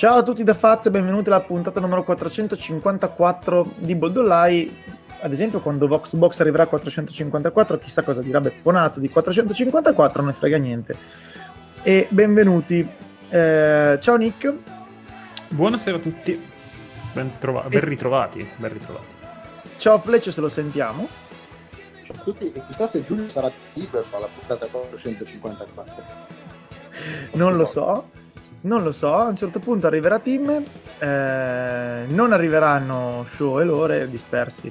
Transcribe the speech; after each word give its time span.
Ciao 0.00 0.16
a 0.16 0.22
tutti 0.22 0.42
da 0.42 0.54
Faz 0.54 0.86
e 0.86 0.90
benvenuti 0.90 1.28
alla 1.28 1.42
puntata 1.42 1.78
numero 1.78 2.02
454 2.04 3.72
di 3.76 3.94
Boldollai. 3.94 4.82
Ad 5.20 5.30
esempio, 5.30 5.60
quando 5.60 5.86
Vox 5.86 6.08
to 6.08 6.16
Box 6.16 6.40
arriverà 6.40 6.62
a 6.62 6.66
454, 6.68 7.78
chissà 7.78 8.02
cosa 8.02 8.22
dirà 8.22 8.40
Bepponato 8.40 8.98
di 8.98 9.10
454, 9.10 10.22
non 10.22 10.30
ne 10.30 10.36
frega 10.38 10.56
niente. 10.56 10.96
E 11.82 12.06
benvenuti. 12.08 12.88
Eh, 13.28 13.98
ciao 14.00 14.16
Nick. 14.16 14.54
Buonasera 15.48 15.98
a 15.98 16.00
tutti. 16.00 16.48
Ben, 17.12 17.32
trova- 17.38 17.68
ben 17.68 17.84
ritrovati. 17.84 18.48
Ben 18.56 18.72
ritrovati. 18.72 19.06
Ciao 19.76 19.98
Fleccio, 19.98 20.30
se 20.30 20.40
lo 20.40 20.48
sentiamo. 20.48 21.06
Ciao 22.06 22.16
a 22.16 22.20
tutti. 22.22 22.50
E 22.50 22.62
chissà 22.68 22.88
se 22.88 23.04
Giulio 23.04 23.28
sarà 23.28 23.50
libero 23.74 24.06
alla 24.12 24.28
puntata 24.34 24.66
454. 24.66 26.38
Non 27.32 27.54
lo 27.54 27.66
so. 27.66 28.19
Non 28.62 28.82
lo 28.82 28.92
so, 28.92 29.14
a 29.14 29.24
un 29.24 29.36
certo 29.36 29.58
punto 29.58 29.86
arriverà 29.86 30.18
Tim, 30.18 30.62
eh, 30.98 32.04
non 32.08 32.32
arriveranno 32.32 33.24
show 33.34 33.58
e 33.58 33.64
lore 33.64 34.10
dispersi, 34.10 34.70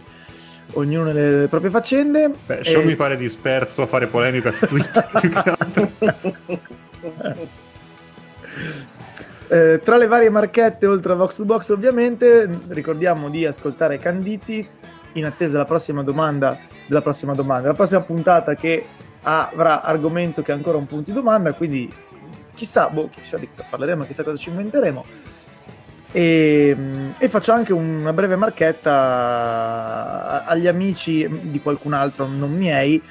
ognuno 0.74 1.12
nelle 1.12 1.48
proprie 1.48 1.72
faccende. 1.72 2.32
Beh, 2.46 2.64
show 2.64 2.82
e... 2.82 2.86
mi 2.86 2.96
pare 2.96 3.16
disperso 3.16 3.82
a 3.82 3.88
fare 3.88 4.06
polemica 4.06 4.52
su 4.52 4.68
Twitter. 4.68 5.10
eh, 9.48 9.80
tra 9.84 9.98
le 9.98 10.08
varie 10.08 10.30
marchette, 10.30 10.86
oltre 10.86 11.14
a 11.14 11.16
Vox 11.16 11.38
to 11.38 11.46
Box 11.46 11.70
ovviamente, 11.70 12.48
ricordiamo 12.68 13.30
di 13.30 13.46
ascoltare 13.46 13.98
Canditi 13.98 14.68
in 15.14 15.26
attesa 15.26 15.54
della 15.54 15.66
prossima 15.66 16.04
domanda, 16.04 16.58
della 16.86 17.02
prossima 17.02 17.34
domanda, 17.34 17.70
la 17.70 17.74
prossima 17.74 18.02
puntata 18.02 18.54
che 18.54 18.86
avrà 19.24 19.82
argomento 19.82 20.44
che 20.44 20.52
è 20.52 20.56
ancora 20.56 20.78
un 20.78 20.86
punto 20.86 21.10
di 21.10 21.16
domanda, 21.16 21.54
quindi 21.54 21.92
chissà, 22.60 22.90
boh, 22.90 23.10
chissà 23.10 23.38
di 23.38 23.50
cosa 23.50 23.66
parleremo, 23.70 24.06
chissà 24.06 24.24
cosa 24.24 24.36
ci 24.36 24.50
inventeremo. 24.50 25.06
E, 26.12 26.76
e, 27.18 27.30
faccio 27.30 27.54
anche 27.54 27.72
una 27.72 28.12
breve 28.12 28.36
marchetta 28.36 30.44
agli 30.46 30.68
amici 30.68 31.28
di 31.44 31.62
qualcun 31.62 31.94
altro, 31.94 32.28
non 32.28 32.52
miei, 32.52 33.02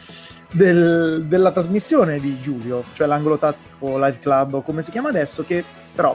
del, 0.53 1.25
della 1.27 1.51
trasmissione 1.51 2.21
di 2.21 2.39
Giulio, 2.41 2.85
cioè 2.93 3.07
l'angolo 3.07 3.39
tattico 3.39 3.97
live 3.97 4.19
club 4.21 4.63
come 4.63 4.83
si 4.83 4.91
chiama 4.91 5.09
adesso, 5.09 5.45
che 5.45 5.65
però 5.95 6.15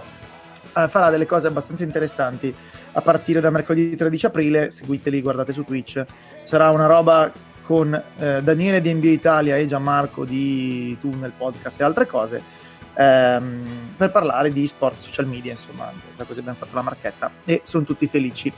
eh, 0.75 0.88
farà 0.88 1.09
delle 1.09 1.25
cose 1.25 1.47
abbastanza 1.47 1.84
interessanti 1.84 2.53
a 2.92 3.02
partire 3.02 3.40
da 3.40 3.50
mercoledì 3.50 3.95
13 3.95 4.25
aprile. 4.28 4.70
Seguiteli, 4.70 5.22
guardate 5.22 5.53
su 5.53 5.64
Twitch. 5.64 6.06
Sarà 6.44 6.70
una 6.70 6.86
roba 6.86 7.31
con 7.64 7.94
eh, 7.94 8.44
Daniele 8.44 8.81
di 8.81 8.94
NBA 8.94 9.08
Italia 9.08 9.58
e 9.58 9.66
Gianmarco 9.66 10.23
di 10.23 10.95
Tunnel 11.00 11.31
Podcast 11.36 11.80
e 11.80 11.84
altre 11.84 12.06
cose 12.06 12.62
ehm, 12.95 13.94
per 13.97 14.11
parlare 14.11 14.49
di 14.49 14.66
sport 14.67 14.97
social 14.99 15.27
media, 15.27 15.52
insomma, 15.52 15.91
da 16.16 16.23
così 16.23 16.39
abbiamo 16.39 16.58
fatto 16.58 16.75
la 16.75 16.81
marchetta 16.81 17.31
e 17.45 17.61
sono 17.63 17.83
tutti 17.83 18.08
felici. 18.08 18.52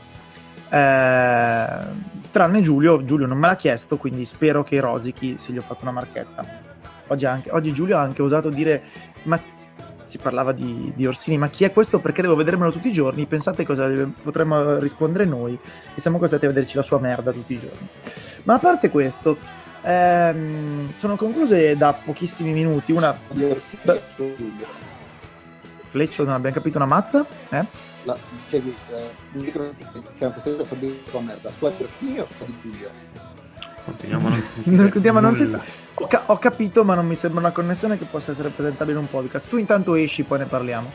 Eh, 0.70 1.68
tranne 2.32 2.62
Giulio, 2.62 3.04
Giulio 3.04 3.28
non 3.28 3.38
me 3.38 3.48
l'ha 3.48 3.56
chiesto, 3.56 3.98
quindi 3.98 4.26
spero 4.26 4.64
che 4.64 4.80
rosichi 4.80 5.38
se 5.40 5.54
gli 5.54 5.58
ho 5.58 5.62
fatto 5.62 5.84
una 5.84 5.92
marchetta. 5.92 6.74
Oggi, 7.08 7.26
anche, 7.26 7.52
oggi 7.52 7.72
Giulio 7.72 7.98
ha 7.98 8.02
anche 8.02 8.22
osato 8.22 8.50
dire, 8.50 8.82
ma 9.24 9.40
si 10.06 10.18
parlava 10.18 10.52
di, 10.52 10.92
di, 10.96 11.06
Orsini, 11.06 11.38
ma 11.38 11.50
chi 11.50 11.64
è 11.64 11.72
questo? 11.74 12.00
Perché 12.00 12.22
devo 12.22 12.36
vedermelo 12.36 12.72
tutti 12.72 12.88
i 12.88 12.94
giorni? 12.94 13.26
Pensate 13.26 13.66
cosa 13.66 13.88
potremmo 14.22 14.78
rispondere 14.78 15.26
noi 15.26 15.58
e 15.96 16.02
siamo 16.02 16.18
costretti 16.18 16.46
a 16.46 16.50
vederci 16.50 16.76
la 16.76 16.84
sua 16.84 17.00
merda 17.00 17.32
tutti 17.32 17.54
i 17.54 17.60
giorni. 17.60 17.88
Ma 18.44 18.56
a 18.56 18.60
parte 18.60 18.90
questo, 18.90 19.38
ehm, 19.86 20.94
sono 20.96 21.16
concluse 21.16 21.76
da 21.78 21.94
pochissimi 21.94 22.52
minuti. 22.52 22.92
Una. 22.92 23.16
Da... 23.84 23.98
Fleccio, 25.90 26.24
non 26.24 26.34
abbiamo 26.34 26.56
capito 26.56 26.78
una 26.78 26.88
mazza? 26.88 27.26
Eh? 27.50 27.66
La, 28.04 28.18
cioè, 28.50 28.62
eh, 28.62 29.62
siamo 30.14 30.34
costretti 30.34 30.62
a 30.62 30.66
sorbire 30.66 30.96
la 31.12 31.20
merda. 31.20 31.50
Squadra 31.52 31.86
Orsini 31.86 32.20
o 32.20 32.28
di 32.46 32.56
Giulio? 32.62 32.90
Continuiamo 33.86 34.28
a 34.28 34.30
non 34.32 34.42
sentire. 34.42 34.78
Continuiamo 34.78 35.18
a 35.18 35.22
non 35.22 35.36
sentire. 35.36 35.64
Ho, 35.94 36.08
ca- 36.08 36.24
ho, 36.26 36.38
capito, 36.38 36.84
ma 36.84 36.96
non 36.96 37.08
mi 37.08 37.16
sembra 37.16 37.40
una 37.40 37.52
connessione 37.52 37.98
che 37.98 38.06
possa 38.06 38.32
essere 38.32 38.50
presentabile 38.50 38.98
in 38.98 39.04
un 39.04 39.10
podcast. 39.10 39.48
Tu 39.48 39.58
intanto 39.58 39.96
esci, 39.96 40.24
poi 40.24 40.40
ne 40.40 40.46
parliamo. 40.46 40.92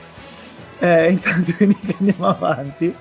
Eh, 0.78 1.10
intanto 1.12 1.52
andiamo 1.98 2.26
avanti 2.26 2.94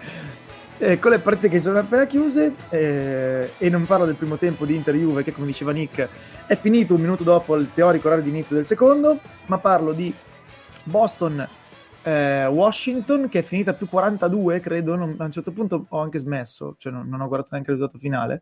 eh, 0.80 0.98
con 0.98 1.12
le 1.12 1.20
partite 1.20 1.50
che 1.50 1.60
sono 1.60 1.78
appena 1.78 2.08
chiuse 2.08 2.56
eh, 2.70 3.52
e 3.58 3.70
non 3.70 3.86
parlo 3.86 4.06
del 4.06 4.16
primo 4.16 4.38
tempo 4.38 4.66
di 4.66 4.76
Inter-Juve 4.76 5.24
che 5.24 5.34
come 5.34 5.48
diceva 5.48 5.72
Nick 5.72 6.08
è 6.48 6.56
finito 6.56 6.96
un 6.96 7.02
minuto 7.02 7.24
dopo 7.24 7.56
il 7.56 7.72
teorico 7.74 8.08
orario 8.08 8.24
di 8.24 8.30
inizio 8.32 8.56
del 8.56 8.66
secondo 8.66 9.20
ma 9.48 9.58
parlo 9.58 9.92
di 9.92 10.14
Boston 10.84 11.48
eh, 12.02 12.46
Washington 12.46 13.28
che 13.28 13.40
è 13.40 13.42
finita 13.44 13.74
più 13.74 13.88
42 13.90 14.60
credo 14.62 14.96
non, 14.96 15.16
a 15.18 15.26
un 15.26 15.32
certo 15.32 15.52
punto 15.52 15.86
ho 15.90 16.00
anche 16.00 16.18
smesso 16.20 16.76
cioè 16.78 16.94
non, 16.94 17.08
non 17.10 17.22
ho 17.22 17.28
guardato 17.28 17.50
neanche 17.52 17.72
il 17.72 17.78
risultato 17.78 18.02
finale. 18.02 18.42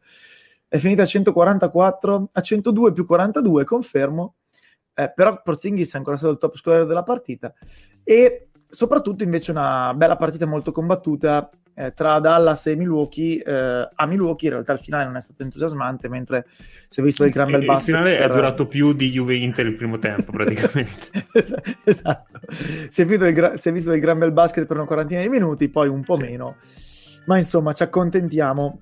È 0.70 0.78
finita 0.78 1.04
a 1.04 1.06
144 1.06 2.30
a 2.32 2.42
102 2.42 2.92
più 2.92 3.06
42 3.06 3.64
confermo. 3.64 4.36
Eh, 4.94 5.12
però 5.16 5.42
Porzingis 5.42 5.94
è 5.94 5.98
ancora 5.98 6.18
stato 6.18 6.34
il 6.34 6.40
top 6.40 6.58
scorer 6.58 6.86
della 6.86 7.04
partita. 7.04 7.54
E 8.04 8.50
soprattutto 8.68 9.24
invece 9.24 9.52
una 9.52 9.94
bella 9.96 10.18
partita 10.18 10.46
molto 10.46 10.74
combattuta 10.74 11.50
eh, 11.80 11.94
tra 11.94 12.20
Dallas 12.20 12.66
e 12.66 12.76
Milwaukee. 12.76 13.44
Eh, 13.44 13.90
a 13.94 14.06
Milwaukee 14.08 14.48
in 14.48 14.54
realtà 14.56 14.74
il 14.74 14.80
finale 14.80 15.06
non 15.06 15.16
è 15.16 15.22
stato 15.22 15.44
entusiasmante, 15.44 16.10
mentre 16.10 16.48
si 16.88 17.02
è 17.02 17.04
visto 17.04 17.24
il 17.24 17.32
gran 17.32 17.52
bel 17.52 17.66
basket. 17.66 17.90
Il 17.90 17.94
finale 17.94 18.18
per... 18.18 18.30
è 18.30 18.34
durato 18.34 18.66
più 18.66 18.94
di 18.94 19.12
Juve 19.12 19.36
Inter 19.36 19.68
il 19.68 19.76
primo 19.76 20.00
tempo 20.00 20.32
praticamente. 20.32 21.28
esatto, 21.84 22.40
si 22.90 23.02
è, 23.04 23.06
visto 23.06 23.26
il, 23.26 23.34
gra... 23.34 23.58
si 23.58 23.70
è, 23.70 23.72
visto 23.72 23.94
il 23.94 24.02
gran 24.02 24.18
bel 24.18 24.32
basket 24.32 24.66
per 24.66 24.78
una 24.78 24.88
quarantina 24.88 25.22
di 25.22 25.30
minuti, 25.30 25.70
poi 25.70 25.88
un 25.88 26.04
po' 26.04 26.16
sì. 26.16 26.24
meno. 26.24 26.56
Ma 27.26 27.38
insomma 27.38 27.74
ci 27.74 27.84
accontentiamo. 27.84 28.82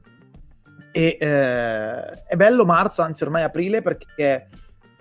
E 0.93 1.17
eh, 1.19 2.23
è 2.23 2.35
bello 2.37 2.63
marzo, 2.63 3.01
anzi 3.01 3.23
ormai 3.23 3.43
aprile, 3.43 3.81
perché 3.81 4.47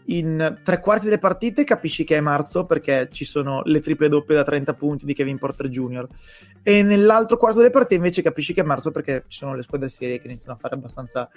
in 0.07 0.59
tre 0.63 0.81
quarti 0.81 1.07
delle 1.07 1.19
partite 1.19 1.65
capisci 1.65 2.05
che 2.05 2.17
è 2.17 2.21
marzo 2.21 2.67
perché 2.67 3.09
ci 3.11 3.25
sono 3.25 3.63
le 3.65 3.81
triple 3.81 4.09
doppie 4.09 4.35
da 4.35 4.45
30 4.45 4.75
punti 4.75 5.07
di 5.07 5.15
Kevin 5.15 5.39
Porter 5.39 5.69
Jr. 5.69 6.07
E 6.63 6.83
nell'altro 6.83 7.37
quarto 7.37 7.59
delle 7.59 7.71
partite 7.71 7.95
invece 7.95 8.23
capisci 8.23 8.53
che 8.53 8.61
è 8.61 8.65
marzo 8.65 8.91
perché 8.91 9.25
ci 9.29 9.39
sono 9.39 9.55
le 9.55 9.63
squadre 9.63 9.89
serie 9.89 10.21
che 10.21 10.27
iniziano 10.27 10.55
a 10.55 10.59
fare 10.59 10.75
abbastanza 10.75 11.31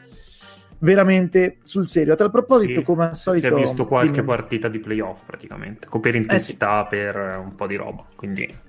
veramente 0.80 1.58
sul 1.64 1.86
serio. 1.86 2.14
A 2.14 2.16
tal 2.16 2.32
proposito, 2.32 2.80
sì, 2.80 2.86
come 2.86 3.06
al 3.06 3.16
solito... 3.16 3.48
Si 3.48 3.54
è 3.54 3.56
visto 3.56 3.86
qualche 3.86 4.22
dimmi... 4.22 4.28
partita 4.28 4.68
di 4.68 4.80
playoff 4.80 5.24
praticamente, 5.26 5.88
per 6.00 6.16
intensità, 6.16 6.82
eh 6.82 6.84
sì. 6.84 6.90
per 6.90 7.40
un 7.40 7.56
po' 7.56 7.68
di 7.68 7.76
roba, 7.76 8.04
quindi... 8.16 8.66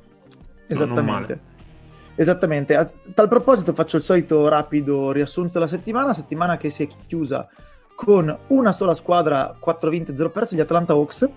Esattamente. 0.67 1.57
Esattamente. 2.15 2.77
A 2.77 2.91
tal 3.15 3.29
proposito 3.29 3.73
faccio 3.73 3.97
il 3.97 4.03
solito 4.03 4.49
rapido 4.49 5.13
riassunto 5.13 5.55
della 5.55 5.67
settimana, 5.67 6.13
settimana 6.13 6.57
che 6.57 6.69
si 6.69 6.83
è 6.83 6.89
chiusa 7.07 7.49
con 7.99 8.39
una 8.47 8.71
sola 8.71 8.95
squadra, 8.95 9.57
4 9.59 9.91
vinte, 9.91 10.15
0 10.15 10.31
perse, 10.31 10.55
gli 10.55 10.61
Atlanta 10.61 10.93
Hawks, 10.93 11.29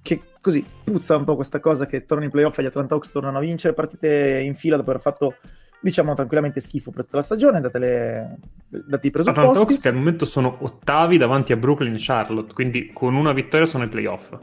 che 0.00 0.22
così 0.40 0.64
puzza 0.84 1.16
un 1.16 1.24
po' 1.24 1.34
questa 1.34 1.58
cosa 1.58 1.86
che 1.86 2.06
tornano 2.06 2.26
in 2.26 2.30
playoff 2.30 2.56
e 2.56 2.62
gli 2.62 2.66
Atlanta 2.66 2.94
Hawks 2.94 3.10
tornano 3.10 3.38
a 3.38 3.40
vincere 3.40 3.74
partite 3.74 4.42
in 4.44 4.54
fila 4.54 4.76
dopo 4.76 4.90
aver 4.90 5.02
fatto 5.02 5.34
diciamo 5.80 6.14
tranquillamente 6.14 6.60
schifo 6.60 6.92
per 6.92 7.06
tutta 7.06 7.16
la 7.16 7.22
stagione 7.24 7.60
date, 7.60 7.78
le, 7.80 8.38
date 8.68 9.08
i 9.08 9.10
presupposti. 9.10 9.40
Atlanta 9.40 9.58
Hawks 9.58 9.80
che 9.80 9.88
al 9.88 9.94
momento 9.94 10.24
sono 10.24 10.56
ottavi 10.60 11.16
davanti 11.16 11.52
a 11.52 11.56
Brooklyn 11.56 11.94
e 11.94 11.98
Charlotte 11.98 12.54
quindi 12.54 12.92
con 12.92 13.16
una 13.16 13.32
vittoria 13.32 13.66
sono 13.66 13.82
ai 13.82 13.88
playoff. 13.88 14.38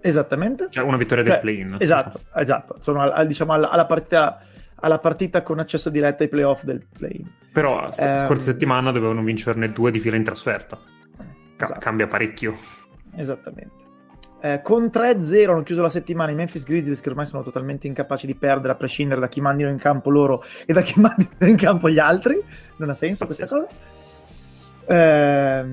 Esattamente. 0.00 0.66
Cioè 0.70 0.82
una 0.82 0.96
vittoria 0.96 1.22
cioè, 1.22 1.34
del 1.34 1.40
play-in. 1.40 1.76
esatto, 1.78 2.18
esatto. 2.34 2.76
Sono 2.80 3.02
al, 3.02 3.28
diciamo 3.28 3.52
alla, 3.52 3.70
alla 3.70 3.86
partita 3.86 4.40
alla 4.82 4.98
partita 4.98 5.42
con 5.42 5.58
accesso 5.58 5.90
diretto 5.90 6.22
ai 6.22 6.28
playoff 6.28 6.64
del 6.64 6.84
play. 6.92 7.24
Però 7.52 7.80
la 7.80 7.86
um, 7.96 8.18
scorsa 8.26 8.44
settimana 8.52 8.90
dovevano 8.90 9.22
vincerne 9.22 9.72
due 9.72 9.90
di 9.90 10.00
fila 10.00 10.16
in 10.16 10.24
trasferta. 10.24 10.78
Ca- 11.56 11.64
esatto. 11.64 11.80
Cambia 11.80 12.06
parecchio. 12.08 12.56
Esattamente. 13.14 13.80
Eh, 14.40 14.60
con 14.60 14.86
3-0 14.86 15.50
hanno 15.50 15.62
chiuso 15.62 15.82
la 15.82 15.88
settimana 15.88 16.32
i 16.32 16.34
Memphis 16.34 16.64
Grizzlies 16.64 17.00
che 17.00 17.08
ormai 17.10 17.26
sono 17.26 17.44
totalmente 17.44 17.86
incapaci 17.86 18.26
di 18.26 18.34
perdere 18.34 18.72
a 18.72 18.76
prescindere 18.76 19.20
da 19.20 19.28
chi 19.28 19.40
mandino 19.40 19.68
in 19.68 19.78
campo 19.78 20.10
loro 20.10 20.42
e 20.66 20.72
da 20.72 20.80
chi 20.80 20.98
mandino 21.00 21.46
in 21.46 21.56
campo 21.56 21.88
gli 21.88 22.00
altri. 22.00 22.42
Non 22.76 22.90
ha 22.90 22.94
senso 22.94 23.24
questa 23.24 23.46
cosa. 23.46 23.68
Eh, 24.84 25.64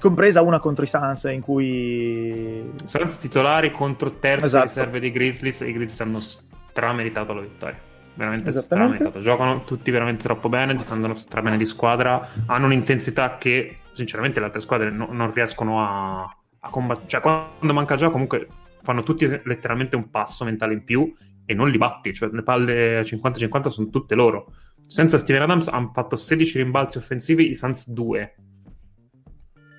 compresa 0.00 0.42
una 0.42 0.58
contro 0.58 0.82
i 0.82 0.88
Suns 0.88 1.22
in 1.30 1.40
cui 1.40 2.68
Suns 2.84 3.18
titolari 3.18 3.70
contro 3.70 4.10
terzi 4.18 4.46
esatto. 4.46 4.64
riserve 4.64 4.98
dei 4.98 5.12
Grizzlies 5.12 5.62
e 5.62 5.68
i 5.68 5.72
Grizzlies 5.72 6.00
hanno 6.00 6.18
strameritato 6.18 7.32
la 7.32 7.42
vittoria 7.42 7.94
veramente 8.16 8.50
strano. 8.52 9.20
Giocano 9.20 9.64
tutti 9.64 9.90
veramente 9.90 10.24
troppo 10.24 10.48
bene, 10.48 10.74
difendono 10.74 11.14
stra 11.14 11.42
bene 11.42 11.56
di 11.56 11.64
squadra, 11.64 12.28
hanno 12.46 12.66
un'intensità 12.66 13.36
che 13.38 13.78
sinceramente 13.92 14.40
le 14.40 14.46
altre 14.46 14.60
squadre 14.60 14.90
no, 14.90 15.08
non 15.10 15.32
riescono 15.32 15.82
a, 15.82 16.22
a 16.60 16.70
combattere. 16.70 17.08
Cioè, 17.08 17.20
quando 17.20 17.72
manca 17.72 17.96
gioco, 17.96 18.12
comunque 18.12 18.48
fanno 18.82 19.02
tutti 19.02 19.26
letteralmente 19.44 19.96
un 19.96 20.10
passo 20.10 20.44
mentale 20.44 20.74
in 20.74 20.84
più 20.84 21.12
e 21.44 21.54
non 21.54 21.70
li 21.70 21.78
batti. 21.78 22.12
Cioè, 22.12 22.30
le 22.32 22.42
palle 22.42 23.02
50-50 23.02 23.68
sono 23.68 23.88
tutte 23.88 24.14
loro. 24.14 24.52
Senza 24.86 25.18
Steven 25.18 25.42
Adams 25.42 25.68
hanno 25.68 25.90
fatto 25.92 26.16
16 26.16 26.58
rimbalzi 26.58 26.98
offensivi, 26.98 27.50
i 27.50 27.54
Suns 27.54 27.88
2. 27.88 28.36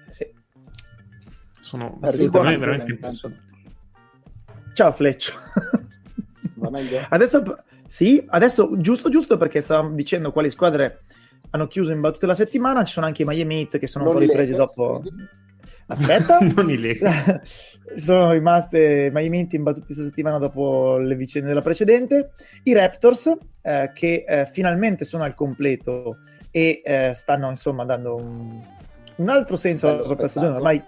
Sì. 0.09 0.25
Sono 1.61 1.99
secondo 2.03 2.49
me 2.49 2.57
veramente 2.57 2.91
impressionanti. 2.91 3.45
Ciao 4.73 4.91
Fleccio. 4.91 5.33
adesso, 7.09 7.43
sì, 7.87 8.23
adesso 8.27 8.79
giusto 8.79 9.09
giusto 9.09 9.37
perché 9.37 9.61
stavamo 9.61 9.95
dicendo 9.95 10.31
quali 10.31 10.49
squadre 10.49 11.01
hanno 11.51 11.67
chiuso 11.67 11.91
in 11.91 12.01
battute 12.01 12.25
la 12.25 12.35
settimana, 12.35 12.83
ci 12.83 12.93
sono 12.93 13.05
anche 13.05 13.23
i 13.23 13.25
Miami 13.25 13.59
Heat 13.61 13.79
che 13.79 13.87
sono 13.87 14.05
non 14.05 14.13
un 14.15 14.19
po' 14.19 14.25
ripresi 14.25 14.53
dopo... 14.53 15.01
Aspetta, 15.89 16.39
non 16.53 16.69
i 16.69 16.77
sono 17.95 18.31
rimaste 18.33 19.09
Miami 19.13 19.39
Heat 19.39 19.53
imbattuti 19.53 19.85
questa 19.85 20.03
settimana 20.03 20.37
dopo 20.37 20.97
le 20.97 21.15
vicende 21.15 21.47
della 21.47 21.61
precedente. 21.61 22.31
I 22.63 22.73
Raptors 22.73 23.37
eh, 23.61 23.91
che 23.93 24.25
eh, 24.27 24.45
finalmente 24.51 25.05
sono 25.05 25.23
al 25.23 25.33
completo 25.33 26.17
e 26.51 26.81
eh, 26.83 27.13
stanno 27.13 27.49
insomma 27.49 27.85
dando 27.85 28.15
un, 28.15 28.61
un 29.15 29.29
altro 29.29 29.55
senso 29.55 29.87
alla 29.87 30.03
propria 30.03 30.27
stagione. 30.27 30.55
Ormai 30.55 30.83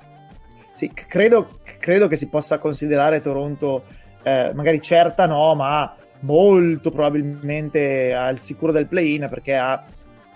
sì, 0.74 0.92
credo, 0.94 1.60
credo, 1.80 2.07
che 2.07 2.16
si 2.16 2.28
possa 2.28 2.57
considerare 2.57 3.22
Toronto 3.22 3.84
eh, 4.24 4.51
magari 4.54 4.81
certa 4.81 5.25
no, 5.25 5.56
ma 5.56 5.96
molto 6.21 6.92
probabilmente 6.92 8.13
al 8.13 8.39
sicuro 8.39 8.71
del 8.71 8.88
play-in 8.88 9.27
perché 9.30 9.56
ha 9.56 9.83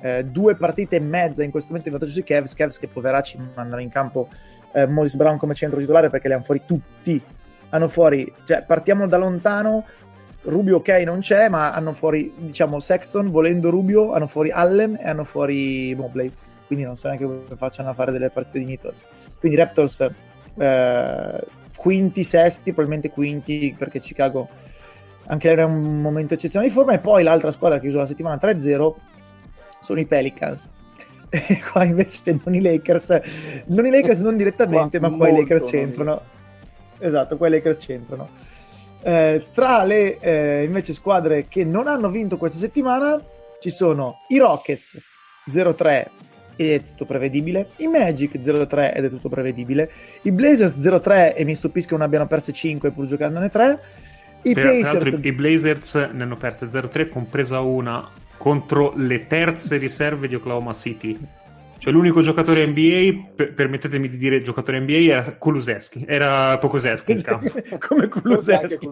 eh, 0.02 0.26
due 0.26 0.56
partite 0.56 0.98
e 0.98 1.00
mezza 1.00 1.44
in 1.44 1.52
questo 1.52 1.70
momento 1.70 1.90
in 1.90 1.98
vantaggio 1.98 2.20
sui 2.20 2.28
Cavs, 2.28 2.54
Cavs 2.54 2.78
che 2.78 2.88
poveracci 2.88 3.40
mandano 3.56 3.82
in 3.82 3.90
campo 3.90 4.28
eh, 4.74 4.86
Moses 4.86 5.16
Brown 5.16 5.38
come 5.38 5.54
centro 5.54 5.80
titolare 5.80 6.10
perché 6.10 6.28
li 6.28 6.34
hanno 6.34 6.44
fuori 6.44 6.62
tutti. 6.66 7.22
Hanno 7.70 7.88
fuori, 7.88 8.32
cioè 8.46 8.62
partiamo 8.62 9.08
da 9.08 9.18
lontano, 9.18 9.86
Rubio 10.44 10.78
ok 10.78 10.90
non 11.06 11.20
c'è, 11.22 11.50
ma 11.50 11.72
hanno 11.72 11.94
fuori, 11.94 12.32
diciamo, 12.36 12.80
Sexton, 12.80 13.32
volendo 13.32 13.70
Rubio, 13.70 14.14
hanno 14.14 14.28
fuori 14.28 14.52
Allen 14.52 14.98
e 15.02 15.08
hanno 15.08 15.24
fuori 15.24 15.96
Mobley. 15.96 16.32
Quindi 16.68 16.86
non 16.86 16.96
so 16.96 17.08
neanche 17.08 17.26
come 17.26 17.56
facciano 17.56 17.90
a 17.90 17.94
fare 17.94 18.12
delle 18.12 18.30
partite 18.30 18.60
dignitose. 18.60 19.02
Quindi 19.40 19.58
Raptors 19.58 20.08
eh, 20.58 21.40
quinti, 21.76 22.24
sesti, 22.24 22.74
probabilmente 22.74 23.10
quinti 23.10 23.74
perché 23.78 24.00
Chicago 24.00 24.50
anche 25.28 25.50
era 25.50 25.66
un 25.66 26.02
momento 26.02 26.34
eccezionale 26.34 26.70
di 26.70 26.76
forma. 26.76 26.94
E 26.94 27.00
poi 27.00 27.24
l'altra 27.24 27.52
squadra 27.52 27.78
che 27.78 27.86
ha 27.86 27.90
chiuso 27.90 28.02
la 28.02 28.08
settimana 28.08 28.40
3-0 28.42 28.94
sono 29.80 30.00
i 30.00 30.06
Pelicans 30.06 30.72
e 31.30 31.62
qua 31.72 31.84
invece 31.84 32.40
non 32.44 32.56
i 32.56 32.62
Lakers, 32.62 33.20
non 33.66 33.86
i 33.86 33.90
Lakers 33.90 34.20
non 34.20 34.38
direttamente, 34.38 35.00
ma, 35.00 35.10
ma 35.10 35.18
qua 35.18 35.30
i 35.30 35.36
Lakers 35.36 35.70
c'entrano. 35.70 36.22
Esatto, 37.00 37.38
qua 37.38 37.48
i 37.48 37.52
Lakers 37.52 37.86
c'entrano. 37.86 38.30
Eh, 39.02 39.48
tra 39.52 39.84
le 39.84 40.18
eh, 40.20 40.64
invece 40.64 40.94
squadre 40.94 41.48
che 41.50 41.66
non 41.66 41.88
hanno 41.88 42.10
vinto 42.10 42.38
questa 42.38 42.58
settimana 42.58 43.22
ci 43.60 43.70
sono 43.70 44.20
i 44.30 44.38
Rockets 44.38 44.98
0-3 45.50 46.06
ed 46.56 46.72
è 46.72 46.84
tutto 46.84 47.06
prevedibile, 47.06 47.70
i 47.78 47.88
Magic 47.88 48.36
0-3 48.36 48.96
ed 48.96 49.06
è 49.06 49.10
tutto 49.10 49.28
prevedibile, 49.28 49.90
i 50.22 50.32
Blazers 50.32 50.78
0-3 50.78 51.34
e 51.36 51.44
mi 51.44 51.56
stupisco 51.56 51.90
che 51.90 51.96
non 51.96 52.04
abbiano 52.04 52.28
perse 52.28 52.54
5 52.54 52.92
pur 52.92 53.06
giocandone 53.06 53.50
3. 53.50 53.80
I, 54.44 54.54
per, 54.54 54.82
Pacers... 54.82 55.20
i 55.22 55.32
Blazers 55.32 55.96
ne 56.12 56.24
hanno 56.24 56.36
perse 56.36 56.68
0-3, 56.68 57.10
compresa 57.10 57.60
una 57.60 58.08
contro 58.38 58.94
le 58.98 59.28
terze 59.28 59.78
riserve 59.78 60.28
di 60.28 60.36
Oklahoma 60.36 60.74
City. 60.74 61.18
Cioè 61.84 61.92
l'unico 61.92 62.22
giocatore 62.22 62.66
NBA, 62.66 63.32
per, 63.36 63.54
permettetemi 63.54 64.08
di 64.08 64.16
dire 64.16 64.42
giocatore 64.42 64.80
NBA, 64.80 64.94
era 64.94 65.32
Kuluseschi, 65.34 66.06
era 66.08 66.58
Pokuseschi 66.58 67.12
in 67.12 67.22
campo. 67.22 67.52
Come 67.88 68.08
Kuluseschi. 68.08 68.88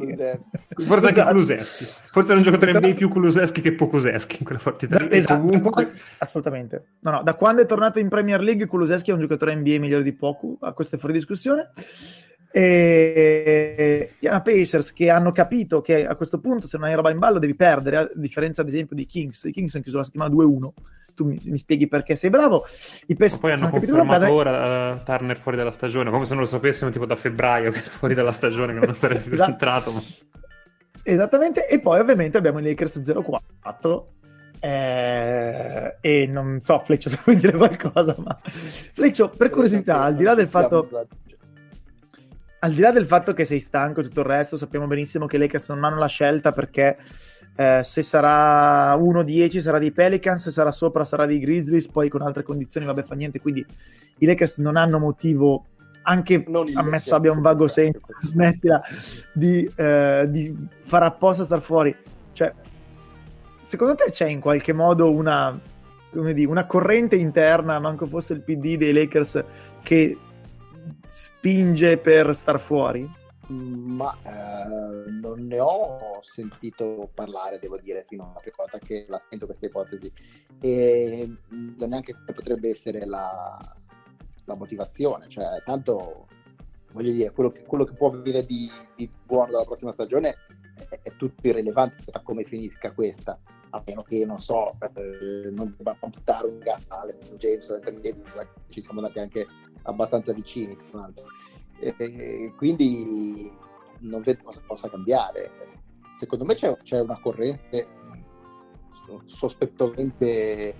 Forse 0.75 1.07
anche 1.07 1.23
Kuluseschi. 1.23 1.83
Esatto. 1.83 2.01
Forse 2.11 2.29
era 2.29 2.37
un 2.39 2.43
giocatore 2.43 2.73
NBA 2.73 2.93
più 2.93 3.07
Kuluseschi 3.07 3.61
che 3.61 3.71
Pokuseschi 3.73 4.37
in 4.39 4.45
quella 4.45 4.59
partita. 4.61 4.97
Da, 4.97 5.09
esatto, 5.09 5.39
comunque... 5.39 5.93
assolutamente. 6.17 6.83
No, 6.99 7.11
no, 7.11 7.23
da 7.23 7.33
quando 7.35 7.61
è 7.61 7.65
tornato 7.65 7.99
in 7.99 8.09
Premier 8.09 8.41
League 8.41 8.65
Kuluseschi 8.65 9.11
è 9.11 9.13
un 9.13 9.21
giocatore 9.21 9.55
NBA 9.55 9.79
migliore 9.79 10.03
di 10.03 10.11
Poku, 10.11 10.57
a 10.59 10.73
questo 10.73 10.97
è 10.97 10.99
fuori 10.99 11.13
discussione. 11.13 11.71
E 12.53 14.11
i 14.19 14.27
Pacers 14.27 14.91
che 14.91 15.09
hanno 15.09 15.31
capito 15.31 15.81
che 15.81 16.05
a 16.05 16.15
questo 16.15 16.39
punto 16.39 16.67
se 16.67 16.77
non 16.77 16.87
hai 16.87 16.95
roba 16.95 17.09
in 17.09 17.19
ballo 17.19 17.39
devi 17.39 17.55
perdere, 17.55 17.97
a 17.97 18.09
differenza 18.13 18.61
ad 18.61 18.67
esempio 18.67 18.95
di 18.95 19.05
Kings. 19.05 19.45
I 19.45 19.51
Kings 19.51 19.73
hanno 19.73 19.83
chiuso 19.83 19.99
la 19.99 20.03
settimana 20.03 20.33
2-1. 20.33 20.69
Tu 21.13 21.25
mi, 21.25 21.39
mi 21.45 21.57
spieghi 21.57 21.87
perché 21.87 22.15
sei 22.15 22.29
bravo. 22.29 22.65
I 23.07 23.15
Pacers 23.15 23.39
poi 23.39 23.51
hanno 23.51 23.69
confermato 23.69 24.31
ora 24.31 24.93
uh, 24.93 25.03
Turner 25.03 25.37
fuori 25.37 25.57
dalla 25.57 25.71
stagione, 25.71 26.09
come 26.09 26.25
se 26.25 26.33
non 26.33 26.43
lo 26.43 26.47
sapessimo 26.47 26.89
tipo 26.89 27.05
da 27.05 27.15
febbraio 27.15 27.71
che 27.71 27.79
fuori 27.79 28.13
dalla 28.13 28.31
stagione 28.31 28.77
che 28.77 28.85
non 28.85 28.95
sarebbe 28.95 29.21
più 29.21 29.33
esatto. 29.33 29.51
entrato. 29.51 29.91
Ma... 29.91 30.01
Esattamente, 31.03 31.67
e 31.67 31.79
poi 31.79 31.99
ovviamente 31.99 32.37
abbiamo 32.37 32.59
i 32.59 32.63
Lakers 32.63 32.99
0-4 32.99 34.03
eh, 34.63 35.97
e 35.99 36.27
non 36.27 36.59
so, 36.61 36.79
Fleccio, 36.79 37.09
se 37.09 37.19
vuoi 37.23 37.37
dire 37.37 37.57
qualcosa, 37.57 38.15
ma 38.19 38.39
Fleccio, 38.43 39.29
per 39.29 39.49
curiosità, 39.49 40.01
al 40.01 40.15
di 40.15 40.23
là 40.23 40.35
del 40.35 40.47
fatto 40.47 40.87
al 42.63 42.73
di 42.73 42.81
là 42.81 42.91
del 42.91 43.05
fatto 43.07 43.33
che 43.33 43.45
sei 43.45 43.59
stanco 43.59 44.01
e 44.01 44.03
tutto 44.03 44.19
il 44.19 44.27
resto, 44.27 44.55
sappiamo 44.55 44.85
benissimo 44.85 45.25
che 45.25 45.37
i 45.37 45.39
Lakers 45.39 45.69
non 45.69 45.83
hanno 45.83 45.97
la 45.97 46.07
scelta 46.07 46.51
perché 46.51 46.97
eh, 47.55 47.81
se 47.83 48.01
sarà 48.03 48.95
1-10 48.95 49.59
sarà 49.59 49.79
dei 49.79 49.91
Pelicans, 49.91 50.43
se 50.43 50.51
sarà 50.51 50.71
sopra 50.71 51.03
sarà 51.03 51.25
dei 51.25 51.39
Grizzlies, 51.39 51.87
poi 51.87 52.07
con 52.09 52.21
altre 52.21 52.43
condizioni 52.43 52.85
vabbè 52.85 53.01
fa 53.01 53.15
niente, 53.15 53.39
quindi 53.39 53.65
i 54.19 54.25
Lakers 54.27 54.57
non 54.57 54.75
hanno 54.75 54.99
motivo, 54.99 55.65
anche 56.03 56.45
ammesso 56.75 57.15
abbia 57.15 57.31
un 57.31 57.41
vago 57.41 57.67
senso, 57.67 57.99
smettila 58.21 58.79
di, 59.33 59.69
eh, 59.75 60.27
di 60.29 60.55
fare 60.81 61.05
apposta 61.05 61.43
star 61.43 61.61
fuori. 61.61 61.95
Cioè, 62.33 62.53
secondo 63.61 63.95
te 63.95 64.11
c'è 64.11 64.27
in 64.27 64.39
qualche 64.39 64.71
modo 64.71 65.09
una, 65.09 65.59
dire, 66.11 66.45
una 66.45 66.67
corrente 66.67 67.15
interna, 67.15 67.79
manco 67.79 68.05
fosse 68.05 68.33
il 68.33 68.41
PD 68.41 68.77
dei 68.77 68.93
Lakers, 68.93 69.43
che 69.81 70.15
spinge 71.11 71.97
per 71.97 72.33
star 72.33 72.57
fuori? 72.57 73.19
Ma 73.47 74.17
eh, 74.23 75.09
non 75.09 75.45
ne 75.45 75.59
ho 75.59 76.19
sentito 76.21 77.09
parlare, 77.13 77.59
devo 77.59 77.77
dire, 77.77 78.05
fino 78.07 78.23
a 78.23 78.27
una 78.27 78.41
volta 78.55 78.79
che 78.79 79.05
la 79.09 79.21
sento 79.29 79.45
questa 79.45 79.65
ipotesi. 79.65 80.09
E 80.61 81.29
non 81.49 81.89
neanche 81.89 82.15
potrebbe 82.33 82.69
essere 82.69 83.05
la, 83.05 83.57
la 84.45 84.55
motivazione, 84.55 85.27
cioè 85.27 85.61
tanto 85.65 86.27
voglio 86.93 87.11
dire, 87.11 87.31
quello 87.31 87.51
che, 87.51 87.63
quello 87.63 87.83
che 87.83 87.93
può 87.93 88.09
venire 88.09 88.45
di, 88.45 88.69
di, 88.95 89.09
buono 89.25 89.51
dalla 89.51 89.65
prossima 89.65 89.91
stagione 89.91 90.35
è, 90.89 90.99
è, 91.03 91.15
tutto 91.17 91.45
irrilevante 91.45 92.03
a 92.11 92.21
come 92.21 92.43
finisca 92.45 92.91
questa, 92.91 93.37
a 93.71 93.83
meno 93.85 94.03
che, 94.03 94.25
non 94.25 94.39
so, 94.39 94.75
eh, 94.79 95.49
non 95.51 95.73
debba 95.75 95.95
computare 95.99 96.47
un 96.47 96.59
Gale, 96.59 97.17
un 97.29 97.37
James, 97.37 97.79
ci 98.69 98.81
siamo 98.81 98.99
andati 98.99 99.19
anche 99.19 99.47
abbastanza 99.83 100.33
vicini, 100.33 100.77
tra 100.89 100.99
l'altro. 100.99 101.25
E, 101.79 102.53
quindi 102.55 103.51
non 103.99 104.21
vedo 104.21 104.43
cosa 104.43 104.61
possa 104.65 104.89
cambiare. 104.89 105.51
Secondo 106.17 106.45
me 106.45 106.55
c'è, 106.55 106.75
c'è 106.83 106.99
una 106.99 107.19
corrente 107.19 107.87
sospettosamente 109.25 110.75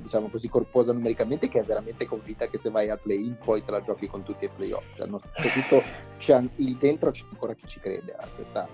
diciamo 0.00 0.28
così 0.28 0.48
corposa 0.48 0.92
numericamente 0.92 1.48
che 1.48 1.60
è 1.60 1.64
veramente 1.64 2.06
convinta 2.06 2.48
che 2.48 2.58
se 2.58 2.70
vai 2.70 2.88
al 2.90 2.98
play-in 2.98 3.36
poi 3.38 3.64
te 3.64 3.70
la 3.70 3.82
giochi 3.82 4.08
con 4.08 4.24
tutti 4.24 4.44
i 4.44 4.48
playoff 4.48 4.84
cioè, 4.96 5.06
soprattutto 5.06 5.82
c'è, 6.18 6.42
lì 6.56 6.76
dentro 6.76 7.12
c'è 7.12 7.24
ancora 7.30 7.54
chi 7.54 7.68
ci 7.68 7.78
crede 7.78 8.12
a 8.12 8.26
questa, 8.34 8.66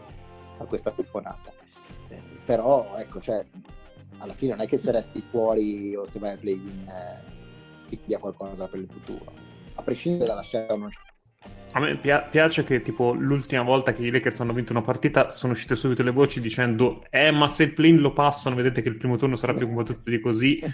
a 0.58 0.64
questa 0.64 0.94
eh, 0.96 1.59
però 2.44 2.96
ecco 2.96 3.20
cioè, 3.20 3.44
alla 4.18 4.34
fine 4.34 4.52
non 4.52 4.62
è 4.62 4.68
che 4.68 4.78
se 4.78 4.90
resti 4.90 5.22
fuori 5.30 5.94
o 5.94 6.08
se 6.08 6.18
vai 6.18 6.32
al 6.32 6.38
play-in 6.38 6.88
eh, 6.88 7.88
ti 7.88 8.00
dia 8.06 8.18
qualcosa 8.18 8.66
per 8.66 8.80
il 8.80 8.88
futuro. 8.90 9.32
A 9.74 9.82
prescindere 9.82 10.26
dalla 10.26 10.42
scelta 10.42 10.74
o 10.74 10.76
non 10.76 10.90
scelta. 10.90 11.08
A 11.72 11.80
me 11.80 11.96
piace 11.96 12.64
che 12.64 12.82
tipo 12.82 13.12
l'ultima 13.12 13.62
volta 13.62 13.92
che 13.92 14.02
i 14.02 14.10
Lakers 14.10 14.40
hanno 14.40 14.52
vinto 14.52 14.72
una 14.72 14.82
partita 14.82 15.30
sono 15.30 15.52
uscite 15.52 15.76
subito 15.76 16.02
le 16.02 16.10
voci 16.10 16.40
dicendo 16.40 17.04
eh 17.10 17.30
ma 17.30 17.46
se 17.46 17.62
il 17.62 17.72
plane 17.72 17.98
lo 17.98 18.12
passano 18.12 18.56
vedete 18.56 18.82
che 18.82 18.88
il 18.88 18.96
primo 18.96 19.16
turno 19.16 19.36
sarà 19.36 19.54
più 19.54 19.66
combattuto 19.66 20.10
di 20.10 20.20
così. 20.20 20.60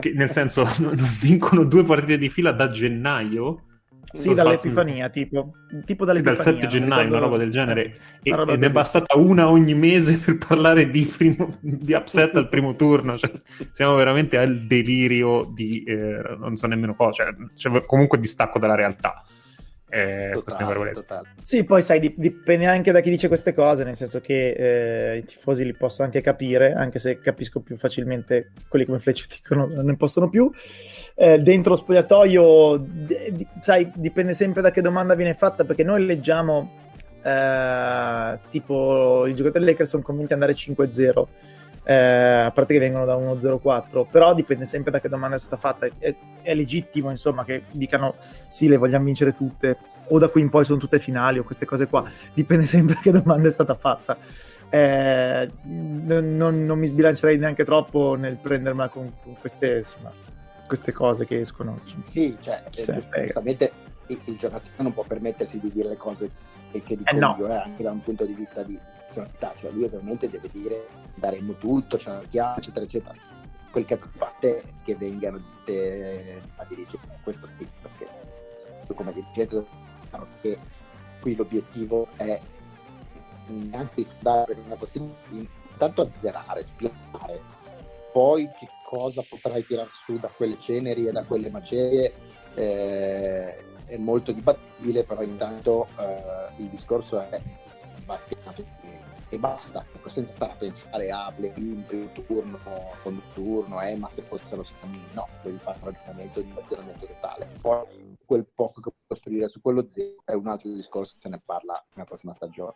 Che, 0.00 0.12
nel 0.12 0.30
senso 0.30 0.66
non 0.80 0.96
vincono 1.20 1.64
due 1.64 1.84
partite 1.84 2.18
di 2.18 2.28
fila 2.28 2.52
da 2.52 2.68
gennaio 2.68 3.64
sì, 4.12 4.34
dall'Epifania, 4.34 5.08
tipo. 5.08 5.52
tipo 5.84 6.04
dall'Epifania, 6.04 6.42
sì, 6.42 6.50
dal 6.50 6.60
7 6.60 6.66
gennaio, 6.66 7.08
una 7.08 7.18
roba 7.18 7.36
del 7.36 7.50
genere. 7.50 7.96
E, 8.22 8.34
roba 8.34 8.52
ed 8.52 8.64
è 8.64 8.70
bastata 8.70 9.16
una 9.16 9.48
ogni 9.48 9.74
mese 9.74 10.18
per 10.18 10.38
parlare 10.38 10.90
di, 10.90 11.04
primo, 11.04 11.56
di 11.60 11.92
upset 11.92 12.36
al 12.36 12.48
primo 12.48 12.76
turno. 12.76 13.16
Cioè, 13.16 13.30
siamo 13.72 13.94
veramente 13.94 14.38
al 14.38 14.66
delirio 14.66 15.50
di 15.52 15.82
eh, 15.84 16.36
non 16.38 16.56
so 16.56 16.66
nemmeno 16.66 16.94
cosa, 16.94 17.24
cioè, 17.24 17.34
cioè, 17.54 17.84
comunque 17.86 18.18
distacco 18.18 18.58
dalla 18.58 18.74
realtà 18.74 19.24
eh, 19.90 20.30
totale, 20.32 20.92
totale. 20.92 21.28
Sì, 21.40 21.64
poi 21.64 21.82
sai, 21.82 22.14
dipende 22.16 22.66
anche 22.66 22.92
da 22.92 23.00
chi 23.00 23.10
dice 23.10 23.26
queste 23.26 23.52
cose, 23.52 23.82
nel 23.82 23.96
senso 23.96 24.20
che 24.20 24.50
eh, 24.52 25.16
i 25.18 25.24
tifosi 25.24 25.64
li 25.64 25.74
posso 25.74 26.04
anche 26.04 26.20
capire, 26.20 26.72
anche 26.72 27.00
se 27.00 27.18
capisco 27.18 27.60
più 27.60 27.76
facilmente 27.76 28.52
quelli 28.68 28.84
come 28.84 29.00
Fletcher 29.00 29.26
dicono 29.36 29.66
non 29.66 29.84
ne 29.84 29.96
possono 29.96 30.28
più. 30.28 30.50
Eh, 31.16 31.38
dentro 31.38 31.72
lo 31.72 31.76
spogliatoio, 31.76 32.76
d- 32.76 33.46
sai, 33.60 33.90
dipende 33.96 34.32
sempre 34.32 34.62
da 34.62 34.70
che 34.70 34.80
domanda 34.80 35.14
viene 35.14 35.34
fatta, 35.34 35.64
perché 35.64 35.82
noi 35.82 36.06
leggiamo 36.06 36.70
eh, 37.22 38.38
tipo 38.48 39.26
i 39.26 39.34
giocatori 39.34 39.64
Lakers 39.64 39.90
sono 39.90 40.02
convinti 40.04 40.28
di 40.28 40.34
andare 40.34 40.52
5-0 40.54 41.26
eh, 41.90 42.42
a 42.44 42.50
parte 42.52 42.74
che 42.74 42.78
vengono 42.78 43.04
da 43.04 43.16
1.04, 43.16 44.06
però 44.08 44.32
dipende 44.32 44.64
sempre 44.64 44.92
da 44.92 45.00
che 45.00 45.08
domanda 45.08 45.34
è 45.34 45.40
stata 45.40 45.56
fatta. 45.56 45.88
È, 45.98 46.14
è, 46.40 46.54
legittimo, 46.54 47.10
insomma, 47.10 47.44
che 47.44 47.64
dicano 47.72 48.14
sì, 48.46 48.68
le 48.68 48.76
vogliamo 48.76 49.06
vincere 49.06 49.34
tutte, 49.34 49.76
o 50.06 50.18
da 50.20 50.28
qui 50.28 50.40
in 50.40 50.50
poi 50.50 50.64
sono 50.64 50.78
tutte 50.78 51.00
finali, 51.00 51.40
o 51.40 51.42
queste 51.42 51.66
cose 51.66 51.88
qua. 51.88 52.08
Dipende 52.32 52.64
sempre 52.66 52.94
da 52.94 53.00
che 53.00 53.10
domanda 53.10 53.48
è 53.48 53.50
stata 53.50 53.74
fatta. 53.74 54.16
eh, 54.70 55.50
non, 55.64 56.64
non, 56.64 56.78
mi 56.78 56.86
sbilancerei 56.86 57.38
neanche 57.38 57.64
troppo 57.64 58.14
nel 58.14 58.36
prendermela 58.36 58.88
con, 58.88 59.12
con 59.20 59.34
queste, 59.40 59.78
insomma, 59.78 60.12
queste, 60.68 60.92
cose 60.92 61.26
che 61.26 61.40
escono. 61.40 61.80
Sì, 62.10 62.38
cioè, 62.40 62.62
giustamente 62.70 63.72
il, 64.06 64.20
il, 64.26 64.36
giocatore 64.36 64.70
non 64.76 64.94
può 64.94 65.02
permettersi 65.02 65.58
di 65.58 65.72
dire 65.72 65.88
le 65.88 65.96
cose 65.96 66.30
che, 66.70 66.84
che 66.84 66.96
dico 66.98 67.10
eh 67.10 67.18
no. 67.18 67.34
io, 67.36 67.48
eh, 67.48 67.54
anche 67.54 67.82
da 67.82 67.90
un 67.90 68.00
punto 68.00 68.24
di 68.24 68.34
vista 68.34 68.62
di 68.62 68.78
nazionalità, 69.10 69.54
cioè 69.58 69.72
lui 69.72 69.84
ovviamente 69.84 70.30
deve 70.30 70.48
dire 70.52 70.86
daremo 71.14 71.54
tutto, 71.54 71.98
ce 71.98 72.08
la 72.08 72.22
chiama, 72.28 72.56
eccetera, 72.56 72.84
eccetera. 72.84 73.14
Quel 73.70 73.84
che 73.84 73.98
parte 74.16 74.64
che 74.84 74.94
vengano 74.94 75.40
dette 75.64 76.40
a 76.56 76.64
dirigere. 76.64 77.02
Questo 77.22 77.46
stile, 77.46 77.70
perché 77.82 78.08
come 78.94 79.12
dirigente 79.12 79.64
che 80.40 80.58
qui 81.20 81.36
l'obiettivo 81.36 82.08
è 82.16 82.40
neanche 83.46 84.06
dare 84.20 84.56
una 84.64 84.76
possibilità 84.76 85.58
intanto 85.70 86.02
azzerare, 86.02 86.62
spiegare, 86.62 87.40
poi 88.12 88.50
che 88.58 88.68
cosa 88.84 89.22
potrai 89.28 89.64
tirar 89.64 89.88
su 89.88 90.18
da 90.18 90.28
quelle 90.28 90.58
ceneri 90.60 91.06
e 91.06 91.12
da 91.12 91.22
quelle 91.22 91.50
macerie 91.50 92.12
eh, 92.54 93.54
è 93.86 93.96
molto 93.96 94.32
dibattibile, 94.32 95.04
però 95.04 95.22
intanto 95.22 95.86
eh, 95.98 96.62
il 96.62 96.66
discorso 96.66 97.20
è 97.20 97.40
va 98.10 98.16
spiegato 98.16 98.64
e 99.32 99.38
basta, 99.38 99.84
ecco, 99.94 100.08
senza 100.08 100.48
pensare 100.58 101.08
a 101.10 101.32
play-in, 101.34 101.84
primo 101.86 102.10
turno, 102.26 102.58
secondo 102.96 103.22
turno, 103.32 103.80
eh, 103.80 103.96
ma 103.96 104.08
se 104.08 104.22
fossero 104.22 104.64
secondi, 104.64 105.00
no, 105.12 105.28
devi 105.44 105.56
fare 105.58 105.78
un 105.80 105.92
ragionamento 105.92 106.40
di 106.40 106.52
azzeramento 106.60 107.06
totale. 107.06 107.48
Poi 107.60 108.16
quel 108.26 108.44
poco 108.52 108.80
che 108.80 108.90
puoi 108.90 109.06
costruire 109.06 109.48
su 109.48 109.60
quello 109.60 109.86
zero 109.86 110.16
è 110.24 110.32
un 110.32 110.48
altro 110.48 110.70
discorso, 110.70 111.14
se 111.20 111.28
ne 111.28 111.40
parla 111.44 111.80
nella 111.94 112.08
prossima 112.08 112.34
stagione. 112.34 112.74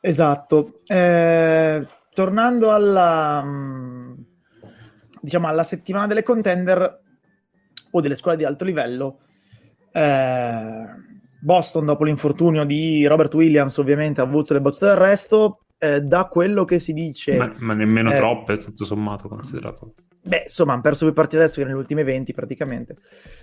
Esatto. 0.00 0.80
Eh, 0.86 1.86
tornando 2.12 2.72
alla, 2.72 3.42
mm, 3.42 4.12
diciamo, 5.20 5.48
alla 5.48 5.64
settimana 5.64 6.06
delle 6.06 6.22
contender 6.22 7.02
o 7.90 8.00
delle 8.00 8.14
scuole 8.14 8.36
di 8.36 8.44
alto 8.44 8.64
livello, 8.64 9.18
eh, 9.90 10.86
Boston, 11.40 11.84
dopo 11.84 12.04
l'infortunio 12.04 12.64
di 12.64 13.04
Robert 13.06 13.34
Williams, 13.34 13.76
ovviamente 13.78 14.20
ha 14.20 14.24
avuto 14.24 14.54
le 14.54 14.60
battute 14.60 14.86
d'arresto. 14.86 15.63
Eh, 15.78 16.00
da 16.00 16.26
quello 16.26 16.64
che 16.64 16.78
si 16.78 16.92
dice, 16.92 17.36
ma, 17.36 17.52
ma 17.58 17.74
nemmeno 17.74 18.12
eh, 18.12 18.16
troppe, 18.16 18.58
tutto 18.58 18.84
sommato 18.84 19.28
considerato. 19.28 19.94
Beh, 20.26 20.44
insomma, 20.44 20.72
hanno 20.72 20.80
perso 20.80 21.04
due 21.04 21.12
partite 21.12 21.42
adesso 21.42 21.60
che 21.60 21.66
nelle 21.66 21.76
ultime 21.76 22.02
20 22.02 22.32
praticamente. 22.32 22.96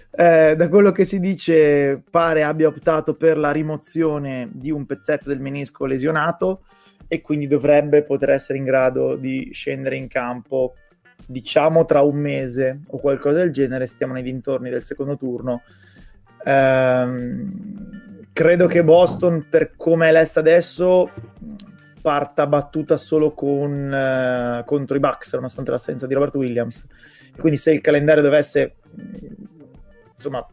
Eh, 0.09 0.55
da 0.55 0.67
quello 0.67 0.91
che 0.91 1.05
si 1.05 1.19
dice, 1.19 2.01
pare 2.09 2.41
abbia 2.41 2.67
optato 2.67 3.13
per 3.13 3.37
la 3.37 3.51
rimozione 3.51 4.49
di 4.51 4.71
un 4.71 4.87
pezzetto 4.87 5.29
del 5.29 5.39
menisco 5.39 5.85
lesionato 5.85 6.63
e 7.07 7.21
quindi 7.21 7.45
dovrebbe 7.45 8.01
poter 8.03 8.31
essere 8.31 8.57
in 8.57 8.63
grado 8.63 9.15
di 9.15 9.51
scendere 9.53 9.95
in 9.95 10.07
campo, 10.07 10.73
diciamo 11.27 11.85
tra 11.85 12.01
un 12.01 12.15
mese 12.15 12.81
o 12.87 12.97
qualcosa 12.97 13.37
del 13.37 13.51
genere. 13.51 13.85
Stiamo 13.85 14.13
nei 14.13 14.23
dintorni 14.23 14.71
del 14.71 14.81
secondo 14.81 15.17
turno. 15.17 15.61
Eh, 16.43 17.07
credo 18.33 18.65
che 18.65 18.83
Boston, 18.83 19.45
per 19.47 19.75
come 19.75 20.09
è 20.09 20.11
l'est 20.11 20.37
adesso, 20.37 21.11
parta 22.01 22.47
battuta 22.47 22.97
solo 22.97 23.31
con, 23.31 23.91
uh, 23.91 24.65
contro 24.65 24.95
i 24.95 24.99
Bucks, 24.99 25.33
nonostante 25.33 25.71
l'assenza 25.71 26.07
di 26.07 26.13
Robert 26.13 26.35
Williams. 26.35 26.85
Quindi 27.37 27.57
se 27.57 27.71
il 27.71 27.81
calendario 27.81 28.23
dovesse, 28.23 28.75
insomma, 30.13 30.45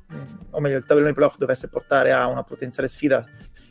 o 0.51 0.61
meglio, 0.61 0.77
il 0.77 0.85
tabellone 0.85 1.15
playoff 1.15 1.37
dovesse 1.37 1.69
portare 1.69 2.13
a 2.13 2.27
una 2.27 2.43
potenziale 2.43 2.89
sfida 2.89 3.27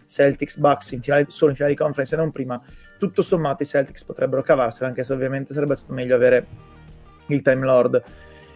Celtics 0.07 0.57
Bucks 0.57 0.91
in 0.91 1.01
finale, 1.01 1.25
solo 1.29 1.51
in 1.51 1.55
finale 1.55 1.75
di 1.75 1.79
conference 1.79 2.15
e 2.15 2.17
non 2.17 2.31
prima, 2.31 2.61
tutto 2.97 3.21
sommato 3.21 3.63
i 3.63 3.65
Celtics 3.65 4.03
potrebbero 4.03 4.41
cavarsela, 4.41 4.87
anche 4.87 5.03
se 5.03 5.13
ovviamente 5.13 5.53
sarebbe 5.53 5.75
stato 5.75 5.93
meglio 5.93 6.15
avere 6.15 6.45
il 7.27 7.41
Time 7.41 7.65
Lord 7.65 8.03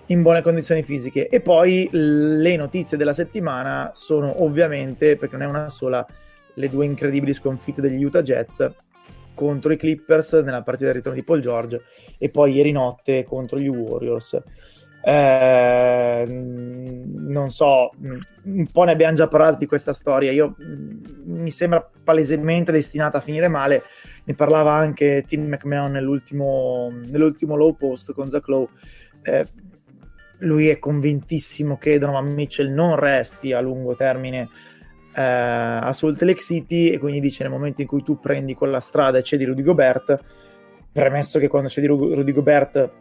in 0.07 0.21
buone 0.21 0.41
condizioni 0.41 0.83
fisiche. 0.83 1.27
E 1.27 1.41
poi 1.41 1.87
le 1.91 2.55
notizie 2.55 2.97
della 2.97 3.13
settimana 3.13 3.91
sono 3.93 4.43
ovviamente, 4.43 5.15
perché 5.15 5.37
non 5.37 5.45
è 5.45 5.49
una 5.49 5.69
sola, 5.69 6.05
le 6.55 6.69
due 6.69 6.85
incredibili 6.85 7.33
sconfitte 7.33 7.81
degli 7.81 8.03
Utah 8.03 8.21
Jazz 8.21 8.61
contro 9.41 9.73
i 9.73 9.77
Clippers 9.77 10.33
nella 10.33 10.61
partita 10.61 10.85
del 10.85 10.95
ritorno 10.97 11.17
di 11.17 11.25
Paul 11.25 11.41
George 11.41 11.81
e 12.19 12.29
poi 12.29 12.53
ieri 12.53 12.71
notte 12.71 13.23
contro 13.23 13.57
gli 13.57 13.67
Warriors. 13.67 14.39
Eh, 15.03 16.25
non 16.29 17.49
so, 17.49 17.89
un 18.43 18.67
po' 18.71 18.83
ne 18.83 18.91
abbiamo 18.91 19.15
già 19.15 19.27
parlato 19.27 19.57
di 19.57 19.65
questa 19.65 19.93
storia. 19.93 20.31
Io 20.31 20.55
mi 21.23 21.49
sembra 21.49 21.89
palesemente 22.03 22.71
destinata 22.71 23.17
a 23.17 23.21
finire 23.21 23.47
male. 23.47 23.81
Ne 24.25 24.35
parlava 24.35 24.73
anche 24.73 25.25
Tim 25.27 25.47
McMahon 25.47 25.93
nell'ultimo, 25.93 26.91
nell'ultimo 26.91 27.55
low 27.55 27.75
post 27.75 28.13
con 28.13 28.29
Zach 28.29 28.47
Lowe. 28.47 28.67
Eh, 29.23 29.45
lui 30.41 30.67
è 30.67 30.77
convintissimo 30.77 31.79
che 31.79 31.97
Donovan 31.97 32.31
Mitchell 32.31 32.71
non 32.71 32.95
resti 32.95 33.53
a 33.53 33.59
lungo 33.59 33.95
termine 33.95 34.49
eh, 35.13 35.21
a 35.21 35.91
Salt 35.93 36.21
Lake 36.21 36.41
City 36.41 36.89
e 36.89 36.97
quindi 36.97 37.19
dice 37.19 37.43
nel 37.43 37.51
momento 37.51 37.81
in 37.81 37.87
cui 37.87 38.03
tu 38.03 38.19
prendi 38.19 38.53
quella 38.53 38.79
strada 38.79 39.17
e 39.17 39.23
cedi 39.23 39.45
Rudy 39.45 39.63
Gobert, 39.63 40.19
premesso 40.91 41.39
che 41.39 41.47
quando 41.47 41.69
cedi 41.69 41.87
Rudy 41.87 42.31
Gobert 42.31 42.91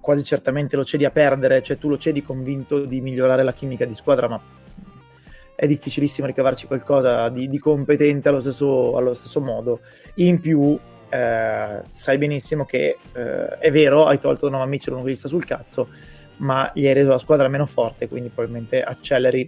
quasi 0.00 0.24
certamente 0.24 0.76
lo 0.76 0.84
cedi 0.84 1.04
a 1.04 1.10
perdere, 1.10 1.62
cioè 1.62 1.78
tu 1.78 1.88
lo 1.88 1.98
cedi 1.98 2.22
convinto 2.22 2.84
di 2.84 3.00
migliorare 3.00 3.42
la 3.42 3.52
chimica 3.52 3.84
di 3.84 3.94
squadra, 3.94 4.28
ma 4.28 4.40
è 5.54 5.66
difficilissimo 5.66 6.26
ricavarci 6.26 6.66
qualcosa 6.66 7.28
di, 7.28 7.48
di 7.48 7.58
competente 7.58 8.30
allo 8.30 8.40
stesso, 8.40 8.96
allo 8.96 9.12
stesso, 9.12 9.42
modo. 9.42 9.80
In 10.14 10.40
più, 10.40 10.78
eh, 11.10 11.82
sai 11.86 12.18
benissimo 12.18 12.64
che 12.64 12.96
eh, 13.12 13.58
è 13.58 13.70
vero, 13.70 14.06
hai 14.06 14.18
tolto 14.18 14.46
Donovan 14.46 14.70
Mitchell 14.70 14.94
uno 14.94 15.04
che 15.04 15.10
gli 15.10 15.16
sta 15.16 15.28
sul 15.28 15.44
cazzo, 15.44 15.88
ma 16.38 16.70
gli 16.74 16.86
hai 16.86 16.94
reso 16.94 17.10
la 17.10 17.18
squadra 17.18 17.46
meno 17.48 17.66
forte, 17.66 18.08
quindi 18.08 18.30
probabilmente 18.30 18.82
acceleri 18.82 19.46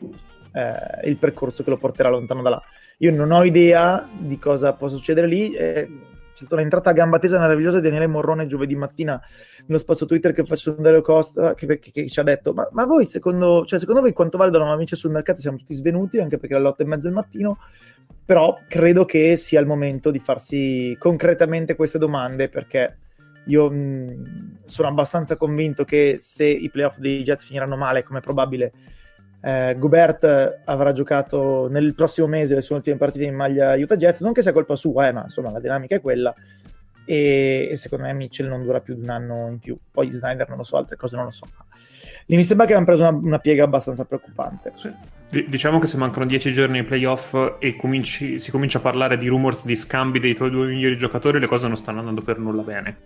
eh, 0.52 1.08
il 1.08 1.16
percorso 1.16 1.62
che 1.62 1.70
lo 1.70 1.76
porterà 1.76 2.08
lontano 2.08 2.42
da 2.42 2.50
là. 2.50 2.62
Io 2.98 3.12
non 3.12 3.30
ho 3.32 3.44
idea 3.44 4.08
di 4.16 4.38
cosa 4.38 4.72
possa 4.74 4.96
succedere 4.96 5.26
lì. 5.26 5.52
Eh, 5.52 5.88
c'è 6.32 6.44
stata 6.44 6.54
un'entrata 6.54 6.90
a 6.90 6.92
gamba 6.94 7.18
tesa 7.18 7.38
meravigliosa 7.38 7.78
di 7.78 7.84
Daniele 7.84 8.06
Morrone 8.06 8.46
giovedì 8.46 8.74
mattina 8.74 9.20
nello 9.66 9.78
spazio 9.78 10.06
Twitter 10.06 10.32
che 10.32 10.44
con 10.44 10.56
Dario 10.78 11.02
Costa 11.02 11.54
che, 11.54 11.78
che, 11.78 11.90
che, 11.90 12.08
ci 12.08 12.20
ha 12.20 12.22
detto 12.22 12.54
ma, 12.54 12.66
ma 12.72 12.86
voi 12.86 13.04
secondo, 13.04 13.66
cioè, 13.66 13.78
secondo 13.78 14.00
voi 14.00 14.14
quanto 14.14 14.38
valgono 14.38 14.72
amici 14.72 14.96
sul 14.96 15.10
mercato? 15.10 15.40
Siamo 15.40 15.58
tutti 15.58 15.74
svenuti 15.74 16.18
anche 16.18 16.38
perché 16.38 16.54
alle 16.54 16.68
8 16.68 16.82
e 16.82 16.86
mezza 16.86 17.06
del 17.06 17.12
mattino 17.12 17.58
però 18.24 18.58
credo 18.68 19.04
che 19.04 19.36
sia 19.36 19.60
il 19.60 19.66
momento 19.66 20.10
di 20.10 20.18
farsi 20.18 20.96
concretamente 20.98 21.76
queste 21.76 21.98
domande 21.98 22.48
perché 22.48 22.96
io 23.46 23.70
mh, 23.70 24.60
sono 24.64 24.88
abbastanza 24.88 25.36
convinto 25.36 25.84
che 25.84 26.16
se 26.18 26.44
i 26.46 26.70
playoff 26.70 26.98
dei 26.98 27.22
Jets 27.22 27.44
finiranno 27.44 27.76
male 27.76 28.04
come 28.04 28.20
è 28.20 28.22
probabile 28.22 28.72
eh, 29.44 29.74
Gobert 29.76 30.60
avrà 30.64 30.92
giocato 30.92 31.68
nel 31.68 31.94
prossimo 31.94 32.28
mese 32.28 32.54
le 32.54 32.62
sue 32.62 32.76
ultime 32.76 32.96
partite 32.96 33.24
in 33.24 33.34
maglia 33.34 33.74
Utah 33.74 33.96
Jazz, 33.96 34.20
non 34.20 34.32
che 34.32 34.42
sia 34.42 34.52
colpa 34.52 34.76
sua, 34.76 35.08
eh, 35.08 35.12
ma 35.12 35.22
insomma 35.22 35.50
la 35.50 35.60
dinamica 35.60 35.96
è 35.96 36.00
quella. 36.00 36.32
E, 37.04 37.68
e, 37.72 37.76
secondo 37.76 38.04
me 38.04 38.12
Mitchell 38.12 38.46
non 38.46 38.62
dura 38.62 38.80
più 38.80 38.94
di 38.94 39.02
un 39.02 39.10
anno 39.10 39.48
in 39.48 39.58
più. 39.58 39.76
Poi 39.90 40.10
Snyder 40.12 40.48
non 40.48 40.58
lo 40.58 40.62
so, 40.62 40.76
altre 40.76 40.94
cose 40.96 41.16
non 41.16 41.24
lo 41.24 41.30
so. 41.32 41.46
Lì 42.26 42.36
mi 42.36 42.44
sembra 42.44 42.66
che 42.66 42.74
abbiamo 42.74 42.94
preso 42.94 43.08
una, 43.08 43.18
una 43.18 43.38
piega 43.40 43.64
abbastanza 43.64 44.04
preoccupante. 44.04 44.72
Sì. 44.76 44.92
D- 45.28 45.48
diciamo 45.48 45.80
che 45.80 45.86
se 45.86 45.96
mancano 45.96 46.26
dieci 46.26 46.52
giorni 46.52 46.78
ai 46.78 46.84
playoff 46.84 47.56
e 47.58 47.74
cominci, 47.74 48.38
si 48.38 48.50
comincia 48.52 48.78
a 48.78 48.82
parlare 48.82 49.18
di 49.18 49.26
rumors 49.26 49.64
di 49.64 49.74
scambi 49.74 50.20
dei 50.20 50.34
tuoi 50.34 50.50
due 50.50 50.66
migliori 50.66 50.96
giocatori, 50.96 51.40
le 51.40 51.48
cose 51.48 51.66
non 51.66 51.76
stanno 51.76 51.98
andando 51.98 52.22
per 52.22 52.38
nulla 52.38 52.62
bene. 52.62 52.96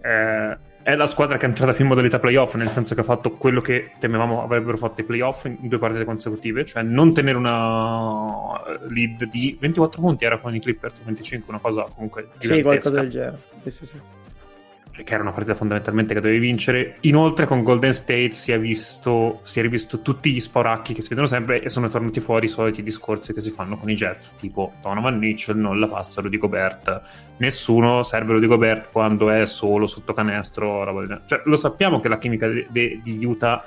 Eh, 0.00 0.56
è 0.82 0.94
la 0.94 1.06
squadra 1.06 1.36
che 1.36 1.46
è 1.46 1.48
entrata 1.48 1.72
più 1.72 1.84
in 1.84 1.90
modalità 1.90 2.18
playoff, 2.18 2.54
nel 2.54 2.70
senso 2.70 2.94
che 2.94 3.00
ha 3.00 3.04
fatto 3.04 3.32
quello 3.32 3.60
che 3.60 3.92
temevamo 3.98 4.42
avrebbero 4.42 4.76
fatto 4.76 5.00
i 5.00 5.04
playoff 5.04 5.44
in 5.44 5.56
due 5.68 5.78
partite 5.78 6.04
consecutive, 6.04 6.64
cioè 6.64 6.82
non 6.82 7.12
tenere 7.14 7.38
una 7.38 8.60
lead 8.88 9.24
di 9.24 9.56
24 9.60 10.00
punti, 10.00 10.24
era 10.24 10.38
con 10.38 10.54
i 10.54 10.60
Clippers 10.60 11.02
25, 11.02 11.52
una 11.52 11.60
cosa 11.60 11.86
comunque 11.94 12.28
Sì, 12.38 12.62
qualcosa 12.62 13.00
del 13.00 13.10
genere. 13.10 13.38
Sì, 13.62 13.70
sì, 13.70 13.86
sì 13.86 14.21
che 14.92 15.14
era 15.14 15.22
una 15.22 15.32
partita 15.32 15.54
fondamentalmente 15.54 16.12
che 16.12 16.20
dovevi 16.20 16.38
vincere. 16.38 16.96
Inoltre 17.00 17.46
con 17.46 17.62
Golden 17.62 17.94
State 17.94 18.32
si 18.32 18.52
è, 18.52 18.60
visto, 18.60 19.40
si 19.42 19.58
è 19.58 19.62
rivisto 19.62 20.00
tutti 20.00 20.32
gli 20.32 20.40
spauracchi 20.40 20.92
che 20.92 21.00
si 21.00 21.08
vedono 21.08 21.26
sempre 21.26 21.62
e 21.62 21.68
sono 21.70 21.88
tornati 21.88 22.20
fuori 22.20 22.46
i 22.46 22.48
soliti 22.50 22.82
discorsi 22.82 23.32
che 23.32 23.40
si 23.40 23.50
fanno 23.50 23.78
con 23.78 23.88
i 23.88 23.94
Jets, 23.94 24.34
tipo 24.34 24.74
Donovan 24.82 25.16
Mitchell 25.18 25.56
non 25.56 25.80
la 25.80 25.88
passa 25.88 26.20
Rudy 26.20 26.36
Gobert, 26.36 27.02
nessuno 27.38 28.02
serve 28.02 28.34
Rudy 28.34 28.46
Gobert 28.46 28.90
quando 28.92 29.30
è 29.30 29.46
solo 29.46 29.86
sotto 29.86 30.12
canestro, 30.12 31.20
cioè, 31.26 31.40
lo 31.44 31.56
sappiamo 31.56 32.00
che 32.00 32.08
la 32.08 32.18
chimica 32.18 32.48
di 32.48 33.20
Utah 33.24 33.64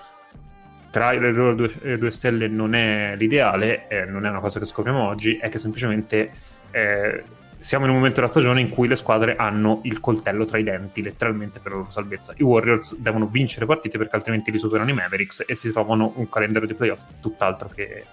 tra 0.91 1.11
le 1.11 1.31
loro 1.31 1.55
due, 1.55 1.97
due, 1.97 2.11
stelle 2.11 2.47
non 2.47 2.73
è 2.73 3.15
l'ideale, 3.17 3.87
eh, 3.89 4.05
non 4.05 4.25
è 4.25 4.29
una 4.29 4.39
cosa 4.39 4.59
che 4.59 4.65
scopriamo 4.65 5.05
oggi, 5.07 5.37
è 5.37 5.49
che 5.49 5.57
semplicemente... 5.57 6.31
Eh, 6.71 7.23
siamo 7.65 7.85
in 7.85 7.89
un 7.89 7.97
momento 7.97 8.17
della 8.17 8.31
stagione 8.31 8.61
in 8.61 8.69
cui 8.69 8.87
le 8.87 8.95
squadre 8.95 9.35
hanno 9.35 9.79
il 9.85 9.99
coltello 9.99 10.45
tra 10.45 10.59
i 10.59 10.63
denti, 10.63 11.01
letteralmente 11.01 11.59
per 11.59 11.71
la 11.71 11.77
loro 11.79 11.89
salvezza. 11.89 12.31
I 12.37 12.43
Warriors 12.43 12.95
devono 12.99 13.25
vincere 13.25 13.65
partite 13.65 13.97
perché 13.97 14.15
altrimenti 14.17 14.51
li 14.51 14.59
superano 14.59 14.91
i 14.91 14.93
Mavericks 14.93 15.45
e 15.47 15.55
si 15.55 15.71
trovano 15.71 16.13
un 16.17 16.29
calendario 16.29 16.67
di 16.67 16.75
playoff 16.75 17.01
tutt'altro 17.19 17.67
che 17.69 18.05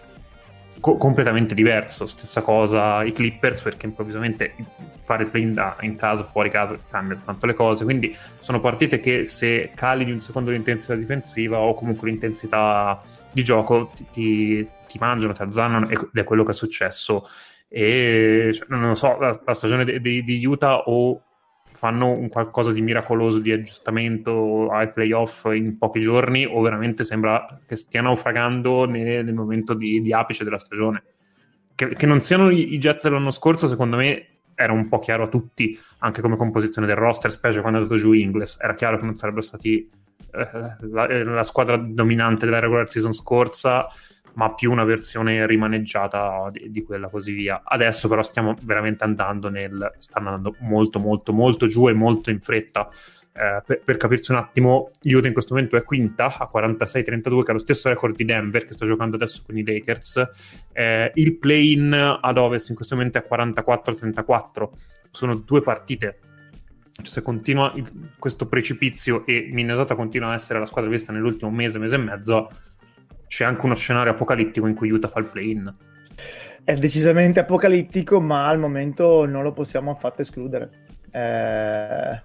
co- 0.80 0.96
completamente 0.96 1.54
diverso. 1.54 2.06
Stessa 2.06 2.40
cosa 2.40 3.04
i 3.04 3.12
Clippers, 3.12 3.60
perché 3.60 3.84
improvvisamente 3.84 4.54
fare 5.02 5.26
play 5.26 5.42
in, 5.42 5.74
in 5.82 5.96
casa, 5.96 6.24
fuori 6.24 6.48
casa, 6.48 6.78
cambia 6.88 7.20
tanto 7.22 7.44
le 7.44 7.52
cose. 7.52 7.84
Quindi 7.84 8.16
sono 8.38 8.58
partite 8.58 9.00
che 9.00 9.26
se 9.26 9.72
cali 9.74 10.06
di 10.06 10.12
un 10.12 10.18
secondo 10.18 10.50
l'intensità 10.50 10.94
difensiva 10.94 11.58
o 11.58 11.74
comunque 11.74 12.08
l'intensità 12.08 13.02
di 13.30 13.44
gioco 13.44 13.90
ti, 13.94 14.06
ti, 14.10 14.68
ti 14.86 14.96
mangiano, 14.98 15.34
ti 15.34 15.42
azzannano 15.42 15.90
ed 15.90 16.08
è 16.14 16.24
quello 16.24 16.42
che 16.42 16.52
è 16.52 16.54
successo. 16.54 17.28
E 17.74 18.50
cioè, 18.52 18.66
non 18.68 18.82
lo 18.82 18.94
so, 18.94 19.18
la, 19.18 19.40
la 19.46 19.54
stagione 19.54 19.84
di, 19.84 19.98
di, 19.98 20.22
di 20.22 20.44
Utah 20.44 20.80
o 20.80 21.22
fanno 21.72 22.10
un 22.10 22.28
qualcosa 22.28 22.70
di 22.70 22.82
miracoloso 22.82 23.38
di 23.38 23.50
aggiustamento 23.50 24.68
ai 24.70 24.92
playoff 24.92 25.46
in 25.46 25.78
pochi 25.78 26.00
giorni 26.00 26.44
o 26.44 26.60
veramente 26.60 27.02
sembra 27.02 27.60
che 27.66 27.76
stiano 27.76 28.08
naufragando 28.08 28.84
nel, 28.84 29.24
nel 29.24 29.32
momento 29.32 29.72
di, 29.72 30.02
di, 30.02 30.12
apice 30.12 30.44
della 30.44 30.58
stagione. 30.58 31.02
Che, 31.74 31.94
che 31.94 32.04
non 32.04 32.20
siano 32.20 32.50
i, 32.50 32.74
i 32.74 32.78
Jets 32.78 33.04
dell'anno 33.04 33.30
scorso, 33.30 33.66
secondo 33.66 33.96
me 33.96 34.26
era 34.54 34.74
un 34.74 34.88
po' 34.88 34.98
chiaro 34.98 35.24
a 35.24 35.28
tutti, 35.28 35.78
anche 36.00 36.20
come 36.20 36.36
composizione 36.36 36.86
del 36.86 36.96
roster, 36.96 37.30
specie 37.30 37.60
quando 37.60 37.78
è 37.78 37.82
andato 37.82 37.98
giù 37.98 38.12
Ingles, 38.12 38.58
era 38.60 38.74
chiaro 38.74 38.98
che 38.98 39.04
non 39.06 39.16
sarebbero 39.16 39.42
stati 39.42 39.88
eh, 40.30 40.76
la, 40.90 41.24
la, 41.24 41.42
squadra 41.42 41.76
dominante 41.78 42.44
della 42.44 42.58
regular 42.58 42.88
season 42.88 43.14
scorsa 43.14 43.88
ma 44.34 44.54
più 44.54 44.70
una 44.70 44.84
versione 44.84 45.46
rimaneggiata 45.46 46.48
di, 46.50 46.70
di, 46.70 46.82
quella 46.82 47.08
così 47.08 47.32
via. 47.32 47.62
Adesso 47.64 48.08
però 48.08 48.22
stiamo 48.22 48.54
veramente 48.62 49.04
andando 49.04 49.48
nel... 49.48 49.94
sta 49.98 50.18
andando 50.18 50.54
molto 50.60 50.98
molto 50.98 51.32
molto 51.32 51.66
giù 51.66 51.88
e 51.88 51.92
molto 51.92 52.30
in 52.30 52.40
fretta. 52.40 52.88
Eh, 53.34 53.62
per, 53.64 53.80
per, 53.82 53.96
capirsi 53.96 54.30
un 54.30 54.36
attimo, 54.36 54.90
Utah 55.02 55.26
in 55.26 55.32
questo 55.32 55.54
momento 55.54 55.76
è 55.76 55.82
quinta 55.82 56.36
a 56.36 56.50
46-32, 56.52 57.42
che 57.42 57.50
è 57.50 57.52
lo 57.52 57.58
stesso 57.58 57.88
record 57.88 58.14
di 58.14 58.26
Denver 58.26 58.64
che 58.64 58.74
sta 58.74 58.84
giocando 58.84 59.16
adesso 59.16 59.42
con 59.44 59.56
i 59.56 59.64
Lakers. 59.64 60.22
Eh, 60.72 61.12
il 61.14 61.38
play-in 61.38 62.18
ad 62.20 62.38
ovest 62.38 62.68
in 62.68 62.74
questo 62.74 62.94
momento 62.94 63.18
è 63.18 63.26
44-34. 63.28 64.68
Sono 65.10 65.34
due 65.36 65.62
partite. 65.62 66.18
Se 67.02 67.22
continua 67.22 67.72
questo 68.18 68.46
precipizio 68.46 69.24
e 69.26 69.48
Minnesota 69.50 69.94
continua 69.94 70.30
a 70.30 70.34
essere 70.34 70.58
la 70.58 70.66
squadra 70.66 70.90
vista 70.90 71.10
nell'ultimo 71.10 71.50
mese, 71.50 71.78
mese 71.78 71.94
e 71.94 71.98
mezzo, 71.98 72.50
c'è 73.32 73.46
anche 73.46 73.64
uno 73.64 73.74
scenario 73.74 74.12
apocalittico 74.12 74.66
in 74.66 74.74
cui 74.74 74.90
Utah 74.90 75.08
fa 75.08 75.20
il 75.20 75.24
play-in. 75.24 75.74
È 76.62 76.74
decisamente 76.74 77.40
apocalittico, 77.40 78.20
ma 78.20 78.46
al 78.46 78.58
momento 78.58 79.24
non 79.24 79.42
lo 79.42 79.52
possiamo 79.52 79.90
affatto 79.90 80.20
escludere. 80.20 80.68
Eh, 81.10 82.22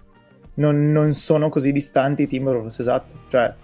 non, 0.56 0.92
non, 0.92 1.12
sono 1.14 1.48
così 1.48 1.72
distanti 1.72 2.24
i 2.24 2.28
Timberwolves, 2.28 2.78
esatto. 2.80 3.20
Cioè, 3.30 3.54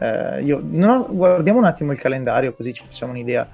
eh, 0.00 0.42
io, 0.42 0.60
no, 0.64 1.06
guardiamo 1.08 1.60
un 1.60 1.66
attimo 1.66 1.92
il 1.92 2.00
calendario 2.00 2.54
così 2.54 2.72
ci 2.72 2.82
facciamo 2.84 3.12
un'idea. 3.12 3.48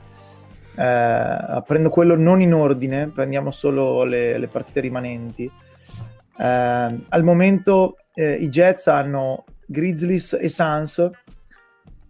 Eh, 0.75 1.62
prendo 1.66 1.90
quello 1.90 2.16
non 2.16 2.40
in 2.40 2.55
ordine, 2.55 3.09
prendiamo 3.09 3.50
solo 3.50 4.05
le, 4.05 4.38
le 4.38 4.49
partite 4.49 4.81
rimanenti. 4.81 5.45
Eh, 5.45 7.00
al 7.07 7.23
momento 7.23 7.99
eh, 8.14 8.33
i 8.33 8.49
Jets 8.49 8.87
hanno 8.87 9.45
Grizzlies 9.66 10.38
e 10.40 10.49
Suns 10.49 11.11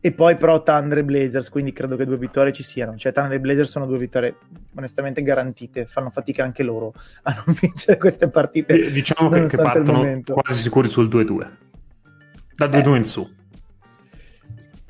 e 0.07 0.13
poi 0.13 0.37
però 0.37 0.63
Thunder 0.63 0.99
e 0.99 1.05
Blazers, 1.05 1.49
quindi 1.49 1.73
credo 1.73 1.97
che 1.97 2.05
due 2.05 2.17
vittorie 2.17 2.53
ci 2.53 2.63
siano. 2.63 2.97
Cioè 2.97 3.13
Thunder 3.13 3.33
e 3.33 3.41
Blazers 3.41 3.69
sono 3.69 3.87
due 3.87 3.99
vittorie 3.99 4.37
onestamente 4.77 5.21
garantite, 5.21 5.85
fanno 5.85 6.11
fatica 6.11 6.45
anche 6.45 6.63
loro 6.63 6.95
a 7.23 7.43
non 7.45 7.57
vincere 7.61 7.99
queste 7.99 8.29
partite. 8.29 8.73
E 8.75 8.93
diciamo 8.93 9.29
che, 9.31 9.47
che 9.47 9.57
partono 9.57 10.23
quasi 10.25 10.61
sicuri 10.63 10.89
sul 10.89 11.09
2-2, 11.09 11.51
da 12.55 12.67
2-2 12.67 12.95
eh. 12.95 12.97
in 12.97 13.05
su. 13.05 13.29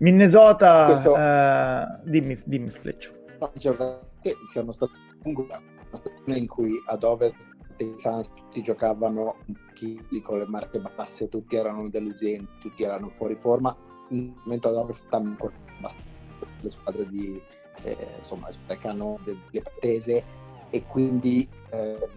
Minnesota, 0.00 0.84
Questo... 0.84 1.14
uh, 1.14 2.10
dimmi, 2.10 2.38
dimmi 2.44 2.68
Fleccio. 2.68 3.12
Siamo 4.52 4.72
stati 4.72 4.92
una 5.32 5.62
stagione 5.92 6.38
in 6.38 6.46
cui 6.46 6.72
ad 6.88 7.04
ovest 7.04 7.42
i 7.78 7.94
Suns 7.96 8.30
tutti 8.34 8.62
giocavano 8.62 9.36
con 10.22 10.38
le 10.38 10.46
marche 10.46 10.78
basse, 10.94 11.30
tutti 11.30 11.56
erano 11.56 11.88
deludenti, 11.88 12.48
tutti 12.60 12.82
erano 12.82 13.08
fuori 13.16 13.34
forma 13.40 13.74
in 14.08 14.34
momento 14.44 14.70
dove 14.70 14.92
stanno 14.92 15.30
ancora 15.30 15.52
le 16.60 16.70
squadre 16.70 17.08
di 17.08 17.40
eh, 17.82 18.08
insomma 18.18 18.48
che 18.66 18.88
hanno 18.88 19.18
delle 19.24 19.62
pretese 19.62 20.24
e 20.70 20.82
quindi 20.84 21.48
eh, 21.70 22.08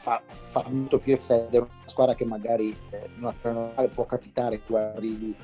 fa, 0.00 0.20
fa, 0.50 0.64
molto 0.68 0.98
più 0.98 1.14
effetto 1.14 1.56
una 1.56 1.68
squadra 1.86 2.14
che 2.14 2.24
magari 2.24 2.76
eh, 2.90 3.08
una 3.18 3.34
normale 3.42 3.88
può 3.88 4.04
capitare 4.04 4.64
tu 4.64 4.74
arrivi 4.74 5.36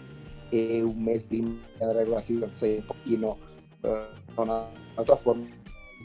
e 0.51 0.83
un 0.83 1.01
mese 1.01 1.27
della 1.29 1.93
regola 1.93 2.21
season 2.21 2.55
sei 2.55 2.79
un 2.79 2.87
pochino 2.87 3.39
eh, 3.83 4.09
non 4.35 4.51
ha 4.51 4.69
la 4.95 5.03
tua 5.03 5.17
forma 5.17 5.47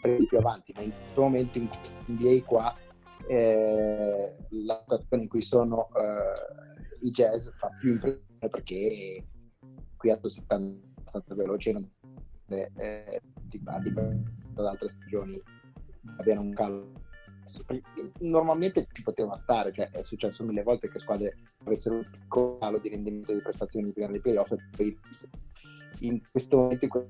prendi 0.01 0.25
più 0.27 0.37
avanti 0.37 0.73
ma 0.75 0.81
in 0.81 0.93
questo 0.99 1.21
momento 1.21 1.57
in 1.57 1.67
questo 1.67 1.89
NBA 2.05 2.43
qua 2.45 2.75
eh, 3.27 4.35
la 4.49 4.79
situazione 4.81 5.23
in 5.23 5.29
cui 5.29 5.41
sono 5.41 5.89
eh, 5.95 6.72
i 7.01 7.11
jazz 7.11 7.47
fa 7.55 7.69
più 7.79 7.91
impressione 7.91 8.49
perché 8.49 9.25
qui 9.97 10.09
a 10.09 10.19
si 10.23 10.41
sta 10.41 10.55
abbastanza 10.55 11.35
veloce 11.35 11.71
non 11.71 11.89
eh, 12.47 12.71
eh 12.75 13.21
di, 13.43 13.61
da 13.63 14.69
altre 14.69 14.89
stagioni 14.89 15.41
abbiano 16.17 16.41
un 16.41 16.53
calo 16.53 16.91
normalmente 18.19 18.87
ci 18.91 19.03
poteva 19.03 19.35
stare 19.35 19.71
cioè 19.71 19.89
è 19.89 20.01
successo 20.01 20.43
mille 20.43 20.63
volte 20.63 20.89
che 20.89 20.99
squadre 20.99 21.37
avessero 21.65 21.95
un 21.95 22.09
piccolo 22.09 22.57
calo 22.57 22.79
di 22.79 22.89
rendimento 22.89 23.33
di 23.33 23.41
prestazioni 23.41 23.91
prima 23.91 24.09
dei 24.09 24.21
playoff 24.21 24.51
e 24.51 24.57
poi 24.75 24.97
in 25.99 26.21
questo 26.31 26.57
momento 26.57 27.09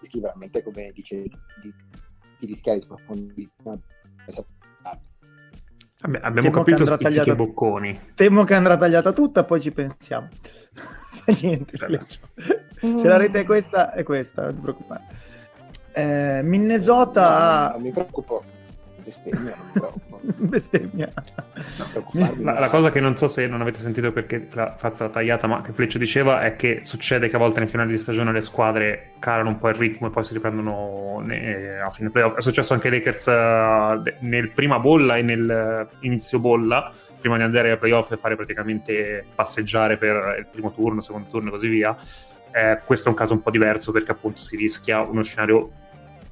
rischi 0.00 0.20
veramente 0.20 0.62
come 0.62 0.90
dice 0.92 1.22
di, 1.22 1.74
di 2.38 2.46
rischiare 2.46 2.78
di 2.78 2.84
sprofondire 2.84 3.50
Vabbè, 6.04 6.18
abbiamo 6.18 6.50
Temo 6.50 6.62
capito 6.62 6.84
che 6.84 7.02
tagliata... 7.02 7.34
bocconi. 7.34 7.98
Temo 8.14 8.44
che 8.44 8.54
andrà 8.54 8.76
tagliata 8.76 9.12
tutta, 9.12 9.42
poi 9.44 9.62
ci 9.62 9.72
pensiamo. 9.72 10.28
Niente, 11.40 11.78
se 11.78 13.08
la 13.08 13.16
rete 13.16 13.40
è 13.40 13.44
questa, 13.44 13.92
è 13.92 14.02
questa, 14.02 14.42
non 14.42 14.54
ti 14.54 14.60
preoccupare. 14.60 15.02
Eh, 15.92 16.40
Minnesota... 16.42 17.68
No, 17.68 17.72
non 17.72 17.82
mi 17.82 17.90
preoccupo 17.90 18.44
bestemmia, 19.04 19.56
bestemmia. 20.36 21.12
No, 22.12 22.34
la, 22.40 22.58
la, 22.58 22.68
cosa 22.68 22.90
che 22.90 23.00
non 23.00 23.16
so 23.16 23.28
se 23.28 23.46
non 23.46 23.60
avete 23.60 23.80
sentito 23.80 24.10
perché 24.12 24.48
la 24.52 24.74
fazza 24.76 25.08
tagliata, 25.08 25.46
ma 25.46 25.62
che 25.62 25.72
Fleccio 25.72 25.98
diceva 25.98 26.42
è 26.42 26.56
che 26.56 26.80
succede 26.84 27.28
che 27.28 27.36
a 27.36 27.38
volte 27.38 27.60
nei 27.60 27.68
finali 27.68 27.92
di 27.92 27.98
stagione 27.98 28.32
le 28.32 28.40
squadre 28.40 29.12
calano 29.18 29.50
un 29.50 29.58
po' 29.58 29.68
il 29.68 29.74
ritmo 29.74 30.06
e 30.06 30.10
poi 30.10 30.24
si 30.24 30.32
riprendono 30.32 31.20
ne, 31.22 31.80
a 31.80 31.90
fine 31.90 32.10
playoff. 32.10 32.36
È 32.36 32.40
successo 32.40 32.72
anche 32.72 32.88
ai 32.88 32.94
Lakers 32.94 33.26
uh, 33.26 34.26
nel 34.26 34.50
prima 34.50 34.78
bolla 34.78 35.16
e 35.16 35.22
nel 35.22 35.88
inizio 36.00 36.38
bolla 36.38 36.92
prima 37.20 37.36
di 37.36 37.42
andare 37.42 37.70
ai 37.70 37.78
playoff 37.78 38.12
e 38.12 38.16
fare 38.16 38.36
praticamente 38.36 39.24
passeggiare 39.34 39.96
per 39.96 40.36
il 40.38 40.46
primo 40.46 40.72
turno, 40.72 41.00
secondo 41.00 41.28
turno 41.30 41.48
e 41.48 41.52
così 41.52 41.68
via. 41.68 41.96
Eh, 42.50 42.80
questo 42.84 43.06
è 43.06 43.10
un 43.10 43.16
caso 43.16 43.32
un 43.32 43.42
po' 43.42 43.50
diverso 43.50 43.92
perché 43.92 44.12
appunto 44.12 44.40
si 44.40 44.56
rischia 44.56 45.00
uno 45.00 45.22
scenario 45.22 45.70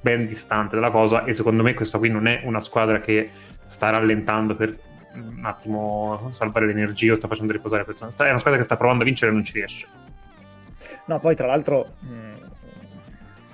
ben 0.03 0.27
distante 0.27 0.75
dalla 0.75 0.91
cosa 0.91 1.23
e 1.23 1.31
secondo 1.31 1.63
me 1.63 1.73
questa 1.73 1.97
qui 1.97 2.09
non 2.09 2.27
è 2.27 2.41
una 2.43 2.59
squadra 2.59 2.99
che 2.99 3.31
sta 3.67 3.89
rallentando 3.89 4.53
per 4.53 4.77
un 5.13 5.45
attimo 5.45 6.27
salvare 6.31 6.65
l'energia 6.65 7.13
o 7.13 7.15
sta 7.15 7.27
facendo 7.27 7.53
riposare 7.53 7.85
persone. 7.85 8.11
È 8.15 8.29
una 8.29 8.37
squadra 8.37 8.59
che 8.59 8.65
sta 8.65 8.75
provando 8.75 9.03
a 9.03 9.05
vincere 9.05 9.31
e 9.31 9.33
non 9.33 9.43
ci 9.43 9.53
riesce. 9.53 9.87
No, 11.05 11.19
poi 11.19 11.35
tra 11.35 11.47
l'altro 11.47 11.93
mh, 11.99 12.33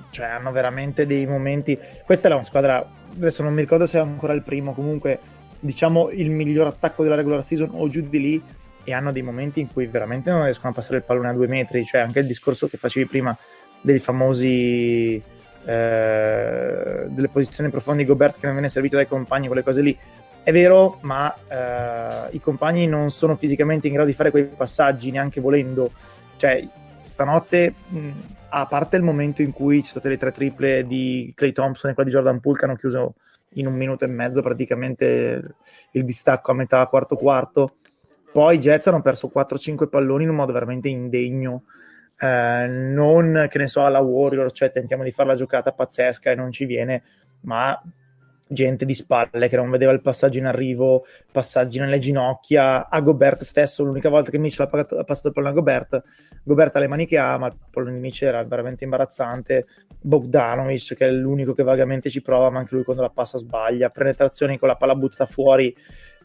cioè 0.09 0.25
hanno 0.25 0.51
veramente 0.51 1.05
dei 1.05 1.27
momenti. 1.27 1.77
Questa 2.03 2.27
è 2.27 2.33
una 2.33 2.41
squadra, 2.43 2.83
adesso 3.13 3.43
non 3.43 3.53
mi 3.53 3.61
ricordo 3.61 3.85
se 3.85 3.99
è 3.99 4.01
ancora 4.01 4.33
il 4.33 4.41
primo, 4.41 4.73
comunque 4.73 5.19
diciamo 5.59 6.09
il 6.09 6.31
miglior 6.31 6.67
attacco 6.67 7.03
della 7.03 7.15
regular 7.15 7.43
season 7.43 7.69
o 7.73 7.87
giù 7.89 8.01
di 8.01 8.19
lì 8.19 8.43
e 8.83 8.93
hanno 8.93 9.11
dei 9.11 9.21
momenti 9.21 9.59
in 9.59 9.71
cui 9.71 9.85
veramente 9.85 10.31
non 10.31 10.45
riescono 10.45 10.71
a 10.71 10.73
passare 10.73 10.97
il 10.97 11.03
pallone 11.03 11.29
a 11.29 11.33
due 11.33 11.47
metri, 11.47 11.85
cioè 11.85 12.01
anche 12.01 12.19
il 12.19 12.25
discorso 12.25 12.67
che 12.67 12.77
facevi 12.77 13.05
prima 13.05 13.37
dei 13.81 13.99
famosi 13.99 15.21
eh, 15.65 17.05
delle 17.07 17.29
posizioni 17.29 17.69
profonde 17.69 18.03
di 18.03 18.09
Gobert 18.09 18.39
che 18.39 18.45
non 18.45 18.53
viene 18.53 18.69
servito 18.69 18.95
dai 18.95 19.07
compagni, 19.07 19.47
quelle 19.47 19.63
cose 19.63 19.81
lì. 19.81 19.97
È 20.41 20.51
vero, 20.51 20.99
ma 21.01 21.33
eh, 21.47 22.35
i 22.35 22.39
compagni 22.39 22.87
non 22.87 23.11
sono 23.11 23.35
fisicamente 23.35 23.87
in 23.87 23.93
grado 23.93 24.09
di 24.09 24.15
fare 24.15 24.31
quei 24.31 24.45
passaggi 24.45 25.11
neanche 25.11 25.41
volendo. 25.41 25.91
Cioè, 26.37 26.65
stanotte, 27.03 27.73
mh, 27.87 28.09
a 28.49 28.65
parte 28.65 28.95
il 28.95 29.03
momento 29.03 29.41
in 29.41 29.51
cui 29.51 29.83
ci 29.83 29.89
sono 29.89 29.99
state 29.99 30.09
le 30.09 30.17
tre 30.17 30.31
triple 30.31 30.87
di 30.87 31.31
Clay 31.35 31.51
Thompson 31.51 31.91
e 31.91 31.93
quella 31.93 32.09
di 32.09 32.15
Jordan 32.15 32.39
Poole 32.39 32.57
che 32.57 32.65
hanno 32.65 32.75
chiuso 32.75 33.15
in 33.53 33.67
un 33.67 33.73
minuto 33.73 34.05
e 34.05 34.07
mezzo 34.07 34.41
praticamente 34.41 35.55
il 35.91 36.05
distacco 36.05 36.51
a 36.51 36.55
metà 36.55 36.85
quarto 36.85 37.15
quarto, 37.15 37.75
poi 38.31 38.55
i 38.55 38.59
Jets 38.59 38.87
hanno 38.87 39.01
perso 39.01 39.31
4-5 39.33 39.87
palloni 39.87 40.23
in 40.23 40.29
un 40.29 40.35
modo 40.35 40.51
veramente 40.51 40.87
indegno 40.87 41.63
eh, 42.19 42.67
non 42.67 43.47
che 43.49 43.57
ne 43.57 43.67
so 43.67 43.85
alla 43.85 43.99
Warrior, 43.99 44.51
cioè 44.51 44.71
tentiamo 44.71 45.03
di 45.03 45.11
fare 45.11 45.29
la 45.29 45.35
giocata 45.35 45.71
pazzesca 45.71 46.31
e 46.31 46.35
non 46.35 46.51
ci 46.51 46.65
viene, 46.65 47.03
ma 47.41 47.81
gente 48.51 48.83
di 48.83 48.95
spalle 48.95 49.47
che 49.47 49.55
non 49.55 49.69
vedeva 49.69 49.91
il 49.91 50.01
passaggio 50.01 50.39
in 50.39 50.47
arrivo, 50.47 51.05
passaggi 51.31 51.79
nelle 51.79 51.99
ginocchia, 51.99 52.89
a 52.89 52.99
Gobert 52.99 53.43
stesso, 53.43 53.83
l'unica 53.83 54.09
volta 54.09 54.31
che 54.31 54.39
Mitchell 54.39 54.65
ha, 54.65 54.69
pagato, 54.69 54.97
ha 54.97 55.03
passato 55.03 55.27
il 55.27 55.33
pallone 55.33 55.53
a 55.53 55.55
Gobert, 55.55 56.03
Gobert 56.43 56.75
ha 56.75 56.79
le 56.79 56.87
mani 56.87 57.05
che 57.05 57.19
ha, 57.19 57.37
ma 57.37 57.47
il 57.47 57.55
pallone 57.69 57.93
di 57.93 57.99
Mitchell 57.99 58.29
era 58.29 58.43
veramente 58.43 58.83
imbarazzante, 58.83 59.67
Bogdanovic 60.01 60.95
che 60.95 61.07
è 61.07 61.11
l'unico 61.11 61.53
che 61.53 61.63
vagamente 61.63 62.09
ci 62.09 62.21
prova, 62.21 62.49
ma 62.49 62.59
anche 62.59 62.73
lui 62.73 62.83
quando 62.83 63.03
la 63.03 63.09
passa 63.09 63.37
sbaglia, 63.37 63.89
penetrazioni 63.89 64.57
con 64.57 64.67
la 64.67 64.75
palla 64.75 64.95
buttata 64.95 65.27
fuori 65.27 65.73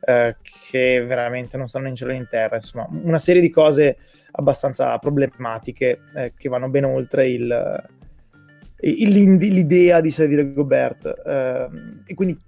eh, 0.00 0.36
che 0.70 1.04
veramente 1.04 1.58
non 1.58 1.68
stanno 1.68 1.88
in 1.88 1.94
cielo 1.94 2.12
in 2.12 2.26
terra, 2.28 2.56
insomma 2.56 2.88
una 2.90 3.18
serie 3.18 3.42
di 3.42 3.50
cose 3.50 3.98
abbastanza 4.36 4.96
problematiche 4.98 6.00
eh, 6.14 6.32
che 6.36 6.48
vanno 6.48 6.68
ben 6.68 6.84
oltre 6.84 7.28
il 7.28 7.82
l'idea 8.84 10.00
di 10.00 10.10
servire 10.10 10.52
Gobert. 10.52 11.06
Eh, 11.24 11.68
e 12.06 12.14
quindi, 12.14 12.38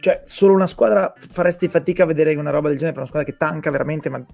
cioè, 0.00 0.22
solo 0.24 0.54
una 0.54 0.66
squadra 0.66 1.12
faresti 1.16 1.68
fatica 1.68 2.02
a 2.02 2.06
vedere 2.06 2.34
una 2.34 2.50
roba 2.50 2.68
del 2.68 2.76
genere 2.76 2.94
per 2.94 3.02
una 3.02 3.10
squadra 3.10 3.30
che 3.30 3.38
tanca 3.38 3.70
veramente, 3.70 4.08
ma 4.08 4.24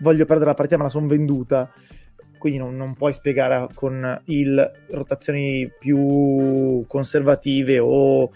voglio 0.00 0.26
perdere 0.26 0.50
la 0.50 0.54
partita, 0.54 0.76
ma 0.76 0.84
la 0.84 0.90
sono 0.90 1.06
venduta. 1.06 1.70
Quindi 2.38 2.58
non, 2.58 2.76
non 2.76 2.94
puoi 2.94 3.14
spiegare 3.14 3.68
con 3.72 4.20
il 4.26 4.72
rotazioni 4.90 5.70
più 5.78 6.84
conservative 6.86 7.78
o, 7.78 8.30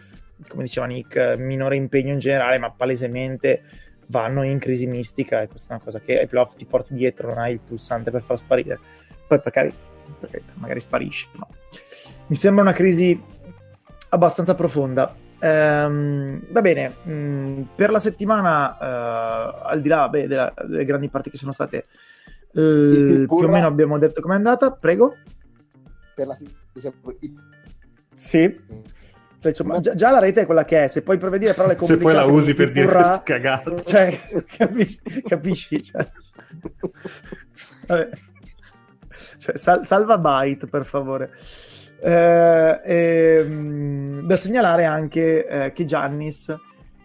come 0.49 0.63
diceva 0.63 0.87
Nick, 0.87 1.37
minore 1.37 1.77
impegno 1.77 2.15
in 2.15 2.19
generale, 2.19 2.59
ma 2.59 2.71
palesemente 2.71 3.63
vanno 4.11 4.43
in 4.43 4.59
crisi 4.59 4.87
mistica 4.87 5.41
e 5.41 5.49
questa 5.49 5.73
è 5.73 5.77
una 5.77 5.85
cosa 5.85 6.01
che 6.01 6.19
ai 6.19 6.27
playoff 6.27 6.57
ti 6.57 6.67
porti 6.67 6.95
dietro, 6.95 7.29
non 7.29 7.39
hai 7.39 7.53
il 7.53 7.61
pulsante 7.61 8.11
per 8.11 8.23
far 8.23 8.37
sparire. 8.37 8.79
Poi 9.27 9.41
magari, 9.43 9.73
magari 10.55 10.81
sparisce. 10.81 11.29
No 11.35 11.49
mi 12.31 12.37
sembra 12.37 12.63
una 12.63 12.73
crisi 12.73 13.21
abbastanza 14.11 14.55
profonda. 14.55 15.15
Ehm, 15.41 16.43
va 16.51 16.61
bene, 16.61 16.95
mh, 17.03 17.13
mm, 17.13 17.63
per 17.75 17.91
la 17.91 17.99
settimana, 17.99 18.77
uh, 18.79 19.67
al 19.67 19.81
di 19.81 19.89
là 19.89 20.09
beh, 20.09 20.29
della, 20.29 20.53
delle 20.65 20.85
grandi 20.85 21.09
parti 21.09 21.31
che 21.31 21.37
sono 21.37 21.51
state, 21.51 21.87
uh, 22.53 23.27
più 23.27 23.27
o 23.29 23.49
meno 23.49 23.67
abbiamo 23.67 23.99
detto 23.99 24.21
com'è 24.21 24.35
andata. 24.35 24.71
Prego. 24.71 25.17
Per 26.15 26.27
la 26.27 26.39
diciamo, 26.73 26.95
Sì. 28.15 28.89
Ma 29.65 29.81
già, 29.81 29.95
già, 29.95 30.11
la 30.11 30.19
rete 30.19 30.43
è 30.43 30.47
quella 30.47 30.65
che 30.65 30.85
è, 30.85 30.89
se 30.89 31.03
puoi 31.03 31.17
prevedere 31.17 31.55
parole 31.55 31.77
complicate... 31.77 32.09
Se 32.11 32.17
poi 32.17 32.27
la 32.27 32.31
usi 32.31 32.55
per 32.55 32.73
dire 32.73 32.87
purra, 32.87 33.23
cagato. 33.25 33.83
Cioè, 33.83 34.21
capisci? 34.57 35.01
capisci 35.27 35.83
cioè. 35.83 36.07
Vabbè. 37.87 38.09
Cioè, 39.39 39.57
sal- 39.57 39.87
salva 39.87 40.19
byte, 40.19 40.67
per 40.67 40.85
favore. 40.85 41.31
Eh, 42.03 42.81
ehm, 42.85 44.27
da 44.27 44.37
segnalare 44.37 44.85
anche 44.85 45.47
eh, 45.47 45.73
che 45.73 45.85
Giannis 45.85 46.55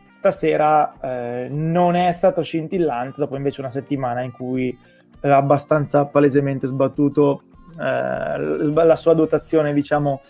stasera 0.10 1.00
eh, 1.02 1.48
non 1.50 1.95
è 1.95 2.12
stato 2.12 2.41
scintillante 2.41 3.15
dopo 3.17 3.36
invece 3.36 3.62
una 3.62 3.69
settimana 3.69 4.21
in 4.21 4.32
cui 4.32 4.76
ha 5.21 5.36
abbastanza 5.36 6.06
palesemente 6.06 6.65
sbattuto 6.67 7.43
eh, 7.78 8.38
la 8.38 8.95
sua 8.95 9.13
dotazione 9.13 9.74
diciamo 9.74 10.21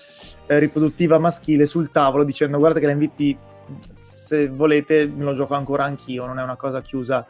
eh, 0.47 0.59
riproduttiva 0.59 1.17
maschile 1.17 1.65
sul 1.65 1.91
tavolo 1.91 2.23
dicendo 2.23 2.57
guarda 2.57 2.79
che 2.79 2.87
l'MVP 2.87 3.37
se 3.91 4.47
volete 4.47 5.05
me 5.07 5.23
lo 5.23 5.33
gioco 5.33 5.55
ancora 5.55 5.85
anch'io 5.85 6.25
non 6.25 6.39
è 6.39 6.43
una 6.43 6.55
cosa 6.55 6.81
chiusa 6.81 7.25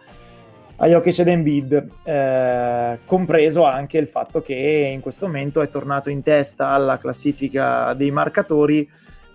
a 0.78 0.88
Jokic 0.88 1.19
ed 1.19 1.28
Embiid, 1.28 1.88
eh, 2.04 2.99
compreso 3.06 3.63
anche 3.63 3.97
il 3.97 4.08
fatto 4.08 4.41
che 4.41 4.91
in 4.93 4.99
questo 4.99 5.25
momento 5.25 5.62
è 5.62 5.69
tornato 5.69 6.10
in 6.10 6.21
testa 6.21 6.69
alla 6.69 6.97
classifica 6.97 7.93
dei 7.93 8.12
marcatori. 8.12 8.89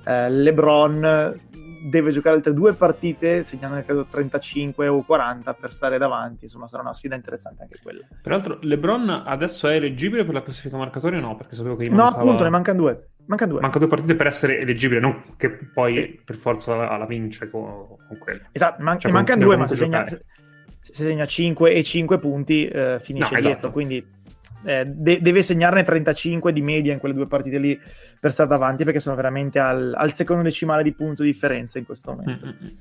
Eh, 0.05 0.31
LeBron 0.31 1.41
deve 1.89 2.11
giocare 2.11 2.37
altre 2.37 2.53
due 2.53 2.75
partite, 2.75 3.43
segnando 3.43 3.83
credo 3.83 4.05
35 4.05 4.87
o 4.89 5.03
40 5.03 5.55
per 5.55 5.73
stare 5.73 5.97
davanti. 5.97 6.45
Insomma, 6.45 6.69
sarà 6.69 6.83
una 6.83 6.93
sfida 6.93 7.15
interessante 7.15 7.63
anche 7.63 7.79
quella. 7.83 8.07
Peraltro, 8.23 8.59
LeBron 8.61 9.23
adesso 9.25 9.67
è 9.69 9.77
eleggibile 9.77 10.25
per 10.25 10.35
la 10.35 10.43
classifica 10.43 10.77
marcatori 10.77 11.17
o 11.17 11.21
no? 11.21 11.37
Perché 11.37 11.55
sapevo 11.55 11.77
che 11.77 11.89
No, 11.89 12.07
appunto, 12.07 12.45
ne 12.45 12.51
mancano 12.51 12.79
due. 12.79 13.09
Manca 13.31 13.47
due. 13.47 13.61
Manca 13.61 13.79
due 13.79 13.87
partite 13.87 14.17
per 14.17 14.27
essere 14.27 14.59
eleggibile, 14.59 14.99
non 14.99 15.23
che 15.37 15.51
poi 15.51 15.95
sì. 15.95 16.21
per 16.25 16.35
forza 16.35 16.75
la, 16.75 16.97
la 16.97 17.07
vince 17.07 17.49
con, 17.49 17.87
con 18.09 18.19
quello. 18.19 18.41
Esatto, 18.51 18.83
man- 18.83 18.99
cioè, 18.99 19.13
mancano 19.13 19.45
due, 19.45 19.57
ma 19.57 19.69
se 19.69 19.77
segna, 19.77 20.05
se, 20.05 20.25
se 20.81 21.05
segna 21.05 21.25
5 21.25 21.73
e 21.73 21.85
5 21.85 22.19
punti 22.19 22.67
eh, 22.67 22.99
finisce 23.01 23.35
no, 23.35 23.39
dietro, 23.39 23.51
esatto. 23.51 23.71
quindi 23.71 24.05
eh, 24.65 24.85
de- 24.85 25.21
deve 25.21 25.45
segnarne 25.45 25.85
35 25.85 26.53
di 26.53 26.61
media 26.61 26.93
in 26.93 26.99
quelle 26.99 27.15
due 27.15 27.29
partite 27.29 27.59
lì 27.59 27.81
per 28.19 28.33
stare 28.33 28.49
davanti 28.49 28.83
perché 28.83 28.99
sono 28.99 29.15
veramente 29.15 29.61
al, 29.61 29.95
al 29.97 30.13
secondo 30.13 30.43
decimale 30.43 30.83
di 30.83 30.93
punto 30.93 31.23
di 31.23 31.31
differenza 31.31 31.79
in 31.79 31.85
questo 31.85 32.11
momento. 32.11 32.47
Mm-hmm. 32.47 32.77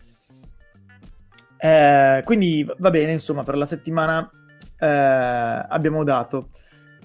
Eh, 1.59 2.21
quindi 2.25 2.67
va 2.79 2.89
bene, 2.89 3.11
insomma, 3.11 3.43
per 3.43 3.55
la 3.55 3.65
settimana 3.65 4.27
eh, 4.79 4.87
abbiamo 4.87 6.03
dato. 6.03 6.49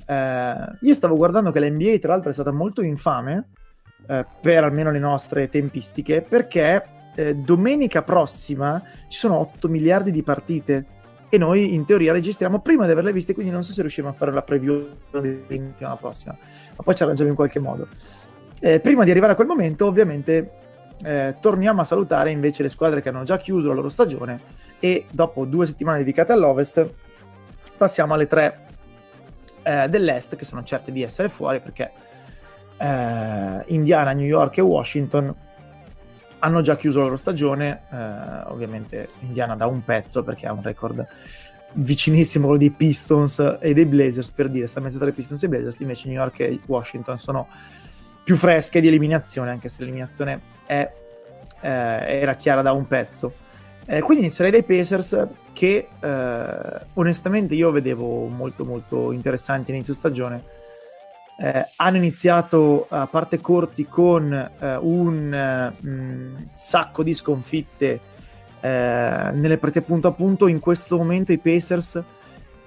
Eh, 0.06 0.54
io 0.80 0.94
stavo 0.94 1.16
guardando 1.16 1.50
che 1.50 1.60
l'NBA, 1.60 1.98
tra 1.98 2.12
l'altro, 2.12 2.30
è 2.30 2.34
stata 2.34 2.52
molto 2.52 2.82
infame 2.82 3.48
eh, 4.06 4.24
per 4.40 4.64
almeno 4.64 4.90
le 4.90 4.98
nostre 4.98 5.48
tempistiche 5.48 6.20
perché 6.20 6.84
eh, 7.14 7.34
domenica 7.34 8.02
prossima 8.02 8.82
ci 9.08 9.18
sono 9.18 9.38
8 9.38 9.68
miliardi 9.68 10.10
di 10.10 10.22
partite 10.22 10.86
e 11.28 11.38
noi 11.38 11.74
in 11.74 11.84
teoria 11.84 12.12
registriamo 12.12 12.60
prima 12.60 12.86
di 12.86 12.92
averle 12.92 13.12
viste, 13.12 13.34
quindi 13.34 13.50
non 13.50 13.64
so 13.64 13.72
se 13.72 13.80
riusciamo 13.80 14.08
a 14.08 14.12
fare 14.12 14.32
la 14.32 14.42
preview 14.42 14.86
della 15.10 15.96
prossima, 15.96 16.36
ma 16.76 16.82
poi 16.82 16.94
ci 16.94 17.02
arrangiamo 17.02 17.30
in 17.30 17.36
qualche 17.36 17.58
modo. 17.58 17.88
Eh, 18.60 18.78
prima 18.78 19.04
di 19.04 19.10
arrivare 19.10 19.32
a 19.32 19.34
quel 19.34 19.48
momento, 19.48 19.86
ovviamente, 19.86 20.50
eh, 21.02 21.34
torniamo 21.40 21.80
a 21.80 21.84
salutare 21.84 22.30
invece 22.30 22.62
le 22.62 22.68
squadre 22.68 23.02
che 23.02 23.08
hanno 23.08 23.24
già 23.24 23.36
chiuso 23.36 23.68
la 23.68 23.74
loro 23.74 23.88
stagione 23.88 24.40
e 24.78 25.06
dopo 25.10 25.44
due 25.44 25.66
settimane 25.66 25.98
dedicate 25.98 26.32
all'Ovest 26.32 26.88
passiamo 27.76 28.14
alle 28.14 28.26
tre 28.26 28.60
eh, 29.64 29.88
dell'Est 29.88 30.36
che 30.36 30.44
sono 30.44 30.62
certe 30.62 30.92
di 30.92 31.02
essere 31.02 31.28
fuori 31.28 31.60
perché 31.60 31.90
eh, 32.76 33.62
Indiana, 33.66 34.12
New 34.12 34.26
York 34.26 34.58
e 34.58 34.60
Washington 34.60 35.34
hanno 36.40 36.60
già 36.60 36.76
chiuso 36.76 36.98
la 36.98 37.04
loro 37.04 37.16
stagione, 37.16 37.84
eh, 37.90 37.96
ovviamente 38.50 39.08
Indiana 39.20 39.56
da 39.56 39.66
un 39.66 39.82
pezzo 39.82 40.22
perché 40.22 40.46
ha 40.46 40.52
un 40.52 40.62
record 40.62 41.06
vicinissimo 41.76 42.44
quello 42.44 42.60
dei 42.60 42.70
Pistons 42.70 43.56
e 43.60 43.72
dei 43.72 43.86
Blazers 43.86 44.30
per 44.30 44.48
dire 44.48 44.66
sta 44.66 44.80
mezzo 44.80 44.98
tra 44.98 45.08
i 45.08 45.12
Pistons 45.12 45.42
e 45.42 45.46
i 45.46 45.48
Blazers. 45.48 45.80
Invece 45.80 46.08
New 46.08 46.16
York 46.16 46.40
e 46.40 46.60
Washington 46.66 47.18
sono 47.18 47.48
più 48.22 48.36
fresche 48.36 48.80
di 48.80 48.88
eliminazione 48.88 49.50
anche 49.50 49.68
se 49.68 49.80
l'eliminazione 49.80 50.40
è, 50.66 50.90
eh, 51.60 51.68
era 51.68 52.34
chiara 52.34 52.62
da 52.62 52.72
un 52.72 52.86
pezzo. 52.86 53.32
Eh, 53.86 54.00
quindi 54.00 54.24
inizierei 54.24 54.52
dai 54.52 54.62
Pacers 54.62 55.26
che 55.54 55.88
eh, 55.98 56.80
onestamente 56.92 57.54
io 57.54 57.70
vedevo 57.70 58.26
molto 58.26 58.66
molto 58.66 59.12
interessanti 59.12 59.70
inizio 59.70 59.94
stagione 59.94 60.54
eh, 61.36 61.66
hanno 61.76 61.96
iniziato 61.96 62.86
a 62.88 63.06
parte 63.06 63.40
corti 63.40 63.86
con 63.88 64.32
eh, 64.32 64.76
un 64.76 65.74
mh, 65.80 65.88
mm, 65.88 66.36
sacco 66.52 67.02
di 67.02 67.12
sconfitte 67.12 68.00
eh, 68.60 69.30
nelle 69.32 69.58
partite 69.58 69.84
punto 69.84 70.08
a 70.08 70.12
punto. 70.12 70.46
In 70.46 70.60
questo 70.60 70.96
momento 70.96 71.32
i 71.32 71.38
Pacers 71.38 72.00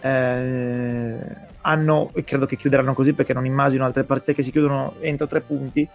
eh, 0.02 1.18
hanno, 1.62 2.12
e 2.14 2.24
credo 2.24 2.46
che 2.46 2.58
chiuderanno 2.58 2.94
così 2.94 3.14
perché 3.14 3.34
non 3.34 3.46
immagino 3.46 3.86
altre 3.86 4.04
partite 4.04 4.34
che 4.34 4.44
si 4.44 4.52
chiudono 4.52 4.96
entro 5.00 5.28
tre 5.28 5.42
punti. 5.42 5.88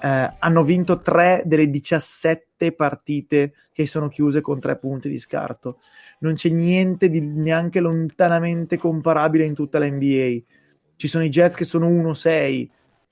Eh, 0.00 0.32
hanno 0.38 0.62
vinto 0.62 1.00
tre 1.00 1.42
delle 1.44 1.68
17 1.68 2.72
partite 2.72 3.52
che 3.72 3.86
sono 3.86 4.08
chiuse 4.08 4.40
con 4.40 4.60
tre 4.60 4.76
punti 4.76 5.10
di 5.10 5.18
scarto. 5.18 5.78
Non 6.20 6.34
c'è 6.34 6.48
niente 6.48 7.08
di 7.08 7.20
neanche 7.20 7.80
lontanamente 7.80 8.76
comparabile 8.76 9.44
in 9.44 9.54
tutta 9.54 9.78
la 9.78 9.88
NBA 9.88 10.42
ci 10.98 11.06
sono 11.06 11.24
i 11.24 11.28
Jets 11.28 11.54
che 11.54 11.64
sono 11.64 11.88
1-6 11.88 12.68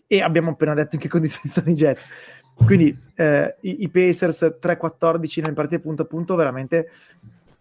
e 0.08 0.20
abbiamo 0.20 0.50
appena 0.50 0.74
detto 0.74 0.96
in 0.96 1.00
che 1.00 1.08
condizioni 1.08 1.48
sono 1.48 1.70
i 1.70 1.74
Jets. 1.74 2.04
Quindi 2.54 2.98
eh, 3.14 3.56
i, 3.60 3.82
i, 3.82 3.88
Pacers 3.88 4.56
3-14 4.60 5.40
nelle 5.42 5.52
partite 5.52 5.80
punto 5.80 6.02
a 6.02 6.06
punto 6.06 6.34
veramente 6.34 6.90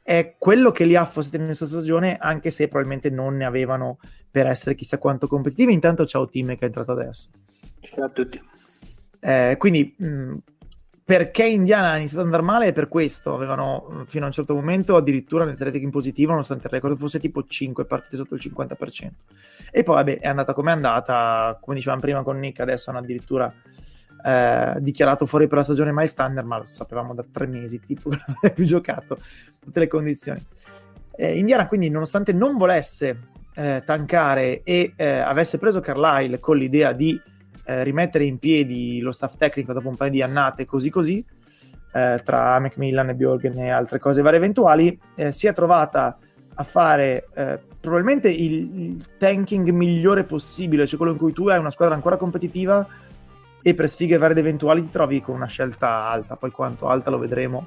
è 0.01 0.35
quello 0.37 0.71
che 0.71 0.85
li 0.85 0.95
ha 0.95 1.01
affossato 1.01 1.37
in 1.37 1.45
questa 1.45 1.67
stagione, 1.67 2.17
anche 2.17 2.49
se 2.49 2.67
probabilmente 2.67 3.09
non 3.09 3.35
ne 3.35 3.45
avevano 3.45 3.99
per 4.29 4.47
essere 4.47 4.75
chissà 4.75 4.97
quanto 4.97 5.27
competitivi. 5.27 5.73
Intanto 5.73 6.05
ciao 6.05 6.27
team 6.27 6.47
che 6.55 6.61
è 6.61 6.65
entrato 6.65 6.91
adesso. 6.91 7.29
Ciao 7.81 8.05
a 8.05 8.09
tutti. 8.09 8.41
Eh, 9.19 9.55
quindi 9.57 9.93
mh, 9.97 10.35
perché 11.05 11.45
Indiana 11.45 11.91
ha 11.91 11.97
iniziato 11.97 12.21
ad 12.21 12.33
andare 12.33 12.43
male 12.43 12.67
è 12.67 12.73
per 12.73 12.87
questo. 12.87 13.35
Avevano 13.35 13.87
mm, 13.91 14.01
fino 14.05 14.23
a 14.23 14.27
un 14.27 14.33
certo 14.33 14.55
momento 14.55 14.95
addirittura 14.95 15.45
rating 15.45 15.83
in 15.83 15.91
positivo, 15.91 16.31
nonostante 16.31 16.65
il 16.65 16.73
record 16.73 16.97
fosse 16.97 17.19
tipo 17.19 17.45
5 17.45 17.85
partite 17.85 18.15
sotto 18.15 18.33
il 18.33 18.41
50%. 18.43 19.09
E 19.69 19.83
poi, 19.83 19.95
vabbè, 19.95 20.19
è 20.19 20.27
andata 20.27 20.53
come 20.53 20.71
è 20.71 20.73
andata. 20.73 21.59
Come 21.61 21.75
dicevamo 21.75 22.01
prima 22.01 22.23
con 22.23 22.39
Nick, 22.39 22.59
adesso 22.59 22.89
hanno 22.89 22.99
addirittura 22.99 23.53
eh, 24.23 24.73
dichiarato 24.79 25.27
fuori 25.27 25.45
per 25.45 25.59
la 25.59 25.63
stagione 25.63 25.91
mai 25.91 26.07
standard, 26.07 26.47
ma 26.47 26.57
lo 26.57 26.65
sapevamo 26.65 27.13
da 27.13 27.23
tre 27.31 27.45
mesi, 27.45 27.79
tipo 27.79 28.09
che 28.09 28.17
non 28.25 28.37
aveva 28.37 28.55
più 28.55 28.65
giocato 28.65 29.19
tutte 29.59 29.79
le 29.79 29.87
condizioni. 29.87 30.43
Eh, 31.15 31.37
Indiana, 31.37 31.67
quindi, 31.67 31.87
nonostante 31.87 32.33
non 32.33 32.57
volesse 32.57 33.27
eh, 33.53 33.83
tankare 33.85 34.63
e 34.63 34.93
eh, 34.95 35.19
avesse 35.19 35.59
preso 35.59 35.81
Carlisle 35.81 36.39
con 36.39 36.57
l'idea 36.57 36.93
di 36.93 37.21
eh, 37.65 37.83
rimettere 37.83 38.25
in 38.25 38.37
piedi 38.37 38.99
lo 38.99 39.11
staff 39.11 39.35
tecnico 39.37 39.73
dopo 39.73 39.89
un 39.89 39.95
paio 39.95 40.11
di 40.11 40.21
annate 40.21 40.65
così 40.65 40.89
così, 40.89 41.25
eh, 41.93 42.21
tra 42.23 42.59
Macmillan 42.59 43.09
e 43.09 43.15
Bjorgen 43.15 43.57
e 43.57 43.69
altre 43.69 43.99
cose 43.99 44.21
varie 44.21 44.37
eventuali, 44.37 44.99
eh, 45.15 45.31
si 45.31 45.47
è 45.47 45.53
trovata 45.53 46.17
a 46.57 46.63
fare 46.63 47.27
eh, 47.33 47.59
probabilmente 47.79 48.29
il, 48.29 48.79
il, 48.79 49.05
tanking 49.17 49.69
migliore 49.69 50.23
possibile, 50.23 50.87
cioè 50.87 50.97
quello 50.97 51.13
in 51.13 51.17
cui 51.17 51.33
tu 51.33 51.47
hai 51.47 51.59
una 51.59 51.69
squadra 51.69 51.95
ancora 51.95 52.17
competitiva 52.17 52.85
e 53.61 53.73
per 53.73 53.89
sfighe 53.89 54.17
varie 54.17 54.37
ed 54.37 54.45
eventuali 54.45 54.81
ti 54.81 54.91
trovi 54.91 55.21
con 55.21 55.35
una 55.35 55.47
scelta 55.47 56.05
alta, 56.05 56.35
poi 56.35 56.51
quanto 56.51 56.87
alta 56.87 57.09
lo 57.09 57.17
vedremo. 57.17 57.65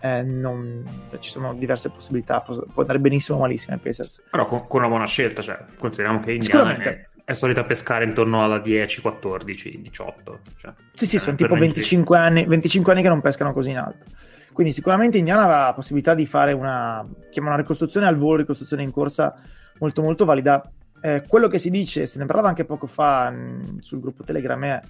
Eh, 0.00 0.22
non, 0.22 0.84
cioè, 1.10 1.18
ci 1.18 1.30
sono 1.30 1.54
diverse 1.54 1.88
possibilità, 1.88 2.40
può, 2.40 2.54
può 2.72 2.82
andare 2.82 2.98
benissimo 2.98 3.38
o 3.38 3.40
malissimo 3.40 3.74
ai 3.74 3.80
Pacers. 3.80 4.24
Però 4.30 4.46
con, 4.46 4.66
con, 4.66 4.80
una 4.80 4.88
buona 4.88 5.06
scelta, 5.06 5.40
cioè, 5.42 5.64
consideriamo 5.78 6.20
che 6.20 6.32
Indiana 6.32 6.76
è, 6.76 7.06
è 7.26 7.32
solita 7.32 7.64
pescare 7.64 8.04
intorno 8.04 8.44
alla 8.44 8.60
10, 8.60 9.00
14, 9.00 9.80
18. 9.82 10.38
Cioè, 10.58 10.72
sì, 10.94 11.06
sì, 11.06 11.18
sono 11.18 11.34
tipo 11.34 11.56
25 11.56 12.16
anni, 12.16 12.44
25 12.44 12.92
anni 12.92 13.02
che 13.02 13.08
non 13.08 13.20
pescano 13.20 13.52
così 13.52 13.70
in 13.70 13.78
alto. 13.78 14.04
Quindi 14.52 14.72
sicuramente 14.72 15.18
Indiana 15.18 15.42
aveva 15.42 15.64
la 15.64 15.72
possibilità 15.72 16.14
di 16.14 16.24
fare 16.24 16.52
una, 16.52 17.04
una 17.34 17.56
ricostruzione 17.56 18.06
al 18.06 18.16
volo, 18.16 18.36
ricostruzione 18.36 18.84
in 18.84 18.92
corsa 18.92 19.34
molto 19.80 20.02
molto 20.02 20.24
valida. 20.24 20.70
Eh, 21.00 21.24
quello 21.26 21.48
che 21.48 21.58
si 21.58 21.68
dice, 21.68 22.06
se 22.06 22.16
ne 22.20 22.26
parlava 22.26 22.46
anche 22.46 22.64
poco 22.64 22.86
fa 22.86 23.28
mh, 23.28 23.80
sul 23.80 23.98
gruppo 23.98 24.22
Telegram, 24.22 24.62
è 24.62 24.80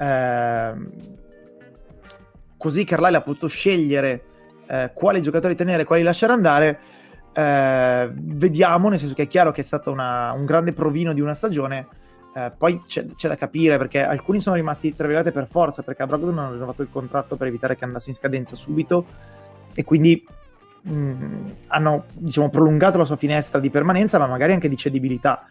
eh, 0.00 0.74
così 2.56 2.82
Carlisle 2.82 3.18
ha 3.18 3.22
potuto 3.22 3.46
scegliere 3.46 4.24
eh, 4.66 4.90
quali 4.92 5.22
giocatori 5.22 5.54
tenere, 5.54 5.84
quali 5.84 6.02
lasciare 6.02 6.32
andare. 6.32 6.80
Eh, 7.38 8.10
vediamo, 8.12 8.88
nel 8.88 8.98
senso 8.98 9.14
che 9.14 9.22
è 9.22 9.28
chiaro 9.28 9.52
che 9.52 9.60
è 9.60 9.64
stato 9.64 9.92
una, 9.92 10.32
un 10.32 10.44
grande 10.44 10.72
provino 10.72 11.12
di 11.12 11.20
una 11.20 11.34
stagione. 11.34 11.86
Eh, 12.34 12.50
poi 12.58 12.82
c'è, 12.84 13.06
c'è, 13.14 13.28
da 13.28 13.36
capire 13.36 13.78
perché 13.78 14.02
alcuni 14.02 14.40
sono 14.40 14.56
rimasti 14.56 14.92
tra 14.92 15.06
virgolette 15.06 15.30
per 15.30 15.46
forza 15.46 15.82
perché 15.82 16.02
a 16.02 16.06
Brogdon 16.06 16.36
hanno 16.36 16.52
rinnovato 16.52 16.82
il 16.82 16.88
contratto 16.90 17.36
per 17.36 17.46
evitare 17.46 17.76
che 17.76 17.84
andasse 17.84 18.10
in 18.10 18.16
scadenza 18.16 18.56
subito 18.56 19.06
e 19.72 19.84
quindi 19.84 20.26
mh, 20.82 20.92
mm, 20.92 21.46
hanno 21.68 22.06
diciamo, 22.12 22.50
prolungato 22.50 22.98
la 22.98 23.04
sua 23.04 23.16
finestra 23.16 23.60
di 23.60 23.70
permanenza 23.70 24.18
ma 24.18 24.26
magari 24.26 24.52
anche 24.52 24.68
di 24.68 24.76
cedibilità 24.76 25.48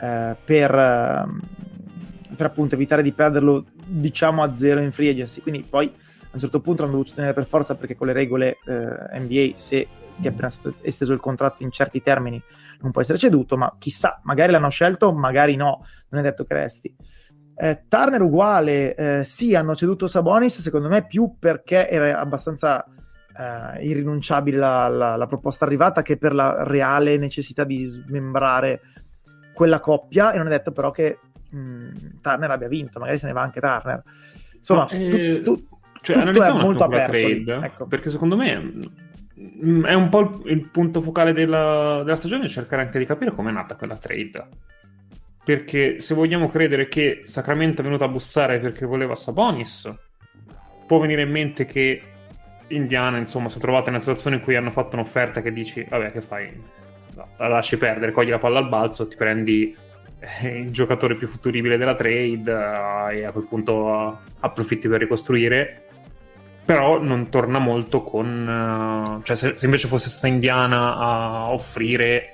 eh, 0.00 0.34
per, 0.42 0.74
eh, 0.74 2.34
per 2.36 2.46
appunto 2.46 2.74
evitare 2.74 3.02
di 3.02 3.12
perderlo 3.12 3.64
diciamo 3.84 4.42
a 4.42 4.54
zero 4.56 4.80
in 4.80 4.92
free 4.92 5.10
agency 5.10 5.40
quindi 5.42 5.64
poi 5.68 5.86
a 5.86 6.30
un 6.32 6.40
certo 6.40 6.60
punto 6.60 6.84
hanno 6.84 6.92
dovuto 6.92 7.12
tenere 7.12 7.34
per 7.34 7.46
forza 7.46 7.74
perché 7.74 7.96
con 7.96 8.06
le 8.06 8.12
regole 8.14 8.58
eh, 8.64 9.18
NBA 9.18 9.52
se 9.56 9.86
è 10.20 10.28
appena 10.28 10.48
stato 10.48 10.74
esteso 10.82 11.12
il 11.12 11.20
contratto 11.20 11.62
in 11.62 11.70
certi 11.70 12.02
termini 12.02 12.42
non 12.80 12.92
può 12.92 13.00
essere 13.00 13.18
ceduto, 13.18 13.56
ma 13.56 13.74
chissà, 13.78 14.20
magari 14.24 14.52
l'hanno 14.52 14.68
scelto, 14.68 15.12
magari 15.12 15.56
no, 15.56 15.84
non 16.10 16.20
è 16.20 16.24
detto 16.24 16.44
che 16.44 16.54
resti. 16.54 16.94
Eh, 17.56 17.84
Turner 17.88 18.20
uguale, 18.20 18.94
eh, 18.94 19.24
sì, 19.24 19.54
hanno 19.54 19.74
ceduto 19.74 20.06
Sabonis, 20.06 20.60
secondo 20.60 20.88
me 20.88 21.06
più 21.06 21.36
perché 21.38 21.88
era 21.88 22.18
abbastanza 22.18 22.84
eh, 22.84 23.84
irrinunciabile 23.86 24.58
la, 24.58 24.88
la, 24.88 25.16
la, 25.16 25.26
proposta 25.26 25.64
arrivata 25.64 26.02
che 26.02 26.16
per 26.16 26.34
la 26.34 26.62
reale 26.64 27.16
necessità 27.16 27.64
di 27.64 27.84
smembrare 27.84 28.80
quella 29.54 29.80
coppia 29.80 30.32
e 30.32 30.38
non 30.38 30.48
è 30.48 30.50
detto 30.50 30.72
però 30.72 30.90
che 30.90 31.18
mh, 31.50 31.58
mm, 31.58 31.90
Turner 32.20 32.50
abbia 32.50 32.68
vinto, 32.68 32.98
magari 32.98 33.18
se 33.18 33.26
ne 33.26 33.32
va 33.32 33.42
anche 33.42 33.60
Turner. 33.60 34.02
Insomma, 34.56 34.86
tu, 34.86 35.42
tu, 35.42 35.68
cioè, 36.02 36.16
analizziamo 36.16 36.60
molto 36.60 36.84
aperto, 36.84 37.12
trade, 37.12 37.66
ecco. 37.66 37.86
perché 37.86 38.10
secondo 38.10 38.36
me 38.36 38.72
è 39.84 39.94
un 39.94 40.08
po' 40.08 40.20
il, 40.20 40.42
il 40.52 40.68
punto 40.70 41.00
focale 41.00 41.32
della, 41.32 42.02
della, 42.04 42.16
stagione 42.16 42.48
cercare 42.48 42.82
anche 42.82 42.98
di 42.98 43.06
capire 43.06 43.32
come 43.32 43.50
è 43.50 43.52
nata 43.52 43.76
quella 43.76 43.96
trade. 43.96 44.46
Perché 45.44 46.00
se 46.00 46.14
vogliamo 46.14 46.48
credere 46.48 46.88
che 46.88 47.22
Sacramento 47.26 47.80
è 47.80 47.84
venuto 47.84 48.04
a 48.04 48.08
bussare 48.08 48.58
perché 48.58 48.86
voleva 48.86 49.14
Sabonis, 49.14 49.92
può 50.86 50.98
venire 50.98 51.22
in 51.22 51.30
mente 51.30 51.66
che 51.66 52.00
Indiana, 52.68 53.18
insomma, 53.18 53.48
si 53.48 53.58
è 53.58 53.60
trovata 53.60 53.88
in 53.88 53.94
una 53.94 54.02
situazione 54.02 54.36
in 54.36 54.42
cui 54.42 54.56
hanno 54.56 54.70
fatto 54.70 54.96
un'offerta 54.96 55.42
che 55.42 55.52
dici, 55.52 55.84
vabbè, 55.86 56.12
che 56.12 56.20
fai? 56.22 56.50
La 57.36 57.48
lasci 57.48 57.76
perdere, 57.76 58.12
cogli 58.12 58.30
la 58.30 58.38
palla 58.38 58.58
al 58.58 58.68
balzo, 58.68 59.06
ti 59.06 59.16
prendi 59.16 59.76
eh, 60.18 60.58
il 60.58 60.70
giocatore 60.70 61.14
più 61.14 61.28
futuribile 61.28 61.76
della 61.76 61.94
trade 61.94 62.50
eh, 62.50 63.18
e 63.18 63.24
a 63.24 63.30
quel 63.30 63.46
punto 63.46 64.12
eh, 64.12 64.16
approfitti 64.40 64.88
per 64.88 65.00
ricostruire 65.00 65.83
però 66.64 67.00
non 67.00 67.28
torna 67.28 67.58
molto 67.58 68.02
con... 68.02 69.18
Uh, 69.18 69.22
cioè 69.22 69.36
se, 69.36 69.56
se, 69.56 69.64
invece 69.66 69.88
fosse 69.88 70.08
stata 70.08 70.26
Indiana 70.28 70.96
a 70.96 71.50
offrire, 71.50 72.32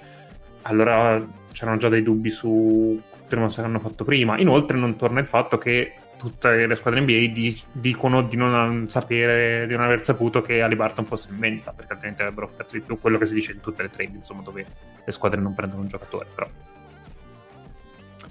allora 0.62 1.24
c'erano 1.52 1.78
già 1.78 1.88
dei 1.88 2.02
dubbi 2.02 2.30
su 2.30 3.00
come 3.28 3.48
se 3.48 3.62
l'hanno 3.62 3.78
fatto 3.78 4.04
prima. 4.04 4.38
Inoltre 4.38 4.76
non 4.76 4.96
torna 4.96 5.20
il 5.20 5.26
fatto 5.26 5.58
che 5.58 5.94
tutte 6.16 6.66
le 6.66 6.74
squadre 6.74 7.00
NBA 7.00 7.32
di, 7.32 7.58
dicono 7.72 8.22
di 8.22 8.36
non 8.36 8.88
sapere, 8.88 9.66
di 9.66 9.74
non 9.74 9.84
aver 9.84 10.04
saputo 10.04 10.42
che 10.42 10.60
Ali 10.60 10.76
Barton 10.76 11.06
fosse 11.06 11.30
in 11.30 11.38
vendita, 11.38 11.72
perché 11.72 11.92
altrimenti 11.92 12.22
avrebbero 12.22 12.46
offerto 12.46 12.74
di 12.74 12.82
più 12.82 13.00
quello 13.00 13.18
che 13.18 13.24
si 13.24 13.34
dice 13.34 13.52
in 13.52 13.60
tutte 13.60 13.82
le 13.82 13.90
trade, 13.90 14.16
insomma, 14.16 14.42
dove 14.42 14.66
le 15.04 15.12
squadre 15.12 15.40
non 15.40 15.54
prendono 15.54 15.82
un 15.82 15.88
giocatore, 15.88 16.26
però. 16.34 16.48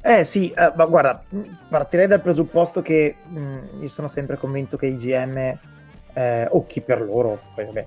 Eh 0.01 0.23
sì, 0.23 0.51
eh, 0.51 0.71
ma 0.75 0.85
guarda, 0.85 1.23
partirei 1.67 2.07
dal 2.07 2.21
presupposto 2.21 2.81
che 2.81 3.15
mh, 3.25 3.81
io 3.81 3.87
sono 3.87 4.07
sempre 4.07 4.37
convinto 4.37 4.77
che 4.77 4.85
i 4.85 4.95
GM 4.95 5.57
eh, 6.19 6.47
o 6.49 6.65
chi 6.65 6.81
per 6.81 7.01
loro, 7.01 7.39
poi 7.55 7.65
vabbè, 7.65 7.85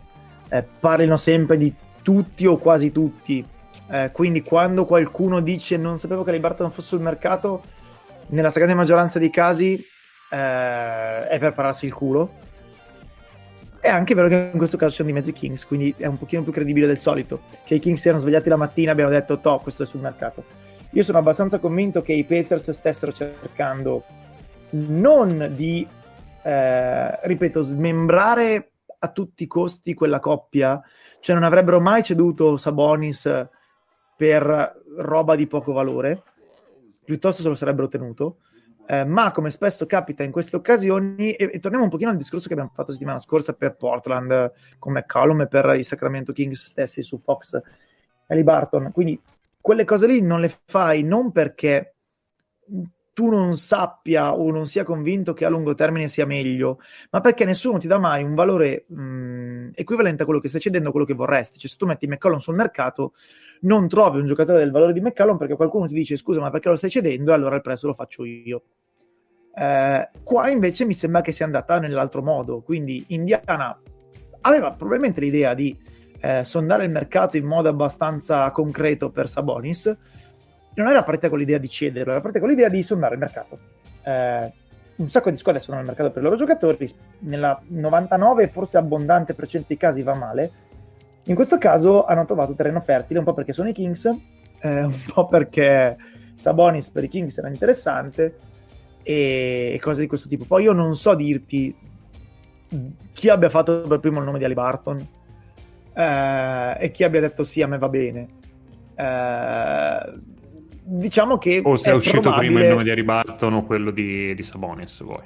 eh, 0.48 0.64
parlino 0.80 1.18
sempre 1.18 1.58
di 1.58 1.74
tutti 2.00 2.46
o 2.46 2.56
quasi 2.56 2.90
tutti. 2.90 3.44
Eh, 3.90 4.10
quindi 4.10 4.42
quando 4.42 4.86
qualcuno 4.86 5.40
dice 5.40 5.76
non 5.76 5.98
sapevo 5.98 6.22
che 6.22 6.40
Barton 6.40 6.70
fosse 6.70 6.88
sul 6.88 7.00
mercato, 7.00 7.62
nella 8.28 8.48
stragrande 8.48 8.78
maggioranza 8.78 9.18
dei 9.18 9.28
casi 9.28 9.74
eh, 9.74 11.28
è 11.28 11.36
per 11.38 11.52
pararsi 11.52 11.84
il 11.84 11.92
culo. 11.92 12.40
È 13.78 13.88
anche 13.88 14.14
vero 14.14 14.28
che 14.28 14.50
in 14.52 14.58
questo 14.58 14.78
caso 14.78 14.94
sono 14.94 15.08
di 15.08 15.14
mezzo 15.14 15.30
i 15.30 15.34
Kings, 15.34 15.66
quindi 15.66 15.92
è 15.98 16.06
un 16.06 16.16
pochino 16.16 16.42
più 16.42 16.52
credibile 16.52 16.86
del 16.86 16.98
solito. 16.98 17.40
Che 17.64 17.74
i 17.74 17.80
Kings 17.80 18.00
si 18.00 18.06
erano 18.06 18.22
svegliati 18.22 18.48
la 18.48 18.56
mattina 18.56 18.90
e 18.90 18.92
abbiano 18.92 19.10
detto, 19.10 19.40
toh, 19.40 19.58
questo 19.58 19.82
è 19.82 19.86
sul 19.86 20.00
mercato. 20.00 20.44
Io 20.92 21.02
sono 21.02 21.18
abbastanza 21.18 21.58
convinto 21.58 22.00
che 22.00 22.12
i 22.12 22.24
Pacers 22.24 22.70
stessero 22.70 23.12
cercando 23.12 24.04
non 24.70 25.52
di 25.54 25.86
eh, 26.42 27.26
ripeto, 27.26 27.60
smembrare 27.60 28.72
a 28.98 29.08
tutti 29.08 29.44
i 29.44 29.46
costi 29.46 29.94
quella 29.94 30.20
coppia, 30.20 30.80
cioè 31.20 31.34
non 31.34 31.44
avrebbero 31.44 31.80
mai 31.80 32.02
ceduto 32.02 32.56
Sabonis 32.56 33.48
per 34.16 34.82
roba 34.98 35.34
di 35.34 35.46
poco 35.46 35.72
valore, 35.72 36.22
piuttosto 37.04 37.42
se 37.42 37.48
lo 37.48 37.54
sarebbero 37.54 37.88
tenuto. 37.88 38.38
Eh, 38.84 39.04
ma 39.04 39.30
come 39.30 39.50
spesso 39.50 39.86
capita 39.86 40.24
in 40.24 40.32
queste 40.32 40.56
occasioni, 40.56 41.32
e, 41.34 41.50
e, 41.52 41.60
torniamo 41.60 41.84
un 41.84 41.90
pochino 41.90 42.10
al 42.10 42.16
discorso 42.16 42.48
che 42.48 42.54
abbiamo 42.54 42.72
fatto 42.74 42.92
settimana 42.92 43.20
scorsa 43.20 43.52
per 43.52 43.76
Portland 43.76 44.52
con 44.78 44.92
McCollum 44.92 45.42
e 45.42 45.46
per 45.46 45.74
i 45.76 45.84
Sacramento 45.84 46.32
Kings 46.32 46.66
stessi 46.66 47.00
su 47.02 47.18
Fox 47.18 47.60
e 48.26 48.42
Barton. 48.42 48.90
Quindi 48.92 49.20
quelle 49.60 49.84
cose 49.84 50.06
lì 50.08 50.20
non 50.20 50.40
le 50.40 50.52
fai 50.64 51.04
non 51.04 51.30
perché 51.30 51.94
tu 53.12 53.28
non 53.28 53.56
sappia 53.56 54.34
o 54.34 54.50
non 54.50 54.66
sia 54.66 54.84
convinto 54.84 55.34
che 55.34 55.44
a 55.44 55.48
lungo 55.48 55.74
termine 55.74 56.08
sia 56.08 56.24
meglio, 56.24 56.78
ma 57.10 57.20
perché 57.20 57.44
nessuno 57.44 57.78
ti 57.78 57.86
dà 57.86 57.98
mai 57.98 58.22
un 58.22 58.34
valore 58.34 58.84
mh, 58.88 59.70
equivalente 59.74 60.22
a 60.22 60.24
quello 60.24 60.40
che 60.40 60.48
stai 60.48 60.60
cedendo, 60.60 60.88
a 60.88 60.90
quello 60.90 61.06
che 61.06 61.14
vorresti. 61.14 61.58
Cioè, 61.58 61.70
se 61.70 61.76
tu 61.76 61.86
metti 61.86 62.06
McCollum 62.06 62.38
sul 62.38 62.54
mercato, 62.54 63.12
non 63.62 63.86
trovi 63.88 64.18
un 64.18 64.26
giocatore 64.26 64.58
del 64.58 64.70
valore 64.70 64.92
di 64.92 65.00
McCollum 65.00 65.36
perché 65.36 65.54
qualcuno 65.54 65.86
ti 65.86 65.94
dice 65.94 66.16
scusa, 66.16 66.40
ma 66.40 66.50
perché 66.50 66.68
lo 66.68 66.76
stai 66.76 66.90
cedendo? 66.90 67.32
E 67.32 67.34
allora 67.34 67.56
il 67.56 67.62
prezzo 67.62 67.86
lo 67.86 67.94
faccio 67.94 68.24
io. 68.24 68.62
Eh, 69.54 70.08
qua 70.22 70.48
invece 70.48 70.86
mi 70.86 70.94
sembra 70.94 71.20
che 71.20 71.32
sia 71.32 71.44
andata 71.44 71.78
nell'altro 71.78 72.22
modo. 72.22 72.60
Quindi 72.62 73.04
Indiana 73.08 73.78
aveva 74.40 74.72
probabilmente 74.72 75.20
l'idea 75.20 75.52
di 75.52 75.76
eh, 76.18 76.44
sondare 76.44 76.84
il 76.84 76.90
mercato 76.90 77.36
in 77.36 77.44
modo 77.44 77.68
abbastanza 77.68 78.50
concreto 78.52 79.10
per 79.10 79.28
Sabonis 79.28 79.94
non 80.74 80.88
era 80.88 81.02
partita 81.02 81.28
con 81.28 81.38
l'idea 81.38 81.58
di 81.58 81.68
cederlo, 81.68 82.12
era 82.12 82.20
partita 82.20 82.40
con 82.44 82.48
l'idea 82.48 82.68
di 82.68 82.82
sondare 82.82 83.14
il 83.14 83.20
mercato. 83.20 83.58
Eh, 84.02 84.52
un 84.94 85.08
sacco 85.08 85.30
di 85.30 85.36
squadre 85.36 85.60
sono 85.60 85.78
nel 85.78 85.86
mercato 85.86 86.10
per 86.10 86.20
i 86.20 86.24
loro 86.24 86.36
giocatori, 86.36 86.92
nella 87.20 87.60
99 87.66 88.48
forse 88.48 88.78
abbondante 88.78 89.34
per 89.34 89.48
cento 89.48 89.66
dei 89.68 89.76
casi 89.76 90.02
va 90.02 90.14
male. 90.14 90.50
In 91.24 91.34
questo 91.34 91.58
caso 91.58 92.04
hanno 92.04 92.24
trovato 92.24 92.54
terreno 92.54 92.80
fertile, 92.80 93.18
un 93.18 93.24
po' 93.24 93.34
perché 93.34 93.52
sono 93.52 93.68
i 93.68 93.72
Kings, 93.72 94.06
eh, 94.60 94.82
un 94.82 95.00
po' 95.12 95.26
perché 95.26 95.96
Sabonis 96.36 96.90
per 96.90 97.04
i 97.04 97.08
Kings 97.08 97.38
era 97.38 97.48
interessante 97.48 98.38
e, 99.02 99.72
e 99.74 99.80
cose 99.80 100.00
di 100.00 100.06
questo 100.06 100.28
tipo. 100.28 100.44
Poi 100.44 100.64
io 100.64 100.72
non 100.72 100.94
so 100.94 101.14
dirti 101.14 101.74
chi 103.12 103.28
abbia 103.28 103.50
fatto 103.50 103.82
per 103.82 104.00
primo 104.00 104.18
il 104.18 104.24
nome 104.24 104.38
di 104.38 104.44
Ali 104.44 104.54
Barton 104.54 105.06
eh, 105.94 106.76
e 106.78 106.90
chi 106.90 107.04
abbia 107.04 107.20
detto 107.20 107.42
sì, 107.42 107.62
a 107.62 107.66
me 107.66 107.78
va 107.78 107.88
bene. 107.88 108.26
Eh, 108.94 110.20
diciamo 110.82 111.38
che. 111.38 111.60
O 111.64 111.76
se 111.76 111.90
è, 111.90 111.94
uscito 111.94 112.20
probabile... 112.20 112.46
prima 112.46 112.60
il 112.64 112.70
nome 112.70 112.82
di 112.84 112.90
Harry 112.90 113.04
Barton 113.04 113.54
o 113.54 113.64
quello 113.64 113.90
di, 113.90 114.34
di 114.34 114.42
Sabonis, 114.42 115.02
voi. 115.02 115.22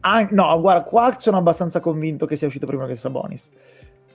Ah, 0.00 0.26
no, 0.30 0.60
guarda, 0.60 0.82
qua 0.84 1.16
sono 1.18 1.36
abbastanza 1.38 1.80
convinto 1.80 2.26
che 2.26 2.36
sia 2.36 2.46
uscito 2.46 2.66
prima 2.66 2.86
che 2.86 2.96
Sabonis. 2.96 3.50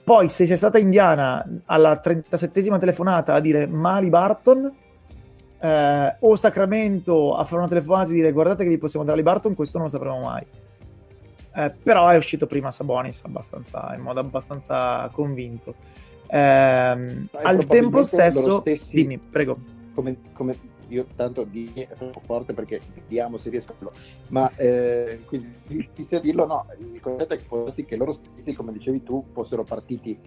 Poi, 0.04 0.28
se 0.28 0.46
sia 0.46 0.56
stata 0.56 0.78
Indiana 0.78 1.44
alla 1.66 2.00
37esima 2.02 2.78
telefonata 2.78 3.34
a 3.34 3.40
dire 3.40 3.66
Mari 3.66 4.08
Barton, 4.08 4.72
eh, 5.62 6.16
o 6.18 6.34
Sacramento 6.34 7.36
a 7.36 7.44
fare 7.44 7.58
una 7.58 7.68
telefonata 7.68 8.10
e 8.10 8.14
dire 8.14 8.32
guardate 8.32 8.64
che 8.64 8.70
vi 8.70 8.78
possiamo 8.78 9.04
dare 9.04 9.18
Ali 9.18 9.26
Barton, 9.26 9.54
questo 9.54 9.78
non 9.78 9.86
lo 9.86 9.92
sapremo 9.92 10.20
mai. 10.20 10.44
eh, 11.54 11.72
però 11.82 12.08
è 12.08 12.16
uscito 12.16 12.46
prima 12.46 12.70
Sabonis 12.70 13.20
abbastanza, 13.24 13.92
in 13.96 14.02
modo 14.02 14.18
abbastanza 14.18 15.08
convinto. 15.12 15.74
Eh, 16.26 16.38
al 16.38 17.66
tempo 17.66 18.02
stesso, 18.02 18.60
stessi, 18.60 18.94
dimmi, 18.94 19.18
prego. 19.18 19.56
Come, 19.94 20.16
come, 20.32 20.56
io 20.92 21.06
tanto 21.16 21.44
di 21.44 21.72
troppo 21.96 22.20
forte 22.20 22.52
perché 22.54 22.80
vediamo 22.94 23.38
se 23.38 23.50
riesco 23.50 23.72
a 23.72 23.74
dirlo, 23.74 23.92
ma 24.28 24.54
eh, 24.56 25.22
quindi 25.26 25.54
a 26.10 26.18
dirlo, 26.20 26.46
no, 26.46 26.66
il 26.78 27.00
concetto 27.00 27.34
è 27.34 27.38
che 27.38 27.44
può 27.44 27.72
che 27.72 27.96
loro 27.96 28.12
stessi, 28.12 28.52
come 28.52 28.72
dicevi 28.72 29.02
tu, 29.02 29.24
fossero 29.32 29.64
partiti 29.64 30.18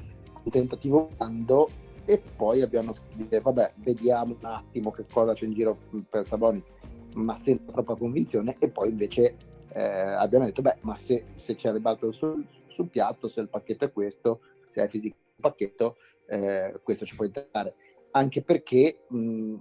un 0.43 0.51
tentativo 0.51 1.09
quando 1.17 1.69
e 2.05 2.21
poi 2.35 2.61
abbiamo 2.61 2.93
scritto, 2.93 3.41
vabbè, 3.41 3.73
vediamo 3.77 4.35
un 4.39 4.45
attimo 4.45 4.91
che 4.91 5.05
cosa 5.09 5.33
c'è 5.33 5.45
in 5.45 5.53
giro 5.53 5.77
per 6.07 6.25
Sabonis, 6.25 6.71
ma 7.15 7.35
senza 7.37 7.71
troppa 7.71 7.95
convinzione, 7.95 8.55
e 8.59 8.69
poi 8.69 8.89
invece 8.89 9.35
eh, 9.73 9.83
abbiamo 9.83 10.45
detto, 10.45 10.61
beh, 10.61 10.77
ma 10.81 10.97
se, 10.97 11.25
se 11.33 11.55
c'è 11.55 11.71
ribalto 11.71 12.11
sul, 12.11 12.45
sul, 12.67 12.87
piatto, 12.87 13.27
se 13.27 13.41
il 13.41 13.49
pacchetto 13.49 13.85
è 13.85 13.91
questo, 13.91 14.41
se 14.69 14.83
è 14.83 14.87
fisico 14.87 15.15
il 15.35 15.41
pacchetto, 15.41 15.97
eh, 16.27 16.79
questo 16.83 17.05
ci 17.05 17.15
può 17.15 17.25
interessare. 17.25 17.75
Anche 18.15 18.41
perché 18.41 19.05
mh, 19.09 19.55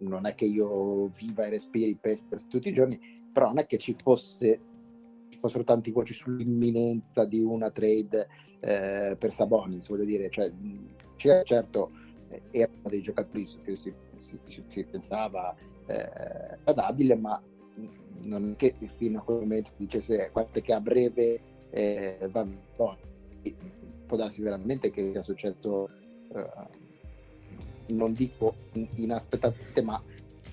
non 0.00 0.26
è 0.26 0.34
che 0.34 0.44
io 0.44 1.06
viva 1.08 1.46
e 1.46 1.50
respiri 1.50 1.96
Pesters 1.96 2.48
tutti 2.48 2.68
i 2.68 2.72
giorni, 2.72 2.98
però 3.32 3.46
non 3.46 3.58
è 3.58 3.66
che 3.66 3.78
ci 3.78 3.94
fosse 4.02 4.60
fossero 5.40 5.62
tanti 5.62 5.92
voci 5.92 6.14
sull'imminenza 6.14 7.24
di 7.24 7.40
una 7.42 7.70
trade 7.70 8.26
eh, 8.58 9.16
per 9.16 9.32
Sabonis, 9.32 9.88
voglio 9.88 10.04
dire, 10.04 10.28
cioè, 10.30 10.52
c'è, 11.14 11.42
certo 11.44 11.90
eh, 12.30 12.42
erano 12.50 12.88
dei 12.88 13.00
giocatori 13.00 13.46
che 13.62 13.76
si, 13.76 13.94
si, 14.16 14.38
si 14.66 14.84
pensava 14.84 15.54
eh, 15.86 16.58
adabile, 16.64 17.14
ma 17.14 17.40
non 18.24 18.52
è 18.52 18.56
che 18.56 18.74
fino 18.96 19.20
a 19.20 19.22
quel 19.22 19.38
momento 19.38 19.70
dicesse 19.76 20.30
guarda 20.32 20.60
che 20.60 20.72
a 20.72 20.80
breve 20.80 21.40
eh, 21.70 22.28
va 22.30 22.42
no, 22.42 22.98
può 24.06 24.16
darsi 24.16 24.42
veramente 24.42 24.90
che 24.90 25.12
sia 25.12 25.22
successo 25.22 25.88
eh, 26.34 26.86
non 27.88 28.12
dico 28.14 28.54
inaspettatamente 28.94 29.82
ma 29.82 30.02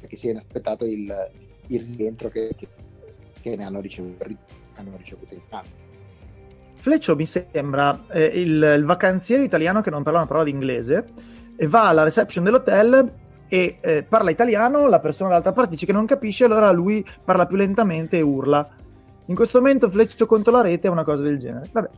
che 0.08 0.18
sia 0.18 0.32
inaspettato 0.32 0.86
il, 0.86 1.14
il 1.68 1.96
rientro 1.96 2.30
che, 2.30 2.52
che, 2.56 2.68
che, 3.42 3.56
ne 3.56 3.64
hanno 3.64 3.82
ricevuto, 3.82 4.26
hanno 4.76 4.96
ricevuto 4.98 5.34
in 5.34 5.42
campo 5.50 5.84
Fleccio 6.76 7.16
mi 7.16 7.26
sembra 7.26 8.06
eh, 8.12 8.26
il, 8.26 8.76
il, 8.78 8.84
vacanziere 8.86 9.44
italiano 9.44 9.82
che 9.82 9.90
non 9.90 10.04
parla 10.04 10.20
una 10.20 10.28
parola 10.28 10.46
di 10.46 10.52
inglese 10.52 11.06
e 11.56 11.68
va 11.68 11.88
alla 11.88 12.04
reception 12.04 12.44
dell'hotel 12.44 13.12
e 13.48 13.78
eh, 13.80 14.04
parla 14.04 14.30
italiano, 14.30 14.88
la 14.88 15.00
persona 15.00 15.30
dall'altra 15.30 15.52
parte 15.52 15.72
dice 15.72 15.88
che 15.88 15.92
non 15.92 16.06
capisce, 16.06 16.46
allora 16.46 16.72
lui 16.72 17.04
parla 17.24 17.48
più 17.48 17.58
lentamente 17.58 18.18
e 18.18 18.22
urla. 18.22 18.68
In 19.26 19.36
questo 19.36 19.60
momento 19.60 19.90
Fleccio 19.90 20.28
contro 20.28 20.52
la 20.52 20.62
rete 20.62 20.88
è 20.88 20.92
una 20.92 21.04
cosa 21.04 21.24
del 21.24 21.40
genere. 21.40 21.68
Vabbè. 21.72 21.90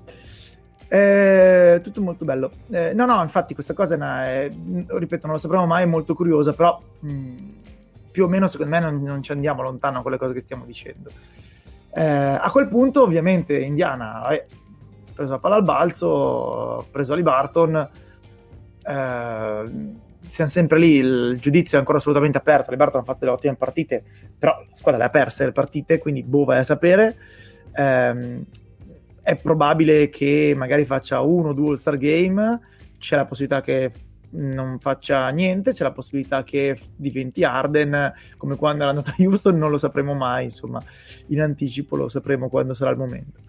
Eh, 0.89 1.82
tutto 1.84 2.02
molto 2.02 2.23
bello. 2.23 2.52
Eh, 2.69 2.93
no, 2.93 3.06
no, 3.06 3.21
infatti 3.21 3.54
questa 3.54 3.73
cosa 3.73 3.93
è, 3.93 3.97
una, 3.97 4.26
è, 4.26 4.50
ripeto, 4.88 5.26
non 5.26 5.36
lo 5.36 5.41
sapremo 5.41 5.65
mai, 5.65 5.84
è 5.84 5.86
molto 5.86 6.13
curiosa, 6.13 6.54
però 6.54 6.80
mh, 7.00 7.10
mm, 7.10 7.36
più 8.12 8.23
o 8.23 8.28
meno 8.28 8.47
secondo 8.47 8.71
me 8.71 8.80
non, 8.80 9.02
non, 9.02 9.21
ci 9.21 9.32
andiamo 9.32 9.62
lontano 9.62 10.02
con 10.02 10.12
le 10.12 10.17
cose 10.17 10.34
che 10.34 10.39
stiamo 10.39 10.65
dicendo. 10.65 11.10
Eh, 11.93 12.04
a 12.04 12.50
quel 12.52 12.67
punto 12.67 13.02
ovviamente 13.02 13.58
Indiana 13.58 14.21
ha 14.21 14.39
preso 15.13 15.32
la 15.32 15.39
palla 15.39 15.56
al 15.56 15.63
balzo, 15.63 16.78
ha 16.78 16.86
preso 16.89 17.13
Ali 17.13 17.23
Barton, 17.23 17.89
eh, 18.84 19.63
siamo 20.26 20.50
sempre 20.50 20.80
lì, 20.80 20.95
il 20.95 21.38
giudizio 21.39 21.78
è 21.78 21.80
ancora 21.80 21.97
assolutamente 21.97 22.38
aperto, 22.38 22.69
Ali 22.69 22.78
Barton 22.78 23.02
ha 23.02 23.04
fatto 23.04 23.19
delle 23.19 23.32
ottime 23.32 23.56
partite, 23.56 24.04
però 24.38 24.58
la 24.58 24.76
squadra 24.76 25.02
le 25.02 25.08
ha 25.08 25.10
perse 25.10 25.45
le 25.45 25.52
partite, 25.52 25.97
quindi 25.97 26.23
boh 26.23 26.45
vai 26.45 26.60
a 26.60 26.63
sapere. 26.63 27.15
È 29.28 29.36
probabile 29.36 30.08
che 30.08 30.54
magari 30.56 30.86
faccia 30.86 31.20
uno 31.20 31.50
o 31.50 31.54
due 31.54 31.72
All-Star 31.72 31.98
Game, 31.98 32.62
c'è 32.98 33.18
la 33.18 33.26
possibilità 33.26 33.60
che 33.60 33.92
non 34.30 34.80
faccia 34.80 35.28
niente, 35.32 35.74
c'è 35.74 35.84
la 35.84 35.92
possibilità 35.92 36.46
che 36.46 36.80
diventi 36.96 37.44
Arden 37.44 38.13
come 38.38 38.56
quando 38.56 38.84
era 38.84 38.92
andato 38.92 39.10
a 39.10 39.16
Houston, 39.18 39.58
non 39.58 39.70
lo 39.70 39.78
sapremo 39.78 40.13
mai, 40.13 40.46
insomma, 40.46 40.82
in 41.26 41.42
anticipo 41.42 41.98
lo 41.98 42.08
sapremo 42.08 42.48
quando 42.48 42.74
sarà 42.74 42.92
il 42.92 42.98
momento. 42.98 43.42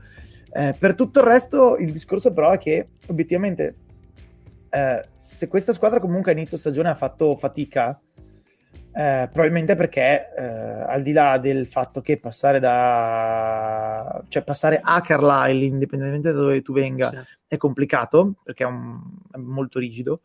Eh, 0.51 0.75
per 0.77 0.97
tutto 0.97 1.21
il 1.21 1.27
resto, 1.27 1.77
il 1.77 1.93
discorso 1.93 2.33
però 2.33 2.51
è 2.51 2.59
che 2.59 2.88
obiettivamente, 3.07 3.77
eh, 4.71 5.09
se 5.14 5.47
questa 5.47 5.73
squadra 5.73 6.01
comunque 6.01 6.33
a 6.33 6.35
inizio 6.35 6.57
stagione 6.57 6.88
ha 6.88 6.97
fatto 6.97 7.37
fatica, 7.37 8.01
eh, 8.99 9.29
probabilmente 9.33 9.77
perché 9.77 10.35
eh, 10.35 10.43
al 10.43 11.03
di 11.03 11.13
là 11.13 11.39
del 11.39 11.67
fatto 11.67 12.01
che 12.01 12.19
passare 12.19 12.59
da 12.59 14.23
cioè 14.29 14.43
passare 14.43 14.81
a 14.83 15.01
Carlisle 15.01 15.67
indipendentemente 15.67 16.33
da 16.33 16.41
dove 16.41 16.63
tu 16.63 16.73
venga 16.73 17.11
sì. 17.11 17.17
è 17.47 17.57
complicato 17.57 18.35
perché 18.43 18.65
è, 18.65 18.67
un, 18.67 19.01
è 19.31 19.37
molto 19.37 19.79
rigido 19.79 20.23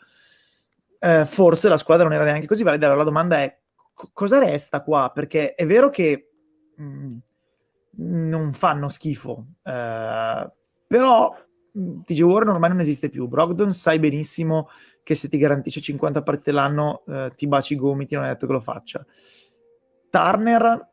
eh, 1.00 1.26
forse 1.26 1.70
la 1.70 1.78
squadra 1.78 2.06
non 2.06 2.14
era 2.14 2.24
neanche 2.24 2.48
così 2.48 2.64
valida 2.64 2.86
allora 2.86 3.02
la 3.02 3.10
domanda 3.10 3.38
è 3.42 3.56
co- 3.94 4.10
cosa 4.12 4.40
resta 4.40 4.82
qua 4.82 5.12
perché 5.14 5.54
è 5.54 5.66
vero 5.66 5.90
che 5.90 6.32
mh, 6.76 6.84
mm, 6.84 7.18
non 7.96 8.54
fanno 8.54 8.90
schifo. 8.90 9.46
Eh, 9.64 10.52
però 10.88 11.36
TJ 11.72 12.22
Warren 12.22 12.50
ormai 12.50 12.70
non 12.70 12.80
esiste 12.80 13.10
più. 13.10 13.28
Brogdon 13.28 13.72
sai 13.72 14.00
benissimo 14.00 14.70
che 15.04 15.16
se 15.16 15.28
ti 15.28 15.38
garantisce 15.38 15.82
50 15.82 16.22
partite 16.24 16.52
l'anno 16.52 17.04
eh, 17.08 17.32
ti 17.36 17.48
baci 17.48 17.74
i 17.74 17.76
gomiti, 17.76 18.16
non 18.16 18.26
è 18.26 18.30
detto 18.30 18.48
che 18.48 18.54
lo 18.54 18.60
faccia. 18.62 19.06
Turner 20.10 20.90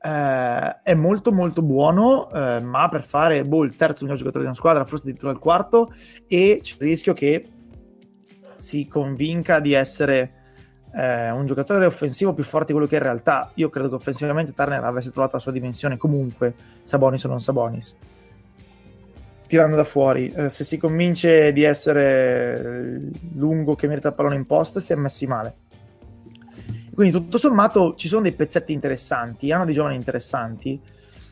eh, 0.00 0.82
è 0.82 0.94
molto 0.94 1.32
molto 1.32 1.62
buono, 1.62 2.30
eh, 2.30 2.60
ma 2.60 2.88
per 2.88 3.02
fare 3.02 3.44
boh, 3.44 3.64
il 3.64 3.76
terzo 3.76 4.04
miglior 4.04 4.18
giocatore 4.18 4.44
di 4.44 4.50
una 4.50 4.58
squadra, 4.58 4.84
forse 4.84 5.04
addirittura 5.04 5.32
il 5.32 5.38
quarto, 5.38 5.92
e 6.26 6.60
c'è 6.62 6.74
il 6.78 6.88
rischio 6.88 7.12
che 7.14 7.50
si 8.54 8.86
convinca 8.86 9.60
di 9.60 9.72
essere 9.72 10.32
eh, 10.94 11.30
un 11.30 11.46
giocatore 11.46 11.86
offensivo 11.86 12.32
più 12.32 12.44
forte 12.44 12.66
di 12.66 12.72
quello 12.72 12.86
che 12.86 12.96
in 12.96 13.02
realtà. 13.02 13.50
Io 13.54 13.68
credo 13.68 13.88
che 13.88 13.94
offensivamente 13.96 14.52
Turner 14.52 14.84
avesse 14.84 15.10
trovato 15.10 15.36
la 15.36 15.42
sua 15.42 15.52
dimensione 15.52 15.96
comunque, 15.96 16.54
Sabonis 16.84 17.24
o 17.24 17.28
non 17.28 17.40
Sabonis. 17.40 17.96
Tirando 19.48 19.74
da 19.74 19.84
fuori, 19.84 20.30
eh, 20.30 20.48
se 20.48 20.62
si 20.62 20.78
convince 20.78 21.52
di 21.52 21.64
essere 21.64 23.00
lungo 23.34 23.74
che 23.74 23.88
merita 23.88 24.08
il 24.08 24.14
pallone 24.14 24.36
in 24.36 24.46
post, 24.46 24.78
si 24.78 24.92
è 24.92 24.94
messi 24.94 25.26
male. 25.26 25.54
Quindi 26.94 27.12
tutto 27.12 27.38
sommato 27.38 27.94
ci 27.96 28.06
sono 28.06 28.22
dei 28.22 28.32
pezzetti 28.32 28.72
interessanti, 28.72 29.50
hanno 29.50 29.64
dei 29.64 29.74
giovani 29.74 29.96
interessanti, 29.96 30.80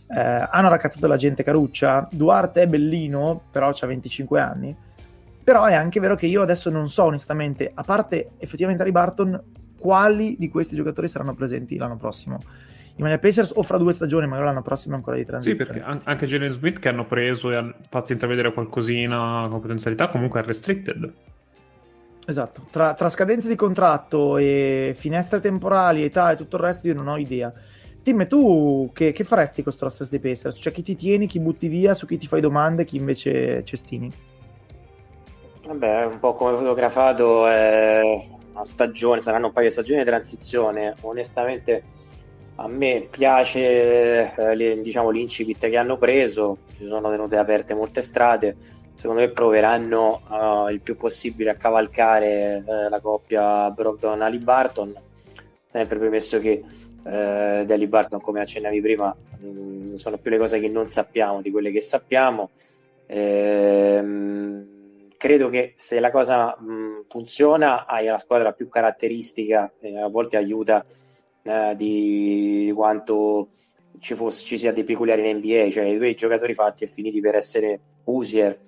eh, 0.08 0.18
hanno 0.18 0.68
raccazzato 0.68 1.06
la 1.06 1.16
gente 1.16 1.44
caruccia. 1.44 2.08
Duarte 2.10 2.62
è 2.62 2.66
bellino, 2.66 3.42
però 3.52 3.68
ha 3.68 3.86
25 3.86 4.40
anni 4.40 4.76
però 5.46 5.62
è 5.66 5.74
anche 5.74 6.00
vero 6.00 6.16
che 6.16 6.26
io 6.26 6.42
adesso 6.42 6.70
non 6.70 6.88
so 6.88 7.04
onestamente, 7.04 7.70
a 7.72 7.84
parte 7.84 8.30
effettivamente 8.38 8.82
Harry 8.82 8.90
Barton, 8.90 9.40
quali 9.78 10.34
di 10.36 10.48
questi 10.48 10.74
giocatori 10.74 11.06
saranno 11.06 11.34
presenti 11.34 11.76
l'anno 11.76 11.96
prossimo. 11.96 12.40
I 12.98 13.02
Mania 13.02 13.18
Pacers 13.18 13.52
o 13.54 13.62
fra 13.62 13.76
due 13.76 13.92
stagioni, 13.92 14.26
magari 14.26 14.46
l'anno 14.46 14.62
prossimo 14.62 14.94
ancora 14.94 15.16
di 15.16 15.26
transizione. 15.26 15.64
Sì, 15.64 15.80
perché 15.80 16.00
anche 16.04 16.26
Jalen 16.26 16.50
Smith 16.50 16.78
che 16.78 16.88
hanno 16.88 17.04
preso 17.04 17.50
e 17.50 17.56
hanno 17.56 17.74
fatto 17.90 18.12
intravedere 18.12 18.52
qualcosina 18.54 19.46
con 19.50 19.60
potenzialità, 19.60 20.08
comunque 20.08 20.40
è 20.40 20.44
restricted. 20.44 21.12
Esatto, 22.28 22.62
tra, 22.70 22.94
tra, 22.94 23.08
scadenze 23.10 23.48
di 23.48 23.54
contratto 23.54 24.38
e 24.38 24.94
finestre 24.96 25.40
temporali, 25.40 26.04
età 26.04 26.32
e 26.32 26.36
tutto 26.36 26.56
il 26.56 26.62
resto 26.62 26.86
io 26.86 26.94
non 26.94 27.06
ho 27.06 27.18
idea. 27.18 27.52
Tim, 28.02 28.26
tu 28.26 28.90
che, 28.94 29.12
che 29.12 29.24
faresti 29.24 29.62
con 29.62 29.64
questo 29.64 29.84
roster 29.84 30.08
dei 30.08 30.18
Pacers? 30.18 30.58
Cioè 30.58 30.72
chi 30.72 30.82
ti 30.82 30.96
tieni, 30.96 31.26
chi 31.26 31.38
butti 31.38 31.68
via, 31.68 31.92
su 31.92 32.06
chi 32.06 32.16
ti 32.16 32.26
fai 32.26 32.40
domande, 32.40 32.84
chi 32.84 32.96
invece 32.96 33.62
cestini? 33.64 34.10
Vabbè, 35.66 36.06
un 36.06 36.18
po' 36.18 36.32
come 36.32 36.56
fotografato 36.56 37.46
è 37.46 38.00
una 38.52 38.64
stagione, 38.64 39.20
saranno 39.20 39.46
un 39.46 39.52
paio 39.52 39.66
di 39.66 39.72
stagioni 39.72 39.98
di 39.98 40.06
transizione. 40.06 40.94
Onestamente 41.02 41.82
a 42.56 42.68
me 42.68 43.06
piace 43.10 44.34
eh, 44.34 44.80
diciamo, 44.80 45.10
l'incipit 45.10 45.68
che 45.68 45.76
hanno 45.76 45.98
preso, 45.98 46.58
ci 46.76 46.86
sono 46.86 47.10
tenute 47.10 47.36
aperte 47.36 47.74
molte 47.74 48.00
strade, 48.00 48.56
secondo 48.96 49.20
me 49.20 49.28
proveranno 49.28 50.22
uh, 50.28 50.68
il 50.70 50.80
più 50.80 50.96
possibile 50.96 51.50
a 51.50 51.54
cavalcare 51.54 52.64
eh, 52.66 52.88
la 52.88 53.00
coppia 53.00 53.70
Brogdon-Ali 53.70 54.38
Barton, 54.38 54.94
sempre 55.70 55.98
premesso 55.98 56.40
che 56.40 56.62
eh, 57.04 57.64
di 57.66 57.86
Barton, 57.86 58.20
come 58.20 58.40
accennavi 58.40 58.80
prima, 58.80 59.14
mh, 59.38 59.46
mm, 59.46 59.94
sono 59.96 60.16
più 60.16 60.30
le 60.30 60.38
cose 60.38 60.58
che 60.58 60.68
non 60.68 60.88
sappiamo 60.88 61.42
di 61.42 61.50
quelle 61.50 61.70
che 61.70 61.80
sappiamo. 61.80 62.50
Ehm, 63.06 64.66
credo 65.16 65.48
che 65.48 65.72
se 65.76 66.00
la 66.00 66.10
cosa 66.10 66.56
mh, 66.58 67.04
funziona 67.08 67.86
hai 67.86 68.06
la 68.06 68.18
squadra 68.18 68.52
più 68.52 68.68
caratteristica 68.68 69.70
e 69.78 69.98
a 69.98 70.08
volte 70.08 70.36
aiuta 70.36 70.84
eh, 71.46 71.74
di 71.76 72.72
quanto 72.74 73.50
ci, 74.00 74.14
fosse, 74.14 74.44
ci, 74.44 74.58
sia 74.58 74.72
dei 74.72 74.84
peculiari 74.84 75.28
in 75.28 75.36
NBA, 75.36 75.70
cioè 75.70 75.84
i 75.84 75.96
due 75.96 76.14
giocatori 76.14 76.54
fatti 76.54 76.84
e 76.84 76.88
finiti 76.88 77.20
per 77.20 77.36
essere 77.36 77.80
Usier 78.04 78.58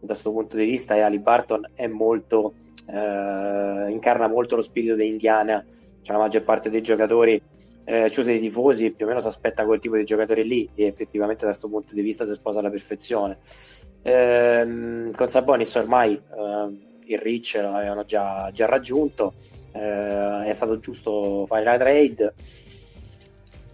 da 0.00 0.06
questo 0.06 0.32
punto 0.32 0.56
di 0.56 0.64
vista 0.64 0.94
e 0.94 1.00
Ali 1.00 1.18
Barton 1.18 1.70
è 1.74 1.86
molto 1.86 2.54
eh, 2.86 3.90
incarna 3.90 4.28
molto 4.28 4.56
lo 4.56 4.62
spirito 4.62 4.94
di 4.94 5.06
Indiana, 5.06 5.64
cioè 6.02 6.16
la 6.16 6.22
maggior 6.22 6.42
parte 6.42 6.70
dei 6.70 6.82
giocatori 6.82 7.40
eh, 7.84 8.10
dei 8.22 8.38
tifosi 8.38 8.92
più 8.92 9.04
o 9.04 9.08
meno 9.08 9.20
si 9.20 9.26
aspetta 9.26 9.64
quel 9.64 9.80
tipo 9.80 9.96
di 9.96 10.04
giocatore 10.04 10.42
lì 10.42 10.68
e 10.74 10.84
effettivamente 10.86 11.40
da 11.40 11.50
questo 11.50 11.68
punto 11.68 11.94
di 11.94 12.02
vista 12.02 12.24
si 12.24 12.34
sposa 12.34 12.60
alla 12.60 12.70
perfezione. 12.70 13.38
Eh, 14.02 15.10
con 15.14 15.28
Sabonis 15.28 15.74
ormai 15.74 16.14
eh, 16.14 16.88
il 17.04 17.18
reach 17.18 17.58
l'avevano 17.60 18.04
già, 18.04 18.48
già 18.52 18.66
raggiunto, 18.66 19.34
eh, 19.72 20.44
è 20.44 20.52
stato 20.52 20.78
giusto 20.78 21.46
fare 21.46 21.64
la 21.64 21.76
trade. 21.76 22.34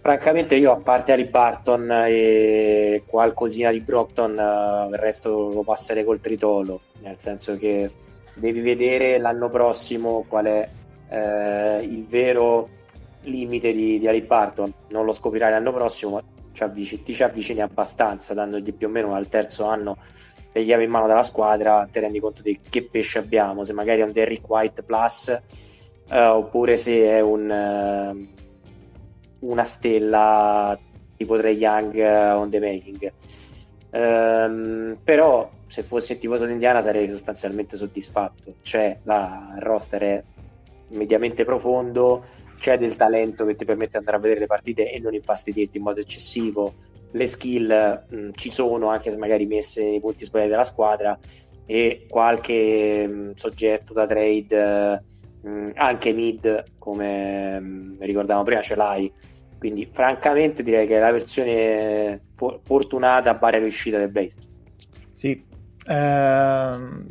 Francamente 0.01 0.55
io 0.55 0.71
a 0.71 0.77
parte 0.77 1.11
Harry 1.11 1.27
Barton 1.27 1.91
e 2.07 3.03
qualcosina 3.05 3.71
di 3.71 3.81
Brockton 3.81 4.39
eh, 4.39 4.87
il 4.91 4.97
resto 4.97 5.49
lo 5.49 5.63
passerei 5.63 6.03
col 6.03 6.21
tritolo, 6.21 6.81
nel 7.01 7.15
senso 7.19 7.57
che 7.57 7.91
devi 8.33 8.61
vedere 8.61 9.17
l'anno 9.17 9.49
prossimo 9.49 10.23
qual 10.27 10.45
è 10.45 10.69
eh, 11.09 11.83
il 11.83 12.05
vero 12.05 12.69
limite 13.23 13.73
di, 13.73 13.99
di 13.99 14.21
Barton, 14.21 14.71
non 14.89 15.03
lo 15.03 15.11
scoprirai 15.11 15.51
l'anno 15.51 15.73
prossimo, 15.73 16.13
ma 16.13 16.23
ci 16.53 16.63
avvicini, 16.63 17.03
ti 17.03 17.13
ci 17.13 17.23
avvicini 17.23 17.61
abbastanza, 17.61 18.33
dandogli 18.33 18.73
più 18.73 18.87
o 18.87 18.89
meno 18.89 19.13
al 19.13 19.27
terzo 19.27 19.65
anno 19.65 19.97
le 20.53 20.63
chiavi 20.63 20.85
in 20.85 20.89
mano 20.89 21.07
dalla 21.07 21.23
squadra, 21.23 21.87
ti 21.91 21.99
rendi 21.99 22.19
conto 22.19 22.41
di 22.41 22.59
che 22.67 22.83
pesce 22.83 23.19
abbiamo, 23.19 23.63
se 23.63 23.73
magari 23.73 24.01
è 24.01 24.03
un 24.03 24.11
Derrick 24.11 24.47
White 24.49 24.83
plus 24.83 25.39
eh, 26.09 26.25
oppure 26.25 26.77
se 26.77 27.03
è 27.05 27.21
un, 27.21 27.49
eh, 27.49 28.27
una 29.39 29.63
stella 29.63 30.77
tipo 31.17 31.37
Trey 31.37 31.55
Young 31.55 31.93
uh, 31.95 32.39
on 32.39 32.49
the 32.49 32.59
making. 32.59 33.11
Um, 33.89 34.97
però 35.03 35.49
se 35.67 35.81
fossi 35.83 36.13
il 36.13 36.19
tifoso 36.19 36.45
d'Indiana 36.45 36.81
sarei 36.81 37.09
sostanzialmente 37.09 37.75
soddisfatto, 37.75 38.55
cioè 38.61 38.99
la, 39.03 39.53
il 39.55 39.61
roster 39.61 40.01
è 40.01 40.23
mediamente 40.89 41.43
profondo, 41.43 42.23
c'è 42.59 42.77
del 42.77 42.95
talento 42.95 43.45
che 43.45 43.55
ti 43.55 43.65
permette 43.65 43.91
di 43.91 43.97
andare 43.97 44.17
a 44.17 44.19
vedere 44.19 44.41
le 44.41 44.47
partite 44.47 44.91
e 44.91 44.99
non 44.99 45.13
infastidirti 45.13 45.77
in 45.77 45.83
modo 45.83 45.99
eccessivo. 45.99 46.73
Le 47.11 47.25
skill 47.25 48.03
mh, 48.09 48.15
mm, 48.15 48.29
ci 48.33 48.49
sono, 48.49 48.89
anche 48.89 49.09
se 49.09 49.17
magari 49.17 49.45
messe 49.45 49.83
nei 49.83 49.99
punti 49.99 50.25
sbagliati 50.25 50.51
della 50.51 50.63
squadra, 50.63 51.17
e 51.65 52.05
qualche 52.07 53.07
mh, 53.07 53.11
mm, 53.11 53.31
soggetto 53.33 53.93
da 53.93 54.05
trade, 54.05 55.03
mh, 55.47 55.49
mm, 55.49 55.69
anche 55.75 56.11
mid, 56.11 56.63
come 56.77 57.95
ricordavamo 57.99 58.45
prima, 58.45 58.61
ce 58.61 58.75
l'hai. 58.75 59.11
Quindi, 59.57 59.89
francamente, 59.91 60.61
direi 60.61 60.85
che 60.85 60.97
è 60.97 60.99
la 60.99 61.11
versione 61.11 62.21
for- 62.35 62.59
fortunata 62.63 63.33
barra 63.33 63.57
riuscita 63.57 63.97
del 63.97 64.09
Blazers. 64.09 64.59
Sì, 65.11 65.43
ehm, 65.87 67.05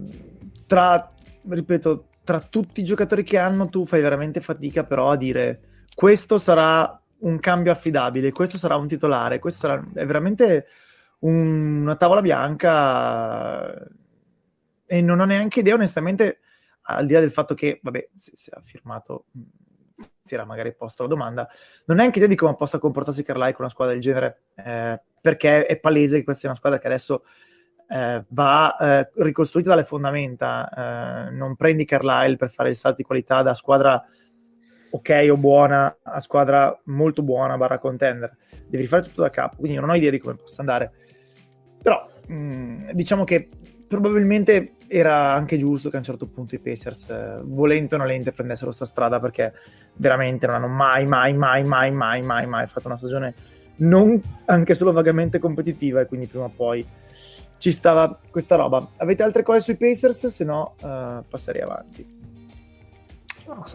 tra 0.67 1.13
ripeto, 1.49 2.09
tra 2.25 2.41
tutti 2.41 2.81
i 2.81 2.85
giocatori 2.85 3.23
che 3.23 3.39
hanno, 3.39 3.69
tu 3.69 3.85
fai 3.85 4.01
veramente 4.01 4.41
fatica 4.41 4.85
però 4.85 5.11
a 5.11 5.17
dire 5.17 5.61
questo 5.95 6.39
sarà 6.39 7.01
un 7.19 7.39
cambio 7.39 7.73
affidabile, 7.73 8.33
questo 8.33 8.59
sarà 8.59 8.77
un 8.77 8.87
titolare, 8.87 9.39
questo 9.39 9.67
sarà... 9.67 9.85
è 9.95 10.05
veramente 10.05 10.67
un... 11.21 11.83
una 11.83 11.97
tavola 11.97 12.21
bianca 12.21 13.89
e 14.87 15.01
non 15.01 15.21
ho 15.21 15.25
neanche 15.25 15.61
idea 15.61 15.75
onestamente, 15.75 16.41
al 16.87 17.07
di 17.07 17.13
là 17.13 17.21
del 17.21 17.33
fatto 17.33 17.55
che, 17.55 17.81
vabbè, 17.83 18.09
si, 18.15 18.33
si 18.35 18.51
ha 18.53 18.61
firmato, 18.63 19.27
si 20.23 20.35
era 20.35 20.45
magari 20.45 20.75
posto 20.75 21.03
la 21.03 21.09
domanda, 21.09 21.49
non 21.85 21.97
ho 21.97 22.01
neanche 22.01 22.19
idea 22.19 22.29
di 22.29 22.37
come 22.37 22.55
possa 22.55 22.79
comportarsi 22.79 23.23
Carlisle 23.23 23.53
con 23.53 23.65
una 23.65 23.73
squadra 23.73 23.95
del 23.95 24.03
genere, 24.03 24.43
eh, 24.55 25.01
perché 25.21 25.67
è 25.67 25.77
palese 25.79 26.19
che 26.19 26.25
questa 26.25 26.41
sia 26.43 26.51
una 26.51 26.59
squadra 26.59 26.79
che 26.79 26.87
adesso 26.87 27.25
eh, 27.89 28.25
va 28.29 28.77
eh, 28.77 29.11
ricostruita 29.17 29.71
dalle 29.71 29.85
fondamenta. 29.85 31.29
Eh, 31.29 31.31
non 31.31 31.57
prendi 31.57 31.85
Carlisle 31.85 32.37
per 32.37 32.51
fare 32.51 32.71
il 32.71 32.77
salto 32.77 32.99
di 32.99 33.05
qualità 33.05 33.43
da 33.43 33.55
squadra 33.55 34.05
ok 34.91 35.29
o 35.31 35.37
buona 35.37 35.99
a 36.03 36.21
squadra 36.21 36.79
molto 36.85 37.23
buona 37.23 37.57
barra 37.57 37.79
contender. 37.79 38.37
Devi 38.67 38.83
rifare 38.83 39.03
tutto 39.03 39.23
da 39.23 39.31
capo, 39.31 39.57
quindi 39.57 39.79
non 39.79 39.91
ho 39.91 39.95
idea 39.95 40.11
di 40.11 40.19
come 40.19 40.37
possa 40.37 40.61
andare. 40.61 40.93
Però 41.83 42.09
mh, 42.27 42.35
mm, 42.35 42.91
diciamo 42.93 43.25
che 43.25 43.49
probabilmente 43.87 44.73
era 44.89 45.33
anche 45.33 45.59
giusto 45.59 45.89
che 45.89 45.97
a 45.97 45.99
un 45.99 46.05
certo 46.05 46.27
punto 46.27 46.55
i 46.55 46.59
Pacers, 46.59 47.09
eh, 47.11 47.41
volente 47.43 47.95
o 47.95 47.99
nolente, 47.99 48.33
prendessero 48.33 48.67
questa 48.67 48.85
strada 48.85 49.19
perché 49.21 49.53
veramente 49.95 50.47
non 50.47 50.57
hanno 50.57 50.69
mai, 50.69 51.07
mai, 51.07 51.33
mai, 51.35 51.65
mai, 51.65 51.91
mai, 51.91 52.23
mai, 52.23 52.47
mai 52.47 52.67
fatto 52.67 52.87
una 52.87 52.99
stagione 52.99 53.35
non 53.79 54.21
anche 54.47 54.75
solo 54.75 54.93
vagamente 54.93 55.39
competitiva 55.39 56.01
e 56.01 56.07
quindi 56.07 56.27
prima 56.27 56.45
o 56.45 56.53
poi 56.55 56.87
ci 57.59 57.71
stava 57.71 58.19
questa 58.31 58.57
roba. 58.57 58.91
Avete 58.97 59.23
altre 59.23 59.43
cose 59.43 59.61
sui 59.61 59.77
Pacers? 59.77 60.27
Se 60.27 60.45
no, 60.45 60.75
uh, 60.81 61.25
passerei 61.29 61.63
avanti. 61.63 62.25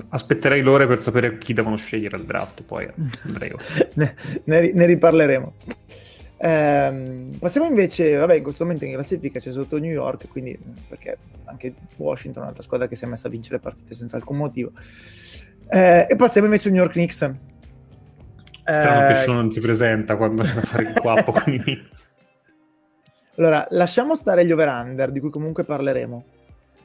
Aspetterei 0.09 0.62
l'ora 0.62 0.86
per 0.86 1.01
sapere 1.01 1.38
chi 1.38 1.53
devono 1.53 1.78
scegliere 1.78 2.18
al 2.18 2.26
draft, 2.26 2.64
poi 2.64 2.89
andrei. 3.24 3.53
ne, 3.95 4.16
ne, 4.43 4.72
ne, 4.74 4.86
riparleremo. 4.86 5.53
Ehm, 6.43 7.37
passiamo 7.37 7.67
invece, 7.67 8.15
vabbè, 8.15 8.35
in 8.35 8.43
questo 8.43 8.63
momento 8.63 8.85
in 8.85 8.93
classifica 8.93 9.39
c'è 9.39 9.51
sotto 9.51 9.77
New 9.77 9.91
York, 9.91 10.27
quindi 10.27 10.57
perché 10.87 11.17
anche 11.45 11.73
Washington 11.97 12.41
è 12.41 12.45
un'altra 12.45 12.63
squadra 12.63 12.87
che 12.87 12.95
si 12.95 13.03
è 13.03 13.07
messa 13.07 13.27
a 13.27 13.31
vincere 13.31 13.59
partite 13.59 13.93
senza 13.93 14.15
alcun 14.15 14.37
motivo. 14.37 14.71
Eh, 15.69 16.07
e 16.09 16.15
passiamo 16.15 16.47
invece 16.47 16.69
a 16.69 16.71
New 16.71 16.81
York 16.81 16.93
Knicks. 16.93 17.31
Strano 18.63 19.05
eh, 19.05 19.13
che 19.13 19.19
Sean 19.19 19.35
non 19.35 19.51
si 19.51 19.59
presenta 19.59 20.15
quando 20.15 20.41
c'è 20.41 20.53
da 20.53 20.61
fare 20.61 20.83
il 20.83 20.93
quappo 20.99 21.31
con 21.31 21.53
i 21.53 21.59
Knicks. 21.59 22.09
Allora, 23.37 23.65
lasciamo 23.71 24.13
stare 24.13 24.45
gli 24.45 24.51
over-under, 24.51 25.09
di 25.09 25.19
cui 25.19 25.31
comunque 25.31 25.63
parleremo. 25.63 26.23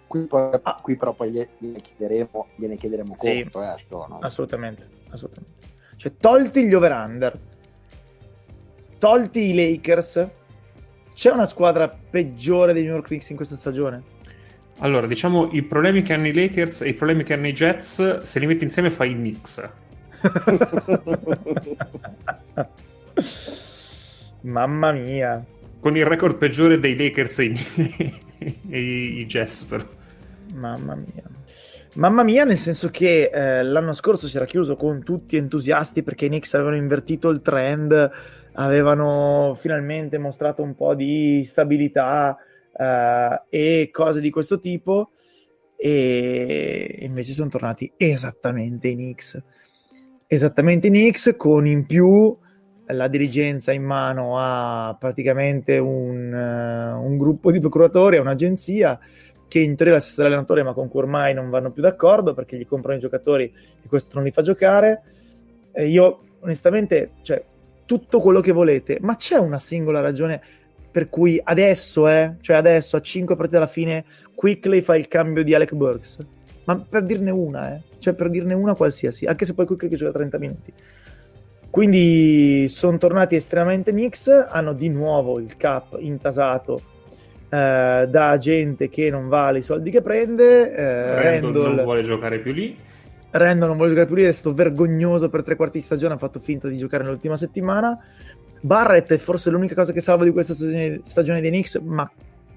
Qui, 0.07 0.21
poi, 0.23 0.59
ah. 0.63 0.79
qui 0.81 0.97
però 0.97 1.13
poi 1.13 1.31
gliene 1.31 1.81
chiederemo, 1.81 2.47
gliene 2.55 2.77
chiederemo 2.77 3.15
sì, 3.19 3.43
conto. 3.43 3.63
Eh, 3.63 3.85
no? 3.91 4.19
assolutamente, 4.23 4.89
assolutamente. 5.11 5.55
Cioè, 5.97 6.17
tolti 6.17 6.67
gli 6.67 6.73
over-under, 6.73 7.39
tolti 8.99 9.51
i 9.51 9.55
Lakers, 9.55 10.29
c'è 11.15 11.31
una 11.31 11.47
squadra 11.47 11.89
peggiore 11.89 12.73
dei 12.73 12.83
New 12.83 12.93
York 12.93 13.07
Knicks 13.07 13.31
in 13.31 13.37
questa 13.37 13.57
stagione? 13.57 14.15
Allora, 14.79 15.07
diciamo, 15.07 15.51
i 15.53 15.63
problemi 15.63 16.03
che 16.03 16.13
hanno 16.13 16.27
i 16.27 16.35
Lakers 16.35 16.83
e 16.83 16.89
i 16.89 16.95
problemi 16.95 17.25
che 17.25 17.33
hanno 17.33 17.49
i 17.49 17.53
Jets, 17.53 18.23
se 18.23 18.39
li 18.39 18.47
metti 18.47 18.65
insieme 18.65 18.91
fai 18.91 19.13
i 19.13 19.15
Knicks. 19.15 19.69
Mamma 24.43 24.93
mia 24.93 25.45
con 25.87 25.97
il 25.97 26.05
record 26.05 26.35
peggiore 26.35 26.81
dei 26.81 26.97
Lakers 26.97 27.39
e 27.39 27.45
i, 27.45 28.21
e 28.71 28.81
i 28.81 29.27
Jets 29.27 29.63
però. 29.63 29.85
Mamma 30.55 30.97
mia. 30.97 31.23
Mamma 31.93 32.25
mia, 32.25 32.43
nel 32.43 32.57
senso 32.57 32.91
che 32.91 33.31
eh, 33.33 33.63
l'anno 33.63 33.93
scorso 33.93 34.27
si 34.27 34.37
era 34.37 34.47
chiuso 34.47 34.75
con 34.75 35.05
tutti 35.05 35.37
entusiasti 35.37 36.03
perché 36.03 36.25
i 36.25 36.29
Knicks 36.29 36.55
avevano 36.55 36.75
invertito 36.75 37.29
il 37.29 37.41
trend, 37.41 38.11
avevano 38.57 39.57
finalmente 39.59 40.19
mostrato 40.19 40.63
un 40.63 40.75
po' 40.75 40.95
di 40.95 41.45
stabilità 41.45 42.37
eh, 42.77 43.43
e 43.49 43.91
cose 43.93 44.21
di 44.21 44.31
questo 44.31 44.61
tipo 44.61 45.11
e 45.77 46.99
invece 47.01 47.33
sono 47.33 47.51
tornati 47.51 47.93
esattamente 47.97 48.89
i 48.89 48.95
Knicks. 48.95 49.43
Esattamente 50.27 50.89
i 50.89 50.91
Knicks 50.91 51.35
con 51.37 51.67
in 51.67 51.87
più 51.87 52.37
la 52.87 53.09
dirigenza 53.09 53.73
in 53.73 53.83
mano 53.83 54.39
a 54.39 54.97
praticamente 54.99 55.77
un, 55.79 56.33
uh, 56.33 57.05
un 57.05 57.19
gruppo 57.19 57.51
di 57.51 57.61
procuratori, 57.61 58.17
a 58.17 58.21
un'agenzia 58.21 58.99
che 59.49 59.61
in 59.61 59.77
teoria 59.77 59.95
è 59.95 59.97
la 59.97 60.03
stessa 60.03 60.23
dell'allenatore, 60.23 60.63
ma 60.63 60.73
con 60.73 60.89
cui 60.89 61.01
ormai 61.01 61.35
non 61.35 61.51
vanno 61.51 61.71
più 61.71 61.83
d'accordo 61.83 62.33
perché 62.33 62.57
gli 62.57 62.67
comprano 62.67 62.99
i 62.99 63.01
giocatori 63.01 63.45
e 63.45 63.89
questo 63.89 64.15
non 64.15 64.25
li 64.25 64.31
fa 64.31 64.43
giocare. 64.43 65.03
E 65.73 65.89
io 65.89 66.21
onestamente, 66.41 67.11
cioè, 67.23 67.45
tutto 67.87 68.21
quello 68.21 68.41
che 68.41 68.53
volete, 68.53 68.99
ma 69.01 69.17
c'è 69.17 69.37
una 69.37 69.59
singola 69.59 70.01
ragione 70.01 70.43
per 70.91 71.09
cui 71.09 71.41
adesso, 71.43 72.09
eh, 72.09 72.37
cioè 72.41 72.57
adesso 72.57 72.97
a 72.97 73.01
5 73.01 73.37
partite 73.37 73.57
alla 73.57 73.67
fine, 73.67 74.05
Quickly 74.35 74.81
fa 74.81 74.97
il 74.97 75.09
cambio 75.09 75.43
di 75.43 75.55
Alec 75.55 75.75
Burks? 75.75 76.19
Ma 76.65 76.77
per 76.77 77.05
dirne 77.05 77.31
una, 77.31 77.75
eh, 77.75 77.81
cioè 77.99 78.15
per 78.15 78.29
dirne 78.29 78.55
una 78.55 78.75
qualsiasi, 78.75 79.27
anche 79.27 79.45
se 79.45 79.55
poi 79.55 79.67
Quickly 79.67 79.95
gioca 79.95 80.13
30 80.13 80.39
minuti. 80.39 80.73
Quindi 81.71 82.67
sono 82.69 82.97
tornati 82.97 83.37
estremamente 83.37 83.93
mix, 83.93 84.29
hanno 84.49 84.73
di 84.73 84.89
nuovo 84.89 85.39
il 85.39 85.57
cap 85.57 85.97
intasato 85.99 86.81
eh, 87.51 88.07
da 88.09 88.37
gente 88.39 88.89
che 88.89 89.11
non 89.11 89.29
vale 89.29 89.59
i 89.59 89.63
soldi 89.63 89.91
che 89.91 90.01
prende. 90.01 90.75
Eh, 90.75 91.15
Randall, 91.15 91.53
Randall 91.53 91.75
non 91.75 91.85
vuole 91.85 92.03
giocare 92.03 92.39
più 92.39 92.53
lì. 92.53 92.77
Randall 93.31 93.69
non 93.69 93.77
vuole 93.77 93.91
giocare 93.91 94.07
più 94.07 94.17
lì, 94.17 94.25
è 94.25 94.33
stato 94.33 94.55
vergognoso 94.55 95.29
per 95.29 95.43
tre 95.43 95.57
quarti 95.57 95.79
di 95.79 95.85
stagione, 95.85 96.15
ha 96.15 96.19
fatto 96.19 96.39
finta 96.39 96.69
di 96.69 96.77
giocare 96.77 97.05
nell'ultima 97.05 97.37
settimana. 97.37 97.99
Barrett 98.61 99.13
è 99.13 99.19
forse 99.19 99.51
l'unica 99.51 99.75
cosa 99.75 99.93
che 99.93 100.01
salva 100.01 100.25
di 100.25 100.31
questa 100.31 100.55
stagione, 100.55 101.01
stagione 101.05 101.41
dei 101.41 101.51
Knicks, 101.51 101.77
ma 101.85 102.11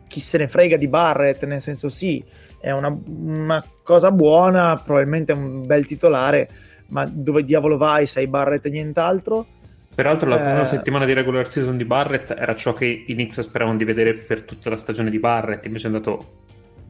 chi 0.08 0.20
se 0.20 0.38
ne 0.38 0.48
frega 0.48 0.78
di 0.78 0.88
Barrett, 0.88 1.46
nel 1.46 1.62
senso 1.62 1.90
sì, 1.90 2.24
è 2.60 2.72
una, 2.72 2.96
una 3.06 3.64
cosa 3.84 4.12
buona, 4.12 4.78
probabilmente 4.78 5.34
è 5.34 5.36
un 5.36 5.66
bel 5.66 5.86
titolare, 5.86 6.50
ma 6.88 7.06
dove 7.06 7.44
diavolo 7.44 7.78
vai? 7.78 8.06
Sei 8.06 8.28
Barrett 8.28 8.66
e 8.66 8.70
nient'altro. 8.70 9.46
Peraltro 9.94 10.30
la 10.30 10.38
prima 10.38 10.62
eh... 10.62 10.66
settimana 10.66 11.06
di 11.06 11.14
regular 11.14 11.48
season 11.48 11.76
di 11.76 11.84
Barrett 11.84 12.32
era 12.32 12.56
ciò 12.56 12.74
che 12.74 12.86
i 12.86 13.14
Knicks 13.14 13.42
speravano 13.42 13.78
di 13.78 13.84
vedere 13.84 14.14
per 14.14 14.44
tutta 14.44 14.70
la 14.70 14.78
stagione 14.78 15.10
di 15.10 15.20
Barrett, 15.20 15.66
invece 15.66 15.90
è 15.90 15.92
andato 15.92 16.39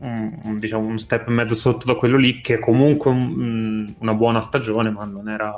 un, 0.01 0.57
diciamo, 0.59 0.85
un 0.85 0.99
step 0.99 1.27
e 1.27 1.31
mezzo 1.31 1.55
sotto 1.55 1.85
da 1.85 1.95
quello 1.95 2.17
lì, 2.17 2.41
che 2.41 2.55
è 2.55 2.59
comunque 2.59 3.11
un, 3.11 3.93
una 3.99 4.13
buona 4.13 4.41
stagione, 4.41 4.89
ma 4.89 5.05
non 5.05 5.29
era 5.29 5.53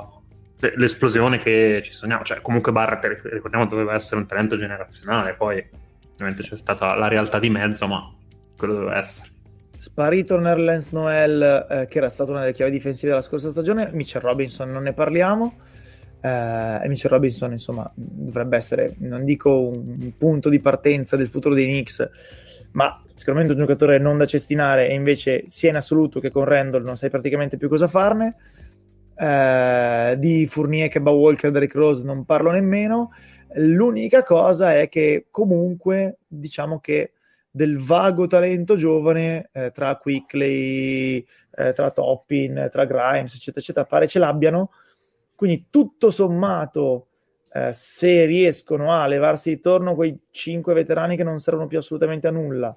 l'esplosione 0.76 1.38
che 1.38 1.80
ci 1.84 1.92
sogniamo. 1.92 2.24
Cioè, 2.24 2.40
comunque 2.40 2.72
Barrett, 2.72 3.22
ricordiamo, 3.24 3.66
doveva 3.66 3.94
essere 3.94 4.20
un 4.20 4.26
talento 4.26 4.56
generazionale, 4.56 5.34
poi 5.34 5.64
ovviamente 6.12 6.42
c'è 6.42 6.56
stata 6.56 6.94
la 6.94 7.08
realtà 7.08 7.38
di 7.38 7.50
mezzo, 7.50 7.86
ma 7.86 8.12
quello 8.56 8.74
doveva 8.74 8.98
essere. 8.98 9.30
Sparito 9.78 10.38
Nerlens 10.38 10.90
Noel, 10.90 11.66
eh, 11.68 11.86
che 11.88 11.98
era 11.98 12.08
stata 12.08 12.30
una 12.30 12.40
delle 12.40 12.52
chiavi 12.52 12.70
difensive 12.70 13.10
della 13.10 13.22
scorsa 13.22 13.50
stagione, 13.50 13.90
Mitchell 13.92 14.22
Robinson 14.22 14.70
non 14.70 14.84
ne 14.84 14.92
parliamo. 14.92 15.56
Eh, 16.20 16.82
Mitchell 16.86 17.10
Robinson, 17.10 17.50
insomma, 17.50 17.90
dovrebbe 17.94 18.56
essere, 18.56 18.94
non 18.98 19.24
dico 19.24 19.58
un 19.58 20.12
punto 20.16 20.48
di 20.48 20.60
partenza 20.60 21.16
del 21.16 21.26
futuro 21.26 21.54
dei 21.56 21.66
Knicks, 21.66 22.08
ma 22.72 23.02
sicuramente 23.14 23.52
un 23.52 23.58
giocatore 23.58 23.98
non 23.98 24.18
da 24.18 24.26
cestinare 24.26 24.88
e 24.88 24.94
invece 24.94 25.44
sia 25.46 25.70
in 25.70 25.76
assoluto 25.76 26.20
che 26.20 26.30
con 26.30 26.44
Randall 26.44 26.82
non 26.82 26.96
sai 26.96 27.10
praticamente 27.10 27.56
più 27.56 27.68
cosa 27.68 27.88
farne. 27.88 28.36
Eh, 29.14 30.16
di 30.18 30.46
Fournier, 30.46 30.88
Keba 30.88 31.10
Walker, 31.10 31.50
Derrick 31.50 31.74
Rose 31.74 32.04
non 32.04 32.24
parlo 32.24 32.50
nemmeno. 32.50 33.10
L'unica 33.54 34.22
cosa 34.22 34.74
è 34.74 34.88
che 34.88 35.26
comunque 35.30 36.18
diciamo 36.26 36.80
che 36.80 37.12
del 37.50 37.78
vago 37.78 38.26
talento 38.26 38.76
giovane 38.76 39.50
eh, 39.52 39.70
tra 39.72 39.96
Quickley, 39.96 41.24
eh, 41.54 41.72
tra 41.74 41.90
Toppin, 41.90 42.68
tra 42.72 42.86
Grimes, 42.86 43.34
eccetera, 43.34 43.60
eccetera, 43.60 43.84
pare 43.84 44.08
ce 44.08 44.18
l'abbiano. 44.18 44.70
Quindi 45.34 45.66
tutto 45.68 46.10
sommato, 46.10 47.08
eh, 47.54 47.72
se 47.72 48.24
riescono 48.24 48.92
a 48.92 49.06
levarsi 49.06 49.50
di 49.50 49.60
torno 49.60 49.94
quei 49.94 50.18
cinque 50.30 50.74
veterani 50.74 51.16
che 51.16 51.24
non 51.24 51.38
servono 51.38 51.66
più 51.66 51.78
assolutamente 51.78 52.26
a 52.26 52.30
nulla 52.30 52.74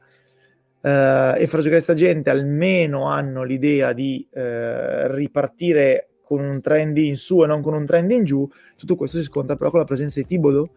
eh, 0.82 1.34
e 1.38 1.47
far 1.47 1.61
giocare 1.61 1.69
questa 1.69 1.93
gente, 1.95 2.30
almeno 2.30 3.07
hanno 3.07 3.43
l'idea 3.43 3.91
di 3.91 4.28
eh, 4.32 5.13
ripartire 5.13 6.09
con 6.23 6.41
un 6.41 6.61
trend 6.61 6.97
in 6.97 7.15
su 7.15 7.43
e 7.43 7.47
non 7.47 7.61
con 7.61 7.73
un 7.73 7.86
trend 7.86 8.11
in 8.11 8.23
giù, 8.23 8.47
tutto 8.78 8.95
questo 8.95 9.17
si 9.17 9.23
scontra 9.23 9.55
però 9.55 9.71
con 9.71 9.80
la 9.80 9.86
presenza 9.86 10.19
di 10.19 10.28
Tibodo 10.28 10.69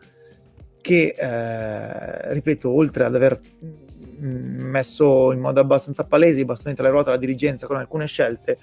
che, 0.80 1.14
eh, 1.18 2.32
ripeto, 2.32 2.70
oltre 2.70 3.04
ad 3.04 3.14
aver 3.14 3.38
mm, 3.62 4.60
messo 4.60 5.32
in 5.32 5.40
modo 5.40 5.60
abbastanza 5.60 6.04
palese 6.04 6.40
i 6.40 6.44
bastoni 6.44 6.74
tra 6.74 6.84
le 6.84 6.90
ruote 6.90 7.10
alla 7.10 7.18
dirigenza 7.18 7.66
con 7.66 7.76
alcune 7.76 8.06
scelte, 8.06 8.58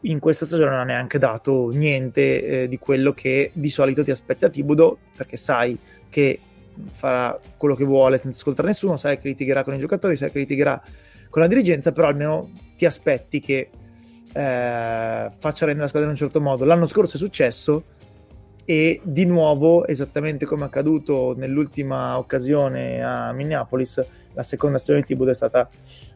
in 0.00 0.18
questa 0.18 0.46
stagione 0.46 0.70
non 0.70 0.80
ha 0.80 0.84
neanche 0.84 1.18
dato 1.18 1.70
niente 1.70 2.62
eh, 2.62 2.68
di 2.68 2.78
quello 2.78 3.12
che 3.12 3.50
di 3.52 3.68
solito 3.68 4.04
ti 4.04 4.10
aspetti 4.10 4.40
da 4.40 4.48
Tibodo, 4.48 4.98
perché 5.16 5.36
sai 5.36 5.78
che 6.08 6.38
farà 6.92 7.38
quello 7.56 7.74
che 7.74 7.84
vuole 7.84 8.18
senza 8.18 8.38
ascoltare 8.38 8.68
nessuno, 8.68 8.96
sai 8.96 9.18
che 9.18 9.28
litigherà 9.28 9.64
con 9.64 9.74
i 9.74 9.78
giocatori, 9.78 10.16
sai 10.16 10.30
che 10.30 10.40
litigherà 10.40 10.80
con 11.30 11.42
la 11.42 11.48
dirigenza, 11.48 11.92
però 11.92 12.08
almeno 12.08 12.50
ti 12.76 12.84
aspetti 12.84 13.40
che 13.40 13.70
eh, 14.32 15.30
faccia 15.38 15.64
rendere 15.64 15.82
la 15.82 15.88
squadra 15.88 16.08
in 16.08 16.14
un 16.14 16.16
certo 16.16 16.40
modo. 16.40 16.64
L'anno 16.64 16.86
scorso 16.86 17.16
è 17.16 17.18
successo 17.18 17.84
e 18.64 19.00
di 19.02 19.24
nuovo, 19.24 19.86
esattamente 19.86 20.44
come 20.44 20.64
è 20.64 20.66
accaduto 20.66 21.34
nell'ultima 21.36 22.18
occasione 22.18 23.02
a 23.02 23.32
Minneapolis, 23.32 24.04
la 24.34 24.42
seconda 24.42 24.78
stagione 24.78 25.00
di 25.00 25.06
Thibodeau 25.06 25.32
è 25.32 25.36
stata 25.36 25.68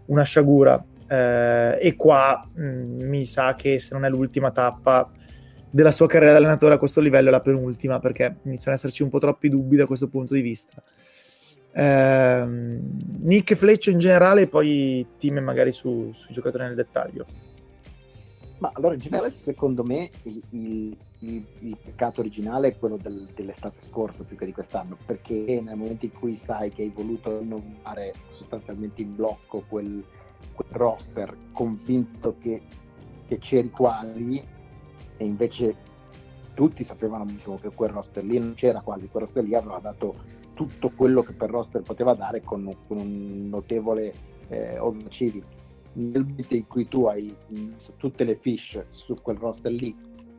una 0.07 0.24
sciagura 0.24 0.83
eh, 1.11 1.76
e 1.80 1.96
qua 1.96 2.48
mh, 2.54 2.62
mm, 2.62 3.02
mi 3.02 3.26
sa 3.26 3.56
che 3.56 3.80
se 3.80 3.94
non 3.94 4.04
è 4.04 4.08
l'ultima 4.08 4.52
tappa 4.52 5.11
della 5.68 5.90
sua 5.90 6.06
carriera 6.06 6.32
da 6.32 6.38
allenatore 6.38 6.74
a 6.74 6.78
questo 6.78 7.00
livello 7.00 7.28
è 7.28 7.30
la 7.32 7.40
penultima 7.40 7.98
perché 7.98 8.36
iniziano 8.44 8.76
ad 8.76 8.84
esserci 8.84 9.02
un 9.02 9.08
po' 9.08 9.18
troppi 9.18 9.48
dubbi 9.48 9.76
da 9.76 9.86
questo 9.86 10.06
punto 10.08 10.34
di 10.34 10.40
vista. 10.40 10.80
Eh, 11.72 12.44
Nick 13.20 13.54
Fleccio 13.54 13.90
in 13.90 13.98
generale 13.98 14.42
e 14.42 14.46
poi 14.46 15.04
team 15.18 15.38
magari 15.38 15.72
su, 15.72 16.11
sui 16.12 16.32
giocatori 16.32 16.64
nel 16.64 16.76
dettaglio. 16.76 17.26
Ma 18.58 18.70
allora 18.74 18.94
in 18.94 19.00
generale 19.00 19.30
secondo 19.30 19.82
me 19.82 20.11
il, 20.24 20.42
il, 20.50 21.44
il, 21.61 21.76
peccato 21.82 22.20
originale 22.20 22.68
è 22.68 22.78
quello 22.78 22.98
del, 23.00 23.26
dell'estate 23.34 23.80
scorsa 23.80 24.22
più 24.22 24.36
che 24.36 24.44
di 24.44 24.52
quest'anno, 24.52 24.96
perché 25.06 25.61
nel 25.62 25.76
momento 25.76 26.04
in 26.04 26.12
cui 26.12 26.36
sai 26.36 26.70
che 26.70 26.82
hai 26.82 26.92
voluto 26.94 27.38
rinnovare 27.38 28.12
sostanzialmente 28.32 29.00
in 29.00 29.16
blocco 29.16 29.64
quel, 29.66 30.04
quel 30.62 30.78
roster 30.78 31.36
convinto 31.52 32.36
che, 32.38 32.62
che 33.26 33.38
c'eri 33.38 33.70
quasi 33.70 34.42
e 35.16 35.24
invece 35.24 35.88
tutti 36.54 36.84
sapevano 36.84 37.24
benissimo 37.24 37.56
che 37.56 37.70
quel 37.70 37.90
roster 37.90 38.24
lì 38.24 38.38
non 38.38 38.54
c'era 38.54 38.80
quasi, 38.80 39.08
quel 39.08 39.24
roster 39.24 39.44
lì 39.44 39.54
aveva 39.54 39.78
dato 39.78 40.38
tutto 40.54 40.90
quello 40.90 41.22
che 41.22 41.32
per 41.32 41.50
roster 41.50 41.82
poteva 41.82 42.14
dare 42.14 42.42
con, 42.42 42.70
con 42.86 42.98
un 42.98 43.48
notevole 43.48 44.12
eh, 44.48 44.78
overachieving 44.78 45.44
nel 45.92 46.24
momento 46.24 46.54
in 46.54 46.66
cui 46.66 46.86
tu 46.86 47.06
hai 47.06 47.34
messo 47.48 47.94
tutte 47.96 48.24
le 48.24 48.36
fish 48.36 48.84
su 48.90 49.16
quel 49.20 49.36
roster 49.38 49.72
lì, 49.72 49.96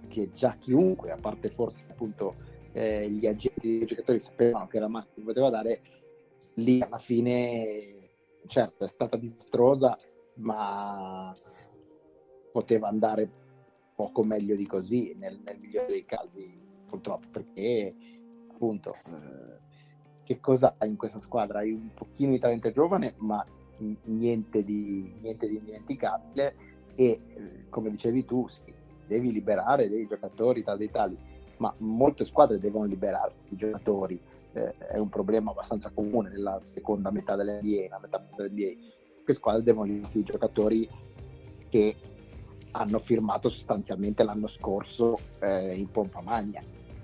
che 0.07 0.32
già 0.34 0.55
chiunque, 0.59 1.11
a 1.11 1.17
parte 1.17 1.49
forse 1.49 1.86
appunto 1.89 2.36
eh, 2.72 3.09
gli 3.09 3.26
agenti 3.26 3.78
dei 3.78 3.86
giocatori 3.86 4.19
sapevano 4.19 4.67
che 4.67 4.78
era 4.78 4.88
massimo 4.88 5.15
che 5.15 5.22
poteva 5.24 5.49
dare, 5.49 5.82
lì 6.55 6.82
alla 6.82 6.99
fine, 6.99 8.11
certo, 8.47 8.86
è 8.86 8.88
stata 8.88 9.17
disastrosa, 9.17 9.97
ma 10.42 11.34
poteva 12.52 12.88
andare 12.88 13.30
poco 13.96 14.24
meglio 14.24 14.56
di 14.56 14.66
così 14.66 15.16
nel, 15.18 15.39
nel 15.44 15.60
migliore 15.60 15.88
dei 15.88 16.06
casi, 16.06 16.62
purtroppo, 16.88 17.28
perché 17.32 17.96
appunto 18.52 18.96
eh, 19.06 19.60
che 20.24 20.39
cosa 20.39 20.76
hai 20.78 20.89
in 20.89 20.98
questa 20.98 21.20
squadra? 21.20 21.60
Hai 21.60 21.72
un 21.72 21.94
pochino 21.94 22.32
di 22.32 22.39
talento 22.39 22.72
giovane, 22.72 23.16
ma 23.18 23.46
niente 24.04 24.64
di, 24.64 25.14
niente 25.22 25.48
di 25.48 25.58
indimenticabile 25.58 26.56
e 26.96 27.06
eh, 27.06 27.70
come 27.70 27.89
dicevi 27.89 28.26
tu 28.26 28.48
sì, 28.48 28.74
devi 29.08 29.32
liberare 29.32 29.89
dei 29.89 30.08
giocatori 30.08 30.64
tali 30.64 30.86
e 30.86 30.92
tali 30.92 31.18
ma 31.58 31.74
molte 31.78 32.26
squadre 32.26 32.60
devono 32.60 32.86
liberarsi 32.86 33.46
di 33.50 33.56
giocatori 33.56 34.22
eh, 34.54 34.78
è 34.78 34.98
un 34.98 35.10
problema 35.10 35.52
abbastanza 35.52 35.89
comune 35.89 36.30
nella 36.30 36.60
seconda 36.60 37.12
metà 37.12 37.36
dell'NBA 37.36 37.82
nella 37.82 38.00
metà 38.00 38.24
dell'NBA 38.36 39.00
che 39.32 39.38
squadre 39.38 39.63
devono 39.63 39.91
di 39.91 40.23
giocatori 40.23 40.88
che 41.69 41.95
hanno 42.71 42.99
firmato 42.99 43.49
sostanzialmente 43.49 44.23
l'anno 44.23 44.47
scorso 44.47 45.17
eh, 45.39 45.75
in 45.75 45.89
pompa 45.89 46.21
magna. 46.21 46.61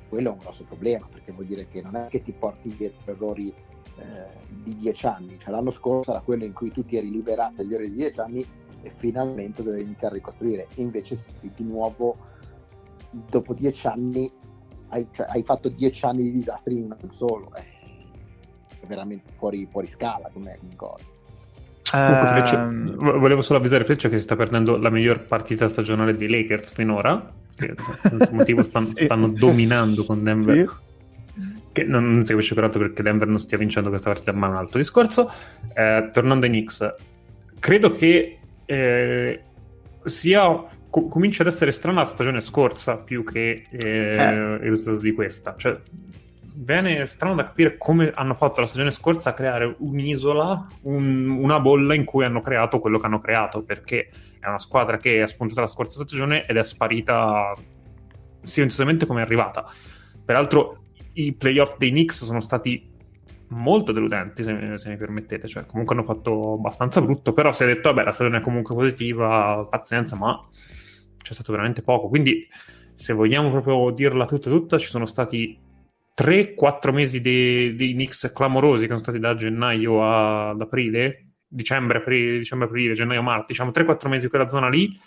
Quello 0.07 0.29
è 0.29 0.33
un 0.33 0.39
grosso 0.39 0.63
problema 0.63 1.07
perché 1.11 1.31
vuol 1.31 1.45
dire 1.45 1.67
che 1.67 1.81
non 1.81 1.95
è 1.95 2.07
che 2.07 2.21
ti 2.21 2.31
porti 2.31 2.69
dietro 2.75 3.11
errori 3.11 3.49
eh, 3.49 4.27
di 4.63 4.75
dieci 4.77 5.05
anni, 5.05 5.37
cioè 5.39 5.51
l'anno 5.51 5.71
scorso 5.71 6.11
era 6.11 6.21
quello 6.21 6.45
in 6.45 6.53
cui 6.53 6.71
tu 6.71 6.85
ti 6.85 6.97
eri 6.97 7.09
liberato 7.09 7.55
dagli 7.57 7.73
errori 7.73 7.89
di 7.89 7.95
dieci 7.95 8.19
anni 8.19 8.45
e 8.81 8.91
finalmente 8.95 9.63
dovevi 9.63 9.83
iniziare 9.83 10.13
a 10.13 10.17
ricostruire, 10.17 10.67
invece 10.75 11.19
di 11.41 11.63
nuovo 11.63 12.15
dopo 13.09 13.53
dieci 13.53 13.87
anni 13.87 14.31
hai, 14.89 15.07
cioè, 15.11 15.25
hai 15.29 15.43
fatto 15.43 15.67
dieci 15.67 16.05
anni 16.05 16.23
di 16.23 16.31
disastri 16.31 16.75
in 16.75 16.83
un 16.83 16.91
anno 16.97 17.11
solo, 17.11 17.51
è 17.53 17.65
veramente 18.85 19.33
fuori, 19.35 19.65
fuori 19.65 19.87
scala 19.87 20.29
come 20.31 20.57
cosa. 20.75 21.16
Comunque, 21.91 22.27
Freccio, 22.27 22.55
ehm, 22.55 22.95
volevo 22.95 23.41
solo 23.41 23.59
avvisare 23.59 23.85
Freccio 23.85 24.09
che 24.09 24.17
si 24.17 24.23
sta 24.23 24.35
perdendo 24.35 24.77
la 24.77 24.89
miglior 24.89 25.21
partita 25.21 25.67
stagionale 25.67 26.15
dei 26.15 26.29
Lakers 26.29 26.71
finora, 26.71 27.33
che 27.55 27.75
senza 28.01 28.29
motivo 28.31 28.63
stanno, 28.63 28.85
sì. 28.93 29.05
stanno 29.05 29.27
dominando 29.29 30.05
con 30.05 30.23
Denver. 30.23 30.67
Sì 30.67 30.85
che 31.77 31.83
non, 31.83 32.11
non 32.11 32.25
si 32.25 32.31
capisce 32.31 32.55
peraltro 32.55 32.79
perché 32.79 33.03
Denver 33.03 33.27
non 33.27 33.39
stia 33.39 33.55
vincendo 33.55 33.89
questa 33.89 34.09
partita, 34.09 34.31
ma 34.31 34.47
è 34.47 34.49
un 34.49 34.55
altro 34.55 34.79
discorso. 34.79 35.31
Eh, 35.75 36.09
tornando 36.11 36.45
ai 36.45 36.51
Knicks, 36.51 36.95
credo 37.59 37.93
che 37.93 38.39
eh, 38.65 39.41
sia 40.03 40.63
co- 40.89 41.07
comincia 41.07 41.43
ad 41.43 41.49
essere 41.49 41.71
strana 41.71 41.99
la 41.99 42.05
stagione 42.05 42.41
scorsa 42.41 42.97
più 42.97 43.23
che 43.23 43.67
eh, 43.69 43.79
eh. 43.79 44.33
il 44.63 44.69
risultato 44.71 44.97
di 44.97 45.11
questa. 45.11 45.53
Cioè, 45.55 45.77
viene 46.59 47.05
strano 47.05 47.35
da 47.35 47.45
capire 47.45 47.77
come 47.77 48.11
hanno 48.13 48.33
fatto 48.33 48.61
la 48.61 48.67
stagione 48.67 48.91
scorsa 48.91 49.29
a 49.29 49.33
creare 49.33 49.75
un'isola, 49.77 50.67
un, 50.83 51.29
una 51.29 51.59
bolla 51.59 51.93
in 51.93 52.03
cui 52.03 52.25
hanno 52.25 52.41
creato 52.41 52.79
quello 52.79 52.97
che 52.97 53.05
hanno 53.05 53.19
creato, 53.19 53.63
perché 53.63 54.09
è 54.39 54.47
una 54.47 54.59
squadra 54.59 54.97
che 54.97 55.21
è 55.21 55.27
spuntata 55.27 55.61
la 55.61 55.67
scorsa 55.67 56.03
stagione 56.03 56.45
ed 56.45 56.57
è 56.57 56.63
sparita 56.63 57.53
silenziosamente 58.41 59.05
come 59.05 59.21
è 59.21 59.23
arrivata. 59.23 59.65
Peraltro 60.25 60.83
i 61.13 61.33
playoff 61.33 61.77
dei 61.77 61.91
Knicks 61.91 62.25
sono 62.25 62.39
stati 62.39 62.95
molto 63.49 63.91
deludenti, 63.91 64.43
se, 64.43 64.77
se, 64.77 64.89
mi 64.89 64.97
permettete. 64.97 65.47
Cioè, 65.47 65.65
comunque 65.65 65.95
hanno 65.95 66.03
fatto 66.03 66.53
abbastanza 66.53 67.01
brutto, 67.01 67.33
però 67.33 67.51
si 67.51 67.63
è 67.63 67.65
detto, 67.67 67.89
vabbè, 67.89 68.03
la 68.03 68.11
stagione 68.11 68.39
è 68.39 68.41
comunque 68.41 68.73
positiva, 68.73 69.67
pazienza, 69.69 70.15
ma 70.15 70.39
c'è 71.17 71.33
stato 71.33 71.51
veramente 71.51 71.81
poco. 71.81 72.07
Quindi, 72.07 72.47
se 72.95 73.13
vogliamo 73.13 73.51
proprio 73.51 73.91
dirla 73.91 74.25
tutta 74.25 74.49
tutta, 74.49 74.77
ci 74.77 74.87
sono 74.87 75.05
stati 75.05 75.65
3-4 76.17 76.91
mesi 76.91 77.21
dei, 77.21 77.75
dei 77.75 77.93
Knicks 77.93 78.31
clamorosi 78.33 78.81
che 78.81 78.87
sono 78.87 78.99
stati 78.99 79.19
da 79.19 79.35
gennaio 79.35 80.03
ad 80.49 80.59
aprile, 80.59 81.33
dicembre, 81.47 81.99
aprile, 81.99 82.39
dicembre, 82.39 82.67
aprile, 82.67 82.93
gennaio, 82.93 83.21
marzo, 83.21 83.45
diciamo 83.49 83.71
3-4 83.71 84.07
mesi 84.07 84.23
in 84.23 84.29
quella 84.29 84.47
zona 84.47 84.67
lì, 84.67 84.99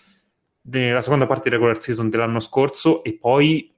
nella 0.62 1.00
seconda 1.00 1.26
parte 1.26 1.48
di 1.48 1.50
regular 1.50 1.80
season 1.80 2.08
dell'anno 2.08 2.38
scorso, 2.38 3.02
e 3.02 3.18
poi 3.18 3.74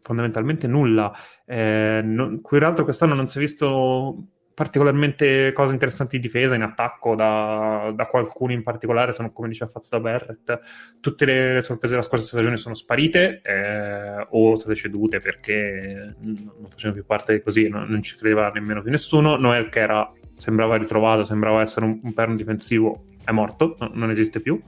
fondamentalmente 0.00 0.68
nulla. 0.68 1.12
Eh, 1.44 2.00
non, 2.04 2.40
peraltro 2.40 2.84
quest'anno 2.84 3.14
non 3.14 3.28
si 3.28 3.38
è 3.38 3.40
visto 3.40 4.28
particolarmente 4.56 5.52
cose 5.52 5.74
interessanti 5.74 6.16
di 6.16 6.22
difesa, 6.22 6.54
in 6.54 6.62
attacco 6.62 7.14
da, 7.14 7.92
da 7.94 8.06
qualcuno 8.06 8.52
in 8.52 8.62
particolare, 8.62 9.12
sono 9.12 9.30
come 9.30 9.48
diceva 9.48 9.70
fatto 9.70 9.88
da 9.90 10.00
Barrett. 10.00 10.60
Tutte 10.98 11.26
le, 11.26 11.52
le, 11.52 11.60
sorprese 11.60 11.92
della 11.92 12.06
scorsa 12.06 12.24
stagione 12.24 12.56
sono 12.56 12.74
sparite 12.74 13.42
eh, 13.42 14.26
o 14.30 14.54
state 14.54 14.74
cedute 14.74 15.20
perché 15.20 16.14
non 16.20 16.68
facevano 16.70 16.94
più 16.94 17.04
parte 17.04 17.34
di 17.34 17.42
così, 17.42 17.68
non, 17.68 17.86
non, 17.86 18.00
ci 18.00 18.16
credeva 18.16 18.48
nemmeno 18.48 18.80
più 18.80 18.90
nessuno. 18.90 19.36
Noel 19.36 19.68
che 19.68 19.80
era, 19.80 20.10
sembrava 20.38 20.76
ritrovato, 20.76 21.22
sembrava 21.22 21.60
essere 21.60 21.84
un, 21.84 22.00
un 22.02 22.14
perno 22.14 22.34
difensivo, 22.34 23.04
è 23.24 23.32
morto, 23.32 23.76
no, 23.78 23.90
non 23.92 24.08
esiste 24.08 24.40
più. 24.40 24.58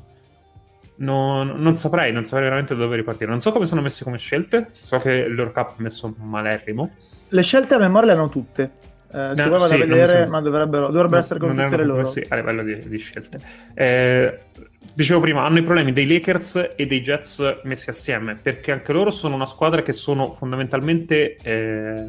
Non, 0.97 1.55
non, 1.63 1.79
saprei, 1.79 2.13
non 2.13 2.27
saprei 2.27 2.45
veramente 2.45 2.75
da 2.75 2.83
dove 2.83 2.97
ripartire. 2.97 3.31
Non 3.31 3.41
so 3.41 3.53
come 3.53 3.65
sono 3.65 3.81
messi 3.81 4.05
come 4.05 4.19
scelte. 4.19 4.69
So 4.73 4.99
che 4.99 5.13
il 5.13 5.35
loro 5.35 5.51
cap 5.51 5.79
è 5.79 5.83
messo 5.83 6.15
malerrimo. 6.19 6.91
Le 7.29 7.43
scelte 7.43 7.75
a 7.75 7.79
memoria 7.79 8.13
le 8.13 8.19
hanno 8.19 8.29
tutte. 8.29 8.71
Eh, 9.11 9.31
si 9.35 9.49
no, 9.49 9.59
sì, 9.59 9.79
da 9.79 9.85
vedere, 9.87 10.27
ma 10.27 10.41
dovrebbero, 10.41 10.89
dovrebbero 10.89 11.25
no, 11.53 11.63
essere 11.63 11.77
le 11.79 11.85
loro. 11.85 12.05
Sì, 12.05 12.25
a 12.29 12.37
livello 12.37 12.63
di, 12.63 12.89
di 12.89 12.99
scelte. 12.99 13.41
Eh, 13.75 14.39
dicevo 14.93 15.21
prima, 15.21 15.45
hanno 15.45 15.59
i 15.59 15.63
problemi 15.63 15.93
dei 15.93 16.07
Lakers 16.07 16.73
e 16.77 16.87
dei 16.87 17.01
Jets 17.01 17.61
messi 17.63 17.89
assieme, 17.89 18.37
perché 18.37 18.73
anche 18.73 18.93
loro 18.93 19.11
sono 19.11 19.35
una 19.35 19.47
squadra 19.47 19.83
che 19.83 19.93
sono 19.93 20.33
fondamentalmente 20.33 21.37
eh, 21.37 22.05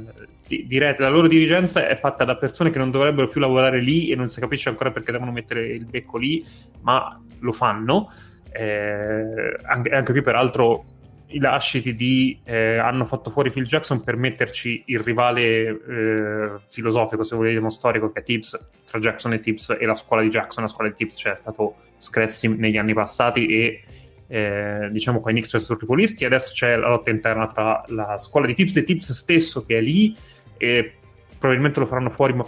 dirette. 0.46 1.02
La 1.02 1.10
loro 1.10 1.28
dirigenza 1.28 1.88
è 1.88 1.96
fatta 1.96 2.26
da 2.26 2.36
persone 2.36 2.70
che 2.70 2.80
non 2.80 2.92
dovrebbero 2.92 3.28
più 3.28 3.40
lavorare 3.40 3.80
lì 3.80 4.10
e 4.10 4.16
non 4.16 4.28
si 4.28 4.42
capisce 4.42 4.68
ancora 4.68 4.92
perché 4.92 5.14
devono 5.14 5.32
mettere 5.32 5.68
il 5.68 5.86
becco 5.86 6.18
lì, 6.18 6.46
ma 6.82 7.18
lo 7.40 7.52
fanno. 7.54 8.12
Eh, 8.52 9.56
anche, 9.62 9.90
anche 9.92 10.12
qui, 10.12 10.22
peraltro, 10.22 10.84
i 11.32 11.40
lasciti 11.40 11.94
di 11.94 12.40
eh, 12.44 12.78
hanno 12.78 13.06
fatto 13.06 13.30
fuori 13.30 13.52
Phil 13.52 13.66
Jackson 13.66 14.04
per 14.04 14.16
metterci 14.16 14.84
il 14.88 15.00
rivale 15.00 15.68
eh, 15.68 16.60
filosofico, 16.68 17.24
se 17.24 17.36
vogliamo, 17.36 17.70
storico 17.70 18.12
che 18.12 18.20
è 18.20 18.24
Tibbs, 18.24 18.60
tra 18.86 19.00
Jackson 19.00 19.34
e 19.34 19.40
Tibbs 19.40 19.76
e 19.80 19.86
la 19.86 19.96
scuola 19.96 20.24
di 20.24 20.30
Jackson, 20.30 20.64
la 20.64 20.70
scuola 20.70 20.90
di 20.90 20.96
Tibbs 20.96 21.18
cioè, 21.18 21.34
è 21.34 21.36
stato 21.36 21.76
Scressi 21.98 22.48
negli 22.48 22.78
anni 22.78 22.94
passati 22.94 23.46
e 23.48 23.82
eh, 24.28 24.90
diciamo 24.92 25.20
qua 25.20 25.32
i 25.32 25.34
Knicks 25.34 25.58
sono 25.58 25.78
tripolisti 25.78 26.24
adesso 26.24 26.54
c'è 26.54 26.76
la 26.76 26.88
lotta 26.88 27.10
interna 27.10 27.48
tra 27.48 27.84
la 27.88 28.18
scuola 28.18 28.46
di 28.46 28.54
Tibbs 28.54 28.78
e 28.78 28.84
Tibbs 28.84 29.12
stesso 29.12 29.66
che 29.66 29.78
è 29.78 29.82
lì 29.82 30.16
e 30.58 30.94
probabilmente 31.38 31.80
lo 31.80 31.86
faranno 31.86 32.10
fuori 32.10 32.34
ma 32.34 32.46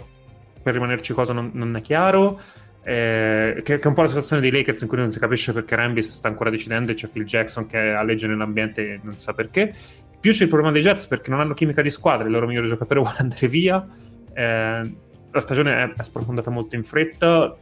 per 0.62 0.74
rimanerci 0.74 1.12
cosa 1.12 1.32
non, 1.32 1.50
non 1.54 1.76
è 1.76 1.80
chiaro 1.80 2.40
eh, 2.84 3.60
che, 3.62 3.78
che, 3.78 3.80
è 3.80 3.86
un 3.86 3.94
po' 3.94 4.02
la 4.02 4.08
situazione 4.08 4.42
dei 4.42 4.50
Lakers 4.50 4.82
in 4.82 4.88
cui 4.88 4.96
non 4.96 5.12
si 5.12 5.20
capisce 5.20 5.52
perché 5.52 5.76
Rambis 5.76 6.10
sta 6.10 6.26
ancora 6.28 6.50
decidendo 6.50 6.90
e 6.90 6.94
c'è 6.94 7.08
Phil 7.08 7.24
Jackson 7.24 7.66
che 7.66 7.78
alleggia 7.78 8.26
nell'ambiente 8.26 8.94
e 8.94 9.00
non 9.02 9.16
sa 9.16 9.32
perché. 9.34 9.74
Più 10.18 10.32
c'è 10.32 10.44
il 10.44 10.48
problema 10.48 10.72
dei 10.72 10.82
Jets 10.82 11.06
perché 11.06 11.30
non 11.30 11.40
hanno 11.40 11.54
chimica 11.54 11.82
di 11.82 11.90
squadra, 11.90 12.26
il 12.26 12.32
loro 12.32 12.46
migliore 12.46 12.68
giocatore 12.68 12.98
vuole 13.00 13.16
andare 13.18 13.46
via. 13.48 13.86
Eh, 14.32 14.94
la 15.30 15.40
stagione 15.40 15.82
è, 15.82 15.92
è, 15.94 16.02
sprofondata 16.02 16.50
molto 16.50 16.74
in 16.74 16.82
fretta. 16.82 17.56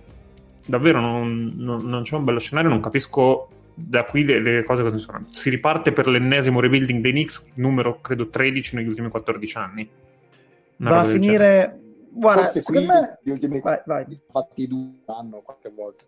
Davvero 0.65 1.01
non, 1.01 1.53
non, 1.57 1.85
non, 1.87 2.03
c'è 2.03 2.17
un 2.17 2.25
bello 2.25 2.39
scenario, 2.39 2.71
non 2.71 2.81
capisco 2.81 3.49
da 3.75 4.05
qui 4.05 4.25
le, 4.25 4.41
le 4.41 4.65
cose 4.65 4.83
cosa 4.83 4.99
sono. 4.99 5.27
Si 5.31 5.51
riparte 5.51 5.93
per 5.93 6.07
l'ennesimo 6.07 6.61
rebuilding 6.61 7.03
dei 7.03 7.13
Knicks, 7.13 7.47
numero 7.55 8.01
credo 8.01 8.29
13 8.29 8.77
negli 8.77 8.89
ultimi 8.89 9.09
14 9.09 9.57
anni. 9.57 9.89
Una 10.77 10.91
Va 10.91 11.01
a 11.01 11.05
finire 11.05 11.79
Guarda, 12.11 12.45
Forse 12.45 12.63
secondo 12.63 12.93
me... 12.93 13.19
Gli 13.23 13.31
ultimi 13.31 13.61
vai, 13.61 13.81
vai. 13.87 14.21
fatti 14.31 14.67
due 14.67 15.01
anno 15.07 15.41
qualche 15.43 15.71
volta. 15.75 16.05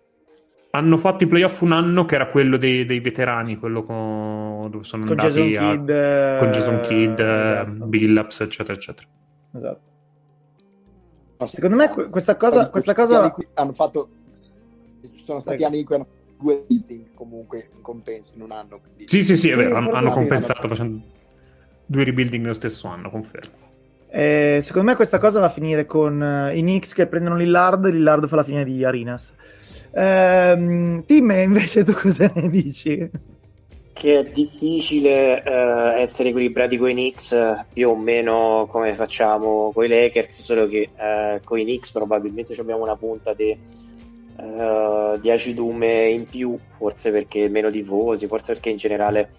Hanno 0.75 0.97
fatto 0.97 1.25
i 1.25 1.27
playoff 1.27 1.61
un 1.61 1.73
anno 1.73 2.05
che 2.07 2.15
era 2.15 2.29
quello 2.29 2.57
dei, 2.57 2.87
dei 2.87 3.01
veterani, 3.01 3.59
quello 3.59 3.85
con, 3.85 4.69
dove 4.71 4.85
sono 4.85 5.05
con 5.05 5.19
andati 5.19 5.51
Jason 5.51 5.65
a, 5.65 5.71
Kidd, 5.71 6.39
con 6.39 6.51
Jason 6.51 6.81
Kidd, 6.81 7.21
esatto. 7.21 7.87
Billups, 7.87 8.41
eccetera, 8.41 8.73
eccetera. 8.73 9.09
Esatto. 9.55 9.91
Secondo 11.49 11.77
me 11.77 11.89
questa 12.09 12.37
cosa, 12.37 12.71
questa 12.71 12.95
cosa... 12.95 13.35
hanno 13.55 13.73
fatto 13.73 14.09
ci 15.11 15.25
sono 15.25 15.41
stati 15.41 15.65
anni 15.65 15.81
in 15.81 15.85
cui 15.85 15.95
hanno 15.97 16.07
due 16.39 16.65
building 16.67 17.15
comunque 17.15 17.71
in 17.75 17.83
compenso 17.83 18.33
in 18.35 18.43
un 18.43 18.53
anno. 18.53 18.81
Quindi... 18.81 19.09
Sì, 19.09 19.23
sì, 19.23 19.37
sì, 19.37 19.51
è 19.51 19.57
vero, 19.57 19.77
hanno, 19.77 19.93
hanno 19.93 20.11
compensato 20.11 20.69
facendo 20.69 21.05
due 21.87 22.05
rebuilding 22.05 22.43
nello 22.43 22.55
stesso 22.55 22.89
anno, 22.89 23.11
confermo. 23.11 23.62
Eh, 24.15 24.59
secondo 24.61 24.91
me 24.91 24.95
questa 24.95 25.17
cosa 25.17 25.41
va 25.41 25.47
a 25.47 25.51
finire 25.51 25.87
con 25.87 26.21
uh, 26.21 26.55
i 26.55 26.61
Knicks 26.61 26.93
che 26.93 27.07
prendono 27.07 27.35
Lillard 27.35 27.87
e 27.87 27.93
Lillard 27.93 28.29
fa 28.29 28.37
la 28.37 28.45
fine 28.45 28.63
di 28.63 28.85
Arinas. 28.85 29.33
Eh, 29.91 31.03
Tim, 31.07 31.31
invece 31.31 31.83
tu 31.83 31.95
cosa 31.95 32.31
ne 32.35 32.51
dici? 32.51 33.11
Che 33.95 34.19
è 34.19 34.25
difficile 34.25 35.43
uh, 35.47 35.99
essere 35.99 36.29
equilibrati 36.29 36.77
con 36.77 36.91
i 36.91 36.93
Knicks 36.93 37.65
più 37.73 37.89
o 37.89 37.97
meno 37.97 38.69
come 38.71 38.93
facciamo 38.93 39.73
con 39.73 39.87
i 39.87 39.89
Lakers, 39.89 40.43
solo 40.43 40.67
che 40.67 40.91
uh, 40.95 41.41
con 41.43 41.59
i 41.59 41.65
Knicks 41.65 41.91
probabilmente 41.93 42.55
abbiamo 42.61 42.83
una 42.83 42.97
punta 42.97 43.33
di, 43.33 43.57
di 45.21 45.31
acidume 45.31 46.11
in 46.11 46.27
più, 46.27 46.59
forse 46.77 47.11
perché 47.13 47.49
meno 47.49 47.71
tifosi, 47.71 48.27
forse 48.27 48.53
perché 48.53 48.69
in 48.69 48.77
generale 48.77 49.31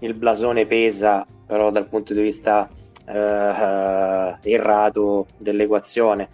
il 0.00 0.14
blasone 0.14 0.66
pesa, 0.66 1.24
però 1.46 1.70
dal 1.70 1.86
punto 1.86 2.12
di 2.12 2.22
vista 2.22 2.68
eh, 3.06 4.36
errato 4.42 5.26
dell'equazione. 5.38 6.28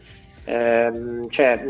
Eh, 0.44 1.26
cioè, 1.28 1.64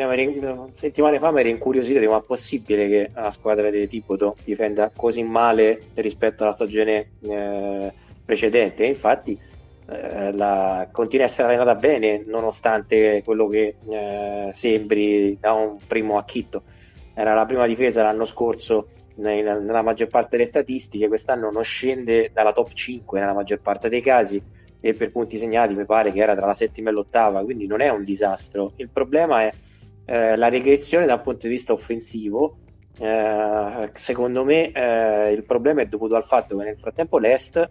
settimane 0.75 1.19
fa 1.19 1.31
mi 1.31 1.41
ero 1.41 1.49
incuriosito 1.51 1.99
di 1.99 2.07
ma 2.07 2.19
è 2.19 2.23
possibile 2.23 2.89
che 2.89 3.11
la 3.15 3.31
squadra 3.31 3.69
di 3.69 3.87
Tipoto 3.87 4.37
difenda 4.45 4.91
così 4.95 5.23
male 5.23 5.89
rispetto 5.95 6.43
alla 6.43 6.53
stagione 6.53 7.11
eh, 7.21 7.93
precedente. 8.25 8.85
Infatti, 8.85 9.39
eh, 9.89 10.33
la, 10.33 10.89
continua 10.91 11.27
a 11.27 11.29
essere 11.29 11.49
allenata 11.49 11.75
bene 11.75 12.23
nonostante 12.27 13.23
quello 13.25 13.49
che 13.49 13.77
eh, 13.91 14.51
sembri 14.53 15.37
da 15.39 15.53
un 15.53 15.77
primo 15.87 16.17
acchitto. 16.17 16.63
Era 17.15 17.35
la 17.35 17.45
prima 17.45 17.67
difesa 17.67 18.03
l'anno 18.03 18.25
scorso 18.25 18.89
nella 19.17 19.83
maggior 19.83 20.09
parte 20.09 20.29
delle 20.31 20.49
statistiche, 20.49 21.07
quest'anno 21.07 21.51
non 21.51 21.63
scende 21.63 22.31
dalla 22.33 22.55
top 22.55 22.73
5 22.73 23.21
nella 23.21 23.35
maggior 23.35 23.61
parte 23.61 23.91
dei 23.91 24.01
casi 24.01 24.43
e 24.85 24.95
per 24.95 25.13
punti 25.13 25.39
segnati 25.39 25.75
mi 25.75 25.85
pare 25.85 26.11
che 26.11 26.21
era 26.21 26.35
tra 26.35 26.45
la 26.45 26.55
settima 26.55 26.91
e 26.91 26.93
l'ottava, 26.93 27.45
quindi 27.45 27.67
non 27.69 27.81
è 27.81 27.89
un 27.89 28.03
disastro. 28.03 28.73
Il 28.77 28.91
problema 28.91 29.43
è 29.43 29.53
eh, 30.07 30.37
la 30.37 30.49
regressione 30.49 31.07
dal 31.07 31.23
punto 31.23 31.47
di 31.47 31.53
vista 31.53 31.73
offensivo. 31.73 32.59
Eh, 32.99 33.91
secondo 33.95 34.45
me 34.45 34.73
eh, 34.73 35.33
il 35.33 35.45
problema 35.45 35.83
è 35.83 35.87
dovuto 35.87 36.17
al 36.17 36.25
fatto 36.25 36.57
che 36.57 36.65
nel 36.65 36.79
frattempo 36.79 37.19
l'Est, 37.19 37.71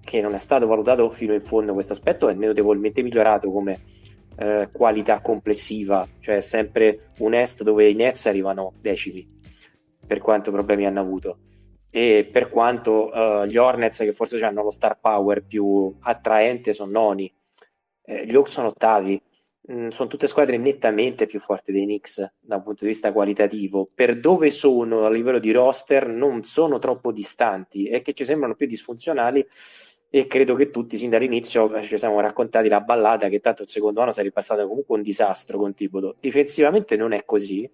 che 0.00 0.20
non 0.20 0.34
è 0.34 0.38
stato 0.38 0.68
valutato 0.68 1.10
fino 1.10 1.34
in 1.34 1.42
fondo 1.42 1.72
questo 1.72 1.92
aspetto, 1.92 2.28
è 2.28 2.34
notevolmente 2.34 3.02
migliorato 3.02 3.50
come 3.50 3.80
eh, 4.36 4.68
qualità 4.70 5.18
complessiva, 5.18 6.06
cioè 6.20 6.36
è 6.36 6.40
sempre 6.40 7.10
un 7.18 7.34
Est 7.34 7.64
dove 7.64 7.90
i 7.90 7.94
Nets 7.94 8.26
arrivano 8.26 8.72
decimi 8.80 9.34
per 10.06 10.20
quanto 10.20 10.52
problemi 10.52 10.86
hanno 10.86 11.00
avuto 11.00 11.38
e 11.96 12.28
per 12.30 12.50
quanto 12.50 13.10
uh, 13.10 13.46
gli 13.46 13.56
Hornets 13.56 13.98
che 14.00 14.12
forse 14.12 14.44
hanno 14.44 14.62
lo 14.62 14.70
star 14.70 14.98
power 15.00 15.42
più 15.42 15.96
attraente 16.00 16.74
sono 16.74 16.90
noni 16.90 17.32
eh, 18.06 18.24
gli 18.24 18.34
Hawks 18.34 18.52
sono 18.52 18.68
ottavi. 18.68 19.20
Mm, 19.72 19.88
sono 19.88 20.08
tutte 20.08 20.28
squadre 20.28 20.58
nettamente 20.58 21.26
più 21.26 21.40
forti 21.40 21.72
dei 21.72 21.84
Knicks 21.84 22.34
da 22.38 22.56
un 22.56 22.62
punto 22.62 22.84
di 22.84 22.90
vista 22.90 23.12
qualitativo. 23.12 23.88
Per 23.92 24.20
dove 24.20 24.50
sono 24.50 25.04
a 25.04 25.10
livello 25.10 25.40
di 25.40 25.50
roster 25.50 26.06
non 26.06 26.44
sono 26.44 26.78
troppo 26.78 27.10
distanti. 27.10 27.86
E 27.88 28.00
che 28.02 28.12
ci 28.12 28.24
sembrano 28.24 28.54
più 28.54 28.66
disfunzionali 28.66 29.44
e 30.08 30.26
credo 30.28 30.54
che 30.54 30.70
tutti 30.70 30.96
sin 30.96 31.10
dall'inizio 31.10 31.82
ci 31.82 31.98
siamo 31.98 32.20
raccontati 32.20 32.68
la 32.68 32.80
ballata 32.80 33.28
che 33.28 33.40
tanto 33.40 33.62
il 33.62 33.68
secondo 33.68 34.00
anno 34.00 34.12
sarebbe 34.12 34.40
stato 34.40 34.66
comunque 34.68 34.94
un 34.94 35.02
disastro 35.02 35.58
con 35.58 35.74
Tibodo 35.74 36.14
difensivamente 36.20 36.96
non 36.96 37.12
è 37.12 37.24
così 37.24 37.68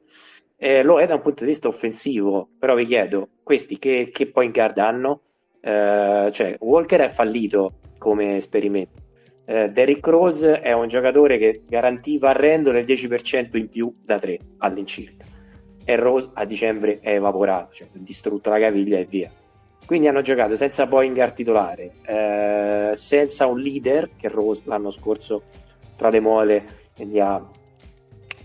eh, 0.64 0.84
lo 0.84 1.00
è 1.00 1.06
da 1.06 1.16
un 1.16 1.22
punto 1.22 1.42
di 1.42 1.50
vista 1.50 1.66
offensivo, 1.66 2.50
però 2.56 2.76
vi 2.76 2.86
chiedo, 2.86 3.30
questi 3.42 3.80
che, 3.80 4.10
che 4.12 4.28
point 4.28 4.54
guard 4.54 4.78
hanno? 4.78 5.22
Eh, 5.60 6.28
cioè, 6.30 6.56
Walker 6.60 7.00
è 7.00 7.08
fallito 7.08 7.78
come 7.98 8.36
esperimento. 8.36 9.02
Eh, 9.44 9.72
Derrick 9.72 10.06
Rose 10.06 10.60
è 10.60 10.72
un 10.72 10.86
giocatore 10.86 11.36
che 11.36 11.64
garantiva 11.66 12.30
a 12.30 12.32
Randall 12.34 12.76
il 12.76 12.84
10% 12.84 13.56
in 13.56 13.68
più 13.68 13.92
da 14.04 14.20
3 14.20 14.38
all'incirca. 14.58 15.26
E 15.84 15.96
Rose 15.96 16.30
a 16.34 16.44
dicembre 16.44 17.00
è 17.00 17.14
evaporato, 17.14 17.72
cioè 17.72 17.88
distrutto 17.94 18.48
la 18.48 18.60
caviglia 18.60 18.98
e 18.98 19.04
via. 19.04 19.32
Quindi 19.84 20.06
hanno 20.06 20.20
giocato 20.20 20.54
senza 20.54 20.86
point 20.86 21.12
guard 21.12 21.34
titolare, 21.34 21.94
eh, 22.06 22.90
senza 22.92 23.46
un 23.46 23.58
leader, 23.58 24.10
che 24.16 24.28
Rose 24.28 24.62
l'anno 24.66 24.90
scorso 24.90 25.42
tra 25.96 26.08
le 26.08 26.20
mole 26.20 26.64
gli 26.96 27.18
ha 27.18 27.44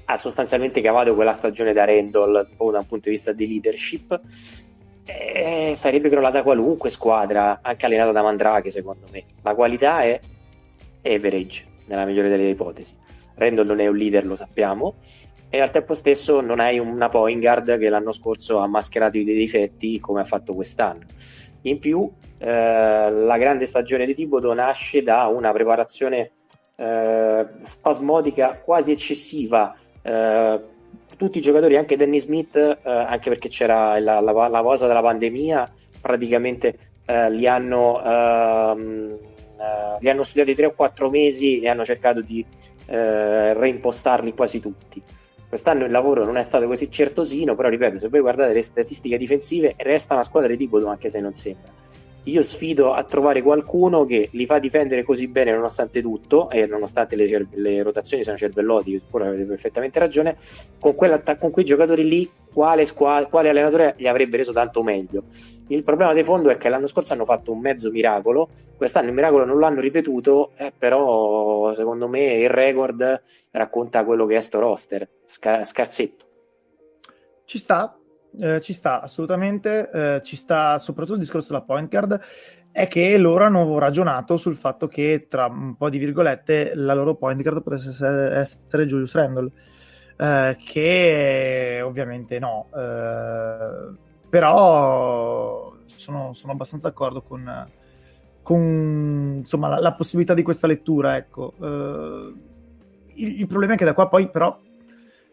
ha 0.10 0.16
sostanzialmente 0.16 0.82
cavato 0.82 1.16
quella 1.16 1.34
stagione 1.34 1.74
da 1.74 1.86
Randall 1.86 2.50
da 2.58 2.78
un 2.80 2.86
punto 2.86 3.10
di 3.10 3.12
vista 3.12 3.34
di 3.34 3.48
leadership 3.48 4.22
e 5.04 5.74
sarebbe 5.76 6.10
crollata 6.10 6.44
qualunque 6.44 6.90
squadra 6.90 7.60
anche 7.62 7.86
allenata 7.86 8.12
da 8.12 8.22
Mandrake 8.22 8.70
secondo 8.70 9.08
me. 9.12 9.26
La 9.42 9.54
qualità 9.54 10.02
è 10.02 10.20
average 11.04 11.66
nella 11.86 12.06
migliore 12.06 12.30
delle 12.30 12.50
ipotesi. 12.50 12.96
Randall 13.36 13.68
non 13.68 13.80
è 13.80 13.88
un 13.88 13.98
leader 13.98 14.26
lo 14.26 14.36
sappiamo. 14.36 14.96
E 15.50 15.62
al 15.62 15.72
tempo 15.72 15.94
stesso 15.94 16.42
non 16.42 16.60
hai 16.60 16.78
una 16.78 17.08
point 17.08 17.40
guard 17.40 17.78
che 17.78 17.88
l'anno 17.88 18.12
scorso 18.12 18.58
ha 18.58 18.68
mascherato 18.68 19.18
i 19.18 19.24
dei 19.24 19.38
difetti 19.38 20.00
come 20.00 20.20
ha 20.22 20.26
fatto 20.26 20.54
quest'anno. 20.54 21.06
In 21.62 21.80
più 21.80 22.10
eh, 22.38 23.10
la 23.12 23.38
grande 23.38 23.66
stagione 23.66 24.06
di 24.06 24.14
Tibodo 24.14 24.54
nasce 24.54 25.04
da 25.04 25.28
una 25.28 25.52
preparazione 25.54 26.32
eh, 26.76 27.46
spasmodica 27.64 28.60
quasi 28.64 28.92
eccessiva. 28.92 29.76
Eh, 30.08 30.60
tutti 31.18 31.40
i 31.40 31.42
giocatori, 31.42 31.76
anche 31.76 31.98
Danny 31.98 32.20
Smith, 32.20 32.56
eh, 32.56 32.80
anche 32.84 33.30
perché 33.30 33.50
c'era 33.50 34.00
la, 34.00 34.20
la, 34.22 34.48
la, 34.48 34.62
cosa 34.62 34.88
della 34.88 35.02
pandemia, 35.02 35.70
praticamente 36.00 36.78
eh, 37.06 37.32
li, 37.32 37.48
hanno, 37.48 38.02
eh, 38.04 39.18
li 40.00 40.10
hanno 40.10 40.24
studiati 40.24 40.56
3 40.56 40.68
o 40.68 40.74
4 40.74 41.10
mesi 41.10 41.60
e 41.60 41.68
hanno 41.68 41.84
cercato 41.84 42.22
di 42.22 42.46
reimpostarli 42.90 44.34
quasi 44.34 44.62
tutti. 44.62 45.02
Quest'anno 45.50 45.84
il 45.84 45.92
lavoro 45.92 46.24
non 46.24 46.38
è 46.38 46.44
stato 46.44 46.68
così 46.68 46.90
certosino, 46.90 47.54
però 47.54 47.68
ripeto, 47.68 48.00
se 48.00 48.08
voi 48.08 48.22
guardate 48.22 48.54
le 48.54 48.62
statistiche 48.62 49.18
difensive, 49.18 49.74
resta 49.78 50.14
una 50.14 50.24
squadra 50.24 50.50
di 50.50 50.56
tipo 50.56 50.88
anche 50.88 51.10
se 51.10 51.20
non 51.20 51.34
sembra 51.34 51.70
io 52.28 52.44
sfido 52.44 52.94
a 52.94 53.04
trovare 53.04 53.42
qualcuno 53.42 54.06
che 54.06 54.30
li 54.32 54.46
fa 54.46 54.60
difendere 54.60 55.04
così 55.04 55.28
bene 55.28 55.52
nonostante 55.52 56.02
tutto 56.02 56.50
e 56.50 56.66
nonostante 56.66 57.16
le, 57.16 57.48
le 57.52 57.82
rotazioni 57.82 58.24
siano 58.24 58.38
cervellotti, 58.38 59.02
pure 59.10 59.28
avete 59.28 59.46
perfettamente 59.46 60.00
ragione, 60.00 60.38
con, 60.80 60.96
con 60.96 61.52
quei 61.52 61.66
giocatori 61.66 62.08
lì 62.08 62.30
quale, 62.54 62.86
quale 62.94 63.50
allenatore 63.50 63.96
gli 63.98 64.08
avrebbe 64.08 64.38
reso 64.38 64.52
tanto 64.52 64.84
meglio. 64.84 65.24
Il 65.68 65.84
problema 65.84 66.14
di 66.14 66.24
fondo 66.24 66.50
è 66.50 66.58
che 66.58 66.70
l'anno 66.70 66.88
scorso 66.88 67.14
hanno 67.14 67.26
fatto 67.26 67.52
un 67.52 67.60
mezzo 67.60 67.92
miracolo, 67.92 68.50
quest'anno 68.76 69.08
il 69.08 69.14
miracolo 69.14 69.46
non 69.46 69.60
l'hanno 69.60 69.80
ripetuto, 69.80 70.52
eh, 70.58 70.74
però 70.78 71.74
secondo 71.76 72.08
me 72.08 72.36
il 72.36 72.50
record 72.50 73.22
racconta 73.52 74.04
quello 74.04 74.26
che 74.26 74.36
è 74.36 74.42
sto 74.42 74.60
roster, 74.60 75.08
sca- 75.26 75.64
scarsetto. 75.64 76.26
Ci 77.46 77.58
sta, 77.58 77.98
eh, 78.40 78.62
ci 78.62 78.74
sta 78.74 79.02
assolutamente, 79.02 79.90
eh, 79.92 80.22
ci 80.24 80.36
sta 80.36 80.78
soprattutto 80.78 81.16
il 81.16 81.22
discorso 81.22 81.52
della 81.52 81.64
point 81.64 81.90
guard, 81.90 82.20
è 82.72 82.88
che 82.88 83.18
loro 83.18 83.44
hanno 83.44 83.80
ragionato 83.80 84.38
sul 84.38 84.56
fatto 84.56 84.88
che 84.88 85.26
tra 85.28 85.48
un 85.48 85.76
po' 85.76 85.90
di 85.90 85.98
virgolette 85.98 86.74
la 86.76 86.94
loro 86.94 87.16
point 87.16 87.42
guard 87.42 87.64
potesse 87.64 88.06
essere, 88.36 88.86
Julius 88.86 89.16
Randle, 89.16 89.52
eh, 90.16 90.58
che 90.64 91.82
ovviamente 91.84 92.38
no, 92.38 92.68
eh, 92.76 93.96
però 94.30 95.74
sono, 95.86 96.34
sono, 96.34 96.52
abbastanza 96.52 96.90
d'accordo 96.90 97.22
con, 97.22 97.68
con 98.44 99.36
insomma, 99.38 99.70
la, 99.70 99.80
la, 99.80 99.94
possibilità 99.94 100.34
di 100.34 100.44
questa 100.44 100.68
lettura. 100.68 101.18
Ecco. 101.18 101.54
Eh, 101.60 102.34
il, 103.16 103.40
il 103.40 103.48
problema 103.48 103.74
è 103.74 103.78
che 103.78 103.86
da 103.86 103.94
qua 103.94 104.08
poi 104.08 104.30
però 104.30 104.56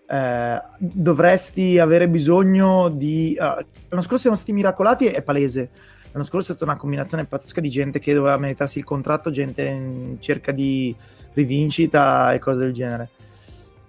eh, 0.07 0.61
dovresti 0.78 1.78
avere 1.78 2.09
bisogno 2.09 2.88
di... 2.88 3.36
Uh, 3.38 3.64
l'anno 3.88 4.02
scorso 4.02 4.18
siamo 4.18 4.36
stati 4.36 4.52
miracolati, 4.52 5.07
è 5.07 5.22
palese. 5.22 5.70
L'anno 6.12 6.24
scorso 6.24 6.52
è 6.52 6.55
stata 6.55 6.70
una 6.70 6.78
combinazione 6.78 7.24
pazzesca 7.24 7.61
di 7.61 7.70
gente 7.70 7.98
che 7.98 8.14
doveva 8.14 8.36
meritarsi 8.36 8.78
il 8.78 8.84
contratto, 8.84 9.30
gente 9.30 9.62
in 9.62 10.16
cerca 10.20 10.52
di 10.52 10.94
rivincita 11.32 12.32
e 12.32 12.38
cose 12.38 12.61
del 12.61 12.72
genere. 12.72 13.09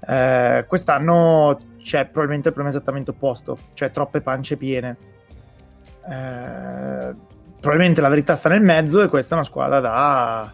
Eh, 0.07 0.66
quest'anno 0.68 1.59
c'è 1.82 2.05
probabilmente 2.05 2.47
il 2.47 2.53
problema 2.53 2.70
esattamente 2.70 3.11
opposto, 3.11 3.57
cioè 3.74 3.91
troppe 3.91 4.22
pance 4.22 4.57
piene. 4.57 4.97
Eh, 6.09 7.13
probabilmente 7.59 8.01
la 8.01 8.09
verità 8.09 8.36
sta 8.36 8.49
nel 8.49 8.61
mezzo 8.61 9.01
e 9.01 9.07
questa 9.07 9.36
è 9.36 9.38
una 9.38 9.47
squadra 9.47 9.80
da 9.80 10.53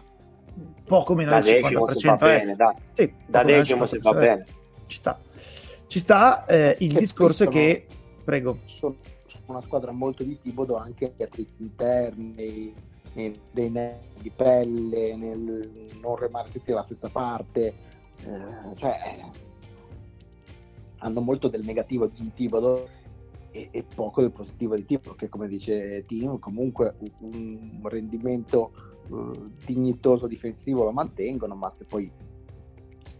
poco 0.86 1.14
meno 1.14 1.40
del 1.40 1.42
50% 1.42 2.18
bene, 2.18 2.54
da, 2.54 2.74
sì, 2.92 3.10
da 3.26 3.42
Decimo 3.42 3.86
se 3.86 3.98
va 3.98 4.12
bene. 4.12 4.44
Ci 4.86 4.98
sta. 4.98 5.18
Ci 5.92 5.98
sta 5.98 6.46
eh, 6.46 6.74
il 6.78 6.94
che 6.94 7.00
discorso 7.00 7.44
che... 7.48 7.86
Prego. 8.24 8.60
Sono 8.64 8.96
una 9.44 9.60
squadra 9.60 9.92
molto 9.92 10.22
di 10.22 10.40
Tibodo 10.40 10.76
anche 10.76 11.12
a 11.20 11.26
triti 11.26 11.52
interni, 11.58 12.32
nei, 13.12 13.38
nei 13.50 13.98
di 14.18 14.30
pelle, 14.30 15.14
nel 15.16 15.90
non 16.00 16.16
remare 16.16 16.48
tutti 16.50 16.70
dalla 16.70 16.84
stessa 16.84 17.10
parte. 17.10 17.74
Eh, 18.24 18.74
cioè, 18.76 19.20
hanno 20.96 21.20
molto 21.20 21.48
del 21.48 21.62
negativo 21.62 22.06
di 22.06 22.32
Tibodo 22.32 22.88
e, 23.50 23.68
e, 23.70 23.84
poco 23.94 24.22
del 24.22 24.32
positivo 24.32 24.74
di 24.74 24.86
Tibodo, 24.86 25.14
che 25.14 25.28
come 25.28 25.46
dice 25.46 26.06
Tim, 26.06 26.38
comunque 26.38 26.96
un, 27.18 27.80
un 27.82 27.88
rendimento 27.90 28.72
uh, 29.08 29.50
dignitoso 29.66 30.26
difensivo 30.26 30.84
lo 30.84 30.92
mantengono, 30.92 31.54
ma 31.54 31.70
se 31.70 31.84
poi 31.84 32.10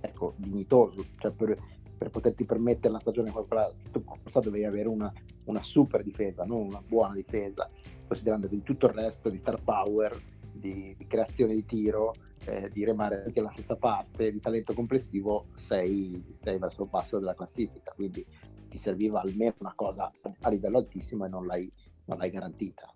ecco, 0.01 0.33
dignitoso, 0.37 1.05
cioè 1.19 1.33
per, 1.33 1.59
per 2.03 2.11
poterti 2.11 2.45
permettere 2.45 2.93
la 2.93 2.99
stagione 2.99 3.31
come 3.31 3.47
quella 3.47 3.73
scorsa 3.77 4.41
dovevi 4.41 4.65
avere 4.65 4.89
una, 4.89 5.13
una, 5.45 5.63
super 5.63 6.03
difesa, 6.03 6.45
non 6.45 6.67
una 6.67 6.83
buona 6.85 7.15
difesa, 7.15 7.71
considerando 8.09 8.49
che 8.49 8.61
tutto 8.65 8.87
il 8.87 8.93
resto 8.93 9.31
di 9.31 9.37
star 9.37 9.63
power, 9.63 10.21
di, 10.53 10.95
di 10.99 11.07
creazione 11.07 11.55
di 11.55 11.65
tiro, 11.65 12.13
eh, 12.47 12.69
di 12.73 12.85
remare 12.85 13.23
anche 13.25 13.41
la 13.41 13.51
stessa 13.51 13.77
parte, 13.77 14.33
di 14.33 14.41
talento 14.41 14.75
complessivo, 14.75 15.47
sei, 15.55 16.25
sei 16.31 16.59
verso 16.59 16.83
il 16.83 16.89
basso 16.89 17.21
della 17.21 17.35
classifica, 17.35 17.93
quindi 17.95 18.27
ti 18.69 18.79
serviva 18.79 19.21
almeno 19.21 19.55
una 19.59 19.75
cosa 19.77 20.11
a 20.41 20.49
livello 20.49 20.79
altissimo 20.79 21.25
e 21.25 21.29
non 21.29 21.47
l'hai, 21.47 21.71
non 22.07 22.19
l'hai 22.19 22.31
garantita. 22.31 22.93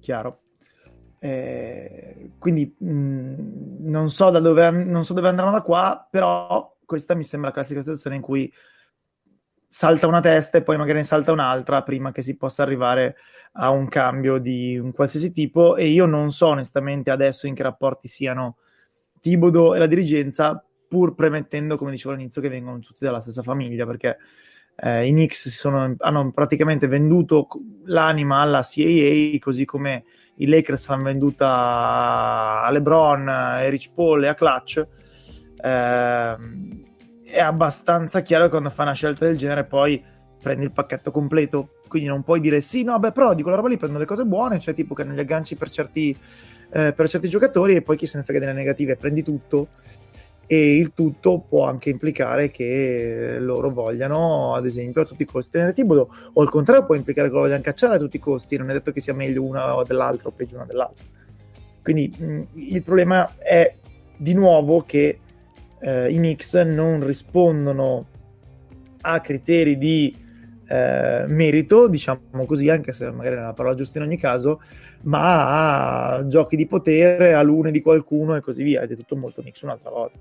Chiaro. 0.00 0.40
Eh, 1.20 2.30
quindi 2.38 2.74
mh, 2.78 2.88
mm, 2.88 3.88
non, 3.88 4.08
so 4.08 4.30
dove, 4.30 4.70
non 4.70 5.04
so 5.04 5.12
dove 5.12 5.28
andranno 5.28 5.50
da 5.50 5.62
qua, 5.62 6.06
però 6.08 6.76
questa 6.88 7.14
mi 7.14 7.22
sembra 7.22 7.50
la 7.50 7.54
classica 7.54 7.80
situazione 7.80 8.16
in 8.16 8.22
cui 8.22 8.50
salta 9.68 10.06
una 10.06 10.22
testa 10.22 10.56
e 10.56 10.62
poi 10.62 10.78
magari 10.78 10.96
ne 10.96 11.04
salta 11.04 11.32
un'altra 11.32 11.82
prima 11.82 12.12
che 12.12 12.22
si 12.22 12.34
possa 12.38 12.62
arrivare 12.62 13.16
a 13.52 13.68
un 13.68 13.88
cambio 13.88 14.38
di 14.38 14.78
un 14.78 14.92
qualsiasi 14.92 15.30
tipo. 15.30 15.76
E 15.76 15.88
io 15.88 16.06
non 16.06 16.32
so 16.32 16.46
onestamente 16.46 17.10
adesso 17.10 17.46
in 17.46 17.54
che 17.54 17.62
rapporti 17.62 18.08
siano 18.08 18.56
Tibodo 19.20 19.74
e 19.74 19.78
la 19.78 19.86
dirigenza 19.86 20.64
pur 20.88 21.14
premettendo 21.14 21.76
come 21.76 21.90
dicevo 21.90 22.14
all'inizio 22.14 22.40
che 22.40 22.48
vengono 22.48 22.78
tutti 22.78 23.04
dalla 23.04 23.20
stessa 23.20 23.42
famiglia 23.42 23.84
perché 23.84 24.16
eh, 24.76 25.06
i 25.06 25.10
Knicks 25.10 25.48
sono, 25.50 25.94
hanno 25.98 26.32
praticamente 26.32 26.86
venduto 26.86 27.48
l'anima 27.84 28.38
alla 28.38 28.62
CAA 28.62 29.36
così 29.40 29.66
come 29.66 30.04
i 30.36 30.46
Lakers 30.46 30.88
l'hanno 30.88 31.02
venduta 31.02 32.62
a 32.62 32.70
LeBron, 32.70 33.28
a 33.28 33.68
Rich 33.68 33.92
Paul 33.92 34.24
e 34.24 34.28
a 34.28 34.34
Clutch 34.34 34.86
eh, 35.60 36.36
è 37.24 37.40
abbastanza 37.40 38.20
chiaro 38.20 38.44
che 38.44 38.50
quando 38.50 38.70
fai 38.70 38.86
una 38.86 38.94
scelta 38.94 39.26
del 39.26 39.36
genere 39.36 39.64
poi 39.64 40.02
prendi 40.40 40.64
il 40.64 40.72
pacchetto 40.72 41.10
completo, 41.10 41.80
quindi 41.88 42.08
non 42.08 42.22
puoi 42.22 42.40
dire 42.40 42.60
sì, 42.60 42.84
no, 42.84 42.98
beh, 42.98 43.12
però 43.12 43.34
di 43.34 43.42
quella 43.42 43.56
roba 43.56 43.68
lì 43.68 43.76
prendo 43.76 43.98
le 43.98 44.06
cose 44.06 44.24
buone, 44.24 44.60
cioè 44.60 44.74
tipo 44.74 44.94
che 44.94 45.04
non 45.04 45.14
li 45.14 45.20
agganci 45.20 45.56
per 45.56 45.68
certi, 45.68 46.16
eh, 46.70 46.92
per 46.92 47.08
certi 47.08 47.28
giocatori 47.28 47.74
e 47.74 47.82
poi 47.82 47.96
chi 47.96 48.06
se 48.06 48.18
ne 48.18 48.24
frega 48.24 48.40
delle 48.40 48.52
negative, 48.52 48.96
prendi 48.96 49.22
tutto 49.22 49.68
e 50.50 50.76
il 50.76 50.94
tutto 50.94 51.44
può 51.46 51.66
anche 51.66 51.90
implicare 51.90 52.50
che 52.50 53.36
loro 53.38 53.68
vogliano, 53.68 54.54
ad 54.54 54.64
esempio, 54.64 55.02
a 55.02 55.04
tutti 55.04 55.22
i 55.22 55.26
costi 55.26 55.50
tenere 55.50 55.74
Tibodo, 55.74 56.08
o 56.32 56.40
al 56.40 56.48
contrario 56.48 56.86
può 56.86 56.94
implicare 56.94 57.28
che 57.28 57.34
lo 57.34 57.40
vogliano 57.40 57.60
cacciare 57.60 57.96
a 57.96 57.98
tutti 57.98 58.16
i 58.16 58.20
costi, 58.20 58.56
non 58.56 58.70
è 58.70 58.72
detto 58.72 58.90
che 58.90 59.00
sia 59.00 59.12
meglio 59.12 59.42
una 59.42 59.76
o 59.76 59.84
dell'altra 59.84 60.28
o 60.28 60.32
peggio 60.32 60.54
una 60.54 60.64
dell'altra. 60.64 61.04
Quindi 61.82 62.14
mh, 62.16 62.42
il 62.54 62.82
problema 62.82 63.30
è 63.36 63.74
di 64.16 64.32
nuovo 64.32 64.80
che 64.86 65.18
eh, 65.80 66.10
i 66.10 66.16
Knicks 66.16 66.54
non 66.54 67.04
rispondono 67.04 68.06
a 69.00 69.20
criteri 69.20 69.78
di 69.78 70.14
eh, 70.68 71.24
merito, 71.26 71.88
diciamo 71.88 72.44
così, 72.46 72.68
anche 72.68 72.92
se 72.92 73.10
magari 73.10 73.36
è 73.36 73.40
la 73.40 73.52
parola 73.52 73.74
giusta 73.74 73.98
in 73.98 74.04
ogni 74.04 74.18
caso, 74.18 74.60
ma 75.02 76.16
a 76.16 76.26
giochi 76.26 76.56
di 76.56 76.66
potere, 76.66 77.34
a 77.34 77.42
lune 77.42 77.70
di 77.70 77.80
qualcuno 77.80 78.36
e 78.36 78.40
così 78.40 78.62
via. 78.62 78.82
Ed 78.82 78.92
è 78.92 78.96
tutto 78.96 79.16
molto 79.16 79.40
Knicks 79.40 79.62
un'altra 79.62 79.90
volta. 79.90 80.18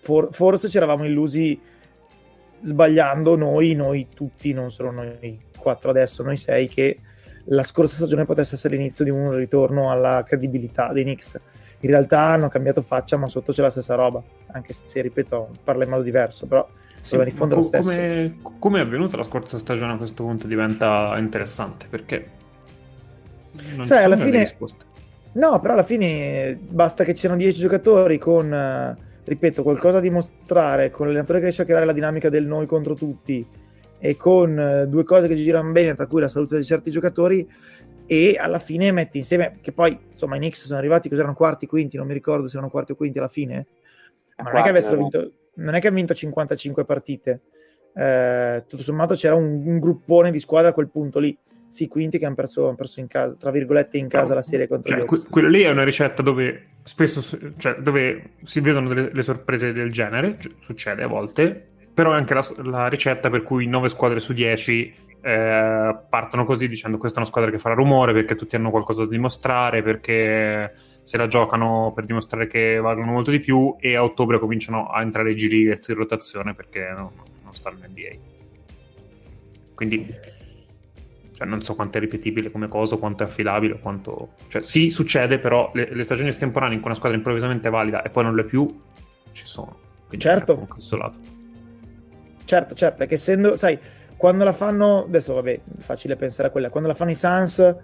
For- 0.00 0.28
forse 0.30 0.68
ci 0.68 0.76
eravamo 0.76 1.04
illusi 1.06 1.58
sbagliando 2.60 3.36
noi, 3.36 3.74
noi 3.74 4.08
tutti, 4.14 4.52
non 4.52 4.70
solo 4.70 4.90
noi 4.90 5.40
quattro 5.58 5.90
adesso, 5.90 6.22
noi 6.22 6.36
sei, 6.36 6.68
che 6.68 6.98
la 7.46 7.62
scorsa 7.62 7.96
stagione 7.96 8.24
potesse 8.24 8.54
essere 8.54 8.76
l'inizio 8.76 9.04
di 9.04 9.10
un 9.10 9.34
ritorno 9.34 9.90
alla 9.90 10.22
credibilità 10.22 10.92
dei 10.92 11.02
Knicks 11.02 11.36
in 11.84 11.90
realtà 11.90 12.20
hanno 12.20 12.48
cambiato 12.48 12.82
faccia, 12.82 13.16
ma 13.16 13.28
sotto 13.28 13.52
c'è 13.52 13.62
la 13.62 13.70
stessa 13.70 13.94
roba, 13.94 14.22
anche 14.52 14.74
se, 14.86 15.00
ripeto, 15.00 15.50
parla 15.62 15.84
in 15.84 15.90
modo 15.90 16.02
diverso, 16.02 16.46
però 16.46 16.66
sì, 17.00 17.16
in 17.16 17.30
fondo 17.32 17.56
co- 17.56 17.60
lo 17.60 17.66
stesso. 17.66 17.88
Come, 17.88 18.36
come 18.58 18.78
è 18.78 18.82
avvenuta 18.82 19.16
la 19.16 19.24
scorsa 19.24 19.58
stagione 19.58 19.92
a 19.92 19.96
questo 19.96 20.24
punto 20.24 20.46
diventa 20.46 21.14
interessante, 21.18 21.86
perché 21.88 22.30
non 23.76 23.84
Sai, 23.84 24.04
alla 24.04 24.16
fine... 24.16 24.38
risposte. 24.38 24.92
No, 25.32 25.58
però 25.60 25.72
alla 25.74 25.82
fine 25.82 26.56
basta 26.60 27.04
che 27.04 27.12
c'erano 27.12 27.40
10 27.40 27.60
giocatori 27.60 28.18
con, 28.18 28.96
ripeto, 29.24 29.62
qualcosa 29.62 29.94
da 29.94 30.00
dimostrare, 30.00 30.90
con 30.90 31.06
l'allenatore 31.06 31.38
che 31.38 31.44
riesce 31.44 31.62
a 31.62 31.64
creare 31.66 31.84
la 31.84 31.92
dinamica 31.92 32.28
del 32.30 32.46
noi 32.46 32.66
contro 32.66 32.94
tutti 32.94 33.44
e 33.98 34.16
con 34.16 34.86
due 34.88 35.02
cose 35.02 35.26
che 35.28 35.36
ci 35.36 35.42
girano 35.42 35.72
bene, 35.72 35.94
tra 35.94 36.06
cui 36.06 36.20
la 36.20 36.28
salute 36.28 36.56
di 36.56 36.64
certi 36.64 36.90
giocatori, 36.90 37.48
e 38.06 38.36
alla 38.38 38.58
fine 38.58 38.92
metti 38.92 39.18
insieme, 39.18 39.58
che 39.60 39.72
poi 39.72 39.98
insomma 40.10 40.36
i 40.36 40.38
Knicks 40.38 40.66
sono 40.66 40.78
arrivati, 40.78 41.08
cos'erano 41.08 41.34
quarti, 41.34 41.66
quinti, 41.66 41.96
non 41.96 42.06
mi 42.06 42.12
ricordo 42.12 42.46
se 42.46 42.56
erano 42.56 42.70
quarti 42.70 42.92
o 42.92 42.96
quinti 42.96 43.18
alla 43.18 43.28
fine, 43.28 43.66
ma 44.36 44.50
non, 44.50 44.60
è 44.60 44.62
che 44.62 44.68
avessero 44.68 44.96
vinto, 44.96 45.32
non 45.54 45.74
è 45.74 45.80
che 45.80 45.86
hanno 45.86 45.96
vinto 45.96 46.14
55 46.14 46.84
partite, 46.84 47.40
eh, 47.94 48.64
tutto 48.66 48.82
sommato 48.82 49.14
c'era 49.14 49.34
un, 49.34 49.62
un, 49.64 49.78
gruppone 49.78 50.30
di 50.30 50.38
squadra 50.38 50.70
a 50.70 50.72
quel 50.72 50.88
punto 50.88 51.18
lì, 51.18 51.36
sì, 51.68 51.88
quinti 51.88 52.18
che 52.18 52.26
hanno 52.26 52.34
perso, 52.34 52.66
hanno 52.66 52.74
perso 52.74 53.00
in 53.00 53.06
casa, 53.06 53.34
tra 53.38 53.50
virgolette 53.50 53.96
in 53.96 54.08
casa 54.08 54.34
la 54.34 54.42
serie 54.42 54.68
contro 54.68 54.96
cioè, 54.96 55.04
que- 55.06 55.22
Quello 55.28 55.48
lì 55.48 55.62
è 55.62 55.70
una 55.70 55.84
ricetta 55.84 56.22
dove 56.22 56.66
spesso, 56.82 57.38
cioè, 57.56 57.76
dove 57.76 58.32
si 58.42 58.60
vedono 58.60 58.88
delle, 58.88 59.08
delle 59.08 59.22
sorprese 59.22 59.72
del 59.72 59.90
genere, 59.90 60.38
succede 60.60 61.02
a 61.02 61.06
volte, 61.06 61.68
però 61.94 62.12
è 62.12 62.16
anche 62.16 62.34
la, 62.34 62.46
la, 62.64 62.88
ricetta 62.88 63.30
per 63.30 63.42
cui 63.42 63.66
9 63.66 63.88
squadre 63.88 64.20
su 64.20 64.32
10 64.32 64.94
eh, 65.24 65.96
partono 66.08 66.44
così 66.44 66.68
dicendo 66.68 66.98
questa 66.98 67.16
è 67.16 67.20
una 67.22 67.30
squadra 67.30 67.50
che 67.50 67.58
farà 67.58 67.74
rumore 67.74 68.12
perché 68.12 68.34
tutti 68.34 68.56
hanno 68.56 68.70
qualcosa 68.70 69.04
da 69.04 69.08
dimostrare, 69.08 69.82
perché 69.82 70.74
se 71.02 71.16
la 71.16 71.26
giocano 71.26 71.92
per 71.94 72.04
dimostrare 72.04 72.46
che 72.46 72.76
valgono 72.76 73.12
molto 73.12 73.30
di 73.30 73.40
più 73.40 73.74
e 73.80 73.96
a 73.96 74.04
ottobre 74.04 74.38
cominciano 74.38 74.88
a 74.88 75.00
entrare 75.00 75.30
i 75.30 75.36
giri 75.36 75.62
in 75.62 75.94
rotazione 75.94 76.52
perché 76.54 76.92
no, 76.94 77.12
non 77.42 77.54
stanno 77.54 77.78
in 77.78 77.90
NBA. 77.90 78.32
Quindi 79.74 80.14
cioè, 81.32 81.46
non 81.46 81.62
so 81.62 81.74
quanto 81.74 81.96
è 81.96 82.00
ripetibile 82.00 82.50
come 82.50 82.68
cosa, 82.68 82.96
quanto 82.96 83.22
è 83.22 83.26
affidabile, 83.26 83.78
quanto... 83.80 84.34
Cioè, 84.48 84.62
sì, 84.62 84.90
succede, 84.90 85.38
però 85.38 85.70
le, 85.74 85.88
le, 85.92 86.04
stagioni 86.04 86.28
estemporanee 86.28 86.74
in 86.74 86.80
cui 86.80 86.90
una 86.90 86.98
squadra 86.98 87.16
improvvisamente 87.16 87.70
valida 87.70 88.02
e 88.02 88.10
poi 88.10 88.24
non 88.24 88.34
lo 88.34 88.42
è 88.42 88.44
più, 88.44 88.66
ci 89.32 89.46
sono. 89.46 89.76
Quindi 90.06 90.24
certo. 90.24 90.68
Certo, 92.44 92.74
certo, 92.74 93.02
è 93.02 93.06
che 93.08 93.14
essendo, 93.14 93.56
sai, 93.56 93.78
quando 94.24 94.44
la 94.44 94.54
fanno, 94.54 95.04
adesso 95.04 95.34
vabbè, 95.34 95.60
facile 95.80 96.16
pensare 96.16 96.48
a 96.48 96.50
quella, 96.50 96.70
quando 96.70 96.88
la 96.88 96.94
fanno 96.94 97.10
i 97.10 97.14
Suns, 97.14 97.58
eh, 97.58 97.76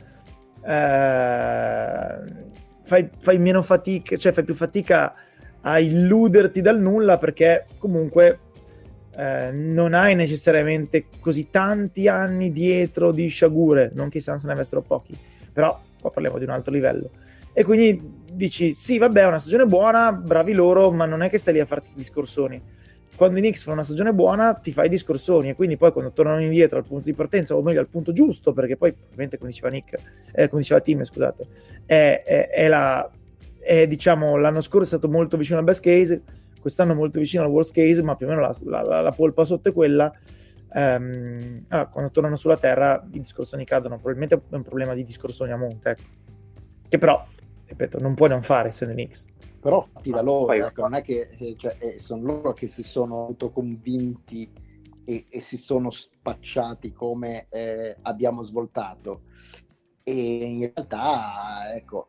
fai, 2.82 3.10
fai 3.18 3.38
meno 3.38 3.60
fatica, 3.60 4.16
cioè 4.16 4.32
fai 4.32 4.44
più 4.44 4.54
fatica 4.54 5.14
a 5.60 5.78
illuderti 5.78 6.62
dal 6.62 6.80
nulla 6.80 7.18
perché 7.18 7.66
comunque 7.76 8.38
eh, 9.18 9.50
non 9.52 9.92
hai 9.92 10.14
necessariamente 10.14 11.08
così 11.20 11.50
tanti 11.50 12.08
anni 12.08 12.50
dietro 12.52 13.12
di 13.12 13.28
sciagure, 13.28 13.90
non 13.92 14.08
che 14.08 14.16
i 14.16 14.22
Suns 14.22 14.44
ne 14.44 14.52
avessero 14.52 14.80
pochi, 14.80 15.14
però 15.52 15.78
qua 16.00 16.10
parliamo 16.10 16.38
di 16.38 16.44
un 16.44 16.52
altro 16.52 16.72
livello. 16.72 17.10
E 17.52 17.64
quindi 17.64 18.00
dici, 18.32 18.72
sì, 18.72 18.96
vabbè, 18.96 19.20
è 19.20 19.26
una 19.26 19.40
stagione 19.40 19.66
buona, 19.66 20.10
bravi 20.10 20.54
loro, 20.54 20.90
ma 20.90 21.04
non 21.04 21.20
è 21.20 21.28
che 21.28 21.36
stai 21.36 21.52
lì 21.52 21.60
a 21.60 21.66
farti 21.66 21.90
discorsoni. 21.92 22.78
Quando 23.20 23.36
i 23.36 23.42
Knicks 23.42 23.64
fanno 23.64 23.74
una 23.74 23.84
stagione 23.84 24.14
buona, 24.14 24.54
ti 24.54 24.72
fai 24.72 24.88
discorsoni 24.88 25.50
e 25.50 25.54
quindi 25.54 25.76
poi 25.76 25.92
quando 25.92 26.10
tornano 26.10 26.40
indietro 26.40 26.78
al 26.78 26.86
punto 26.86 27.04
di 27.04 27.12
partenza, 27.12 27.54
o 27.54 27.60
meglio 27.60 27.80
al 27.80 27.88
punto 27.88 28.14
giusto, 28.14 28.54
perché 28.54 28.78
poi, 28.78 28.94
ovviamente, 29.08 29.36
come 29.36 29.50
diceva 29.50 29.68
Nick, 29.68 29.94
eh, 30.32 30.48
come 30.48 30.62
diceva 30.62 30.80
Tim, 30.80 31.04
scusate, 31.04 31.46
è, 31.84 32.22
è, 32.24 32.48
è 32.48 32.66
la, 32.66 33.06
è, 33.58 33.86
diciamo, 33.86 34.38
l'anno 34.38 34.62
scorso 34.62 34.94
è 34.94 34.98
stato 34.98 35.12
molto 35.12 35.36
vicino 35.36 35.58
al 35.58 35.64
best 35.64 35.82
case, 35.82 36.22
quest'anno 36.62 36.94
molto 36.94 37.18
vicino 37.18 37.42
al 37.42 37.50
worst 37.50 37.74
case, 37.74 38.02
ma 38.02 38.16
più 38.16 38.24
o 38.24 38.30
meno 38.30 38.40
la, 38.40 38.56
la, 38.62 38.80
la, 38.80 39.00
la 39.02 39.12
polpa 39.12 39.44
sotto 39.44 39.68
è 39.68 39.72
quella. 39.74 40.10
Um, 40.72 41.64
ah, 41.68 41.88
quando 41.88 42.10
tornano 42.12 42.36
sulla 42.36 42.56
Terra 42.56 43.06
i 43.12 43.20
discorsoni 43.20 43.66
cadono. 43.66 43.96
Probabilmente 43.96 44.36
è 44.36 44.54
un 44.54 44.62
problema 44.62 44.94
di 44.94 45.04
discorsoni 45.04 45.52
a 45.52 45.58
monte, 45.58 45.90
ecco. 45.90 46.02
che 46.88 46.96
però, 46.96 47.22
ripeto, 47.66 47.98
non 48.00 48.14
puoi 48.14 48.30
non 48.30 48.42
fare 48.42 48.68
essendo 48.68 48.94
X. 49.06 49.26
Però 49.60 49.86
da 50.02 50.22
loro, 50.22 50.52
ecco, 50.52 50.82
non 50.82 50.94
è 50.94 51.02
che 51.02 51.28
eh, 51.38 51.54
cioè, 51.56 51.76
eh, 51.78 51.98
sono 51.98 52.22
loro 52.22 52.52
che 52.54 52.66
si 52.66 52.82
sono 52.82 53.26
autoconvinti 53.26 54.50
e, 55.04 55.26
e 55.28 55.40
si 55.40 55.58
sono 55.58 55.90
spacciati 55.90 56.92
come 56.92 57.46
eh, 57.50 57.96
abbiamo 58.02 58.42
svoltato. 58.42 59.22
E 60.02 60.44
in 60.44 60.72
realtà, 60.74 61.74
ecco, 61.74 62.06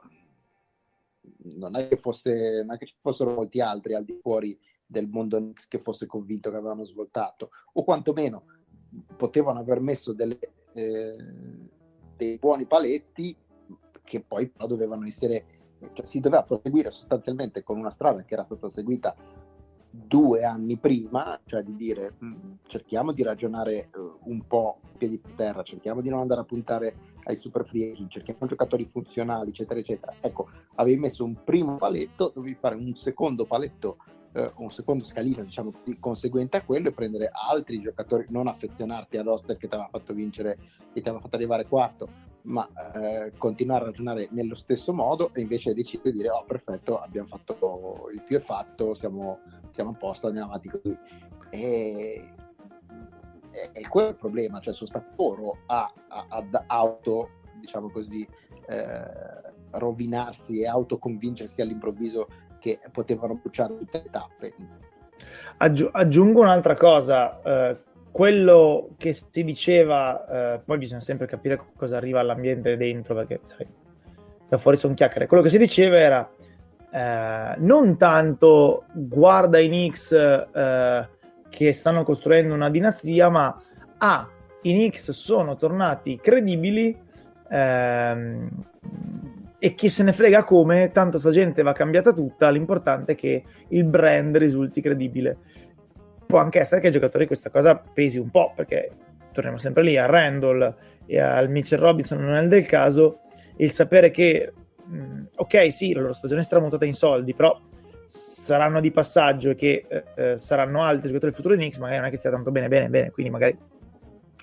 non 1.56 1.76
è 1.76 1.88
che, 1.88 1.98
fosse, 1.98 2.64
non 2.64 2.76
è 2.76 2.78
che 2.78 2.86
ci 2.86 2.96
fossero 3.02 3.34
molti 3.34 3.60
altri 3.60 3.96
al 3.96 4.06
di 4.06 4.18
fuori 4.22 4.58
del 4.86 5.08
mondo 5.08 5.52
che 5.68 5.80
fosse 5.80 6.06
convinto 6.06 6.52
che 6.52 6.58
avevano 6.58 6.84
svoltato, 6.84 7.50
o 7.74 7.84
quantomeno 7.84 8.46
potevano 9.16 9.60
aver 9.60 9.80
messo 9.80 10.14
delle, 10.14 10.38
eh, 10.74 11.16
dei 12.16 12.38
buoni 12.38 12.66
paletti 12.66 13.36
che 14.04 14.22
poi 14.22 14.50
però 14.50 14.68
dovevano 14.68 15.06
essere, 15.06 15.61
cioè 15.94 16.06
si 16.06 16.20
doveva 16.20 16.44
proseguire 16.44 16.92
sostanzialmente 16.92 17.64
con 17.64 17.78
una 17.78 17.90
strada 17.90 18.24
che 18.24 18.34
era 18.34 18.44
stata 18.44 18.70
seguita 18.70 19.16
due 19.92 20.46
anni 20.46 20.78
prima, 20.78 21.38
cioè 21.46 21.62
di 21.64 21.76
dire 21.76 22.14
mm, 22.24 22.54
cerchiamo 22.68 23.12
di 23.12 23.24
ragionare 23.24 23.90
uh, 23.94 24.20
un 24.30 24.48
po' 24.48 24.80
piedi 24.98 25.18
per 25.18 25.32
terra, 25.34 25.64
cerchiamo 25.64 26.02
di 26.02 26.10
non 26.10 26.22
andare 26.22 26.42
a 26.42 26.46
puntare 26.46 26.96
ai 27.24 27.36
super 27.36 27.66
free 27.66 27.92
agent, 27.92 28.10
cerchiamo 28.10 28.48
giocatori 28.48 28.88
funzionali, 28.90 29.50
eccetera, 29.50 29.80
eccetera. 29.80 30.14
Ecco, 30.22 30.50
avevi 30.76 30.98
messo 30.98 31.26
un 31.26 31.44
primo 31.44 31.76
paletto, 31.76 32.32
dovevi 32.34 32.56
fare 32.56 32.76
un 32.76 32.96
secondo 32.96 33.46
paletto, 33.46 33.98
uh, 34.32 34.50
un 34.64 34.72
secondo 34.72 35.04
scalino, 35.04 35.44
diciamo 35.44 35.72
così, 35.72 36.00
conseguente 36.00 36.58
a 36.58 36.64
quello 36.64 36.88
e 36.88 36.94
prendere 36.94 37.30
altri 37.32 37.82
giocatori, 37.82 38.28
non 38.30 38.48
affezionarti 38.48 39.18
ad 39.18 39.26
roster 39.26 39.58
che 39.58 39.68
ti 39.68 39.74
aveva 39.74 39.90
fatto 39.92 40.14
vincere, 40.14 40.58
che 40.94 41.02
ti 41.02 41.10
aveva 41.10 41.20
fatto 41.20 41.36
arrivare 41.36 41.68
quarto, 41.68 42.08
ma 42.44 42.68
eh, 42.96 43.32
continuare 43.38 43.84
a 43.84 43.88
ragionare 43.88 44.28
nello 44.32 44.56
stesso 44.56 44.94
modo 44.94 45.32
e 45.34 45.42
invece 45.42 45.74
decidere 45.74 46.12
di 46.12 46.18
dire 46.20 46.30
oh 46.30 46.44
perfetto 46.46 47.00
abbiamo 47.00 47.28
fatto 47.28 48.10
il 48.14 48.22
più 48.24 48.38
è 48.38 48.42
fatto 48.42 48.94
siamo, 48.94 49.40
siamo 49.70 49.92
a 49.92 49.94
posto 49.94 50.28
andiamo 50.28 50.50
avanti 50.50 50.70
così. 50.70 50.98
E, 51.50 52.34
e 53.74 53.88
quello 53.90 54.08
è 54.08 54.12
il 54.12 54.18
problema 54.18 54.60
cioè 54.60 54.74
sono 54.74 54.90
stato 54.90 55.08
loro 55.18 55.58
a, 55.68 55.92
a, 56.08 56.26
ad 56.30 56.64
auto 56.68 57.30
diciamo 57.60 57.90
così 57.90 58.28
eh, 58.68 59.50
rovinarsi 59.72 60.62
e 60.62 60.68
autoconvincersi 60.68 61.62
all'improvviso 61.62 62.28
che 62.60 62.80
potevano 62.92 63.36
bruciare 63.36 63.78
tutte 63.78 64.02
le 64.04 64.10
tappe. 64.10 64.54
Aggi- 65.58 65.90
aggiungo 65.92 66.42
un'altra 66.42 66.76
cosa 66.76 67.42
eh, 67.42 67.78
quello 68.12 68.90
che 68.98 69.14
si 69.14 69.44
diceva, 69.44 70.56
eh, 70.56 70.60
poi 70.64 70.78
bisogna 70.78 71.00
sempre 71.00 71.28
capire 71.28 71.60
cosa 71.76 71.98
arriva 71.98 72.20
all'ambiente 72.20 72.76
dentro, 72.78 73.16
perché 73.16 73.40
sai, 73.44 73.66
da 74.48 74.58
fuori 74.58 74.78
sono 74.78 74.94
chiacchiere. 74.94 75.28
Quello 75.28 75.42
che 75.42 75.50
si 75.50 75.58
diceva 75.58 75.98
era 75.98 76.30
eh, 76.92 77.56
non 77.60 77.98
tanto 77.98 78.84
guarda 78.92 79.60
i 79.60 79.68
Knicks 79.68 80.12
eh, 80.12 81.08
che 81.50 81.74
stanno 81.74 82.04
costruendo 82.04 82.54
una 82.54 82.70
dinastia, 82.70 83.30
ma 83.30 83.58
ah, 83.98 84.28
i 84.64 84.74
Knicks 84.74 85.12
sono 85.12 85.56
tornati 85.56 86.20
credibili 86.22 86.96
ehm, 87.50 88.50
e 89.58 89.76
chi 89.76 89.90
se 89.90 90.04
ne 90.04 90.12
frega 90.12 90.44
come, 90.44 90.92
tanto 90.92 91.18
sta 91.18 91.30
gente 91.30 91.62
va 91.62 91.72
cambiata 91.72 92.12
tutta, 92.12 92.50
l'importante 92.50 93.14
è 93.14 93.16
che 93.16 93.44
il 93.70 93.84
brand 93.84 94.36
risulti 94.36 94.82
credibile 94.82 95.38
può 96.32 96.40
anche 96.40 96.60
essere 96.60 96.80
che 96.82 96.88
ai 96.88 96.94
giocatori 96.94 97.28
questa 97.28 97.50
cosa 97.50 97.76
pesi 97.76 98.18
un 98.18 98.32
po', 98.32 98.54
perché 98.56 98.90
torniamo 99.34 99.58
sempre 99.58 99.84
lì 99.84 99.98
a 99.98 100.06
Randall 100.06 100.76
e 101.06 101.20
al 101.20 101.50
Mitchell 101.50 101.80
Robinson 101.80 102.20
non 102.20 102.36
è 102.36 102.48
del 102.48 102.66
caso, 102.66 103.20
il 103.58 103.72
sapere 103.72 104.10
che, 104.12 104.52
mh, 104.84 105.24
ok, 105.36 105.72
sì, 105.72 105.94
la 105.94 106.02
loro 106.02 106.14
stagione 106.14 106.42
è 106.42 106.44
stramutata 106.44 106.86
in 106.86 106.94
soldi, 106.94 107.34
però 107.34 107.60
saranno 108.06 108.80
di 108.80 108.92
passaggio 108.92 109.52
e 109.52 109.56
che 109.56 109.86
eh, 109.88 110.04
eh, 110.16 110.38
saranno 110.38 110.82
altri 110.82 111.08
giocatori 111.08 111.32
del 111.32 111.36
futuro 111.36 111.56
di 111.56 111.62
Knicks, 111.62 111.78
magari 111.78 111.98
non 111.98 112.08
è 112.08 112.10
che 112.10 112.18
stia 112.18 112.32
tanto 112.32 112.50
bene, 112.52 112.68
bene, 112.68 112.88
bene, 112.88 113.12
quindi 113.12 113.32
magari 113.32 113.58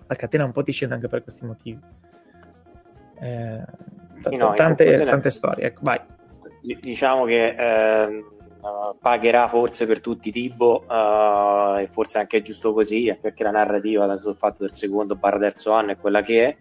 la 0.06 0.14
catena 0.14 0.44
un 0.44 0.52
po' 0.52 0.62
ti 0.62 0.72
scende 0.72 0.94
anche 0.94 1.08
per 1.08 1.22
questi 1.22 1.44
motivi. 1.44 1.80
Eh, 3.20 3.64
t- 4.22 4.28
no, 4.28 4.52
tante, 4.54 5.04
tante 5.04 5.30
storie, 5.30 5.66
ecco, 5.66 5.80
vai. 5.82 6.00
Diciamo 6.80 7.24
che 7.24 7.54
eh, 7.56 8.24
uh, 8.60 8.96
pagherà 8.98 9.48
forse 9.48 9.86
per 9.86 10.00
tutti 10.00 10.30
Tibo 10.30 10.84
uh, 10.88 11.78
e 11.78 11.88
forse 11.90 12.18
anche 12.18 12.38
è 12.38 12.42
giusto 12.42 12.72
così 12.72 13.16
perché 13.20 13.42
la 13.42 13.50
narrativa 13.50 14.16
sul 14.16 14.36
fatto 14.36 14.64
del 14.64 14.74
secondo 14.74 15.14
barra 15.14 15.38
terzo 15.38 15.72
anno 15.72 15.92
è 15.92 15.98
quella 15.98 16.22
che 16.22 16.44
è. 16.44 16.56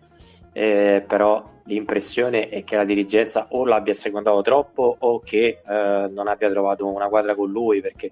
Eh, 0.54 1.04
però 1.06 1.44
l'impressione 1.66 2.50
è 2.50 2.64
che 2.64 2.76
la 2.76 2.84
dirigenza 2.84 3.48
o 3.52 3.64
l'abbia 3.66 3.94
secondato 3.94 4.42
troppo 4.42 4.96
o 4.98 5.20
che 5.20 5.62
uh, 5.64 6.12
non 6.12 6.28
abbia 6.28 6.50
trovato 6.50 6.88
una 6.88 7.10
quadra 7.10 7.36
con 7.36 7.52
lui 7.52 7.80
perché 7.80 8.12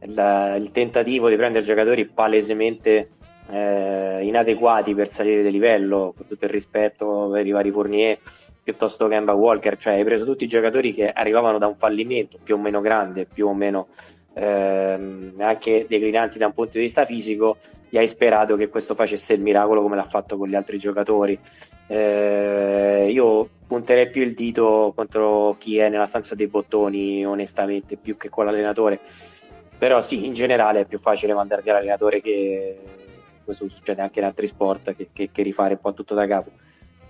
il, 0.00 0.56
il 0.58 0.70
tentativo 0.72 1.28
di 1.28 1.36
prendere 1.36 1.64
giocatori 1.64 2.06
palesemente 2.06 3.10
eh, 3.50 4.24
inadeguati 4.24 4.94
per 4.94 5.08
salire 5.08 5.42
di 5.42 5.50
livello 5.50 6.12
con 6.16 6.26
tutto 6.26 6.44
il 6.44 6.50
rispetto 6.50 7.30
per 7.32 7.46
i 7.46 7.50
vari 7.50 7.70
Fournier 7.70 8.18
piuttosto 8.66 9.06
che 9.06 9.14
Emba 9.14 9.32
Walker, 9.32 9.78
cioè 9.78 9.92
hai 9.92 10.02
preso 10.02 10.24
tutti 10.24 10.42
i 10.42 10.48
giocatori 10.48 10.92
che 10.92 11.08
arrivavano 11.12 11.56
da 11.56 11.68
un 11.68 11.76
fallimento 11.76 12.36
più 12.42 12.56
o 12.56 12.58
meno 12.58 12.80
grande, 12.80 13.24
più 13.24 13.46
o 13.46 13.54
meno 13.54 13.86
ehm, 14.34 15.34
anche 15.38 15.86
declinanti 15.88 16.36
da 16.36 16.46
un 16.46 16.52
punto 16.52 16.72
di 16.72 16.80
vista 16.80 17.04
fisico, 17.04 17.58
gli 17.88 17.96
hai 17.96 18.08
sperato 18.08 18.56
che 18.56 18.68
questo 18.68 18.96
facesse 18.96 19.34
il 19.34 19.40
miracolo 19.40 19.82
come 19.82 19.94
l'ha 19.94 20.02
fatto 20.02 20.36
con 20.36 20.48
gli 20.48 20.56
altri 20.56 20.78
giocatori. 20.78 21.38
Eh, 21.86 23.06
io 23.08 23.48
punterei 23.68 24.10
più 24.10 24.22
il 24.22 24.34
dito 24.34 24.92
contro 24.96 25.54
chi 25.60 25.78
è 25.78 25.88
nella 25.88 26.06
stanza 26.06 26.34
dei 26.34 26.48
bottoni, 26.48 27.24
onestamente, 27.24 27.96
più 27.96 28.16
che 28.16 28.28
con 28.28 28.46
l'allenatore. 28.46 28.98
Però 29.78 30.00
sì, 30.00 30.26
in 30.26 30.32
generale 30.32 30.80
è 30.80 30.86
più 30.86 30.98
facile 30.98 31.34
mandare 31.34 31.62
l'allenatore 31.64 32.20
che 32.20 32.80
questo 33.44 33.68
succede 33.68 34.02
anche 34.02 34.18
in 34.18 34.24
altri 34.24 34.48
sport 34.48 34.96
che, 34.96 35.10
che, 35.12 35.30
che 35.30 35.42
rifare 35.42 35.74
un 35.74 35.80
po' 35.80 35.94
tutto 35.94 36.14
da 36.14 36.26
capo. 36.26 36.50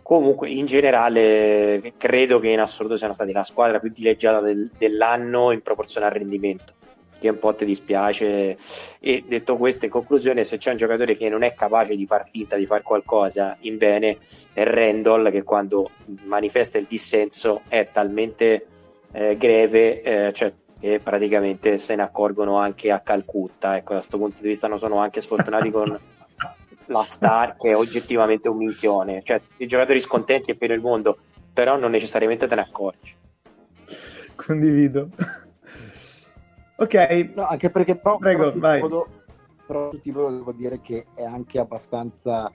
Comunque, 0.06 0.48
in 0.50 0.66
generale, 0.66 1.94
credo 1.96 2.38
che 2.38 2.50
in 2.50 2.60
assoluto 2.60 2.94
siano 2.94 3.12
stati 3.12 3.32
la 3.32 3.42
squadra 3.42 3.80
più 3.80 3.90
dileggiata 3.92 4.38
del, 4.38 4.70
dell'anno 4.78 5.50
in 5.50 5.62
proporzione 5.62 6.06
al 6.06 6.12
rendimento, 6.12 6.74
che 7.18 7.28
un 7.28 7.40
po' 7.40 7.52
ti 7.56 7.64
dispiace. 7.64 8.56
E 9.00 9.24
detto 9.26 9.56
questo, 9.56 9.86
in 9.86 9.90
conclusione, 9.90 10.44
se 10.44 10.58
c'è 10.58 10.70
un 10.70 10.76
giocatore 10.76 11.16
che 11.16 11.28
non 11.28 11.42
è 11.42 11.54
capace 11.54 11.96
di 11.96 12.06
far 12.06 12.24
finta 12.28 12.54
di 12.54 12.66
fare 12.66 12.82
qualcosa 12.82 13.56
in 13.62 13.78
bene, 13.78 14.18
è 14.52 14.62
Randall, 14.62 15.32
che 15.32 15.42
quando 15.42 15.90
manifesta 16.26 16.78
il 16.78 16.86
dissenso 16.88 17.62
è 17.66 17.88
talmente 17.92 18.66
eh, 19.10 19.36
greve, 19.36 20.02
eh, 20.02 20.32
cioè 20.32 20.52
che 20.78 21.00
praticamente 21.00 21.78
se 21.78 21.96
ne 21.96 22.02
accorgono 22.02 22.58
anche 22.58 22.92
a 22.92 23.00
Calcutta. 23.00 23.76
Ecco, 23.76 23.94
da 23.94 23.98
questo 23.98 24.18
punto 24.18 24.40
di 24.40 24.46
vista 24.46 24.68
non 24.68 24.78
sono 24.78 24.98
anche 24.98 25.20
sfortunati 25.20 25.68
con 25.72 25.98
la 26.86 27.04
star 27.08 27.56
che 27.56 27.70
è 27.70 27.76
oggettivamente 27.76 28.48
un 28.48 28.58
minchione. 28.58 29.22
Cioè, 29.24 29.40
i 29.58 29.66
giocatori 29.66 30.00
scontenti 30.00 30.52
è 30.52 30.54
per 30.54 30.70
il 30.70 30.80
mondo, 30.80 31.18
però 31.52 31.76
non 31.76 31.90
necessariamente 31.90 32.46
te 32.46 32.54
ne 32.54 32.60
accorgi. 32.60 33.14
Condivido. 34.34 35.08
ok. 36.76 37.30
No, 37.34 37.46
anche 37.46 37.70
perché 37.70 37.96
però, 37.96 38.18
Prego, 38.18 38.48
però, 38.48 38.58
vai. 38.58 38.80
Modo, 38.80 39.08
però 39.66 39.90
tipo 40.02 40.30
devo 40.30 40.52
dire 40.52 40.80
che 40.80 41.06
è 41.14 41.24
anche 41.24 41.58
abbastanza 41.58 42.52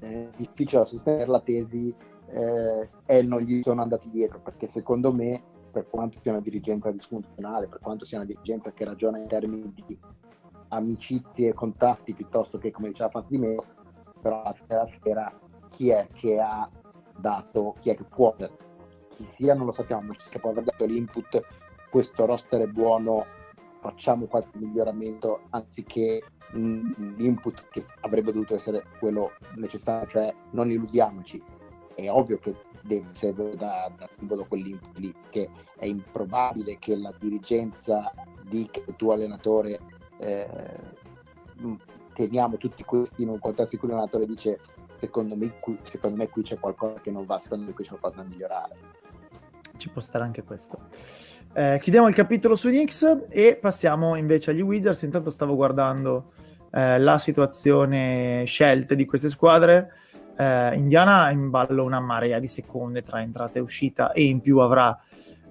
eh, 0.00 0.28
difficile 0.36 0.86
sostenere 0.86 1.26
la 1.26 1.40
tesi 1.40 1.94
eh, 2.30 2.88
e 3.06 3.22
non 3.22 3.40
gli 3.40 3.62
sono 3.62 3.82
andati 3.82 4.10
dietro, 4.10 4.40
perché 4.40 4.66
secondo 4.66 5.12
me 5.12 5.42
per 5.70 5.86
quanto 5.88 6.18
sia 6.20 6.32
una 6.32 6.40
dirigenza 6.40 6.90
disfunzionale, 6.90 7.68
per 7.68 7.78
quanto 7.80 8.04
sia 8.04 8.18
una 8.18 8.26
dirigenza 8.26 8.72
che 8.72 8.84
ragiona 8.84 9.18
in 9.18 9.28
termini 9.28 9.72
di 9.74 9.98
amicizie 10.68 11.48
e 11.48 11.54
contatti 11.54 12.14
piuttosto 12.14 12.58
che 12.58 12.70
come 12.70 12.88
diceva 12.88 13.10
Fans 13.10 13.28
di 13.28 13.38
me, 13.38 13.56
però 14.20 14.42
alla 14.42 14.88
sera 15.02 15.38
chi 15.70 15.90
è 15.90 16.08
che 16.12 16.40
ha 16.40 16.68
dato, 17.16 17.74
chi 17.80 17.90
è 17.90 17.96
che 17.96 18.04
può, 18.04 18.34
chi 18.34 19.24
sia 19.26 19.54
non 19.54 19.66
lo 19.66 19.72
sappiamo, 19.72 20.02
ma 20.08 20.14
chi 20.14 20.28
è 20.28 20.32
che 20.32 20.38
può 20.38 20.50
aver 20.50 20.64
dato 20.64 20.84
l'input, 20.84 21.40
questo 21.90 22.26
roster 22.26 22.62
è 22.62 22.66
buono, 22.66 23.24
facciamo 23.80 24.26
qualche 24.26 24.58
miglioramento 24.58 25.42
anziché 25.50 26.22
l'input 26.52 27.68
che 27.68 27.84
avrebbe 28.00 28.32
dovuto 28.32 28.54
essere 28.54 28.84
quello 28.98 29.32
necessario, 29.56 30.08
cioè 30.08 30.34
non 30.52 30.70
illudiamoci, 30.70 31.42
è 31.94 32.10
ovvio 32.10 32.38
che 32.38 32.54
deve 32.82 33.08
serve 33.12 33.56
da, 33.56 33.90
da 33.96 34.08
simbolo 34.16 34.46
quell'input 34.46 34.96
lì, 34.98 35.14
che 35.30 35.50
è 35.76 35.84
improbabile 35.84 36.78
che 36.78 36.96
la 36.96 37.12
dirigenza 37.18 38.12
di 38.42 38.68
che 38.70 38.84
tuo 38.96 39.12
allenatore 39.12 39.80
eh, 40.18 40.48
teniamo 42.14 42.56
tutti 42.56 42.82
questi 42.84 43.22
in 43.22 43.28
un 43.28 43.38
contesto 43.38 43.74
in 43.74 43.80
cui 43.80 43.88
l'allenatore 43.88 44.26
dice 44.26 44.58
secondo 44.98 45.36
me, 45.36 45.58
qui, 45.60 45.78
secondo 45.84 46.16
me 46.16 46.28
qui 46.28 46.42
c'è 46.42 46.58
qualcosa 46.58 47.00
che 47.00 47.10
non 47.10 47.24
va, 47.24 47.38
secondo 47.38 47.66
me 47.66 47.72
qui 47.72 47.84
c'è 47.84 47.90
qualcosa 47.90 48.22
da 48.22 48.28
migliorare. 48.28 48.76
Ci 49.76 49.88
può 49.90 50.00
stare 50.00 50.24
anche 50.24 50.42
questo. 50.42 50.78
Eh, 51.52 51.78
chiudiamo 51.80 52.08
il 52.08 52.14
capitolo 52.14 52.56
su 52.56 52.68
Knicks 52.68 53.26
e 53.28 53.56
passiamo 53.60 54.16
invece 54.16 54.50
agli 54.50 54.60
Wizards. 54.60 55.02
Intanto 55.02 55.30
stavo 55.30 55.54
guardando 55.54 56.32
eh, 56.70 56.98
la 56.98 57.18
situazione 57.18 58.44
scelte 58.44 58.96
di 58.96 59.06
queste 59.06 59.28
squadre. 59.28 59.92
Eh, 60.36 60.76
Indiana 60.76 61.24
ha 61.24 61.30
in 61.30 61.50
ballo 61.50 61.84
una 61.84 62.00
marea 62.00 62.38
di 62.38 62.48
seconde 62.48 63.02
tra 63.02 63.20
entrata 63.20 63.58
e 63.58 63.62
uscita 63.62 64.12
e 64.12 64.24
in 64.24 64.40
più 64.40 64.58
avrà 64.58 64.98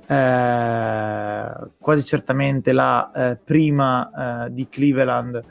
quasi 0.08 2.03
certamente 2.05 2.72
la 2.72 3.12
eh, 3.12 3.38
prima 3.43 4.45
eh, 4.45 4.53
di 4.53 4.70
Cleveland 4.70 5.43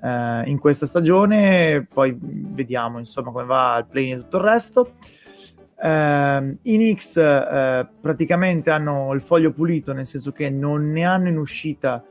eh, 0.00 0.42
in 0.46 0.58
questa 0.58 0.86
stagione, 0.86 1.86
poi 1.92 2.16
vediamo 2.20 2.98
insomma 2.98 3.32
come 3.32 3.44
va 3.44 3.78
il 3.78 3.86
play 3.86 4.12
e 4.12 4.16
tutto 4.18 4.36
il 4.36 4.42
resto. 4.44 4.92
Uh, 5.78 6.56
I 6.62 6.76
Knicks 6.76 7.16
uh, 7.16 7.86
praticamente 8.00 8.70
hanno 8.70 9.12
il 9.12 9.20
foglio 9.20 9.52
pulito, 9.52 9.92
nel 9.92 10.06
senso 10.06 10.32
che 10.32 10.48
non 10.48 10.90
ne 10.90 11.04
hanno 11.04 11.28
in 11.28 11.36
uscita 11.36 12.02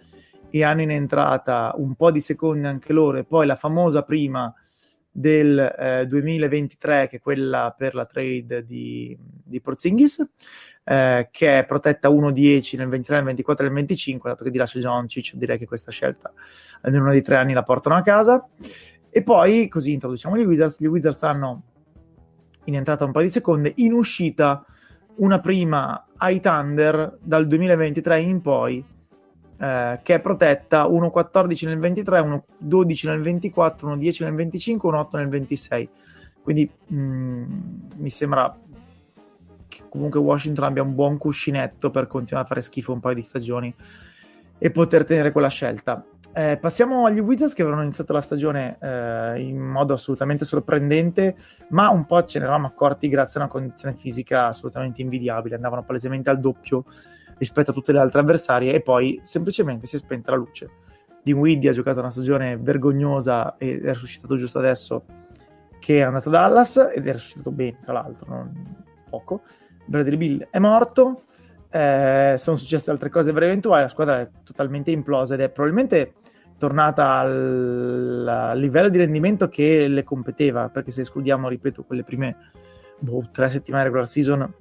e 0.51 0.63
hanno 0.63 0.83
in 0.83 0.91
entrata 0.91 1.73
un 1.77 1.95
po' 1.95 2.11
di 2.11 2.19
secondi 2.19 2.67
anche 2.67 2.93
loro, 2.93 3.17
e 3.17 3.23
poi 3.23 3.47
la 3.47 3.55
famosa 3.55 4.03
prima 4.03 4.53
del 5.17 6.03
uh, 6.03 6.05
2023, 6.05 7.07
che 7.07 7.15
è 7.17 7.19
quella 7.21 7.73
per 7.77 7.95
la 7.95 8.05
trade 8.05 8.65
di, 8.65 9.17
di 9.19 9.61
Porzingis, 9.61 10.27
che 10.83 11.59
è 11.59 11.65
protetta 11.65 12.09
1-10 12.09 12.77
nel 12.77 12.89
23, 12.89 13.15
nel 13.15 13.25
24 13.25 13.63
e 13.63 13.67
nel 13.67 13.77
25, 13.77 14.29
dato 14.29 14.43
che 14.43 14.51
di 14.51 14.57
lascia 14.57 14.79
Doncic, 14.79 15.33
direi 15.33 15.57
che 15.57 15.65
questa 15.65 15.89
scelta 15.89 16.31
in 16.85 16.99
uno 16.99 17.09
dei 17.09 17.23
tre 17.23 17.37
anni 17.37 17.53
la 17.53 17.63
portano 17.63 17.95
a 17.95 18.01
casa. 18.03 18.47
E 19.09 19.23
poi, 19.23 19.67
così 19.69 19.93
introduciamo 19.93 20.37
gli 20.37 20.43
Wizards, 20.43 20.79
gli 20.79 20.85
Wizards 20.85 21.23
hanno 21.23 21.63
in 22.65 22.75
entrata 22.75 23.05
un 23.05 23.11
paio 23.11 23.25
di 23.25 23.31
seconde, 23.31 23.71
in 23.77 23.93
uscita 23.93 24.65
una 25.15 25.39
prima 25.39 26.07
ai 26.17 26.39
Thunder 26.41 27.17
dal 27.21 27.47
2023 27.47 28.21
in 28.21 28.41
poi, 28.41 28.85
eh, 29.57 29.99
che 30.03 30.15
è 30.15 30.19
protetta 30.19 30.85
1.14 30.85 31.67
nel 31.67 31.79
23, 31.79 32.19
1.12 32.21 33.07
nel 33.07 33.21
24, 33.21 33.95
1.10 33.95 34.23
nel 34.23 34.33
25, 34.33 34.89
1.8 34.89 35.17
nel 35.17 35.29
26. 35.29 35.89
Quindi 36.41 36.69
mh, 36.87 37.43
mi 37.95 38.09
sembra 38.09 38.55
che 39.67 39.83
comunque 39.89 40.19
Washington 40.19 40.65
abbia 40.65 40.83
un 40.83 40.93
buon 40.93 41.17
cuscinetto 41.17 41.89
per 41.89 42.07
continuare 42.07 42.45
a 42.45 42.47
fare 42.47 42.61
schifo 42.61 42.93
un 42.93 42.99
paio 42.99 43.15
di 43.15 43.21
stagioni 43.21 43.73
e 44.57 44.71
poter 44.71 45.05
tenere 45.05 45.31
quella 45.31 45.49
scelta. 45.49 46.05
Eh, 46.37 46.57
passiamo 46.57 47.05
agli 47.05 47.19
Wizards 47.19 47.53
che 47.53 47.61
avevano 47.61 47.83
iniziato 47.83 48.11
la 48.11 48.19
stagione 48.19 48.77
eh, 48.81 49.41
in 49.41 49.57
modo 49.57 49.93
assolutamente 49.93 50.43
sorprendente, 50.43 51.37
ma 51.69 51.89
un 51.89 52.05
po' 52.05 52.25
ce 52.25 52.39
ne 52.39 52.43
eravamo 52.45 52.67
accorti 52.67 53.07
grazie 53.07 53.39
a 53.39 53.43
una 53.43 53.51
condizione 53.51 53.95
fisica 53.95 54.47
assolutamente 54.47 55.01
invidiabile. 55.01 55.55
Andavano 55.55 55.83
palesemente 55.83 56.29
al 56.29 56.41
doppio 56.41 56.85
rispetto 57.37 57.71
a 57.71 57.73
tutte 57.73 57.91
le 57.91 57.99
altre 57.99 58.21
avversarie 58.21 58.73
e 58.73 58.81
poi 58.81 59.19
semplicemente 59.23 59.87
si 59.87 59.95
è 59.95 59.99
spenta 59.99 60.31
la 60.31 60.37
luce. 60.37 60.69
Dinwiddie 61.23 61.69
ha 61.69 61.73
giocato 61.73 61.99
una 61.99 62.11
stagione 62.11 62.57
vergognosa 62.57 63.57
e 63.57 63.79
è 63.81 63.87
risuscitato 63.87 64.35
giusto 64.35 64.59
adesso 64.59 65.05
che 65.79 65.97
è 65.97 66.01
andato 66.01 66.29
a 66.29 66.31
Dallas 66.31 66.91
ed 66.93 67.07
è 67.07 67.11
risuscitato 67.11 67.51
bene, 67.51 67.79
tra 67.83 67.93
l'altro, 67.93 68.27
non 68.27 68.83
poco. 69.09 69.41
Bradley 69.85 70.17
Bill 70.17 70.47
è 70.49 70.59
morto, 70.59 71.23
eh, 71.69 72.35
sono 72.37 72.55
successe 72.55 72.89
altre 72.89 73.09
cose 73.09 73.33
per 73.33 73.43
eventuali, 73.43 73.83
la 73.83 73.87
squadra 73.87 74.21
è 74.21 74.29
totalmente 74.43 74.91
implosa 74.91 75.35
ed 75.35 75.41
è 75.41 75.49
probabilmente 75.49 76.13
tornata 76.57 77.17
al, 77.17 78.25
al, 78.27 78.59
livello 78.59 78.89
di 78.89 78.97
rendimento 78.97 79.47
che 79.47 79.87
le 79.87 80.03
competeva, 80.03 80.69
perché 80.69 80.91
se 80.91 81.01
escludiamo, 81.01 81.49
ripeto, 81.49 81.83
quelle 81.83 82.03
prime 82.03 82.35
boh, 82.99 83.29
tre 83.31 83.49
settimane 83.49 83.83
regular 83.83 84.07
season, 84.07 84.53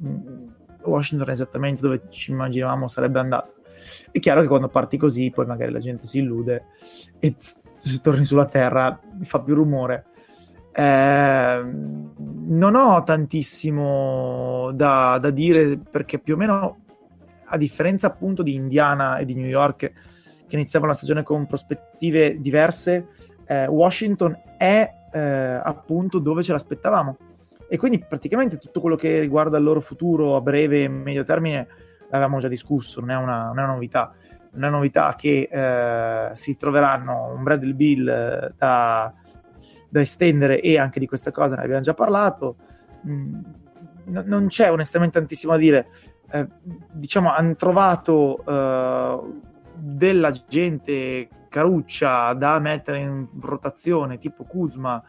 Washington 0.85 1.29
è 1.29 1.33
esattamente 1.33 1.81
dove 1.83 2.03
ci 2.09 2.31
immaginavamo 2.31 2.89
sarebbe 2.89 3.19
andato. 3.19 3.55
È 4.11 4.19
chiaro 4.19 4.41
che 4.41 4.47
quando 4.47 4.69
parti 4.69 4.97
così, 4.97 5.31
poi 5.31 5.47
magari 5.47 5.73
la 5.73 5.79
gente 5.79 6.07
si 6.07 6.19
illude 6.19 6.67
e 7.19 7.35
se 7.39 8.01
torni 8.01 8.25
sulla 8.25 8.47
terra 8.47 8.99
fa 9.23 9.41
più 9.41 9.55
rumore. 9.55 10.07
Eh, 10.73 11.65
non 12.47 12.75
ho 12.75 13.03
tantissimo 13.05 14.71
da, 14.73 15.19
da 15.21 15.31
dire 15.31 15.79
perché 15.79 16.19
più 16.19 16.35
o 16.35 16.37
meno 16.37 16.79
a 17.45 17.57
differenza 17.57 18.09
appunto 18.09 18.43
di 18.43 18.55
Indiana 18.55 19.19
e 19.19 19.25
di 19.25 19.35
New 19.35 19.47
York 19.47 19.93
che 20.47 20.57
iniziavano 20.57 20.93
la 20.93 20.97
stagione 20.97 21.23
con 21.23 21.47
prospettive 21.47 22.41
diverse, 22.41 23.09
eh, 23.47 23.67
Washington 23.67 24.37
è 24.57 24.89
eh, 25.13 25.21
appunto 25.21 26.19
dove 26.19 26.43
ce 26.43 26.53
l'aspettavamo. 26.53 27.17
E 27.75 27.77
quindi 27.77 27.99
praticamente 27.99 28.57
tutto 28.57 28.81
quello 28.81 28.95
che 28.95 29.19
riguarda 29.19 29.59
il 29.59 29.65
loro 29.65 29.81
futuro 29.81 30.37
a 30.37 30.41
breve 30.41 30.85
e 30.85 30.89
medio 30.89 31.25
termine 31.25 31.67
l'avevamo 32.09 32.39
già 32.39 32.47
discusso, 32.47 33.01
non 33.01 33.11
è 33.11 33.17
una, 33.17 33.51
una 33.51 33.67
novità. 33.67 34.15
Una 34.53 34.69
novità 34.69 35.17
che 35.19 35.49
eh, 35.51 36.37
si 36.37 36.57
troveranno 36.57 37.35
un 37.35 37.43
Bradley 37.43 37.73
Bill 37.73 38.07
eh, 38.09 38.53
da, 38.57 39.13
da, 39.89 40.01
estendere 40.01 40.61
e 40.61 40.79
anche 40.79 41.01
di 41.01 41.09
questa 41.09 41.33
cosa 41.33 41.57
ne 41.57 41.65
abbiamo 41.65 41.81
già 41.81 41.95
parlato. 41.95 42.55
Mm, 43.09 43.41
non 44.05 44.47
c'è 44.47 44.71
onestamente 44.71 45.19
tantissimo 45.19 45.55
da 45.55 45.59
dire. 45.59 45.89
Eh, 46.31 46.47
diciamo, 46.93 47.35
hanno 47.35 47.57
trovato 47.57 48.45
eh, 48.47 49.21
della 49.75 50.31
gente 50.47 51.29
caruccia 51.49 52.35
da 52.35 52.61
mettere 52.61 52.99
in 52.99 53.27
rotazione, 53.41 54.19
tipo 54.19 54.45
Kuzma, 54.45 55.03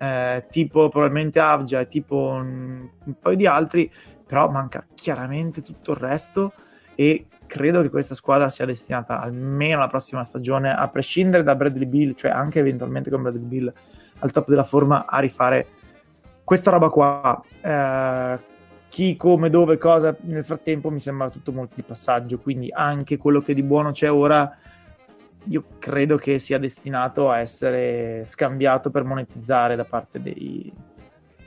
eh, 0.00 0.46
tipo 0.50 0.88
probabilmente 0.88 1.40
Avgia, 1.40 1.84
tipo 1.84 2.16
un, 2.16 2.88
un 3.04 3.14
paio 3.20 3.36
di 3.36 3.46
altri, 3.46 3.92
però 4.26 4.48
manca 4.48 4.86
chiaramente 4.94 5.60
tutto 5.60 5.90
il 5.90 5.98
resto 5.98 6.52
e 6.94 7.26
credo 7.46 7.82
che 7.82 7.90
questa 7.90 8.14
squadra 8.14 8.48
sia 8.48 8.64
destinata 8.64 9.20
almeno 9.20 9.76
alla 9.76 9.88
prossima 9.88 10.24
stagione, 10.24 10.72
a 10.72 10.88
prescindere 10.88 11.42
da 11.42 11.54
Bradley 11.54 11.86
Bill, 11.86 12.14
cioè 12.14 12.30
anche 12.30 12.60
eventualmente 12.60 13.10
con 13.10 13.22
Bradley 13.22 13.44
Bill 13.44 13.72
al 14.20 14.30
top 14.32 14.48
della 14.48 14.64
forma, 14.64 15.04
a 15.06 15.18
rifare 15.18 15.66
questa 16.44 16.70
roba 16.70 16.88
qua. 16.88 17.42
Eh, 17.60 18.38
chi, 18.88 19.16
come, 19.16 19.50
dove, 19.50 19.78
cosa, 19.78 20.16
nel 20.22 20.44
frattempo 20.44 20.90
mi 20.90 20.98
sembra 20.98 21.30
tutto 21.30 21.52
molto 21.52 21.74
di 21.76 21.82
passaggio, 21.82 22.38
quindi 22.38 22.70
anche 22.72 23.18
quello 23.18 23.40
che 23.40 23.54
di 23.54 23.62
buono 23.62 23.92
c'è 23.92 24.10
ora 24.10 24.56
io 25.44 25.64
credo 25.78 26.16
che 26.16 26.38
sia 26.38 26.58
destinato 26.58 27.30
a 27.30 27.38
essere 27.38 28.24
scambiato 28.26 28.90
per 28.90 29.04
monetizzare 29.04 29.76
da 29.76 29.84
parte 29.84 30.20
dei, 30.20 30.72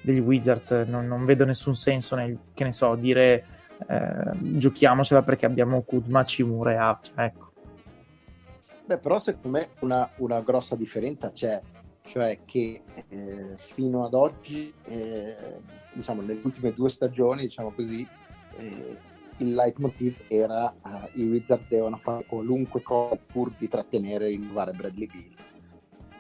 degli 0.02 0.20
Wizards. 0.20 0.72
Non, 0.88 1.08
non, 1.08 1.26
vedo 1.26 1.46
nessun 1.46 1.76
senso 1.76 2.16
nel, 2.16 2.38
che 2.54 2.64
ne 2.64 2.72
so, 2.72 2.96
dire 2.96 3.46
eh, 3.88 4.32
giochiamocela 4.58 5.22
perché 5.22 5.46
abbiamo 5.46 5.82
Kuzma, 5.84 6.26
Cimura 6.26 6.72
e 6.72 6.76
Avcia, 6.76 7.26
ecco. 7.26 7.52
Beh, 8.86 8.98
però 8.98 9.20
secondo 9.20 9.58
me 9.58 9.70
una, 9.80 10.10
una 10.18 10.42
grossa 10.42 10.76
differenza 10.76 11.32
c'è, 11.32 11.62
cioè 12.06 12.40
che 12.44 12.84
eh, 13.08 13.56
fino 13.58 14.04
ad 14.04 14.14
oggi, 14.14 14.74
eh, 14.84 15.36
diciamo, 15.94 16.22
nelle 16.22 16.42
ultime 16.44 16.74
due 16.74 16.90
stagioni, 16.90 17.44
diciamo 17.44 17.72
così, 17.72 18.06
eh, 18.58 18.98
il 19.38 19.54
leitmotiv 19.54 20.26
era 20.28 20.74
uh, 20.82 21.20
i 21.20 21.24
Wizard 21.24 21.68
devono 21.68 21.98
fare 21.98 22.26
qualunque 22.26 22.82
cosa 22.82 23.16
pur 23.16 23.52
di 23.58 23.68
trattenere 23.68 24.26
e 24.26 24.30
rinnovare 24.30 24.72
Bradley 24.72 25.08
Bill. 25.08 25.34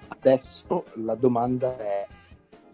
Adesso 0.07 0.85
la 0.95 1.15
domanda 1.15 1.77
è, 1.77 2.07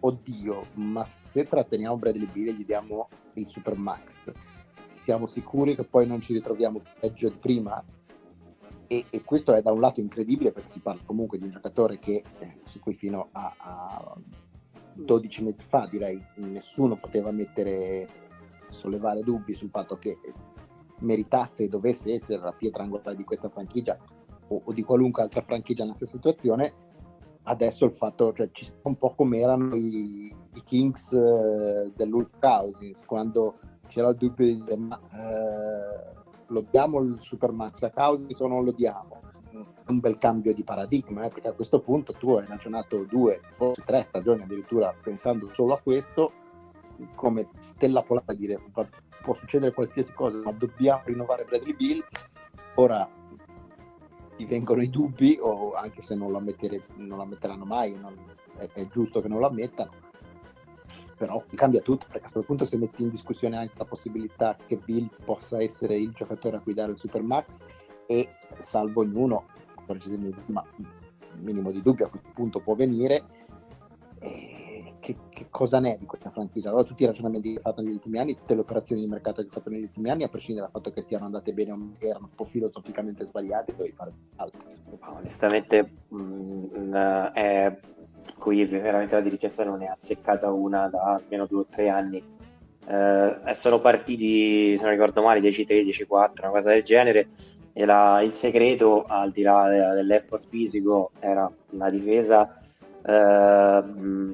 oddio, 0.00 0.66
ma 0.74 1.06
se 1.22 1.44
tratteniamo 1.44 1.96
Bradley 1.96 2.28
Bill 2.30 2.48
e 2.48 2.52
gli 2.54 2.64
diamo 2.64 3.08
il 3.34 3.46
Supermax, 3.46 4.32
siamo 4.88 5.26
sicuri 5.26 5.74
che 5.74 5.84
poi 5.84 6.06
non 6.06 6.20
ci 6.20 6.32
ritroviamo 6.32 6.80
peggio 6.98 7.28
di 7.28 7.36
prima? 7.36 7.82
E, 8.86 9.04
e, 9.08 9.22
questo 9.22 9.54
è 9.54 9.62
da 9.62 9.70
un 9.70 9.80
lato 9.80 10.00
incredibile 10.00 10.50
perché 10.50 10.70
si 10.70 10.80
parla 10.80 11.00
comunque 11.04 11.38
di 11.38 11.44
un 11.44 11.52
giocatore 11.52 11.98
che, 11.98 12.24
eh, 12.40 12.56
su 12.64 12.80
cui 12.80 12.94
fino 12.94 13.28
a, 13.32 13.54
a 13.56 14.16
12 14.94 15.42
mesi 15.44 15.64
fa 15.68 15.86
direi 15.88 16.20
nessuno 16.36 16.96
poteva 16.96 17.30
mettere 17.30 18.29
sollevare 18.70 19.22
dubbi 19.22 19.54
sul 19.54 19.70
fatto 19.70 19.96
che 19.98 20.18
meritasse 21.00 21.64
e 21.64 21.68
dovesse 21.68 22.12
essere 22.12 22.42
la 22.42 22.52
pietra 22.52 22.82
angolare 22.82 23.16
di 23.16 23.24
questa 23.24 23.48
franchigia 23.48 23.98
o, 24.48 24.62
o, 24.64 24.72
di 24.72 24.82
qualunque 24.82 25.22
altra 25.22 25.42
franchigia 25.42 25.82
nella 25.84 25.96
stessa 25.96 26.12
situazione 26.12 26.72
adesso 27.44 27.84
il 27.84 27.92
fatto 27.92 28.32
cioè 28.32 28.50
ci 28.52 28.64
sta 28.64 28.88
un 28.88 28.96
po' 28.96 29.14
come 29.14 29.38
erano 29.38 29.74
i, 29.74 30.34
i 30.54 30.62
Kings 30.64 31.10
eh, 31.12 31.90
dell'Ulf 31.94 32.38
Cousins 32.38 33.04
quando 33.06 33.58
c'era 33.86 34.08
il 34.08 34.16
dubbio 34.16 34.46
di 34.46 34.62
dire 34.62 34.76
ma 34.76 35.00
eh, 35.12 36.18
lo 36.50 36.64
diamo 36.70 37.00
il 37.00 37.18
Supermax 37.20 37.82
a 37.82 37.90
Cousins 37.90 38.38
o 38.40 38.46
non 38.46 38.64
lo 38.64 38.72
diamo. 38.72 39.18
Un 39.86 39.98
bel 39.98 40.18
cambio 40.18 40.54
di 40.54 40.62
paradigma, 40.62 41.24
eh, 41.24 41.28
perché 41.28 41.48
a 41.48 41.52
questo 41.52 41.80
punto 41.80 42.12
tu 42.12 42.34
hai 42.34 42.46
ragionato 42.46 43.04
due, 43.04 43.40
forse 43.56 43.82
tre 43.84 44.04
stagioni 44.08 44.42
addirittura 44.42 44.94
pensando 45.02 45.50
solo 45.54 45.74
a 45.74 45.80
questo, 45.80 46.32
come 47.14 47.48
stella 47.60 48.02
polare 48.02 48.36
dire 48.36 48.60
può 49.22 49.34
succedere 49.34 49.72
qualsiasi 49.72 50.12
cosa, 50.12 50.38
ma 50.38 50.52
dobbiamo 50.52 51.02
rinnovare 51.04 51.44
Bradley 51.44 51.74
Bill. 51.74 52.04
Ora 52.74 53.08
ti 54.36 54.44
vengono 54.46 54.82
i 54.82 54.88
dubbi, 54.88 55.36
o 55.40 55.74
anche 55.74 56.02
se 56.02 56.14
non 56.14 56.30
lo, 56.30 56.38
ammettere, 56.38 56.84
non 56.96 57.18
lo 57.18 57.22
ammetteranno 57.22 57.64
mai, 57.64 57.94
non, 57.94 58.16
è, 58.56 58.68
è, 58.72 58.86
giusto 58.88 59.20
che 59.20 59.28
non 59.28 59.38
lo 59.38 59.46
ammettano, 59.48 59.90
però 61.16 61.44
cambia 61.54 61.82
tutto, 61.82 62.06
perché 62.06 62.18
a 62.18 62.30
questo 62.30 62.42
punto 62.42 62.64
se 62.64 62.78
metti 62.78 63.02
in 63.02 63.10
discussione 63.10 63.58
anche 63.58 63.74
la 63.76 63.84
possibilità 63.84 64.56
che 64.66 64.76
Bill 64.76 65.10
possa 65.24 65.60
essere 65.60 65.96
il 65.96 66.12
giocatore 66.12 66.56
a 66.56 66.60
cui 66.60 66.72
dare 66.72 66.92
il 66.92 66.98
Supermax 66.98 67.64
e 68.06 68.30
salvo 68.60 69.02
ognuno, 69.02 69.46
ma 70.46 70.64
minimo 71.40 71.70
di 71.70 71.82
dubbio 71.82 72.06
a 72.06 72.08
questo 72.08 72.30
punto 72.32 72.60
può 72.60 72.74
venire, 72.74 73.24
eh, 74.20 74.59
che, 75.14 75.16
che, 75.28 75.46
cosa 75.50 75.80
ne 75.80 75.94
è 75.94 75.98
di 75.98 76.06
questa 76.06 76.30
franchigia? 76.30 76.68
Allora 76.68 76.84
tutti 76.84 77.02
i 77.02 77.06
ragionamenti 77.06 77.50
che 77.50 77.56
hai 77.56 77.62
fatto 77.62 77.82
negli 77.82 77.94
ultimi 77.94 78.18
anni, 78.18 78.36
tutte 78.36 78.54
le 78.54 78.60
operazioni 78.60 79.02
di 79.02 79.08
mercato 79.08 79.40
che 79.40 79.48
hai 79.48 79.52
fatto 79.52 79.70
negli 79.70 79.82
ultimi 79.82 80.10
anni, 80.10 80.24
a 80.24 80.28
prescindere 80.28 80.66
dal 80.66 80.82
fatto 80.82 80.94
che 80.94 81.02
siano 81.02 81.24
andate 81.24 81.52
bene 81.52 81.72
o 81.72 81.78
erano 81.98 82.26
un 82.26 82.34
po' 82.34 82.44
filosoficamente 82.44 83.24
sbagliate, 83.24 83.74
devi 83.76 83.92
fare 83.92 84.12
altro. 84.36 84.60
Onestamente 85.16 85.90
mh, 86.08 86.16
mm, 86.16 86.94
è 87.32 87.78
qui 88.38 88.64
veramente 88.64 89.14
la 89.14 89.20
dirigenza 89.20 89.64
non 89.64 89.82
è 89.82 89.86
azzeccata 89.86 90.50
una 90.50 90.88
da 90.88 91.14
almeno 91.14 91.46
due 91.46 91.60
o 91.60 91.66
tre 91.68 91.88
anni. 91.88 92.22
Eh, 92.86 93.54
sono 93.54 93.80
partiti, 93.80 94.76
se 94.76 94.82
non 94.82 94.92
ricordo 94.92 95.22
male, 95.22 95.40
10-3, 95.40 95.84
10-4, 95.84 96.06
una 96.40 96.50
cosa 96.50 96.70
del 96.70 96.82
genere 96.82 97.28
e 97.72 97.84
la, 97.84 98.20
il 98.22 98.32
segreto, 98.32 99.04
al 99.06 99.30
di 99.30 99.42
là 99.42 99.94
dell'effort 99.94 100.44
fisico, 100.44 101.10
era 101.20 101.50
una 101.70 101.90
difesa 101.90 102.59
eh, 103.04 103.82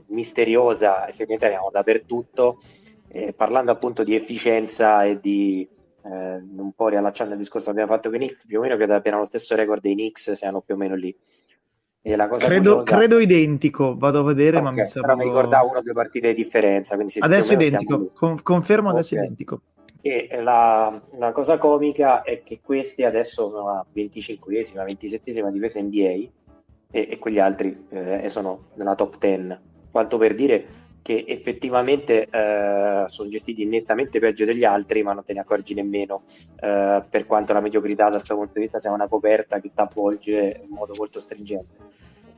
misteriosa, 0.06 1.08
effettivamente 1.08 1.46
eravamo 1.46 1.70
dappertutto. 1.70 2.60
E 3.08 3.32
parlando 3.32 3.70
appunto 3.70 4.02
di 4.02 4.14
efficienza 4.14 5.04
e 5.04 5.20
di 5.20 5.66
eh, 6.04 6.42
un 6.56 6.72
po' 6.74 6.88
riallacciando 6.88 7.34
il 7.34 7.38
discorso 7.38 7.66
che 7.66 7.72
abbiamo 7.72 7.92
fatto 7.92 8.10
con 8.10 8.20
i 8.20 8.26
Knicks, 8.26 8.46
più 8.46 8.58
o 8.58 8.62
meno 8.62 8.76
credo 8.76 8.94
abbiano 8.94 9.18
lo 9.18 9.24
stesso 9.24 9.54
record 9.54 9.80
dei 9.80 9.94
Knicks, 9.94 10.32
siano 10.32 10.60
più 10.60 10.74
o 10.74 10.78
meno 10.78 10.94
lì. 10.94 11.14
Credo, 12.38 12.84
credo, 12.84 13.18
identico, 13.18 13.96
vado 13.96 14.20
a 14.20 14.22
vedere, 14.22 14.58
okay, 14.58 14.62
ma 14.62 14.70
mi 14.70 14.86
sembra. 14.86 15.16
mi 15.16 15.24
ricordavo 15.24 15.70
una 15.70 15.78
o 15.78 15.82
due 15.82 15.92
partite 15.92 16.28
di 16.28 16.34
differenza. 16.34 16.96
adesso 17.18 17.52
identico, 17.52 18.10
Con, 18.14 18.40
confermo 18.44 18.90
adesso 18.90 19.14
okay. 19.14 19.26
identico. 19.26 19.60
E 20.02 20.28
la, 20.40 21.02
la, 21.18 21.32
cosa 21.32 21.58
comica 21.58 22.22
è 22.22 22.44
che 22.44 22.60
questi 22.62 23.02
adesso 23.02 23.48
sono 23.48 23.70
a 23.70 23.84
25esima, 23.92 24.84
27esima 24.84 25.50
difesa 25.50 25.80
NBA 25.80 26.28
e, 26.90 27.08
e 27.10 27.18
quegli 27.18 27.38
altri 27.38 27.86
eh, 27.90 28.28
sono 28.28 28.68
nella 28.74 28.94
top 28.94 29.18
10. 29.18 29.58
Quanto 29.90 30.18
per 30.18 30.34
dire 30.34 30.66
che 31.06 31.24
effettivamente 31.28 32.26
eh, 32.28 33.04
sono 33.06 33.28
gestiti 33.28 33.64
nettamente 33.64 34.18
peggio 34.18 34.44
degli 34.44 34.64
altri, 34.64 35.04
ma 35.04 35.12
non 35.12 35.24
te 35.24 35.34
ne 35.34 35.40
accorgi 35.40 35.72
nemmeno, 35.72 36.24
eh, 36.60 37.02
per 37.08 37.26
quanto 37.26 37.52
la 37.52 37.60
mediocrità 37.60 38.06
da 38.06 38.10
questo 38.10 38.34
punto 38.34 38.54
di 38.54 38.62
vista 38.62 38.80
sia 38.80 38.90
una 38.90 39.06
coperta 39.06 39.60
che 39.60 39.70
ti 39.72 39.80
avvolge 39.80 40.62
in 40.64 40.74
modo 40.74 40.94
molto 40.96 41.20
stringente. 41.20 41.70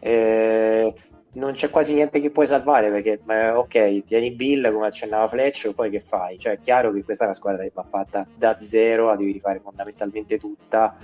Eh, 0.00 0.94
non 1.32 1.52
c'è 1.52 1.70
quasi 1.70 1.94
niente 1.94 2.20
che 2.20 2.30
puoi 2.30 2.46
salvare 2.46 2.90
perché 2.90 3.20
eh, 3.26 3.50
ok 3.50 4.04
tieni 4.04 4.32
Bill 4.32 4.72
come 4.72 4.86
accennava 4.86 5.28
Fletch 5.28 5.72
poi 5.72 5.90
che 5.90 6.00
fai 6.00 6.38
cioè 6.38 6.54
è 6.54 6.60
chiaro 6.60 6.90
che 6.92 7.04
questa 7.04 7.24
è 7.24 7.26
una 7.26 7.36
squadra 7.36 7.62
che 7.62 7.72
va 7.74 7.82
fatta 7.82 8.26
da 8.34 8.58
zero 8.60 9.06
la 9.06 9.16
devi 9.16 9.32
rifare 9.32 9.60
fondamentalmente 9.60 10.38
tutta 10.38 10.96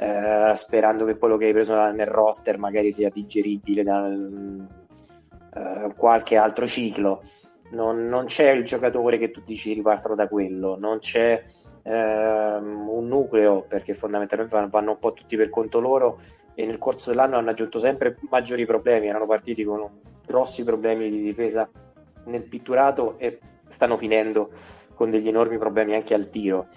eh, 0.00 0.54
sperando 0.54 1.04
che 1.04 1.18
quello 1.18 1.36
che 1.36 1.44
hai 1.44 1.52
preso 1.52 1.74
nel 1.90 2.06
roster 2.06 2.56
magari 2.56 2.90
sia 2.90 3.10
digeribile 3.10 3.82
da 3.82 4.08
eh, 4.08 5.92
qualche 5.94 6.36
altro 6.36 6.66
ciclo. 6.66 7.22
Non, 7.72 8.06
non, 8.06 8.24
c'è 8.24 8.50
il 8.50 8.64
giocatore 8.64 9.18
che 9.18 9.30
tu 9.30 9.42
dici 9.44 9.74
ripartono 9.74 10.14
da 10.14 10.26
quello. 10.26 10.78
Non 10.78 11.00
c'è 11.00 11.44
ehm, 11.82 12.88
un 12.88 13.08
nucleo 13.08 13.66
perché 13.68 13.92
fondamentalmente 13.92 14.68
vanno 14.70 14.92
un 14.92 14.98
po' 14.98 15.12
tutti 15.12 15.36
per 15.36 15.50
conto 15.50 15.80
loro 15.80 16.18
e 16.54 16.64
nel 16.64 16.78
corso 16.78 17.10
dell'anno 17.10 17.36
hanno 17.36 17.50
aggiunto 17.50 17.78
sempre 17.78 18.16
maggiori 18.30 18.64
problemi, 18.64 19.06
erano 19.06 19.26
partiti 19.26 19.64
con 19.64 19.86
grossi 20.26 20.64
problemi 20.64 21.10
di 21.10 21.20
difesa 21.22 21.68
nel 22.24 22.42
pitturato 22.42 23.18
e 23.18 23.38
stanno 23.74 23.98
finendo 23.98 24.50
con 24.94 25.10
degli 25.10 25.28
enormi 25.28 25.58
problemi 25.58 25.94
anche 25.94 26.14
al 26.14 26.30
tiro. 26.30 26.68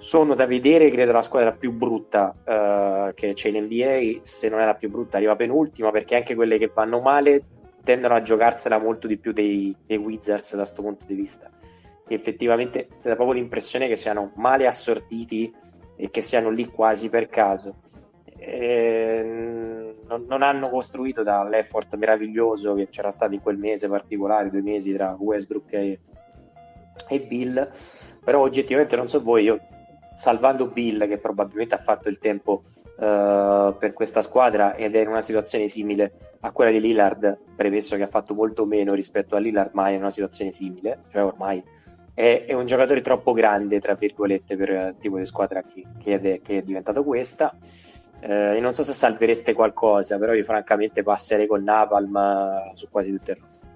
Sono 0.00 0.34
da 0.34 0.46
vedere, 0.46 0.90
credo, 0.90 1.12
la 1.12 1.20
squadra 1.20 1.52
più 1.52 1.72
brutta 1.72 2.34
uh, 2.34 3.12
che 3.12 3.34
c'è 3.34 3.50
in 3.50 3.64
NBA, 3.64 4.20
se 4.22 4.48
non 4.48 4.60
è 4.60 4.64
la 4.64 4.74
più 4.74 4.88
brutta 4.88 5.18
arriva 5.18 5.36
penultima, 5.36 5.90
perché 5.90 6.16
anche 6.16 6.34
quelle 6.34 6.56
che 6.56 6.70
vanno 6.74 7.00
male 7.00 7.42
tendono 7.84 8.14
a 8.14 8.22
giocarsela 8.22 8.78
molto 8.78 9.06
di 9.06 9.18
più 9.18 9.32
dei, 9.32 9.76
dei 9.84 9.98
Wizards 9.98 10.52
da 10.52 10.62
questo 10.62 10.80
punto 10.80 11.04
di 11.06 11.14
vista. 11.14 11.50
E 12.08 12.14
effettivamente 12.14 12.88
dà 13.02 13.14
proprio 13.14 13.32
l'impressione 13.32 13.88
che 13.88 13.96
siano 13.96 14.32
male 14.36 14.66
assortiti 14.66 15.52
e 15.96 16.10
che 16.10 16.22
siano 16.22 16.48
lì 16.48 16.64
quasi 16.70 17.10
per 17.10 17.28
caso. 17.28 17.74
Eh, 18.38 19.94
non, 20.06 20.24
non, 20.26 20.40
hanno 20.40 20.70
costruito 20.70 21.22
dall'effort 21.22 21.94
meraviglioso 21.96 22.72
che 22.72 22.88
c'era 22.88 23.10
stato 23.10 23.34
in 23.34 23.42
quel 23.42 23.58
mese 23.58 23.86
particolare, 23.86 24.48
due 24.48 24.62
mesi 24.62 24.94
tra 24.94 25.14
Westbrook 25.18 25.72
e, 25.74 26.00
e 27.06 27.20
Bill, 27.20 27.70
però 28.24 28.40
oggettivamente 28.40 28.96
non 28.96 29.06
so 29.06 29.22
voi, 29.22 29.44
io 29.44 29.60
salvando 30.20 30.66
Bill 30.66 31.08
che 31.08 31.16
probabilmente 31.16 31.74
ha 31.74 31.78
fatto 31.78 32.10
il 32.10 32.18
tempo 32.18 32.64
uh, 32.96 33.74
per 33.78 33.94
questa 33.94 34.20
squadra 34.20 34.74
ed 34.74 34.94
è 34.94 35.00
in 35.00 35.08
una 35.08 35.22
situazione 35.22 35.66
simile 35.66 36.36
a 36.40 36.50
quella 36.50 36.70
di 36.70 36.78
Lillard, 36.78 37.38
premesso 37.56 37.96
che 37.96 38.02
ha 38.02 38.08
fatto 38.08 38.34
molto 38.34 38.66
meno 38.66 38.92
rispetto 38.92 39.34
a 39.34 39.38
Lillard, 39.38 39.70
ma 39.72 39.88
è 39.88 39.92
in 39.92 40.00
una 40.00 40.10
situazione 40.10 40.52
simile, 40.52 41.04
cioè 41.10 41.24
ormai 41.24 41.62
è, 42.12 42.44
è 42.46 42.52
un 42.52 42.66
giocatore 42.66 43.00
troppo 43.00 43.32
grande, 43.32 43.80
tra 43.80 43.94
virgolette, 43.94 44.56
per 44.58 44.68
il 44.68 44.94
tipo 45.00 45.16
di 45.16 45.24
squadra 45.24 45.62
che, 45.62 45.86
che, 46.02 46.20
è, 46.20 46.40
che 46.42 46.58
è 46.58 46.62
diventato 46.62 47.02
questa. 47.02 47.56
Eh, 48.20 48.58
non 48.60 48.74
so 48.74 48.82
se 48.82 48.92
salvereste 48.92 49.54
qualcosa, 49.54 50.18
però 50.18 50.34
io 50.34 50.44
francamente 50.44 51.02
passerei 51.02 51.46
con 51.46 51.62
Napalm 51.62 52.74
su 52.74 52.90
quasi 52.90 53.10
tutto 53.10 53.30
il 53.30 53.38
roster. 53.40 53.68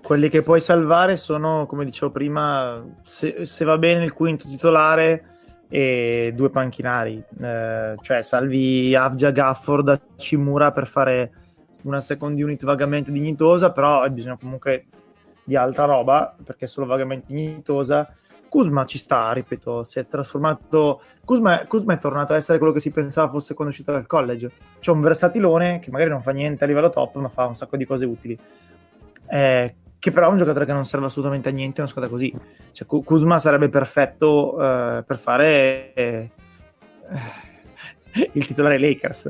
Quelli 0.00 0.28
che 0.28 0.42
puoi 0.42 0.60
salvare 0.60 1.16
sono, 1.16 1.66
come 1.66 1.84
dicevo 1.84 2.12
prima, 2.12 2.84
se, 3.02 3.44
se 3.44 3.64
va 3.64 3.78
bene 3.78 4.04
il 4.04 4.12
quinto 4.12 4.46
titolare 4.46 5.37
e 5.68 6.32
due 6.34 6.50
panchinari, 6.50 7.22
eh, 7.40 7.96
cioè 8.00 8.22
salvi 8.22 8.94
Avgia 8.94 9.30
Gafford 9.30 9.84
da 9.84 10.00
Cimura 10.16 10.72
per 10.72 10.86
fare 10.86 11.32
una 11.82 12.00
second 12.00 12.40
unit 12.40 12.64
vagamente 12.64 13.12
dignitosa, 13.12 13.70
però 13.70 14.08
bisogna 14.08 14.38
comunque 14.38 14.86
di 15.44 15.56
altra 15.56 15.84
roba 15.84 16.34
perché 16.42 16.64
è 16.64 16.68
solo 16.68 16.86
vagamente 16.86 17.26
dignitosa 17.28 18.12
Kuzma 18.48 18.84
ci 18.86 18.98
sta, 18.98 19.30
ripeto, 19.32 19.84
si 19.84 19.98
è 19.98 20.06
trasformato. 20.06 21.02
Kuzma, 21.24 21.64
Kuzma, 21.66 21.94
è 21.94 21.98
tornato 21.98 22.32
a 22.32 22.36
essere 22.36 22.58
quello 22.58 22.72
che 22.72 22.80
si 22.80 22.90
pensava 22.90 23.28
fosse 23.28 23.54
quando 23.54 23.72
è 23.72 23.76
uscito 23.76 23.92
dal 23.92 24.06
college. 24.06 24.50
C'è 24.80 24.90
un 24.90 25.00
versatilone 25.00 25.78
che 25.80 25.90
magari 25.90 26.10
non 26.10 26.22
fa 26.22 26.30
niente 26.30 26.64
a 26.64 26.66
livello 26.66 26.90
top, 26.90 27.16
ma 27.16 27.28
fa 27.28 27.44
un 27.44 27.56
sacco 27.56 27.76
di 27.76 27.84
cose 27.84 28.04
utili. 28.06 28.38
Eh, 29.30 29.74
che 29.98 30.12
però 30.12 30.28
è 30.28 30.30
un 30.30 30.38
giocatore 30.38 30.64
che 30.64 30.72
non 30.72 30.86
serve 30.86 31.06
assolutamente 31.06 31.48
a 31.48 31.52
niente 31.52 31.80
una 31.80 31.90
squadra 31.90 32.10
così. 32.10 32.32
Cioè, 32.72 32.86
Kuzma 32.86 33.38
sarebbe 33.38 33.68
perfetto 33.68 34.52
eh, 34.60 35.02
per 35.04 35.18
fare 35.18 35.92
eh, 35.94 36.30
il 38.32 38.46
titolare 38.46 38.78
Lakers. 38.78 39.26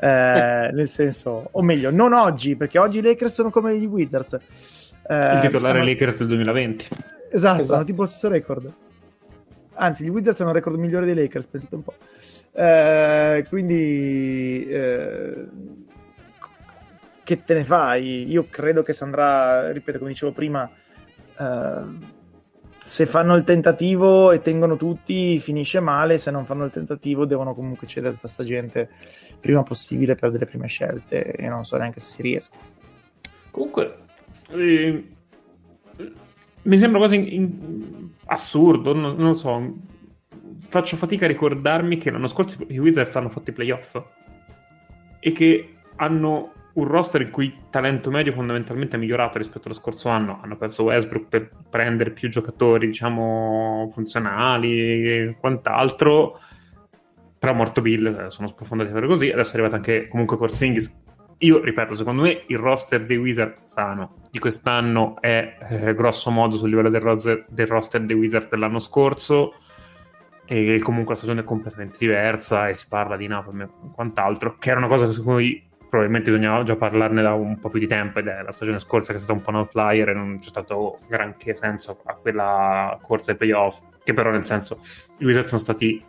Eh, 0.00 0.70
nel 0.72 0.88
senso, 0.88 1.48
o 1.50 1.62
meglio, 1.62 1.90
non 1.90 2.12
oggi, 2.12 2.56
perché 2.56 2.78
oggi 2.78 2.98
i 2.98 3.02
Lakers 3.02 3.32
sono 3.32 3.50
come 3.50 3.76
gli 3.78 3.86
Wizards. 3.86 4.32
il 4.32 5.38
titolare 5.40 5.80
diciamo... 5.80 5.84
Lakers 5.84 6.16
del 6.18 6.26
2020. 6.28 6.88
Esatto, 7.30 7.60
esatto. 7.60 7.74
hanno 7.74 7.84
tipo 7.84 8.02
lo 8.02 8.08
stesso 8.08 8.28
record. 8.28 8.72
Anzi, 9.74 10.04
gli 10.04 10.08
Wizards 10.08 10.40
hanno 10.40 10.50
un 10.50 10.56
record 10.56 10.78
migliore 10.78 11.06
dei 11.06 11.14
Lakers, 11.14 11.46
pensate 11.46 11.74
un 11.74 11.82
po'. 11.82 11.94
Eh, 12.52 13.44
quindi, 13.48 14.64
eh, 14.68 15.44
che 17.24 17.44
te 17.44 17.54
ne 17.54 17.64
fai? 17.64 18.30
Io 18.30 18.46
credo 18.48 18.82
che 18.82 18.92
si 18.92 19.02
andrà, 19.02 19.72
ripeto, 19.72 19.98
come 19.98 20.10
dicevo 20.10 20.32
prima, 20.32 20.70
eh, 21.38 21.82
se 22.78 23.06
fanno 23.06 23.34
il 23.34 23.44
tentativo 23.44 24.30
e 24.30 24.40
tengono 24.40 24.76
tutti, 24.76 25.38
finisce 25.38 25.80
male. 25.80 26.18
Se 26.18 26.30
non 26.30 26.44
fanno 26.44 26.66
il 26.66 26.70
tentativo, 26.70 27.24
devono 27.24 27.54
comunque 27.54 27.86
cedere 27.86 28.18
a 28.20 28.28
sta 28.28 28.44
gente 28.44 28.90
prima 29.40 29.62
possibile 29.62 30.14
per 30.14 30.30
delle 30.30 30.44
prime 30.44 30.68
scelte. 30.68 31.32
E 31.32 31.48
non 31.48 31.64
so 31.64 31.78
neanche 31.78 32.00
se 32.00 32.10
si 32.10 32.22
riesca. 32.22 32.56
Comunque, 33.50 33.98
eh, 34.50 35.04
mi 36.62 36.76
sembra 36.78 36.98
quasi 36.98 37.16
in, 37.16 37.26
in, 37.32 38.08
assurdo. 38.26 38.92
Non, 38.92 39.16
non, 39.16 39.34
so. 39.34 39.76
Faccio 40.68 40.96
fatica 40.96 41.24
a 41.24 41.28
ricordarmi 41.28 41.96
che 41.96 42.10
l'anno 42.10 42.26
scorso 42.26 42.64
i 42.68 42.78
Wizards 42.78 43.16
hanno 43.16 43.30
fatto 43.30 43.48
i 43.48 43.54
playoff 43.54 43.98
e 45.20 45.32
che 45.32 45.74
hanno 45.96 46.52
un 46.74 46.88
roster 46.88 47.20
in 47.20 47.30
cui 47.30 47.54
talento 47.70 48.10
medio 48.10 48.32
fondamentalmente 48.32 48.96
è 48.96 48.98
migliorato 48.98 49.38
rispetto 49.38 49.68
allo 49.68 49.76
scorso 49.76 50.08
anno. 50.08 50.40
Hanno 50.42 50.56
perso 50.56 50.84
Westbrook 50.84 51.28
per 51.28 51.50
prendere 51.70 52.10
più 52.10 52.28
giocatori, 52.28 52.86
diciamo, 52.86 53.90
funzionali 53.92 54.80
e 54.80 55.36
quant'altro. 55.38 56.40
Però 57.38 57.54
morto 57.54 57.80
Bill, 57.80 58.06
eh, 58.06 58.30
sono 58.30 58.48
sprofondati 58.48 58.90
per 58.90 59.06
così. 59.06 59.30
Adesso 59.30 59.50
è 59.50 59.54
arrivato 59.54 59.76
anche 59.76 60.08
comunque 60.08 60.36
Porzingis. 60.36 61.02
Io 61.38 61.62
ripeto, 61.62 61.94
secondo 61.94 62.22
me 62.22 62.44
il 62.46 62.58
roster 62.58 63.04
dei 63.04 63.16
Wizard 63.18 63.64
sano 63.64 64.22
di 64.30 64.38
quest'anno 64.38 65.20
è 65.20 65.58
eh, 65.68 65.94
grosso 65.94 66.30
modo 66.30 66.56
sul 66.56 66.70
livello 66.70 66.88
del, 66.88 67.00
roster, 67.00 67.44
del 67.48 67.66
roster 67.66 68.02
dei 68.02 68.16
Wizard 68.16 68.48
dell'anno 68.48 68.78
scorso 68.78 69.54
e 70.46 70.78
comunque 70.82 71.14
la 71.14 71.18
stagione 71.18 71.40
è 71.40 71.44
completamente 71.44 71.96
diversa 71.98 72.68
e 72.68 72.74
si 72.74 72.86
parla 72.88 73.16
di 73.16 73.26
Napoli 73.26 73.62
e 73.62 73.68
quant'altro, 73.94 74.56
che 74.58 74.70
era 74.70 74.78
una 74.78 74.88
cosa 74.88 75.10
su 75.10 75.22
cui 75.22 75.72
probabilmente 75.94 76.32
bisognava 76.32 76.64
già 76.64 76.74
parlarne 76.74 77.22
da 77.22 77.34
un 77.34 77.56
po' 77.60 77.68
più 77.68 77.78
di 77.78 77.86
tempo 77.86 78.18
ed 78.18 78.26
è 78.26 78.42
la 78.42 78.50
stagione 78.50 78.80
scorsa 78.80 79.12
che 79.12 79.18
è 79.18 79.20
stata 79.20 79.32
un 79.32 79.42
po' 79.42 79.50
un 79.50 79.56
outlier 79.56 80.08
e 80.08 80.12
non 80.12 80.40
c'è 80.40 80.48
stato 80.48 80.98
granché 81.06 81.54
senso 81.54 82.00
a 82.04 82.14
quella 82.14 82.98
corsa 83.00 83.30
ai 83.30 83.36
playoff 83.36 83.80
che 84.02 84.12
però 84.12 84.32
nel 84.32 84.44
senso 84.44 84.80
i 85.18 85.24
Wizards 85.24 85.50
sono 85.50 85.60
stati 85.60 86.04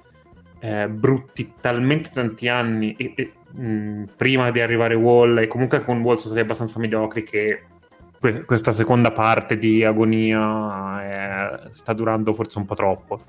eh, 0.59 0.87
brutti 0.87 1.53
talmente 1.61 2.09
tanti 2.11 2.47
anni 2.47 2.95
e, 2.95 3.13
e, 3.15 3.61
mh, 3.61 4.13
prima 4.15 4.49
di 4.49 4.59
arrivare 4.59 4.95
Wall 4.95 5.37
e 5.37 5.47
comunque 5.47 5.83
con 5.83 6.01
Wall 6.01 6.15
sono 6.15 6.29
stati 6.29 6.39
abbastanza 6.39 6.79
mediocri 6.79 7.21
che 7.21 7.65
que- 8.19 8.43
questa 8.43 8.71
seconda 8.71 9.11
parte 9.11 9.55
di 9.55 9.83
agonia 9.83 11.03
eh, 11.67 11.69
sta 11.73 11.93
durando 11.93 12.33
forse 12.33 12.57
un 12.57 12.65
po' 12.65 12.73
troppo. 12.73 13.23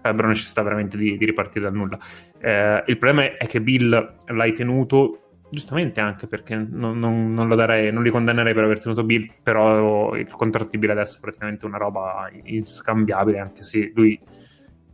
Avrebbero 0.00 0.28
necessità 0.28 0.62
veramente 0.62 0.96
di, 0.96 1.18
di 1.18 1.24
ripartire 1.24 1.64
dal 1.64 1.74
nulla. 1.74 1.98
Eh, 2.38 2.84
il 2.86 2.98
problema 2.98 3.36
è 3.36 3.46
che 3.48 3.60
Bill 3.60 4.14
l'hai 4.26 4.52
tenuto 4.52 5.22
Giustamente 5.50 6.00
anche 6.00 6.26
perché 6.26 6.54
non, 6.54 6.98
non, 6.98 7.32
non, 7.32 7.48
darei, 7.56 7.90
non 7.90 8.02
li 8.02 8.10
condannerei 8.10 8.52
per 8.52 8.64
aver 8.64 8.80
tenuto 8.80 9.02
Bill, 9.02 9.30
però 9.42 10.14
il 10.14 10.28
contratto 10.28 10.68
di 10.70 10.78
Bill 10.78 10.90
adesso 10.90 11.16
è 11.16 11.20
praticamente 11.20 11.64
una 11.64 11.78
roba 11.78 12.30
inscambiabile, 12.44 13.38
anche 13.38 13.62
se 13.62 13.90
lui 13.94 14.20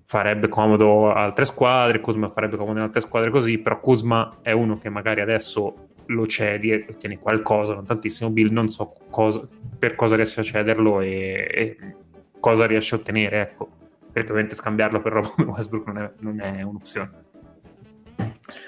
farebbe 0.04 0.48
comodo 0.48 1.12
altre 1.12 1.44
squadre, 1.44 1.98
Kuzma 2.00 2.30
farebbe 2.30 2.56
comodo 2.56 2.78
in 2.78 2.84
altre 2.84 3.00
squadre 3.00 3.30
così, 3.30 3.58
però 3.58 3.80
Kuzma 3.80 4.38
è 4.42 4.52
uno 4.52 4.78
che 4.78 4.88
magari 4.90 5.20
adesso 5.20 5.88
lo 6.06 6.26
cedi 6.26 6.70
e 6.70 6.86
ottieni 6.88 7.18
qualcosa, 7.18 7.74
non 7.74 7.86
tantissimo, 7.86 8.30
Bill 8.30 8.52
non 8.52 8.70
so 8.70 8.94
cosa, 9.10 9.40
per 9.78 9.94
cosa 9.94 10.16
riesce 10.16 10.40
a 10.40 10.44
cederlo 10.44 11.00
e, 11.00 11.48
e, 11.50 11.76
cosa 12.38 12.66
riesce 12.66 12.94
a 12.94 12.98
ottenere, 12.98 13.40
ecco, 13.40 13.70
perché 14.12 14.28
ovviamente 14.30 14.54
scambiarlo 14.54 15.00
per 15.00 15.32
come 15.34 15.50
Westbrook 15.50 15.86
non 15.86 15.98
è, 15.98 16.12
non 16.18 16.40
è 16.40 16.62
un'opzione. 16.62 17.23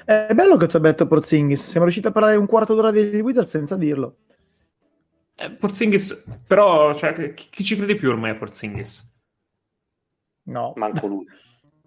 È 0.06 0.32
bello 0.34 0.56
che 0.56 0.68
tu 0.68 0.76
abbia 0.76 0.90
detto 0.90 1.08
Porzingis. 1.08 1.64
Siamo 1.64 1.84
riusciti 1.84 2.06
a 2.06 2.12
parlare 2.12 2.36
un 2.36 2.46
quarto 2.46 2.74
d'ora 2.74 2.92
dei 2.92 3.20
Wizards 3.20 3.50
senza 3.50 3.76
dirlo. 3.76 4.18
Eh, 5.34 5.50
Porzingis, 5.50 6.24
però, 6.46 6.94
cioè, 6.94 7.34
chi, 7.34 7.48
chi, 7.50 7.64
ci 7.64 7.76
crede 7.76 7.96
più 7.96 8.08
ormai 8.08 8.30
a 8.30 8.36
Porzingis? 8.36 9.12
No. 10.44 10.72
Manco 10.76 11.06
lui. 11.08 11.26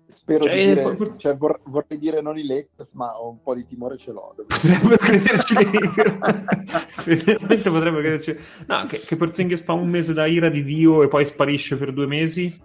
Spero 0.05 0.43
cioè, 0.43 0.53
di 0.53 0.65
dire, 0.65 0.95
por- 0.95 1.15
cioè, 1.17 1.37
vor- 1.37 1.61
vorrei 1.65 1.97
dire 1.97 2.19
non 2.19 2.37
i 2.37 2.45
Lakers, 2.45 2.93
ma 2.95 3.17
ho 3.19 3.29
un 3.29 3.41
po' 3.41 3.55
di 3.55 3.65
timore 3.65 3.95
ce 3.97 4.11
l'ho. 4.11 4.35
Potrebbero 4.47 4.97
crederci 4.97 5.53
Veramente 7.05 7.69
potrebbero 7.69 8.01
crederci. 8.01 8.37
No, 8.65 8.85
che, 8.85 8.99
che 8.99 9.15
Porzingis 9.15 9.61
fa 9.61 9.73
un 9.73 9.87
mese 9.87 10.13
da 10.13 10.25
ira 10.25 10.49
di 10.49 10.63
Dio 10.63 11.03
e 11.03 11.07
poi 11.07 11.25
sparisce 11.25 11.77
per 11.77 11.93
due 11.93 12.05
mesi. 12.05 12.59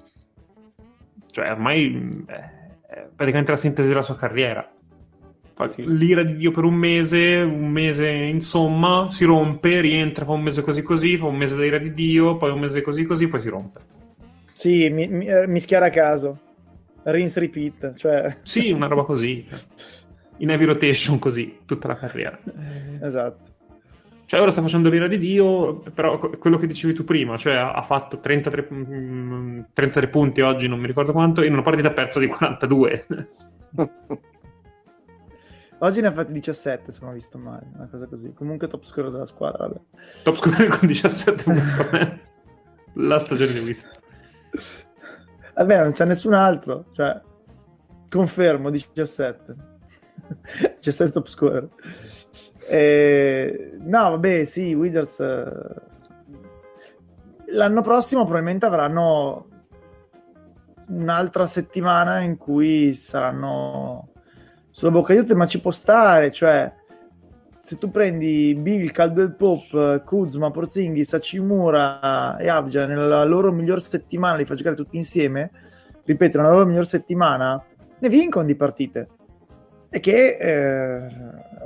Cioè, 1.31 1.51
ormai 1.51 2.25
è, 2.27 2.33
è 2.87 3.09
praticamente 3.15 3.53
la 3.53 3.57
sintesi 3.57 3.89
della 3.89 4.03
sua 4.03 4.16
carriera 4.16 4.74
sì. 5.66 5.85
l'ira 5.86 6.22
di 6.22 6.36
Dio 6.36 6.51
per 6.51 6.64
un 6.64 6.74
mese, 6.74 7.36
un 7.40 7.70
mese 7.70 8.09
insomma, 8.09 9.09
si 9.10 9.24
rompe, 9.24 9.81
rientra, 9.81 10.24
fa 10.24 10.32
un 10.32 10.43
mese 10.43 10.62
così 10.62 10.82
così, 10.82 11.16
fa 11.16 11.26
un 11.26 11.36
mese 11.36 11.56
da 11.56 11.64
ira 11.64 11.78
di 11.78 11.94
Dio, 11.94 12.36
poi 12.36 12.51
un 12.51 12.60
mese 12.60 12.82
così 12.82 13.05
così, 13.05 13.28
poi 13.28 13.40
si 13.40 13.48
rompe. 13.48 13.81
Sì, 14.55 14.89
mi, 14.89 15.06
mi, 15.09 15.26
eh, 15.26 15.47
mischiare 15.47 15.86
a 15.86 15.90
caso. 15.90 16.39
Rinse 17.05 17.40
repeat, 17.40 17.97
cioè... 17.97 18.36
Sì, 18.43 18.70
una 18.70 18.86
roba 18.86 19.05
così. 19.05 19.47
In 20.39 20.51
heavy 20.51 20.64
rotation 20.64 21.18
così, 21.18 21.59
tutta 21.66 21.89
la 21.89 21.97
carriera. 21.97 22.39
Esatto. 23.01 23.52
Cioè 24.26 24.40
ora 24.40 24.51
sta 24.51 24.62
facendo 24.62 24.89
l'ira 24.89 25.06
di 25.06 25.18
Dio, 25.18 25.81
però 25.93 26.18
quello 26.18 26.56
che 26.56 26.66
dicevi 26.66 26.94
tu 26.94 27.05
prima, 27.05 27.36
cioè 27.36 27.55
ha 27.55 27.82
fatto 27.82 28.18
33, 28.18 29.68
33 29.72 30.09
punti 30.09 30.40
oggi, 30.40 30.66
non 30.66 30.81
mi 30.81 30.86
ricordo 30.86 31.12
quanto, 31.12 31.44
in 31.44 31.52
una 31.52 31.62
partita 31.62 31.90
persa 31.90 32.18
di 32.20 32.26
42. 32.26 33.06
Oggi 35.79 36.01
ne 36.01 36.07
ha 36.07 36.13
fatti 36.13 36.33
17, 36.33 36.93
se 36.93 36.99
non 37.01 37.11
ho 37.11 37.13
visto 37.13 37.37
male, 37.39 37.67
una 37.75 37.89
cosa 37.89 38.07
così. 38.07 38.33
Comunque 38.33 38.69
top 38.69 38.85
scorer 38.85 39.11
della 39.11 39.25
squadra, 39.27 39.67
vabbè. 39.67 39.81
Top 40.23 40.37
scorer 40.37 40.79
con 40.79 40.87
17 40.87 41.43
punti 41.45 42.21
La 42.95 43.19
stagione 43.19 43.53
di 43.53 43.59
Wizard. 43.59 44.01
Vabbè, 45.55 45.83
non 45.83 45.93
c'è 45.93 46.05
nessun 46.05 46.33
altro, 46.33 46.87
cioè 46.93 47.21
confermo 48.09 48.71
17. 48.71 49.55
17 50.81 51.13
top 51.13 51.27
scorer. 51.29 51.69
E... 52.67 53.77
No, 53.81 54.11
vabbè, 54.11 54.45
sì, 54.45 54.73
Wizards 54.75 55.21
eh, 55.21 55.53
l'anno 57.47 57.83
prossimo 57.83 58.23
probabilmente 58.23 58.67
avranno 58.67 59.49
un'altra 60.89 61.47
settimana 61.47 62.21
in 62.21 62.37
cui 62.37 62.95
saranno 62.95 64.14
sulla 64.75 64.91
bocca 64.91 65.13
di 65.15 65.21
tutti, 65.21 65.35
ma 65.37 65.47
ci 65.47 65.61
può 65.61 65.71
stare, 65.71 66.33
cioè 66.33 66.71
se 67.61 67.79
tu 67.79 67.93
prendi 67.93 68.57
Bill, 68.57 68.91
Caldwell 68.91 69.37
Pop, 69.37 70.03
Kuzma, 70.03 70.51
Porzingis, 70.51 71.15
Hachimura 71.15 72.37
e 72.39 72.49
Abja 72.49 72.85
nella 72.85 73.23
loro 73.23 73.53
miglior 73.53 73.81
settimana, 73.81 74.35
li 74.35 74.45
fa 74.45 74.57
giocare 74.57 74.75
tutti 74.75 74.97
insieme, 74.97 75.53
ripeto, 76.05 76.39
nella 76.39 76.51
loro 76.51 76.67
miglior 76.67 76.87
settimana, 76.87 77.65
ne 78.01 78.09
vincono 78.09 78.47
di 78.47 78.57
partite. 78.57 79.09
E 79.91 80.01
che 80.01 80.39
eh, 80.39 81.09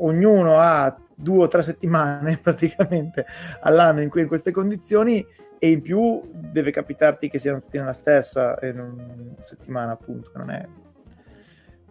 ognuno 0.00 0.58
ha 0.58 0.94
due 1.14 1.44
o 1.44 1.48
tre 1.48 1.62
settimane 1.62 2.36
praticamente 2.44 3.24
all'anno 3.62 4.02
in 4.02 4.10
cui 4.10 4.20
in 4.20 4.28
queste 4.28 4.50
condizioni 4.50 5.26
e 5.58 5.70
in 5.70 5.80
più 5.80 6.20
deve 6.30 6.72
capitarti 6.72 7.30
che 7.30 7.38
siano 7.38 7.62
tutti 7.62 7.78
nella 7.78 7.94
stessa 7.94 8.54
settimana 9.40 9.92
appunto, 9.92 10.30
non 10.34 10.50
è 10.50 10.62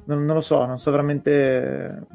non, 0.08 0.26
non 0.26 0.36
lo 0.36 0.42
so, 0.42 0.66
non 0.66 0.80
so 0.80 0.92
veramente... 0.92 2.06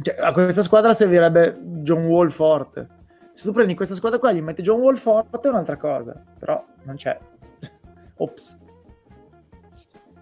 Cioè, 0.00 0.16
a 0.20 0.32
questa 0.32 0.62
squadra 0.62 0.94
servirebbe 0.94 1.58
John 1.82 2.06
Wall 2.06 2.30
forte. 2.30 2.86
Se 3.34 3.44
tu 3.44 3.52
prendi 3.52 3.74
questa 3.74 3.96
squadra 3.96 4.18
qua 4.18 4.30
e 4.30 4.36
gli 4.36 4.40
metti 4.40 4.62
John 4.62 4.80
Wall 4.80 4.96
forte 4.96 5.48
è 5.48 5.50
un'altra 5.50 5.76
cosa, 5.76 6.20
però 6.38 6.64
non 6.84 6.96
c'è. 6.96 7.18
Ops. 8.16 8.58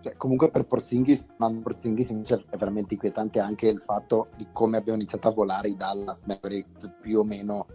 Cioè, 0.01 0.17
comunque 0.17 0.51
per 0.51 0.65
Porzingis, 0.65 1.27
Porzingis 1.37 2.11
invece 2.11 2.45
è 2.49 2.57
veramente 2.57 2.95
inquietante 2.95 3.41
anche 3.41 3.69
il 3.69 3.81
fatto 3.81 4.29
di 4.37 4.47
come 4.53 4.79
abbiamo 4.79 4.99
iniziato 4.99 5.29
a 5.29 5.33
volare 5.33 5.69
i 5.69 5.77
Dallas 5.77 6.23
Mavericks 6.23 6.95
più 7.01 7.19
o 7.19 7.25
meno 7.25 7.67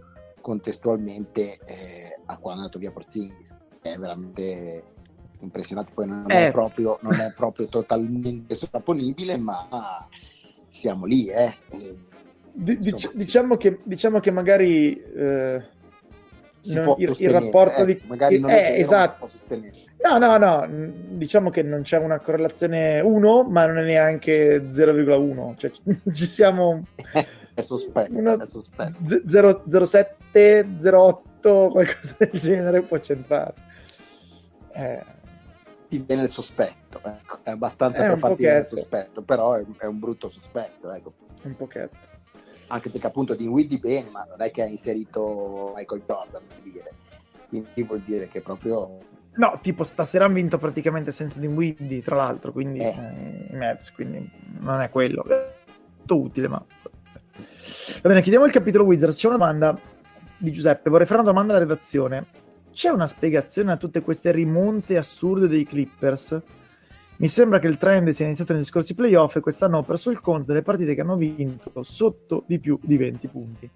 contestualmente 0.42 1.60
eh, 1.60 2.20
a 2.26 2.38
quando 2.38 2.62
è 2.62 2.64
andato 2.64 2.80
via 2.80 2.92
Porzingis. 2.92 3.56
È 3.82 3.96
veramente 3.98 4.86
impressionante, 5.42 5.92
poi 5.94 6.08
non, 6.08 6.26
eh. 6.30 6.48
è, 6.48 6.52
proprio, 6.52 6.98
non 7.02 7.20
è 7.20 7.32
proprio 7.36 7.68
totalmente 7.68 8.56
sovrapponibile, 8.56 9.38
ma 9.38 10.08
siamo 10.70 11.06
lì. 11.06 11.28
Eh. 11.28 11.54
D- 12.54 12.78
dic- 12.78 13.14
diciamo, 13.16 13.58
che, 13.58 13.80
diciamo 13.84 14.20
che 14.20 14.32
magari 14.32 15.02
eh, 15.02 15.64
non, 16.66 16.96
il, 16.98 17.16
il, 17.18 17.30
rapporto 17.30 17.82
eh, 17.82 17.86
di... 17.86 18.02
Magari 18.08 18.40
non 18.40 18.50
è 18.50 18.74
eh, 18.74 18.80
esatto. 18.80 19.30
No, 20.04 20.18
no, 20.18 20.38
no, 20.38 20.68
diciamo 21.10 21.50
che 21.50 21.62
non 21.62 21.84
c'è 21.84 21.98
una 21.98 22.20
correlazione 22.20 23.00
1, 23.00 23.44
ma 23.44 23.66
non 23.66 23.78
è 23.80 23.84
neanche 23.84 24.68
0,1, 24.70 25.58
cioè 25.58 25.72
ci 26.12 26.26
siamo... 26.26 26.86
è 27.54 27.62
sospetto, 27.62 28.18
uno, 28.18 28.40
è 28.40 28.48
sospetto. 28.48 28.94
0,7, 29.04 30.06
0,8, 30.34 31.70
qualcosa 31.70 32.16
del 32.18 32.30
genere 32.40 32.82
può 32.82 32.98
centrare. 33.00 33.54
Eh 34.74 35.20
ti 35.92 36.02
viene 36.08 36.24
il 36.24 36.30
sospetto, 36.30 37.02
ecco. 37.04 37.40
è 37.44 37.50
abbastanza 37.50 38.06
è 38.06 38.08
per 38.08 38.18
farti 38.18 38.44
il 38.44 38.64
sospetto, 38.64 39.22
però 39.24 39.56
è, 39.56 39.66
è, 39.78 39.86
un 39.88 40.00
brutto 40.00 40.30
sospetto, 40.30 40.90
ecco. 40.90 41.12
Un 41.42 41.58
pochetto. 41.58 41.98
Anche 42.68 42.90
perché 42.90 43.08
appunto 43.08 43.36
di 43.36 43.46
Widdy 43.46 43.78
bene, 43.78 44.10
ma 44.10 44.26
non 44.26 44.42
è 44.42 44.52
che 44.52 44.62
ha 44.62 44.68
inserito 44.68 45.74
Michael 45.76 46.04
Jordan, 46.08 46.44
per 46.48 46.62
dire. 46.62 46.94
Quindi 47.50 47.84
vuol 47.84 48.00
dire 48.00 48.30
che 48.30 48.40
proprio... 48.40 49.00
No, 49.34 49.60
tipo 49.62 49.84
stasera 49.84 50.24
hanno 50.24 50.36
vinto 50.36 50.58
praticamente 50.58 51.12
senza 51.12 51.40
di 51.40 51.48
Widdy, 51.48 52.00
tra 52.00 52.16
l'altro, 52.16 52.54
quindi 52.54 52.80
eh. 52.80 52.96
Eh, 52.96 53.48
i 53.54 53.58
Mavs, 53.58 53.92
quindi 53.92 54.32
non 54.60 54.80
è 54.80 54.90
quello. 54.90 55.26
Tutto 56.00 56.20
utile, 56.22 56.48
ma... 56.48 56.66
Va 58.02 58.10
bene, 58.10 58.22
chiediamo 58.22 58.46
il 58.46 58.54
capitolo 58.54 58.86
Wizards. 58.86 59.18
C'è 59.18 59.28
una 59.28 59.36
domanda 59.36 59.78
di 60.38 60.54
Giuseppe, 60.54 60.90
vorrei 60.90 61.06
fare 61.06 61.20
una 61.20 61.30
domanda 61.30 61.52
alla 61.52 61.64
redazione 61.64 62.26
c'è 62.82 62.90
una 62.90 63.06
spiegazione 63.06 63.74
a 63.74 63.78
tutte 63.78 64.02
queste 64.02 64.32
rimonte 64.32 64.98
assurde 64.98 65.48
dei 65.48 65.66
Clippers? 65.66 66.42
Mi 67.18 67.28
sembra 67.28 67.60
che 67.60 67.68
il 67.68 67.78
trend 67.78 68.10
sia 68.10 68.26
iniziato 68.26 68.54
negli 68.54 68.64
scorsi 68.64 68.96
playoff 68.96 69.36
e 69.36 69.40
quest'anno 69.40 69.78
ho 69.78 69.84
perso 69.84 70.10
il 70.10 70.20
conto 70.20 70.48
delle 70.48 70.64
partite 70.64 70.96
che 70.96 71.02
hanno 71.02 71.16
vinto 71.16 71.84
sotto 71.84 72.44
di 72.48 72.58
più 72.58 72.80
di 72.82 72.98
20 72.98 73.28
punti. 73.28 73.70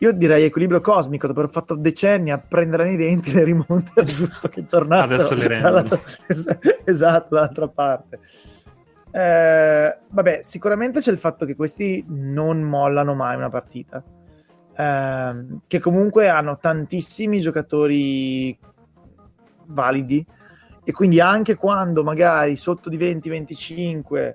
Io 0.00 0.12
direi 0.12 0.44
equilibrio 0.44 0.82
cosmico, 0.82 1.26
dopo 1.26 1.38
aver 1.40 1.50
fatto 1.50 1.76
decenni 1.76 2.30
a 2.30 2.36
prendere 2.36 2.84
nei 2.84 2.98
denti 2.98 3.32
le 3.32 3.42
rimonte, 3.42 4.02
è 4.02 4.02
giusto 4.02 4.50
che 4.50 4.66
tornassero. 4.68 5.14
Adesso 5.14 5.34
le 5.34 5.48
rendono. 5.48 5.88
esatto, 6.84 7.34
dall'altra 7.36 7.68
parte. 7.68 8.18
Eh, 9.12 9.96
vabbè, 10.10 10.40
sicuramente 10.42 11.00
c'è 11.00 11.10
il 11.10 11.16
fatto 11.16 11.46
che 11.46 11.56
questi 11.56 12.04
non 12.06 12.60
mollano 12.60 13.14
mai 13.14 13.34
una 13.34 13.48
partita 13.48 14.04
ehm, 14.76 15.60
che 15.66 15.78
comunque 15.80 16.28
hanno 16.28 16.58
tantissimi 16.58 17.40
giocatori 17.40 18.56
validi 19.66 20.24
e 20.84 20.92
quindi 20.92 21.20
anche 21.20 21.56
quando 21.56 22.04
magari 22.04 22.54
sotto 22.56 22.88
di 22.88 22.96
20-25 22.96 24.34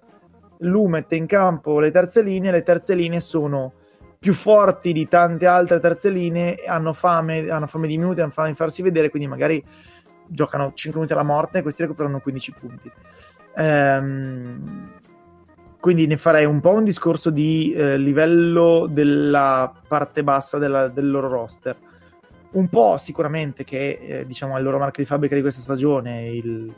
lui 0.60 0.90
mette 0.90 1.16
in 1.16 1.26
campo 1.26 1.80
le 1.80 1.92
terze 1.92 2.22
linee, 2.22 2.52
le 2.52 2.64
terze 2.64 2.94
linee 2.94 3.20
sono 3.20 3.74
più 4.20 4.34
forti 4.34 4.94
di 4.94 5.08
tante 5.08 5.48
altre 5.48 5.80
terze 5.80 6.10
linee, 6.10 6.64
hanno 6.68 6.94
fame, 6.94 7.50
hanno 7.50 7.66
fame 7.66 7.88
di 7.88 7.98
minuti, 7.98 8.22
hanno 8.22 8.30
fame 8.30 8.50
di 8.50 8.56
farsi 8.56 8.84
vedere, 8.84 9.10
quindi 9.10 9.28
magari 9.28 9.64
giocano 10.28 10.74
5 10.76 11.00
minuti 11.00 11.14
alla 11.14 11.28
morte 11.28 11.58
e 11.58 11.62
questi 11.64 11.82
recuperano 11.82 12.20
15 12.20 12.54
punti. 12.54 12.92
Ehm, 13.56 14.92
quindi 15.82 16.06
ne 16.06 16.16
farei 16.16 16.46
un 16.46 16.62
po' 16.62 16.74
un 16.74 16.84
discorso 16.84 17.32
di 17.32 17.74
eh, 17.74 17.98
livello 17.98 18.88
della 18.88 19.74
parte 19.88 20.24
bassa 20.24 20.60
della, 20.60 20.88
del 20.88 21.10
loro 21.10 21.28
roster. 21.28 21.76
Un 22.52 22.70
po' 22.70 22.98
sicuramente 22.98 23.64
che 23.64 24.00
eh, 24.00 24.26
diciamo 24.28 24.56
è 24.56 24.60
il 24.60 24.64
loro 24.64 24.78
marchio 24.78 25.02
di 25.02 25.10
fabbrica 25.10 25.34
di 25.34 25.42
questa 25.42 25.60
stagione, 25.60 26.30
il, 26.30 26.72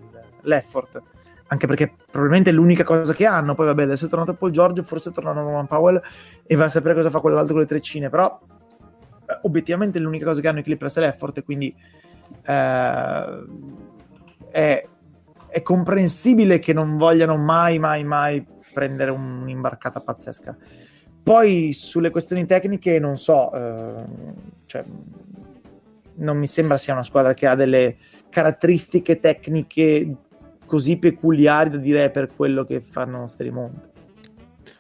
l'effort, 0.43 1.01
anche 1.47 1.67
perché 1.67 1.91
probabilmente 2.09 2.49
è 2.49 2.53
l'unica 2.53 2.85
cosa 2.85 3.13
che 3.13 3.25
hanno. 3.25 3.55
Poi 3.55 3.65
vabbè, 3.65 3.83
adesso 3.83 4.05
è 4.05 4.09
tornato 4.09 4.35
Paul 4.35 4.51
Giorgio, 4.51 4.83
forse 4.83 5.11
torna 5.11 5.33
Norman 5.33 5.67
Powell 5.67 6.01
e 6.45 6.55
va 6.55 6.65
a 6.65 6.69
sapere 6.69 6.95
cosa 6.95 7.09
fa 7.09 7.19
quell'altro 7.19 7.53
con 7.53 7.61
le 7.61 7.67
treccine, 7.67 8.09
però 8.09 8.39
eh, 9.27 9.39
obiettivamente 9.41 9.99
l'unica 9.99 10.25
cosa 10.25 10.39
che 10.39 10.47
hanno 10.47 10.59
i 10.59 10.63
Clippers 10.63 10.95
è 10.95 11.01
l'effort 11.01 11.39
e 11.39 11.43
quindi 11.43 11.75
eh, 12.45 13.43
è, 14.49 14.87
è 15.49 15.61
comprensibile 15.61 16.59
che 16.59 16.71
non 16.71 16.95
vogliano 16.95 17.35
mai, 17.35 17.79
mai, 17.79 18.05
mai 18.05 18.51
prendere 18.73 19.11
un'imbarcata 19.11 20.01
pazzesca. 20.01 20.57
Poi 21.23 21.71
sulle 21.71 22.09
questioni 22.09 22.45
tecniche 22.45 22.99
non 22.99 23.17
so, 23.17 23.53
eh, 23.53 24.03
cioè, 24.65 24.83
non 26.15 26.37
mi 26.37 26.47
sembra 26.47 26.77
sia 26.77 26.93
una 26.93 27.03
squadra 27.03 27.33
che 27.33 27.47
ha 27.47 27.55
delle 27.55 27.97
caratteristiche 28.29 29.19
tecniche 29.19 30.15
così 30.65 30.97
peculiari 30.97 31.69
da 31.69 31.77
dire 31.77 32.09
per 32.09 32.31
quello 32.35 32.65
che 32.65 32.81
fanno 32.81 33.27
Sterimonte. 33.27 33.91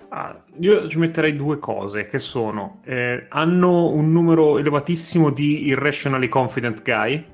Ah, 0.09 0.43
io 0.59 0.87
ci 0.87 0.99
metterei 0.99 1.35
due 1.35 1.57
cose 1.57 2.05
che 2.05 2.19
sono 2.19 2.81
eh, 2.83 3.25
hanno 3.29 3.87
un 3.89 4.11
numero 4.11 4.59
elevatissimo 4.59 5.31
di 5.31 5.65
irrationally 5.65 6.29
confident 6.29 6.83
guy 6.83 7.25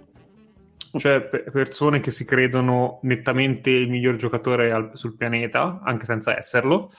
cioè 0.98 1.22
persone 1.22 2.00
che 2.00 2.12
si 2.12 2.26
credono 2.26 3.00
nettamente 3.04 3.70
il 3.70 3.90
miglior 3.90 4.16
giocatore 4.16 4.72
al, 4.72 4.92
sul 4.94 5.16
pianeta, 5.16 5.82
anche 5.84 6.06
senza 6.06 6.38
esserlo. 6.38 6.92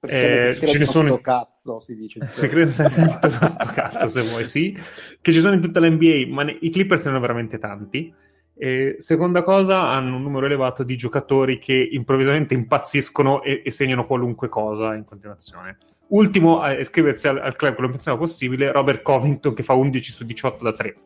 Eh, 0.00 0.58
ce 0.60 0.78
ne 0.78 0.84
sono 0.84 1.18
cazzo, 1.18 1.80
si 1.80 1.94
dice. 1.94 2.26
Si 2.26 2.48
credono 2.48 2.88
sempre 2.90 3.30
sto 3.30 3.70
cazzo, 3.72 4.08
se 4.08 4.22
vuoi, 4.22 4.44
sì. 4.44 4.76
Che 5.20 5.32
ci 5.32 5.40
sono 5.40 5.54
in 5.54 5.60
tutta 5.60 5.80
l'NBA, 5.80 6.24
ma 6.28 6.42
ne, 6.42 6.56
i 6.60 6.70
Clippers 6.70 7.04
ne 7.04 7.10
hanno 7.10 7.20
veramente 7.20 7.58
tanti. 7.58 8.12
E 8.54 8.96
seconda 8.98 9.42
cosa, 9.42 9.90
hanno 9.90 10.16
un 10.16 10.22
numero 10.22 10.46
elevato 10.46 10.82
di 10.82 10.96
giocatori 10.96 11.58
che 11.58 11.74
improvvisamente 11.74 12.54
impazziscono 12.54 13.42
e, 13.42 13.62
e 13.64 13.70
segnano 13.70 14.06
qualunque 14.06 14.48
cosa 14.48 14.94
in 14.94 15.04
continuazione. 15.04 15.78
Ultimo 16.08 16.60
a 16.60 16.72
iscriversi 16.72 17.28
al, 17.28 17.38
al 17.38 17.56
club 17.56 17.74
quello 17.76 17.96
più 17.96 18.16
possibile, 18.16 18.72
Robert 18.72 19.02
Covington 19.02 19.54
che 19.54 19.62
fa 19.62 19.72
11 19.74 20.12
su 20.12 20.24
18 20.24 20.64
da 20.64 20.72
3 20.72 20.96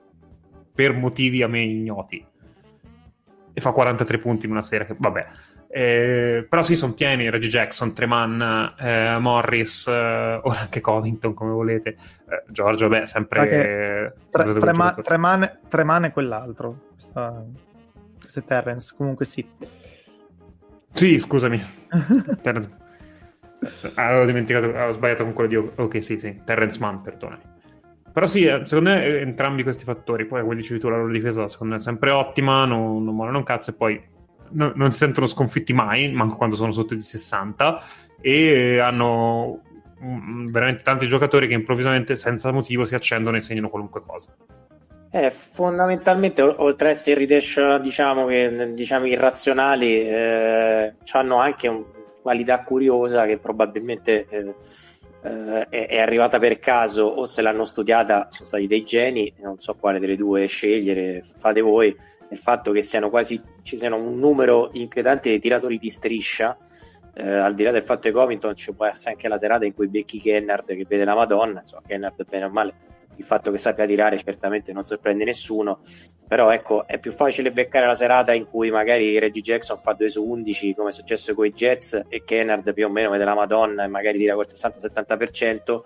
per 0.76 0.92
motivi 0.92 1.42
a 1.42 1.48
me 1.48 1.62
ignoti. 1.62 2.24
E 3.52 3.60
fa 3.60 3.72
43 3.72 4.18
punti 4.18 4.44
in 4.44 4.52
una 4.52 4.62
serie, 4.62 4.86
che 4.86 4.94
vabbè. 4.96 5.26
Eh, 5.68 6.46
però 6.48 6.62
sì, 6.62 6.76
sono 6.76 6.92
pieni, 6.92 7.30
Reggie 7.30 7.48
Jackson, 7.48 7.94
Treman, 7.94 8.74
eh, 8.78 9.18
Morris, 9.18 9.86
eh, 9.86 10.40
ora 10.42 10.60
anche 10.60 10.82
Covington, 10.82 11.32
come 11.32 11.52
volete. 11.52 11.96
Eh, 12.28 12.44
Giorgio, 12.48 12.88
beh, 12.88 13.06
sempre... 13.06 14.14
Tre, 14.30 14.52
Treman, 14.58 15.02
Treman, 15.02 15.58
Treman 15.68 16.04
è 16.04 16.12
quell'altro. 16.12 16.88
Questa, 16.92 17.44
questo 18.20 18.40
è 18.40 18.44
Terrence, 18.44 18.94
comunque 18.94 19.24
sì. 19.24 19.46
Sì, 20.92 21.18
scusami. 21.18 21.62
per... 22.40 22.84
Avevo 23.94 24.26
dimenticato, 24.26 24.66
avevo 24.66 24.92
sbagliato 24.92 25.24
con 25.24 25.32
quello 25.32 25.48
di... 25.48 25.56
Ok, 25.56 26.02
sì, 26.02 26.18
sì, 26.18 26.42
Terrence 26.44 26.78
Mann, 26.78 26.98
perdonami. 26.98 27.54
Però 28.16 28.24
sì, 28.26 28.46
eh, 28.46 28.64
secondo 28.64 28.88
me 28.88 29.04
eh, 29.04 29.20
entrambi 29.20 29.62
questi 29.62 29.84
fattori, 29.84 30.24
poi 30.24 30.40
come 30.40 30.56
dicevi 30.56 30.80
tu, 30.80 30.88
la 30.88 30.96
loro 30.96 31.12
difesa 31.12 31.48
secondo 31.48 31.74
me 31.74 31.80
è 31.80 31.82
sempre 31.82 32.08
ottima, 32.12 32.64
non, 32.64 33.04
non 33.04 33.14
mollano 33.14 33.36
un 33.36 33.44
cazzo 33.44 33.68
e 33.68 33.74
poi 33.74 34.02
no, 34.52 34.72
non 34.74 34.90
si 34.90 34.96
sentono 34.96 35.26
sconfitti 35.26 35.74
mai, 35.74 36.10
manco 36.10 36.36
quando 36.36 36.56
sono 36.56 36.70
sotto 36.70 36.94
di 36.94 37.02
60 37.02 37.82
e 38.22 38.78
hanno 38.78 39.60
um, 40.00 40.50
veramente 40.50 40.82
tanti 40.82 41.06
giocatori 41.06 41.46
che 41.46 41.52
improvvisamente 41.52 42.16
senza 42.16 42.50
motivo 42.52 42.86
si 42.86 42.94
accendono 42.94 43.36
e 43.36 43.40
segnano 43.40 43.68
qualunque 43.68 44.00
cosa. 44.00 44.34
Eh, 45.10 45.30
fondamentalmente, 45.30 46.40
oltre 46.40 46.88
a 46.88 46.90
essere 46.92 47.22
i 47.22 47.26
dash, 47.26 47.80
diciamo, 47.82 48.24
che, 48.24 48.72
diciamo 48.72 49.04
irrazionali, 49.04 50.08
eh, 50.08 50.94
hanno 51.12 51.36
anche 51.36 51.68
una 51.68 51.84
qualità 52.22 52.62
curiosa 52.62 53.26
che 53.26 53.36
probabilmente 53.36 54.26
eh, 54.30 54.54
eh, 55.22 55.66
è, 55.68 55.86
è, 55.88 55.98
arrivata 55.98 56.38
per 56.38 56.58
caso 56.58 57.04
o 57.04 57.24
se 57.26 57.42
l'hanno 57.42 57.64
studiata 57.64 58.28
sono 58.30 58.46
stati 58.46 58.66
dei 58.66 58.84
geni, 58.84 59.32
non 59.38 59.58
so 59.58 59.74
quale 59.74 59.98
delle 59.98 60.16
due 60.16 60.46
scegliere, 60.46 61.22
fate 61.38 61.60
voi, 61.60 61.94
il 62.30 62.38
fatto 62.38 62.72
che 62.72 62.82
siano 62.82 63.10
quasi, 63.10 63.40
ci 63.62 63.78
siano 63.78 63.96
un 63.96 64.18
numero 64.18 64.70
inquietante 64.72 65.30
di 65.30 65.40
tiratori 65.40 65.78
di 65.78 65.90
striscia, 65.90 66.56
eh, 67.14 67.28
al 67.28 67.54
di 67.54 67.62
là 67.62 67.70
del 67.70 67.82
fatto 67.82 68.02
che 68.02 68.12
Covington 68.12 68.54
ci 68.54 68.74
può 68.74 68.84
essere 68.86 69.12
anche 69.12 69.28
la 69.28 69.36
serata 69.36 69.64
in 69.64 69.74
cui 69.74 69.88
becchi 69.88 70.18
Kennard 70.18 70.66
che 70.66 70.84
vede 70.86 71.04
la 71.04 71.14
Madonna, 71.14 71.60
insomma 71.60 71.82
Kennard 71.86 72.24
bene 72.28 72.44
o 72.44 72.50
male 72.50 72.74
il 73.16 73.24
fatto 73.24 73.50
che 73.50 73.58
sappia 73.58 73.86
tirare 73.86 74.18
certamente 74.18 74.72
non 74.72 74.82
sorprende 74.82 75.24
nessuno, 75.24 75.80
però 76.26 76.50
ecco 76.50 76.86
è 76.86 76.98
più 76.98 77.12
facile 77.12 77.52
beccare 77.52 77.86
la 77.86 77.94
serata 77.94 78.32
in 78.32 78.46
cui 78.48 78.70
magari 78.70 79.18
Reggie 79.18 79.40
Jackson 79.40 79.78
fa 79.78 79.92
2 79.92 80.08
su 80.08 80.24
11 80.24 80.74
come 80.74 80.88
è 80.88 80.92
successo 80.92 81.34
con 81.34 81.46
i 81.46 81.52
Jets 81.52 82.04
e 82.08 82.24
Kennard 82.24 82.72
più 82.72 82.86
o 82.86 82.90
meno 82.90 83.10
vede 83.10 83.24
la 83.24 83.34
Madonna 83.34 83.84
e 83.84 83.88
magari 83.88 84.18
tira 84.18 84.34
col 84.34 84.46
60-70%, 84.48 85.80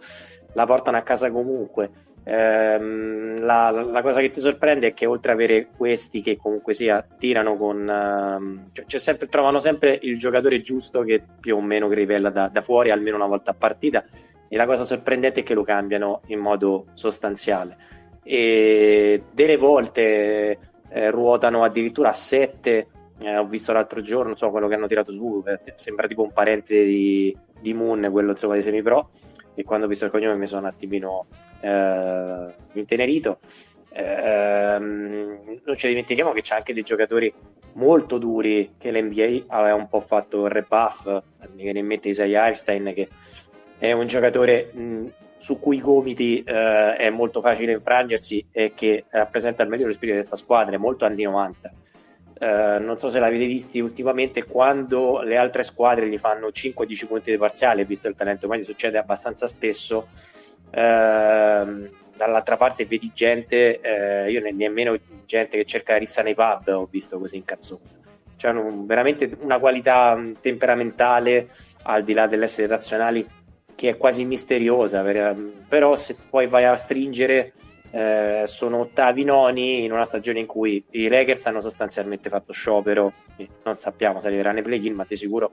la 0.54 0.66
portano 0.66 0.96
a 0.96 1.02
casa 1.02 1.30
comunque. 1.30 2.08
Ehm, 2.22 3.40
la, 3.40 3.70
la, 3.70 4.02
cosa 4.02 4.20
che 4.20 4.30
ti 4.30 4.40
sorprende 4.40 4.88
è 4.88 4.94
che 4.94 5.06
oltre 5.06 5.32
ad 5.32 5.38
avere 5.38 5.68
questi 5.74 6.20
che 6.20 6.36
comunque 6.36 6.74
sia 6.74 7.04
tirano 7.18 7.56
con 7.56 7.78
um, 7.88 8.70
cioè 8.86 9.00
sempre, 9.00 9.26
trovano 9.26 9.58
sempre 9.58 9.98
il 10.02 10.18
giocatore 10.18 10.60
giusto 10.60 11.00
che 11.00 11.22
più 11.40 11.56
o 11.56 11.62
meno 11.62 11.88
rivela 11.88 12.28
da, 12.28 12.48
da 12.48 12.60
fuori 12.60 12.90
almeno 12.90 13.16
una 13.16 13.26
volta 13.26 13.52
a 13.52 13.54
partita 13.54 14.04
e 14.52 14.56
la 14.56 14.66
cosa 14.66 14.82
sorprendente 14.82 15.40
è 15.40 15.42
che 15.44 15.54
lo 15.54 15.62
cambiano 15.62 16.22
in 16.26 16.40
modo 16.40 16.86
sostanziale. 16.94 17.76
E 18.24 19.22
delle 19.30 19.56
volte 19.56 20.58
eh, 20.88 21.10
ruotano 21.10 21.62
addirittura 21.62 22.08
a 22.08 22.12
7. 22.12 22.86
Eh, 23.20 23.36
ho 23.36 23.46
visto 23.46 23.72
l'altro 23.72 24.00
giorno 24.00 24.34
so, 24.34 24.50
quello 24.50 24.66
che 24.66 24.74
hanno 24.74 24.88
tirato 24.88 25.12
su, 25.12 25.44
eh, 25.46 25.60
sembra 25.76 26.08
tipo 26.08 26.22
un 26.22 26.32
parente 26.32 26.82
di, 26.84 27.36
di 27.60 27.72
Moon, 27.74 28.08
quello 28.10 28.32
insomma, 28.32 28.54
dei 28.54 28.62
semi-pro. 28.62 29.10
E 29.54 29.62
quando 29.62 29.86
ho 29.86 29.88
visto 29.88 30.06
il 30.06 30.10
cognome 30.10 30.34
mi 30.34 30.48
sono 30.48 30.62
un 30.62 30.66
attimino 30.66 31.26
eh, 31.60 32.46
intenerito. 32.72 33.38
Ehm, 33.92 35.60
non 35.64 35.76
ci 35.76 35.86
dimentichiamo 35.86 36.32
che 36.32 36.42
c'è 36.42 36.56
anche 36.56 36.74
dei 36.74 36.82
giocatori 36.82 37.32
molto 37.74 38.18
duri 38.18 38.74
che 38.78 38.90
l'NBA 38.90 39.44
aveva 39.46 39.76
un 39.76 39.86
po' 39.86 40.00
fatto 40.00 40.46
il 40.46 40.50
rebuff. 40.50 41.06
Mi 41.54 41.62
viene 41.62 41.78
in 41.78 41.86
mente 41.86 42.08
Isaiah 42.08 42.46
Einstein 42.46 42.92
che 42.94 43.08
è 43.80 43.92
un 43.92 44.06
giocatore 44.06 44.70
mh, 44.72 45.06
su 45.38 45.58
cui 45.58 45.76
i 45.76 45.80
gomiti 45.80 46.42
eh, 46.42 46.96
è 46.96 47.08
molto 47.08 47.40
facile 47.40 47.72
infrangersi 47.72 48.46
e 48.52 48.72
che 48.74 49.04
rappresenta 49.08 49.62
il 49.62 49.70
meglio 49.70 49.90
spirito 49.90 50.18
di 50.18 50.26
questa 50.26 50.36
squadra, 50.36 50.74
è 50.74 50.78
molto 50.78 51.06
anni 51.06 51.22
90. 51.22 51.72
eh, 52.38 52.78
non 52.78 52.98
so 52.98 53.08
se 53.08 53.18
l'avete 53.18 53.46
visti 53.46 53.80
ultimamente, 53.80 54.44
quando 54.44 55.22
le 55.22 55.38
altre 55.38 55.62
squadre 55.62 56.08
gli 56.10 56.18
fanno 56.18 56.48
5-10 56.48 57.06
punti 57.06 57.30
di 57.30 57.38
parziale, 57.38 57.84
visto 57.84 58.06
il 58.06 58.14
talento 58.14 58.48
medio, 58.48 58.64
succede 58.66 58.98
abbastanza 58.98 59.46
spesso. 59.46 60.08
Eh, 60.70 61.90
dall'altra 62.16 62.56
parte 62.58 62.84
vedi 62.84 63.10
gente, 63.14 63.80
eh, 63.80 64.30
io 64.30 64.42
ne, 64.42 64.52
nemmeno 64.52 64.94
gente 65.24 65.56
che 65.56 65.64
cerca 65.64 65.92
la 65.92 65.98
rissa 65.98 66.20
nei 66.22 66.34
pub 66.34 66.68
ho 66.68 66.88
visto 66.90 67.18
così 67.18 67.36
incazzosa. 67.36 67.96
Cioè, 68.36 68.50
hanno 68.50 68.84
veramente 68.84 69.30
una 69.40 69.58
qualità 69.58 70.18
temperamentale 70.40 71.48
al 71.82 72.04
di 72.04 72.12
là 72.12 72.26
dell'essere 72.26 72.66
razionali 72.66 73.26
che 73.80 73.88
è 73.88 73.96
quasi 73.96 74.26
misteriosa, 74.26 75.02
però 75.66 75.96
se 75.96 76.14
poi 76.28 76.46
vai 76.46 76.66
a 76.66 76.76
stringere 76.76 77.54
eh, 77.92 78.42
sono 78.44 78.80
ottavi 78.80 79.24
noni 79.24 79.84
in 79.84 79.92
una 79.92 80.04
stagione 80.04 80.38
in 80.38 80.44
cui 80.44 80.84
i 80.90 81.08
Lakers 81.08 81.46
hanno 81.46 81.62
sostanzialmente 81.62 82.28
fatto 82.28 82.52
sciopero, 82.52 83.10
non 83.64 83.78
sappiamo 83.78 84.20
se 84.20 84.26
arriveranno 84.26 84.56
nei 84.56 84.64
play-in, 84.64 84.92
ma 84.92 85.06
di 85.08 85.16
sicuro 85.16 85.52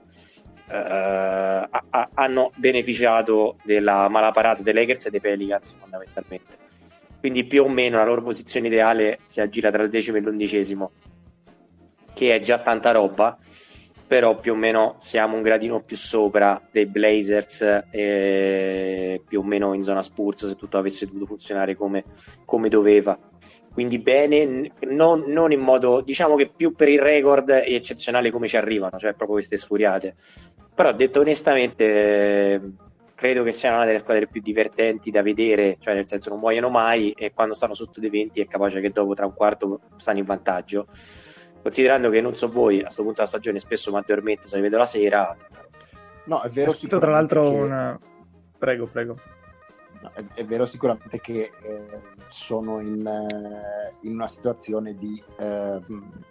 eh, 0.70 0.76
a- 0.76 2.08
hanno 2.12 2.50
beneficiato 2.56 3.56
della 3.62 4.06
malaparata 4.10 4.62
dei 4.62 4.74
Lakers 4.74 5.06
e 5.06 5.10
dei 5.10 5.20
Pelicans 5.20 5.72
fondamentalmente. 5.80 6.52
Quindi 7.20 7.44
più 7.44 7.64
o 7.64 7.68
meno 7.70 7.96
la 7.96 8.04
loro 8.04 8.20
posizione 8.20 8.66
ideale 8.66 9.20
si 9.24 9.40
aggira 9.40 9.70
tra 9.70 9.82
il 9.82 9.88
decimo 9.88 10.18
e 10.18 10.20
l'undicesimo, 10.20 10.90
che 12.12 12.34
è 12.34 12.40
già 12.40 12.58
tanta 12.58 12.90
roba 12.90 13.38
però 14.08 14.40
più 14.40 14.52
o 14.52 14.56
meno 14.56 14.94
siamo 14.96 15.36
un 15.36 15.42
gradino 15.42 15.82
più 15.82 15.94
sopra 15.94 16.60
dei 16.72 16.86
Blazers 16.86 17.84
e 17.90 19.22
più 19.28 19.40
o 19.40 19.42
meno 19.42 19.74
in 19.74 19.82
zona 19.82 20.00
Spurs 20.00 20.46
se 20.46 20.56
tutto 20.56 20.78
avesse 20.78 21.04
dovuto 21.04 21.26
funzionare 21.26 21.76
come, 21.76 22.04
come 22.46 22.70
doveva. 22.70 23.18
Quindi 23.70 23.98
bene 23.98 24.72
non, 24.86 25.24
non, 25.26 25.52
in 25.52 25.60
modo 25.60 26.00
diciamo 26.00 26.36
che 26.36 26.48
più 26.48 26.74
per 26.74 26.88
il 26.88 27.00
record 27.00 27.50
è 27.50 27.70
eccezionale 27.70 28.30
come 28.30 28.48
ci 28.48 28.56
arrivano 28.56 28.98
cioè 28.98 29.10
proprio 29.10 29.36
queste 29.36 29.58
sfuriate. 29.58 30.14
Però 30.74 30.90
detto 30.94 31.20
onestamente 31.20 32.62
credo 33.14 33.42
che 33.42 33.52
sia 33.52 33.74
una 33.74 33.84
delle 33.84 33.98
squadre 33.98 34.26
più 34.26 34.40
divertenti 34.40 35.10
da 35.10 35.20
vedere 35.20 35.76
cioè 35.80 35.92
nel 35.92 36.06
senso 36.06 36.30
non 36.30 36.38
muoiono 36.38 36.70
mai 36.70 37.10
e 37.10 37.34
quando 37.34 37.52
stanno 37.52 37.74
sotto 37.74 38.00
dei 38.00 38.08
20 38.08 38.40
è 38.40 38.46
capace 38.46 38.80
che 38.80 38.90
dopo 38.90 39.12
tra 39.12 39.26
un 39.26 39.34
quarto 39.34 39.80
stanno 39.96 40.18
in 40.18 40.24
vantaggio 40.24 40.86
considerando 41.62 42.10
che 42.10 42.20
non 42.20 42.36
so 42.36 42.48
voi, 42.48 42.80
a 42.80 42.84
questo 42.84 43.02
punto 43.02 43.16
della 43.18 43.28
stagione 43.28 43.58
spesso 43.58 43.90
mi 43.90 43.98
addormento 43.98 44.48
se 44.48 44.56
li 44.56 44.62
vedo 44.62 44.78
la 44.78 44.84
sera. 44.84 45.36
No, 46.24 46.42
è 46.42 46.50
vero. 46.50 46.70
Aspetta, 46.70 46.98
tra 46.98 47.10
l'altro, 47.10 47.42
che... 47.42 47.56
una... 47.56 48.00
prego, 48.58 48.86
prego. 48.86 49.16
No, 50.00 50.12
è, 50.12 50.24
è, 50.34 50.44
vero 50.44 50.64
sicuramente 50.64 51.20
che 51.20 51.50
eh, 51.62 52.00
sono 52.28 52.80
in, 52.80 53.04
eh, 53.04 53.94
in, 54.02 54.12
una 54.12 54.28
situazione 54.28 54.96
di, 54.96 55.20
eh, 55.38 55.80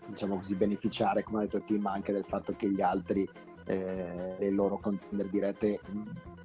diciamo 0.06 0.38
così, 0.38 0.56
beneficiare, 0.56 1.24
come 1.24 1.40
ha 1.40 1.42
detto 1.42 1.62
Tim, 1.62 1.86
anche 1.88 2.14
del 2.14 2.26
fatto 2.26 2.56
che 2.56 2.70
gli 2.70 2.82
altri, 2.82 3.28
eh, 3.66 4.36
le 4.38 4.50
loro 4.52 4.78
contender 4.78 5.28
dirette, 5.28 5.82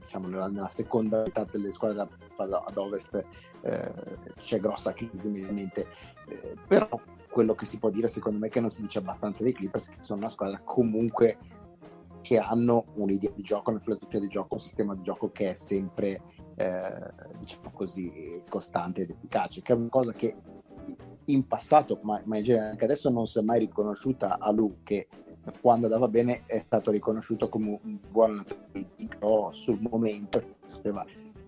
diciamo, 0.00 0.26
nella, 0.26 0.48
nella, 0.48 0.68
seconda 0.68 1.22
metà 1.22 1.44
delle 1.44 1.70
squadre 1.70 2.08
ad 2.36 2.76
ovest 2.76 3.24
eh, 3.60 3.92
c'è 4.40 4.58
grossa 4.58 4.92
crisi, 4.92 5.28
ovviamente. 5.28 5.86
Eh, 6.26 6.56
però 6.66 6.88
quello 7.32 7.54
che 7.54 7.64
si 7.64 7.78
può 7.78 7.88
dire 7.88 8.08
secondo 8.08 8.38
me 8.38 8.50
che 8.50 8.60
non 8.60 8.70
si 8.70 8.82
dice 8.82 8.98
abbastanza 8.98 9.42
dei 9.42 9.54
Clippers 9.54 9.88
che 9.88 9.96
sono 10.00 10.20
una 10.20 10.28
squadra 10.28 10.60
comunque 10.62 11.38
che 12.20 12.38
hanno 12.38 12.84
un'idea 12.94 13.32
di 13.34 13.42
gioco, 13.42 13.70
una 13.70 13.80
filosofia 13.80 14.20
di 14.20 14.28
gioco, 14.28 14.54
un 14.54 14.60
sistema 14.60 14.94
di 14.94 15.02
gioco 15.02 15.32
che 15.32 15.50
è 15.50 15.54
sempre 15.54 16.22
eh, 16.54 17.10
diciamo 17.38 17.70
così 17.72 18.44
costante 18.48 19.02
ed 19.02 19.10
efficace, 19.10 19.62
che 19.62 19.72
è 19.72 19.76
una 19.76 19.88
cosa 19.88 20.12
che 20.12 20.36
in 21.26 21.46
passato, 21.46 21.98
ma, 22.02 22.20
ma 22.24 22.36
in 22.36 22.44
genere 22.44 22.70
anche 22.70 22.84
adesso 22.84 23.10
non 23.10 23.26
si 23.26 23.38
è 23.38 23.42
mai 23.42 23.60
riconosciuta 23.60 24.38
a 24.38 24.52
lui 24.52 24.76
che 24.82 25.08
quando 25.60 25.86
andava 25.86 26.06
bene 26.06 26.44
è 26.46 26.58
stato 26.60 26.92
riconosciuto 26.92 27.48
come 27.48 27.80
un 27.82 27.98
buon 28.08 28.44
allenatore 28.72 29.54
sul 29.54 29.80
momento 29.80 30.42
sapeva 30.66 31.04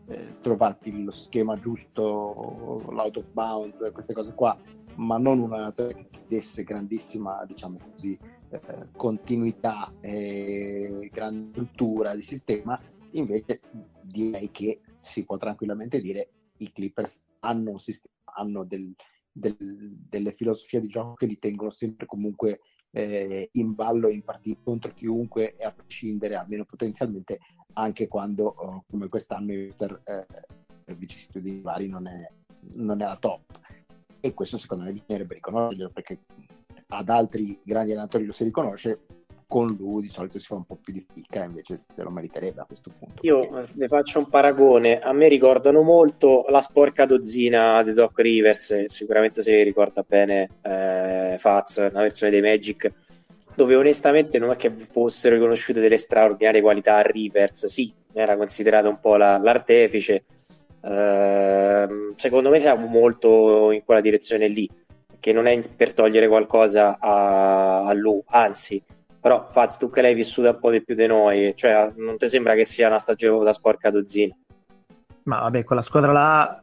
eh, 0.06 0.40
trovarti 0.40 1.04
lo 1.04 1.12
schema 1.12 1.56
giusto, 1.56 2.82
l'out 2.90 3.16
of 3.16 3.30
bounds, 3.32 3.90
queste 3.92 4.12
cose 4.12 4.34
qua 4.34 4.56
ma 4.96 5.18
non 5.18 5.40
un 5.40 5.52
allenatore 5.52 5.94
che 5.94 6.08
desse 6.26 6.64
grandissima, 6.64 7.44
diciamo 7.46 7.78
così, 7.90 8.18
eh, 8.50 8.88
continuità 8.96 9.92
e 10.00 11.10
grande 11.12 11.50
struttura 11.50 12.14
di 12.14 12.22
sistema, 12.22 12.80
invece 13.12 13.60
direi 14.02 14.50
che 14.50 14.80
si 14.94 15.24
può 15.24 15.36
tranquillamente 15.36 16.00
dire 16.00 16.28
i 16.58 16.72
Clippers 16.72 17.22
hanno 17.40 17.72
un 17.72 17.80
sistema, 17.80 18.14
hanno 18.36 18.64
del, 18.64 18.94
del, 19.30 19.56
delle 20.08 20.32
filosofie 20.32 20.80
di 20.80 20.88
gioco 20.88 21.14
che 21.14 21.26
li 21.26 21.38
tengono 21.38 21.70
sempre 21.70 22.06
comunque 22.06 22.60
eh, 22.90 23.48
in 23.52 23.74
ballo 23.74 24.08
in 24.08 24.22
partita 24.22 24.60
contro 24.62 24.92
chiunque 24.92 25.56
e 25.56 25.64
a 25.64 25.72
prescindere 25.72 26.36
almeno 26.36 26.64
potenzialmente 26.64 27.40
anche 27.72 28.06
quando 28.06 28.54
oh, 28.56 28.84
come 28.88 29.08
quest'anno 29.08 29.52
il 29.52 29.66
Mister 29.66 30.00
eh, 30.04 30.94
vicissitudini 30.94 31.60
vari 31.60 31.88
non 31.88 32.06
è, 32.06 32.30
non 32.74 33.00
è 33.00 33.04
la 33.04 33.16
top 33.16 33.58
e 34.24 34.32
questo 34.32 34.56
secondo 34.56 34.84
me 34.84 34.92
bisognerebbe 34.92 35.34
riconoscerlo 35.34 35.90
perché 35.90 36.20
ad 36.88 37.10
altri 37.10 37.60
grandi 37.62 37.92
allenatori 37.92 38.24
lo 38.24 38.32
si 38.32 38.44
riconosce 38.44 39.00
con 39.46 39.76
lui 39.78 40.00
di 40.00 40.08
solito 40.08 40.38
si 40.38 40.46
fa 40.46 40.54
un 40.54 40.64
po' 40.64 40.78
più 40.82 40.94
di 40.94 41.04
ficca 41.12 41.44
invece 41.44 41.84
se 41.86 42.02
lo 42.02 42.08
meriterebbe 42.08 42.62
a 42.62 42.64
questo 42.64 42.90
punto 42.98 43.20
io 43.20 43.40
perché... 43.40 43.72
ne 43.74 43.88
faccio 43.88 44.18
un 44.18 44.28
paragone. 44.30 45.00
A 45.00 45.12
me 45.12 45.28
ricordano 45.28 45.82
molto 45.82 46.46
la 46.48 46.62
sporca 46.62 47.04
dozzina 47.04 47.82
di 47.82 47.92
Doc 47.92 48.18
Rivers 48.18 48.86
sicuramente 48.86 49.42
se 49.42 49.62
ricorda 49.62 50.02
bene 50.06 50.48
eh, 50.62 51.36
Faz 51.38 51.76
una 51.76 52.00
versione 52.00 52.32
dei 52.32 52.40
Magic 52.40 52.90
dove 53.54 53.76
onestamente 53.76 54.38
non 54.38 54.50
è 54.50 54.56
che 54.56 54.70
fossero 54.70 55.34
riconosciute 55.34 55.80
delle 55.80 55.98
straordinarie 55.98 56.62
qualità 56.62 56.96
a 56.96 57.02
Rivers. 57.02 57.66
Sì 57.66 57.92
era 58.14 58.36
considerato 58.36 58.88
un 58.88 59.00
po' 59.00 59.16
la, 59.16 59.38
l'artefice 59.38 60.24
Ehm, 60.84 62.14
secondo 62.16 62.50
me 62.50 62.58
siamo 62.58 62.86
molto 62.86 63.70
in 63.70 63.82
quella 63.84 64.00
direzione 64.00 64.48
lì, 64.48 64.68
che 65.18 65.32
non 65.32 65.46
è 65.46 65.58
per 65.74 65.94
togliere 65.94 66.28
qualcosa 66.28 66.98
a, 67.00 67.86
a 67.86 67.92
lui, 67.94 68.22
anzi, 68.26 68.82
però 69.20 69.48
Faz, 69.48 69.78
tu 69.78 69.88
che 69.88 70.02
l'hai 70.02 70.14
vissuta 70.14 70.50
un 70.50 70.58
po' 70.58 70.70
di 70.70 70.82
più 70.84 70.94
di 70.94 71.06
noi, 71.06 71.54
cioè 71.56 71.90
non 71.96 72.18
ti 72.18 72.28
sembra 72.28 72.54
che 72.54 72.64
sia 72.64 72.88
una 72.88 72.98
stagione 72.98 73.42
da 73.42 73.54
sporca 73.54 73.90
dozzina? 73.90 74.36
Ma 75.22 75.40
vabbè, 75.40 75.64
quella 75.64 75.80
squadra 75.80 76.12
là 76.12 76.60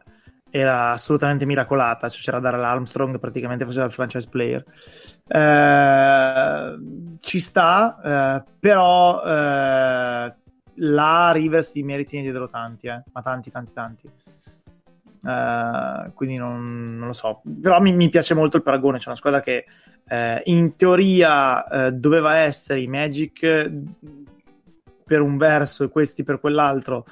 era 0.52 0.92
assolutamente 0.92 1.46
miracolata, 1.46 2.10
cioè 2.10 2.22
c'era 2.22 2.40
Daryl 2.40 2.64
Armstrong, 2.64 3.18
praticamente 3.18 3.66
faceva 3.66 3.86
il 3.86 3.92
franchise 3.92 4.28
player. 4.30 4.64
Eh, 5.28 6.78
ci 7.22 7.40
sta, 7.40 8.00
eh, 8.04 8.52
però 8.60 9.24
eh, 9.24 10.34
la 10.76 11.32
Rivers 11.32 11.72
di 11.72 11.84
meriti 11.84 12.18
ne 12.18 12.24
diedero 12.24 12.48
tanti, 12.48 12.88
eh? 12.88 13.02
ma 13.12 13.22
tanti, 13.22 13.52
tanti, 13.52 13.74
tanti. 13.74 14.10
Uh, 15.24 16.12
quindi 16.14 16.36
non, 16.38 16.98
non, 16.98 17.08
lo 17.08 17.14
so, 17.14 17.42
però 17.62 17.80
mi, 17.80 17.94
mi, 17.94 18.10
piace 18.10 18.34
molto 18.34 18.58
il 18.58 18.64
paragone. 18.64 18.98
C'è 18.98 19.08
una 19.08 19.18
squadra 19.18 19.42
che 19.42 19.66
eh, 20.08 20.42
in 20.46 20.76
teoria 20.76 21.68
eh, 21.68 21.92
doveva 21.94 22.38
essere 22.38 22.82
i 22.82 22.88
Magic 22.88 23.72
per 25.06 25.22
un 25.22 25.38
verso 25.38 25.84
e 25.84 25.90
questi 25.90 26.24
per 26.24 26.40
quell'altro. 26.40 27.06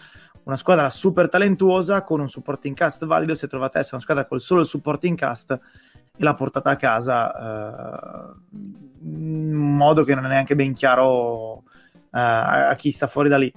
Una 0.43 0.57
squadra 0.57 0.89
super 0.89 1.29
talentuosa 1.29 2.01
con 2.01 2.19
un 2.19 2.27
supporting 2.27 2.75
cast 2.75 3.05
valido. 3.05 3.35
Si 3.35 3.45
è 3.45 3.47
trovata 3.47 3.77
a 3.77 3.81
essere 3.81 3.97
una 3.97 4.03
squadra 4.03 4.25
col 4.25 4.41
solo 4.41 4.61
il 4.61 4.67
supporting 4.67 5.17
cast 5.17 5.51
e 5.51 6.23
l'ha 6.23 6.33
portata 6.33 6.71
a 6.71 6.75
casa 6.75 8.31
uh, 8.31 8.57
in 9.01 9.53
modo 9.53 10.03
che 10.03 10.15
non 10.15 10.25
è 10.25 10.29
neanche 10.29 10.55
ben 10.55 10.73
chiaro 10.73 11.63
a, 12.11 12.69
a 12.69 12.75
chi 12.75 12.91
sta 12.91 13.07
fuori 13.07 13.29
da 13.29 13.37
lì. 13.37 13.53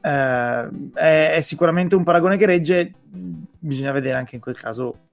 Eh, 0.00 0.68
è, 0.94 1.32
è, 1.34 1.40
sicuramente 1.40 1.94
un 1.94 2.04
paragone 2.04 2.36
che 2.36 2.46
regge, 2.46 2.92
bisogna 3.08 3.92
vedere 3.92 4.16
anche 4.16 4.36
in 4.36 4.40
quel 4.40 4.58
caso 4.58 5.06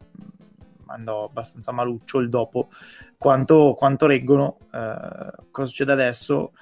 andò 0.88 1.26
abbastanza 1.26 1.72
maluccio 1.72 2.20
il 2.20 2.30
dopo 2.30 2.70
quanto, 3.18 3.74
quanto 3.76 4.06
reggono 4.06 4.58
eh, 4.72 5.32
cosa 5.52 5.68
succede 5.68 5.92
adesso. 5.92 6.54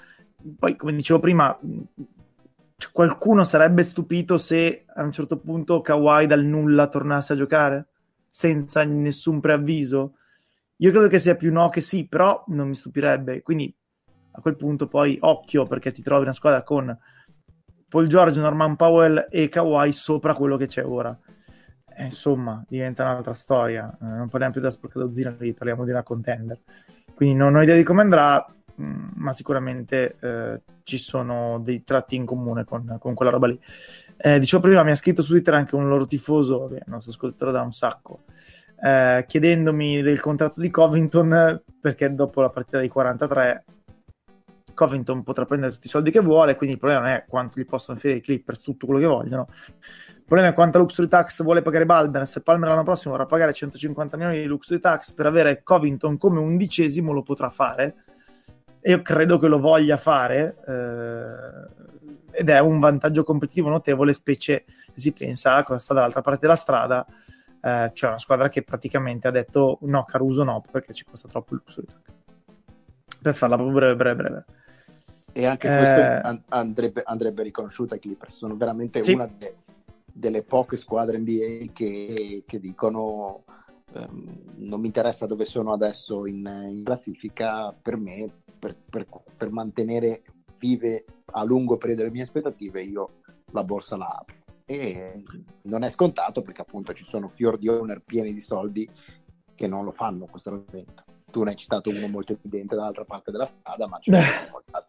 Poi 0.58 0.76
come 0.76 0.94
dicevo 0.94 1.20
prima 1.20 1.58
cioè, 2.78 2.92
qualcuno 2.92 3.44
sarebbe 3.44 3.84
stupito 3.84 4.38
se 4.38 4.86
a 4.94 5.04
un 5.04 5.12
certo 5.12 5.38
punto 5.38 5.82
Kawhi 5.82 6.28
dal 6.28 6.44
nulla 6.44 6.88
tornasse 6.88 7.34
a 7.34 7.38
giocare 7.38 7.88
senza 8.30 8.84
nessun 8.84 9.40
preavviso? 9.40 10.16
Io 10.78 10.92
credo 10.92 11.08
che 11.08 11.20
sia 11.20 11.36
più 11.36 11.52
no 11.52 11.70
che 11.70 11.82
sì 11.82 12.08
però 12.08 12.44
non 12.48 12.68
mi 12.68 12.76
stupirebbe. 12.76 13.42
Quindi 13.42 13.74
a 14.36 14.42
quel 14.42 14.56
punto 14.56 14.88
poi 14.88 15.18
occhio 15.22 15.66
perché 15.66 15.92
ti 15.92 16.02
trovi 16.02 16.24
una 16.24 16.34
squadra 16.34 16.64
con 16.64 16.98
Paul 17.88 18.08
George, 18.08 18.40
Norman 18.40 18.76
Powell 18.76 19.28
e 19.30 19.50
Kawhi 19.50 19.92
sopra 19.92 20.34
quello 20.34 20.58
che 20.58 20.66
c'è 20.66 20.84
ora. 20.84 21.16
Eh, 21.96 22.06
insomma, 22.06 22.64
diventa 22.68 23.04
un'altra 23.04 23.36
storia. 23.36 23.96
Eh, 24.02 24.06
non 24.06 24.30
parliamo 24.30 24.54
più 24.54 24.62
della 24.62 24.74
sporca 24.74 24.98
dozzina, 24.98 25.32
parliamo 25.32 25.86
di 25.86 25.92
una 25.92 26.02
contender. 26.02 26.60
Quindi 27.14 27.36
non 27.36 27.56
ho 27.56 27.62
idea 27.62 27.76
di 27.76 27.84
come 27.84 28.02
andrà, 28.02 28.44
mm, 28.82 29.10
ma 29.16 29.32
sicuramente 29.32 30.16
eh, 30.20 30.62
ci 30.82 30.98
sono 30.98 31.60
dei 31.60 31.84
tratti 31.84 32.16
in 32.16 32.26
comune 32.26 32.64
con, 32.64 32.98
con 33.00 33.14
quella 33.14 33.32
roba 33.32 33.46
lì. 33.46 33.60
Eh, 34.18 34.40
dicevo 34.40 34.64
prima, 34.64 34.82
mi 34.82 34.90
ha 34.90 34.96
scritto 34.96 35.22
su 35.22 35.32
Twitter 35.32 35.54
anche 35.54 35.76
un 35.76 35.88
loro 35.88 36.08
tifoso, 36.08 36.68
che 36.70 36.76
il 36.76 36.84
nostro 36.88 37.12
ascoltatore 37.12 37.52
da 37.52 37.62
un 37.62 37.74
sacco, 37.74 38.22
eh, 38.82 39.24
chiedendomi 39.28 40.02
del 40.02 40.20
contratto 40.20 40.60
di 40.60 40.72
Covington 40.72 41.62
perché 41.80 42.14
dopo 42.14 42.42
la 42.42 42.50
partita 42.50 42.80
di 42.80 42.88
43 42.88 43.66
Covington 44.74 45.24
potrà 45.24 45.46
prendere 45.46 45.72
tutti 45.74 45.88
i 45.88 45.90
soldi 45.90 46.12
che 46.12 46.20
vuole, 46.20 46.56
quindi 46.56 46.76
il 46.76 46.82
problema 46.82 47.06
non 47.06 47.14
è 47.14 47.26
quanto 47.28 47.60
gli 47.60 47.66
possono 47.66 47.98
offrire 47.98 48.18
i 48.18 48.22
Clippers 48.22 48.62
tutto 48.62 48.86
quello 48.86 49.02
che 49.02 49.08
vogliono. 49.08 49.48
Il 50.24 50.24
problema 50.26 50.50
è 50.50 50.54
quanta 50.54 50.78
luxury 50.78 51.08
tax 51.08 51.44
vuole 51.44 51.62
pagare 51.62 51.86
Balmer. 51.86 52.26
Se 52.26 52.42
Palmer 52.42 52.70
l'anno 52.70 52.84
prossimo 52.84 53.14
vorrà 53.14 53.26
pagare 53.26 53.54
150 53.54 54.16
milioni 54.18 54.40
di 54.40 54.46
luxury 54.46 54.80
tax 54.80 55.12
per 55.12 55.26
avere 55.26 55.64
Covington 55.64 56.18
come 56.18 56.40
undicesimo, 56.40 57.12
lo 57.12 57.24
potrà 57.24 57.50
fare. 57.50 57.96
E 58.80 58.92
io 58.92 59.02
credo 59.02 59.38
che 59.38 59.48
lo 59.48 59.60
voglia 59.60 59.98
fare. 59.98 60.56
Eh, 60.66 62.40
ed 62.40 62.50
è 62.50 62.60
un 62.60 62.80
vantaggio 62.80 63.24
competitivo 63.24 63.70
notevole, 63.70 64.14
specie 64.14 64.66
si 64.96 65.12
pensa 65.12 65.56
a 65.56 65.64
cosa 65.64 65.80
sta 65.80 65.94
dall'altra 65.94 66.22
parte 66.22 66.42
della 66.42 66.56
strada. 66.56 67.06
Eh, 67.62 67.92
c'è 67.94 68.08
una 68.08 68.18
squadra 68.18 68.50
che 68.50 68.64
praticamente 68.64 69.28
ha 69.28 69.32
detto 69.32 69.78
no, 69.82 70.04
Caruso 70.04 70.44
no, 70.44 70.64
perché 70.70 70.94
ci 70.94 71.06
costa 71.06 71.28
troppo 71.28 71.54
il 71.54 71.62
luxury 71.64 71.86
tax. 71.86 72.22
Per 73.22 73.36
farla 73.36 73.56
proprio 73.56 73.76
breve, 73.78 73.96
breve, 73.96 74.16
breve. 74.16 74.46
E 75.34 75.46
anche 75.46 75.68
questo 75.68 76.00
eh... 76.00 76.42
andrebbe, 76.50 77.02
andrebbe, 77.04 77.44
riconosciuto 77.44 77.96
ai 77.96 78.00
Clippers. 78.00 78.36
Sono 78.36 78.56
veramente 78.56 79.04
sì. 79.04 79.14
una 79.14 79.28
de, 79.28 79.56
delle 80.06 80.44
poche 80.44 80.78
squadre 80.78 81.18
NBA 81.18 81.72
che, 81.74 82.44
che 82.46 82.60
dicono 82.60 83.44
um, 83.94 84.42
non 84.58 84.80
mi 84.80 84.88
interessa 84.88 85.26
dove 85.26 85.46
sono 85.46 85.74
adesso 85.74 86.28
in, 86.28 86.46
in 86.70 86.84
classifica, 86.84 87.74
per 87.74 87.98
me, 87.98 88.32
per, 88.60 88.76
per, 88.90 89.08
per, 89.36 89.50
mantenere 89.50 90.22
vive 90.60 91.04
a 91.32 91.44
lungo 91.44 91.78
periodo 91.78 92.04
le 92.04 92.12
mie 92.12 92.22
aspettative, 92.22 92.84
io 92.84 93.22
la 93.52 93.64
borsa 93.64 93.98
la 93.98 94.08
apro. 94.08 94.36
E 94.66 95.24
non 95.64 95.84
è 95.84 95.90
scontato 95.90 96.42
perché 96.42 96.62
appunto 96.62 96.94
ci 96.94 97.04
sono 97.04 97.28
fior 97.28 97.58
di 97.58 97.68
owner 97.68 98.02
pieni 98.02 98.32
di 98.34 98.40
soldi 98.40 98.90
che 99.56 99.68
non 99.68 99.84
lo 99.84 99.92
fanno 99.92 100.26
questo 100.26 100.64
evento. 100.70 101.04
Tu 101.30 101.44
ne 101.44 101.52
hai 101.52 101.56
citato 101.58 101.90
uno 101.90 102.08
molto 102.08 102.34
evidente 102.34 102.76
dall'altra 102.76 103.06
parte 103.06 103.32
della 103.32 103.46
strada, 103.46 103.88
ma 103.88 103.98
ce 104.00 104.12
ne 104.12 104.22
sono. 104.22 104.83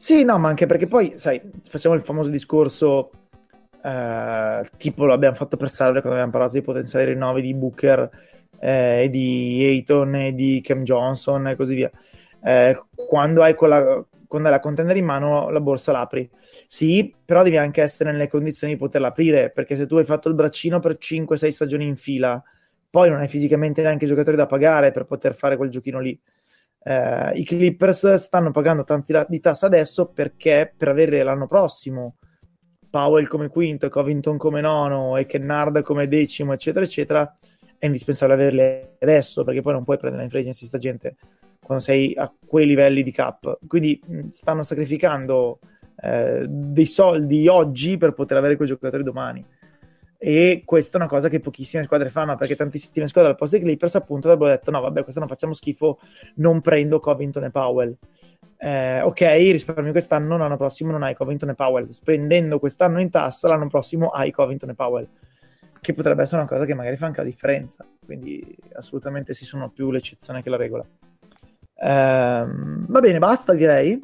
Sì, 0.00 0.22
no, 0.24 0.38
ma 0.38 0.48
anche 0.48 0.66
perché 0.66 0.86
poi, 0.86 1.14
sai, 1.16 1.40
facciamo 1.68 1.94
il 1.96 2.02
famoso 2.02 2.30
discorso, 2.30 3.10
eh, 3.82 4.70
tipo 4.76 5.04
lo 5.04 5.12
abbiamo 5.12 5.34
fatto 5.34 5.56
per 5.56 5.68
Salve 5.68 6.00
quando 6.00 6.12
abbiamo 6.18 6.30
parlato 6.30 6.54
di 6.54 6.62
potenziali 6.62 7.06
rinnovi 7.06 7.42
di 7.42 7.52
Booker 7.54 8.08
eh, 8.60 9.04
e 9.04 9.10
di 9.10 9.60
Ayton 9.64 10.14
e 10.14 10.34
di 10.34 10.60
Cam 10.62 10.82
Johnson 10.84 11.48
e 11.48 11.56
così 11.56 11.74
via. 11.74 11.90
Eh, 12.42 12.80
quando, 12.94 13.42
hai 13.42 13.54
quella, 13.54 14.04
quando 14.28 14.48
hai 14.48 14.54
la 14.54 14.60
contender 14.60 14.96
in 14.96 15.04
mano, 15.04 15.50
la 15.50 15.60
borsa 15.60 15.90
l'apri. 15.92 16.30
Sì, 16.66 17.12
però 17.24 17.42
devi 17.42 17.56
anche 17.56 17.82
essere 17.82 18.12
nelle 18.12 18.28
condizioni 18.28 18.74
di 18.74 18.78
poterla 18.78 19.08
aprire, 19.08 19.50
perché 19.50 19.74
se 19.76 19.86
tu 19.86 19.96
hai 19.96 20.04
fatto 20.04 20.28
il 20.28 20.34
braccino 20.34 20.78
per 20.78 20.96
5-6 20.98 21.50
stagioni 21.50 21.86
in 21.86 21.96
fila, 21.96 22.40
poi 22.88 23.10
non 23.10 23.18
hai 23.20 23.28
fisicamente 23.28 23.82
neanche 23.82 24.04
i 24.04 24.08
giocatori 24.08 24.36
da 24.36 24.46
pagare 24.46 24.92
per 24.92 25.04
poter 25.06 25.34
fare 25.34 25.56
quel 25.56 25.70
giochino 25.70 25.98
lì 25.98 26.18
eh, 26.88 27.32
i 27.34 27.44
Clippers 27.44 28.14
stanno 28.14 28.50
pagando 28.50 28.82
tanti 28.82 29.14
di 29.28 29.40
tassa 29.40 29.66
adesso 29.66 30.06
perché 30.06 30.72
per 30.74 30.88
avere 30.88 31.22
l'anno 31.22 31.46
prossimo 31.46 32.14
Powell 32.88 33.26
come 33.26 33.48
quinto, 33.48 33.90
Covington 33.90 34.38
come 34.38 34.62
nono 34.62 35.18
e 35.18 35.26
Kennard 35.26 35.82
come 35.82 36.08
decimo, 36.08 36.54
eccetera, 36.54 36.86
eccetera, 36.86 37.36
è 37.76 37.84
indispensabile 37.84 38.40
averli 38.40 38.88
adesso 39.00 39.44
perché 39.44 39.60
poi 39.60 39.74
non 39.74 39.84
puoi 39.84 39.98
prendere 39.98 40.22
in 40.22 40.30
free 40.30 40.40
agency 40.40 40.64
sta 40.64 40.78
gente 40.78 41.16
quando 41.62 41.84
sei 41.84 42.14
a 42.16 42.32
quei 42.46 42.64
livelli 42.64 43.02
di 43.02 43.12
cap. 43.12 43.58
Quindi 43.66 44.00
stanno 44.30 44.62
sacrificando 44.62 45.58
eh, 46.00 46.46
dei 46.48 46.86
soldi 46.86 47.46
oggi 47.48 47.98
per 47.98 48.14
poter 48.14 48.38
avere 48.38 48.56
quei 48.56 48.66
giocatori 48.66 49.02
domani 49.02 49.44
e 50.20 50.62
questa 50.64 50.98
è 50.98 51.00
una 51.00 51.08
cosa 51.08 51.28
che 51.28 51.38
pochissime 51.38 51.84
squadre 51.84 52.10
fanno 52.10 52.34
perché 52.34 52.56
tantissime 52.56 53.06
squadre 53.06 53.30
al 53.30 53.36
posto 53.36 53.54
dei 53.54 53.64
Clippers 53.64 53.94
appunto 53.94 54.26
avrebbero 54.26 54.50
detto 54.50 54.72
no 54.72 54.80
vabbè 54.80 55.02
questo 55.04 55.20
non 55.20 55.28
facciamo 55.28 55.52
schifo 55.52 56.00
non 56.36 56.60
prendo 56.60 56.98
Covington 56.98 57.44
e 57.44 57.50
Powell. 57.50 57.96
Eh, 58.60 59.00
ok 59.02 59.20
risparmio 59.20 59.92
quest'anno 59.92 60.36
l'anno 60.36 60.56
prossimo 60.56 60.90
non 60.90 61.04
hai 61.04 61.14
Covington 61.14 61.50
e 61.50 61.54
Powell. 61.54 61.88
Spendendo 61.90 62.58
quest'anno 62.58 63.00
in 63.00 63.10
tassa 63.10 63.46
l'anno 63.46 63.68
prossimo 63.68 64.08
hai 64.08 64.32
Covington 64.32 64.70
e 64.70 64.74
Powell 64.74 65.08
che 65.80 65.94
potrebbe 65.94 66.22
essere 66.22 66.40
una 66.40 66.48
cosa 66.48 66.64
che 66.64 66.74
magari 66.74 66.96
fa 66.96 67.06
anche 67.06 67.20
la 67.20 67.26
differenza. 67.26 67.86
Quindi 68.04 68.56
assolutamente 68.72 69.32
si 69.34 69.44
sono 69.44 69.70
più 69.70 69.92
l'eccezione 69.92 70.42
che 70.42 70.50
la 70.50 70.56
regola. 70.56 70.84
Eh, 71.80 72.44
va 72.44 73.00
bene 73.00 73.18
basta 73.20 73.54
direi 73.54 74.02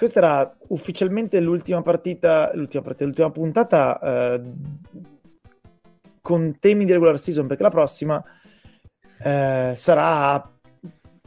questa 0.00 0.18
era 0.20 0.56
ufficialmente 0.68 1.38
l'ultima 1.40 1.82
partita, 1.82 2.50
l'ultima, 2.54 2.82
partita, 2.82 3.04
l'ultima 3.04 3.30
puntata 3.30 3.98
eh, 4.00 4.40
con 6.22 6.56
temi 6.58 6.86
di 6.86 6.92
regular 6.92 7.18
season, 7.18 7.46
perché 7.46 7.62
la 7.62 7.68
prossima 7.68 8.24
eh, 9.22 9.74
sarà 9.76 10.50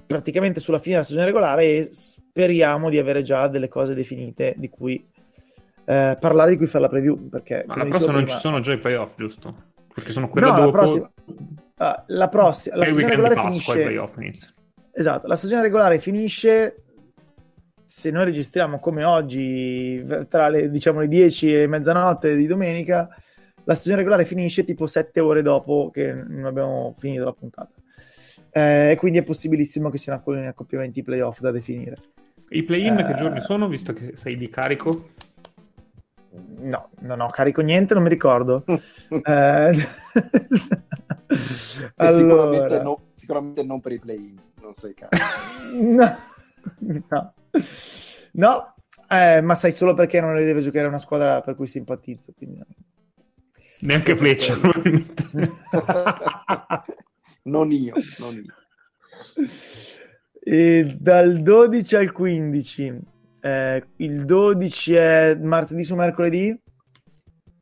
praticamente 0.07 0.59
sulla 0.59 0.79
fine 0.79 0.93
della 0.95 1.03
stagione 1.03 1.27
regolare 1.27 1.65
e 1.65 1.89
speriamo 1.91 2.89
di 2.89 2.97
avere 2.97 3.21
già 3.21 3.47
delle 3.47 3.67
cose 3.67 3.93
definite 3.93 4.55
di 4.57 4.69
cui 4.69 5.07
eh, 5.85 6.17
parlare, 6.19 6.49
di 6.49 6.57
cui 6.57 6.65
fare 6.65 6.85
la 6.85 6.89
preview. 6.89 7.29
Perché, 7.29 7.65
Ma 7.67 7.75
la 7.75 7.85
prossima 7.85 8.11
non 8.11 8.23
prima... 8.23 8.37
ci 8.37 8.41
sono 8.41 8.59
già 8.59 8.73
i 8.73 8.79
playoff, 8.79 9.13
giusto? 9.15 9.55
Perché 9.93 10.11
sono 10.11 10.27
quella 10.29 10.47
no, 10.47 10.65
dopo... 10.65 10.65
La 10.65 10.83
prossima, 10.83 11.11
uh, 11.27 12.03
la 12.07 12.27
prossima 12.27 12.75
la 12.77 12.85
stagione 12.85 13.09
regolare 13.09 13.35
finisce... 14.09 14.53
Esatto, 14.95 15.27
la 15.27 15.35
stagione 15.35 15.61
regolare 15.61 15.99
finisce 15.99 16.82
se 17.95 18.09
noi 18.09 18.25
registriamo 18.25 18.79
come 18.79 19.03
oggi, 19.03 20.03
tra 20.27 20.49
le, 20.49 20.71
diciamo, 20.71 21.01
le 21.01 21.07
10 21.07 21.53
e 21.53 21.67
mezzanotte 21.67 22.35
di 22.35 22.47
domenica, 22.47 23.07
la 23.65 23.75
stagione 23.75 23.97
regolare 23.97 24.25
finisce 24.25 24.63
tipo 24.63 24.87
7 24.87 25.19
ore 25.19 25.43
dopo 25.43 25.91
che 25.93 26.11
non 26.11 26.45
abbiamo 26.45 26.95
finito 26.97 27.23
la 27.23 27.33
puntata. 27.33 27.69
Eh, 28.49 28.89
e 28.89 28.95
quindi 28.95 29.19
è 29.19 29.23
possibilissimo 29.23 29.91
che 29.91 29.99
siano 29.99 30.17
alcuni 30.17 30.47
accoppiamenti 30.47 31.03
playoff 31.03 31.39
da 31.39 31.51
definire. 31.51 31.97
I 32.49 32.63
play-in 32.63 32.97
eh, 32.97 33.05
che 33.05 33.13
giorni 33.13 33.41
sono, 33.41 33.67
visto 33.67 33.93
che 33.93 34.13
sei 34.15 34.37
di 34.37 34.49
carico? 34.49 35.09
No, 36.61 36.89
non 37.01 37.21
ho 37.21 37.29
carico 37.29 37.61
niente, 37.61 37.93
non 37.93 38.01
mi 38.01 38.09
ricordo. 38.09 38.63
eh... 38.65 39.21
allora... 41.97 42.53
sicuramente, 42.53 42.81
no, 42.81 43.01
sicuramente, 43.13 43.63
non 43.63 43.79
per 43.81 43.91
i 43.91 43.99
play-in, 43.99 44.35
non 44.63 44.73
sei 44.73 44.95
carico. 44.95 45.25
no. 45.77 46.17
no. 47.07 47.33
No, 48.34 48.75
eh, 49.09 49.41
ma 49.41 49.55
sai 49.55 49.71
solo 49.71 49.93
perché 49.93 50.19
non 50.19 50.35
le 50.35 50.43
deve 50.43 50.61
giocare 50.61 50.88
una 50.88 50.97
squadra 50.97 51.41
per 51.41 51.55
cui 51.55 51.67
simpatizzo. 51.67 52.34
Quindi... 52.35 52.61
Neanche 53.81 54.15
Fleccia. 54.15 54.57
non 57.43 57.71
io, 57.71 57.93
non 58.19 58.35
io. 58.35 58.53
E 60.39 60.95
dal 60.99 61.41
12 61.41 61.95
al 61.95 62.11
15. 62.11 62.99
Eh, 63.41 63.85
il 63.97 64.25
12 64.25 64.93
è 64.93 65.35
martedì 65.35 65.84
su 65.84 65.95
mercoledì 65.95 66.57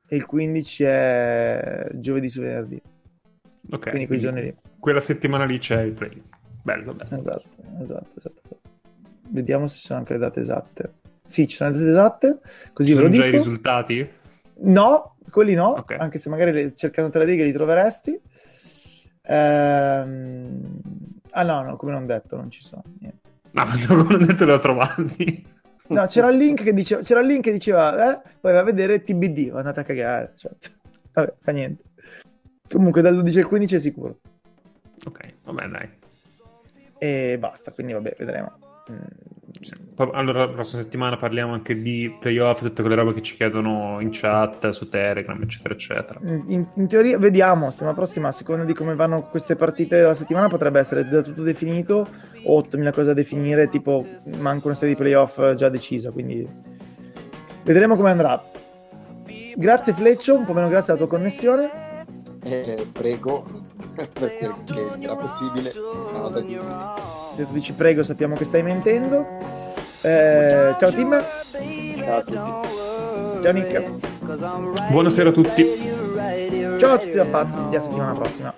e 0.08 0.16
il 0.16 0.26
15 0.26 0.84
è 0.84 1.90
giovedì 1.94 2.30
su 2.30 2.42
venerdì. 2.42 2.82
Ok. 3.72 3.90
Quindi 3.90 4.08
quei 4.08 4.20
giorni 4.20 4.42
lì. 4.42 4.56
Quella 4.80 5.00
settimana 5.00 5.46
lì 5.46 5.58
c'è 5.58 5.82
il 5.82 5.94
play. 5.94 6.22
Bello, 6.64 6.94
bello. 6.94 7.18
Esatto, 7.18 7.48
esatto, 7.82 8.10
esatto. 8.18 8.61
Vediamo 9.32 9.68
se 9.68 9.78
ci 9.78 9.86
sono 9.86 10.00
anche 10.00 10.14
le 10.14 10.20
date 10.20 10.40
esatte. 10.42 10.94
Sì, 11.26 11.48
ci 11.48 11.56
sono 11.56 11.70
le 11.70 11.78
date 11.78 11.90
esatte. 11.90 12.40
Così 12.74 12.90
ci 12.90 12.96
sono 12.96 13.10
già 13.10 13.26
i 13.26 13.32
risultati? 13.32 14.10
No, 14.64 15.16
quelli 15.30 15.56
no, 15.56 15.78
okay. 15.78 15.98
anche 15.98 16.18
se 16.18 16.30
magari 16.30 16.76
cercando 16.76 17.10
te 17.10 17.18
la 17.18 17.24
riga 17.24 17.44
li 17.44 17.54
troveresti. 17.54 18.20
Ehm... 19.24 20.80
Ah 21.32 21.44
no, 21.44 21.62
no, 21.64 21.78
come 21.78 21.94
non 21.94 22.06
detto, 22.06 22.36
non 22.36 22.52
ci 22.52 22.62
sono. 22.62 22.84
Niente. 23.00 23.30
No, 23.52 23.64
ma 23.66 23.74
come 23.88 24.18
non 24.18 24.26
detto 24.26 24.44
li 24.44 24.52
ho 24.52 24.60
trovati. 24.60 25.46
No, 25.88 26.06
c'era 26.06 26.30
il 26.30 26.38
link 26.38 26.64
che 26.64 26.74
diceva, 26.74 27.02
c'era 27.02 27.22
il 27.22 27.28
link 27.28 27.44
che 27.44 27.52
diceva 27.52 28.12
eh, 28.12 28.22
poi 28.40 28.54
va 28.54 28.60
a 28.60 28.64
vedere 28.64 29.04
TBD, 29.04 29.52
andate 29.54 29.80
a 29.80 29.84
cagare. 29.84 30.34
Cioè, 30.36 30.52
vabbè, 31.14 31.34
fa 31.40 31.52
niente. 31.52 31.84
Comunque 32.70 33.02
dal 33.02 33.16
12 33.16 33.40
al 33.40 33.46
15 33.46 33.76
è 33.76 33.80
sicuro. 33.80 34.20
Ok, 35.06 35.34
vabbè 35.44 35.68
dai. 35.68 35.90
E 36.98 37.38
basta, 37.40 37.72
quindi 37.72 37.94
vabbè, 37.94 38.16
vedremo. 38.20 38.71
Allora, 40.14 40.46
la 40.46 40.52
prossima 40.52 40.82
settimana 40.82 41.18
parliamo 41.18 41.54
anche 41.54 41.76
di 41.76 42.16
playoff, 42.20 42.62
tutte 42.62 42.82
quelle 42.82 42.96
robe 42.96 43.14
che 43.14 43.22
ci 43.22 43.36
chiedono 43.36 44.00
in 44.00 44.10
chat, 44.12 44.70
su 44.70 44.90
Telegram, 44.90 45.40
eccetera, 45.42 45.74
eccetera. 45.74 46.20
In, 46.24 46.66
in 46.74 46.88
teoria, 46.88 47.18
vediamo, 47.20 47.70
settimana 47.70 47.96
prossima, 47.96 48.30
a 48.30 48.32
seconda 48.32 48.64
di 48.64 48.74
come 48.74 48.96
vanno 48.96 49.28
queste 49.30 49.56
partite 49.56 49.98
della 49.98 50.14
settimana, 50.14 50.48
potrebbe 50.48 50.80
essere 50.80 51.08
già 51.08 51.22
tutto 51.22 51.44
definito 51.44 52.08
o 52.44 52.56
8000 52.58 52.92
cose 52.92 53.08
da 53.08 53.14
definire, 53.14 53.70
tipo 53.70 54.06
manca 54.38 54.68
una 54.68 54.76
serie 54.76 54.96
di 54.96 55.00
playoff 55.00 55.54
già 55.54 55.70
decisa, 55.70 56.12
quindi 56.12 56.48
vedremo 57.64 57.96
come 57.96 58.10
andrà. 58.10 58.44
Grazie 59.56 59.94
Fleccio, 59.94 60.36
un 60.36 60.46
po' 60.46 60.54
meno 60.54 60.70
grazie 60.70 60.94
alla 60.94 61.06
tua 61.06 61.18
connessione. 61.18 62.06
Eh, 62.44 62.88
prego, 62.92 63.46
perché 64.14 64.54
era 65.00 65.16
possibile, 65.16 65.74
ma 66.12 66.30
da 66.30 66.42
se 67.36 67.46
tu 67.46 67.54
dici 67.54 67.74
prego 67.74 68.04
sappiamo 68.04 68.36
che 68.36 68.46
stai 68.46 68.64
mentendo. 68.64 69.26
Eh, 70.02 70.76
ciao 70.78 70.92
Tim. 70.92 71.24
Ciao 72.04 72.18
a 72.18 72.22
tutti. 72.22 72.70
Ciao 73.42 73.52
Nick. 73.52 74.90
Buonasera 74.90 75.30
a 75.30 75.32
tutti. 75.32 75.66
Ciao 76.78 76.94
a 76.94 76.98
tutti 76.98 77.12
da 77.12 77.26
Faz, 77.26 77.56
a 77.56 77.80
settimana 77.80 78.14
prossima. 78.14 78.54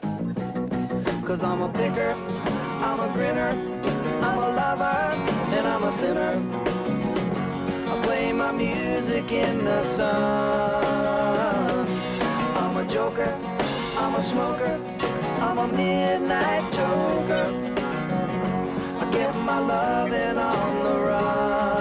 I'm 12.56 12.78
a 12.78 12.88
joker, 12.88 13.63
I'm 14.04 14.16
a 14.16 14.24
smoker, 14.26 14.76
I'm 15.40 15.58
a 15.60 15.68
midnight 15.70 16.74
joker. 16.74 17.46
I 19.00 19.10
get 19.14 19.34
my 19.34 19.60
loving 19.60 20.38
on 20.38 20.84
the 20.84 21.00
run. 21.00 21.73